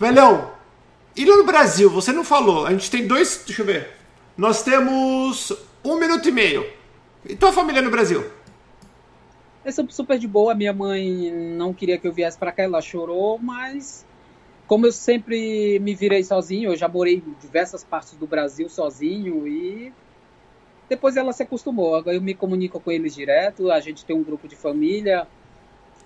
Velhão, 0.00 0.52
e 1.16 1.24
no 1.24 1.44
Brasil, 1.44 1.88
você 1.88 2.12
não 2.12 2.24
falou, 2.24 2.66
a 2.66 2.72
gente 2.72 2.90
tem 2.90 3.06
dois, 3.06 3.42
deixa 3.46 3.62
eu 3.62 3.66
ver, 3.66 3.90
Nós 4.36 4.62
temos 4.62 5.52
um 5.84 5.96
minuto 5.96 6.28
e 6.28 6.32
meio. 6.32 6.66
E 7.24 7.36
tua 7.36 7.52
família 7.52 7.80
no 7.80 7.90
Brasil? 7.90 8.24
Eu 9.64 9.72
sou 9.72 9.88
super 9.88 10.18
de 10.18 10.26
boa. 10.26 10.54
Minha 10.54 10.72
mãe 10.72 11.30
não 11.30 11.72
queria 11.72 11.96
que 11.96 12.06
eu 12.06 12.12
viesse 12.12 12.36
para 12.36 12.52
cá, 12.52 12.64
ela 12.64 12.82
chorou, 12.82 13.38
mas 13.38 14.04
como 14.66 14.86
eu 14.86 14.92
sempre 14.92 15.78
me 15.78 15.94
virei 15.94 16.24
sozinho, 16.24 16.72
eu 16.72 16.76
já 16.76 16.88
morei 16.88 17.22
em 17.26 17.34
diversas 17.40 17.84
partes 17.84 18.14
do 18.14 18.26
Brasil 18.26 18.68
sozinho 18.68 19.46
e 19.46 19.92
depois 20.88 21.16
ela 21.16 21.32
se 21.32 21.42
acostumou. 21.42 21.94
Agora 21.94 22.16
eu 22.16 22.20
me 22.20 22.34
comunico 22.34 22.80
com 22.80 22.90
eles 22.90 23.14
direto, 23.14 23.70
a 23.70 23.80
gente 23.80 24.04
tem 24.04 24.16
um 24.16 24.22
grupo 24.22 24.48
de 24.48 24.56
família, 24.56 25.26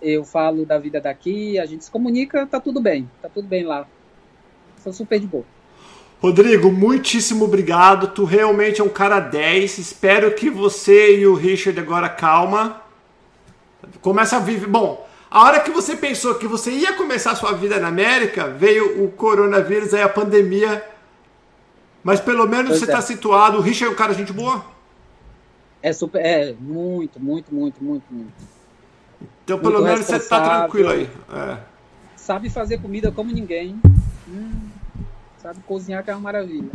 eu 0.03 0.25
falo 0.25 0.67
da 0.67 0.79
vida 0.79 1.01
daqui, 1.01 1.59
a 1.59 1.67
gente 1.67 1.85
se 1.85 1.91
comunica, 1.91 2.47
tá 2.47 2.61
tudo 2.61 2.81
bem, 2.81 3.11
tá 3.23 3.29
tudo 3.29 3.49
bem 3.49 3.65
lá. 3.65 3.89
Sou 4.83 4.93
super 4.93 5.19
de 5.19 5.27
boa. 5.27 5.45
Rodrigo, 6.21 6.73
muitíssimo 6.73 7.45
obrigado. 7.45 8.09
Tu 8.09 8.25
realmente 8.25 8.81
é 8.81 8.85
um 8.85 8.89
cara 8.89 9.21
10. 9.21 9.79
Espero 9.79 10.35
que 10.35 10.51
você 10.51 11.21
e 11.21 11.27
o 11.27 11.35
Richard 11.35 11.79
agora 11.79 12.09
calma. 12.09 12.83
Começa 14.01 14.37
a 14.37 14.41
viver. 14.41 14.67
Bom, 14.67 15.07
a 15.31 15.45
hora 15.45 15.61
que 15.61 15.71
você 15.71 15.95
pensou 15.95 16.35
que 16.35 16.47
você 16.47 16.71
ia 16.71 16.95
começar 16.95 17.33
a 17.33 17.37
sua 17.37 17.53
vida 17.53 17.79
na 17.79 17.89
América, 17.89 18.49
veio 18.49 19.05
o 19.05 19.11
coronavírus, 19.13 19.95
aí 19.95 20.03
a 20.03 20.09
pandemia. 20.09 20.85
Mas 22.03 22.21
pelo 22.21 22.47
menos 22.47 22.69
pois 22.69 22.79
você 22.81 22.85
está 22.87 22.99
é. 22.99 23.03
situado. 23.03 23.59
O 23.59 23.61
Richard 23.61 23.93
é 23.93 23.95
um 23.95 23.99
cara 23.99 24.15
gente 24.15 24.33
boa? 24.33 24.65
É 25.83 25.93
super, 25.93 26.21
é 26.21 26.55
muito, 26.59 27.21
muito, 27.21 27.55
muito, 27.55 27.83
muito, 27.83 28.05
muito. 28.11 28.33
Então 29.45 29.59
pelo 29.59 29.75
muito 29.75 29.85
menos 29.85 30.07
você 30.07 30.17
está 30.17 30.61
tranquilo 30.61 30.91
aí. 30.91 31.09
É. 31.33 31.59
Sabe 32.17 32.51
fazer 32.51 32.79
comida 32.79 33.13
como 33.13 33.31
ninguém. 33.31 33.81
Hum, 34.29 34.48
sabe 35.43 35.61
cozinhar 35.67 36.05
que 36.05 36.11
é 36.11 36.15
uma 36.15 36.21
maravilha. 36.21 36.71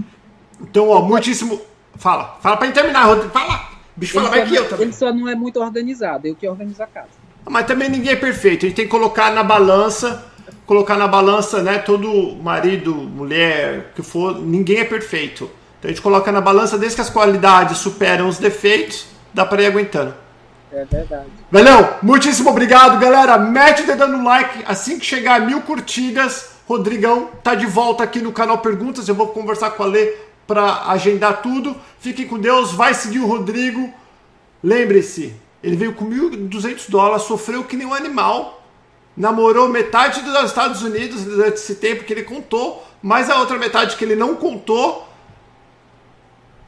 Então, 0.62 0.90
ó, 0.90 1.02
muitíssimo. 1.02 1.62
Fala, 1.96 2.38
fala 2.42 2.58
para 2.58 2.72
terminar, 2.72 3.06
Rodrigo. 3.06 3.32
Fala! 3.32 3.74
Bicho, 3.96 4.14
fala 4.14 4.30
mais 4.30 4.50
que 4.50 4.56
eu 4.56 4.68
também. 4.68 4.86
Ele 4.86 4.94
só 4.94 5.14
não 5.14 5.30
é 5.30 5.36
muito 5.36 5.60
organizado, 5.60 6.28
eu 6.28 6.36
que 6.36 6.48
organizo 6.48 6.82
a 6.82 6.88
casa. 6.88 7.10
Mas 7.46 7.66
também 7.66 7.90
ninguém 7.90 8.14
é 8.14 8.16
perfeito. 8.16 8.66
A 8.66 8.70
gente 8.70 8.76
tem 8.76 8.86
que 8.86 8.92
colocar 8.92 9.32
na 9.32 9.44
balança, 9.44 10.26
colocar 10.66 10.98
na 10.98 11.08
balança, 11.08 11.62
né? 11.62 11.78
Todo 11.78 12.36
marido, 12.42 12.96
mulher, 12.96 13.92
que 13.96 14.02
for, 14.02 14.40
ninguém 14.40 14.78
é 14.78 14.86
perfeito. 14.86 15.50
Então 15.78 15.90
a 15.90 15.94
gente 15.94 16.02
coloca 16.02 16.32
na 16.32 16.42
balança, 16.42 16.78
desde 16.78 16.96
que 16.96 17.02
as 17.02 17.10
qualidades 17.10 17.78
superam 17.78 18.28
os 18.28 18.40
defeitos, 18.40 19.06
dá 19.34 19.46
para 19.46 19.62
ir 19.62 19.66
aguentando. 19.68 20.16
É 20.72 20.86
verdade. 20.86 21.28
Velhão, 21.52 21.98
muitíssimo 22.02 22.50
obrigado, 22.50 23.00
galera. 23.00 23.38
Mete 23.38 23.84
o 23.84 23.86
dedo 23.86 24.08
no 24.08 24.24
like. 24.24 24.64
Assim 24.66 24.98
que 24.98 25.06
chegar 25.06 25.40
a 25.40 25.46
mil 25.46 25.62
curtidas, 25.62 26.53
Rodrigão 26.68 27.30
tá 27.44 27.56
de 27.56 27.66
volta 27.66 28.04
aqui 28.04 28.22
no 28.22 28.32
canal 28.32 28.60
Perguntas. 28.60 29.08
Eu 29.08 29.16
vou 29.16 29.28
conversar 29.28 29.72
com 29.72 29.84
a 29.84 29.86
Lê 29.86 30.14
para 30.48 30.90
agendar 30.90 31.42
tudo. 31.42 31.76
Fiquem 32.00 32.28
com 32.28 32.40
Deus. 32.40 32.72
Vai 32.72 32.94
seguir 32.94 33.20
o 33.20 33.28
Rodrigo. 33.28 33.94
Lembre-se, 34.64 35.34
ele 35.62 35.76
veio 35.76 35.94
com 35.94 36.10
1.200 36.10 36.90
dólares, 36.90 37.24
sofreu 37.24 37.64
que 37.64 37.76
nem 37.76 37.86
um 37.86 37.94
animal, 37.94 38.66
namorou 39.16 39.68
metade 39.68 40.22
dos 40.22 40.44
Estados 40.44 40.82
Unidos 40.82 41.24
durante 41.24 41.56
esse 41.56 41.76
tempo 41.76 42.04
que 42.04 42.14
ele 42.14 42.24
contou, 42.24 42.82
mas 43.02 43.30
a 43.30 43.40
outra 43.40 43.58
metade 43.58 43.98
que 43.98 44.06
ele 44.06 44.16
não 44.16 44.36
contou. 44.36 45.08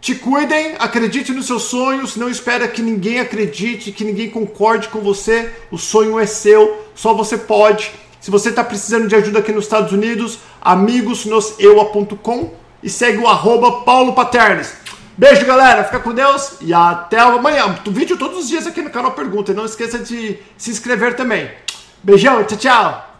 Te 0.01 0.13
cuidem, 0.13 0.75
acredite 0.77 1.31
nos 1.31 1.47
seus 1.47 1.63
sonhos, 1.63 2.15
não 2.15 2.29
espera 2.29 2.67
que 2.67 2.81
ninguém 2.81 3.19
acredite, 3.19 3.91
que 3.91 4.03
ninguém 4.03 4.29
concorde 4.29 4.87
com 4.89 4.99
você. 4.99 5.51
O 5.71 5.77
sonho 5.77 6.19
é 6.19 6.25
seu, 6.25 6.85
só 6.93 7.13
você 7.13 7.37
pode. 7.37 7.91
Se 8.25 8.31
você 8.31 8.49
está 8.49 8.63
precisando 8.63 9.07
de 9.07 9.15
ajuda 9.15 9.37
aqui 9.37 9.51
nos 9.51 9.65
Estados 9.65 9.91
Unidos, 9.91 10.39
amigosnoseua.com 10.59 12.55
e 12.81 12.89
segue 12.89 13.19
o 13.19 13.27
arroba 13.27 13.83
Paulo 13.83 14.13
Paternes. 14.13 14.73
Beijo, 15.15 15.45
galera. 15.45 15.83
Fica 15.83 15.99
com 15.99 16.11
Deus 16.11 16.57
e 16.59 16.73
até 16.73 17.19
amanhã. 17.19 17.77
Vídeo 17.85 18.17
todos 18.17 18.39
os 18.39 18.47
dias 18.47 18.65
aqui 18.65 18.81
no 18.81 18.89
canal 18.89 19.11
Pergunta. 19.11 19.51
E 19.51 19.53
não 19.53 19.63
esqueça 19.63 19.99
de 19.99 20.39
se 20.57 20.71
inscrever 20.71 21.15
também. 21.15 21.51
Beijão, 22.01 22.43
tchau, 22.45 22.57
tchau. 22.57 23.14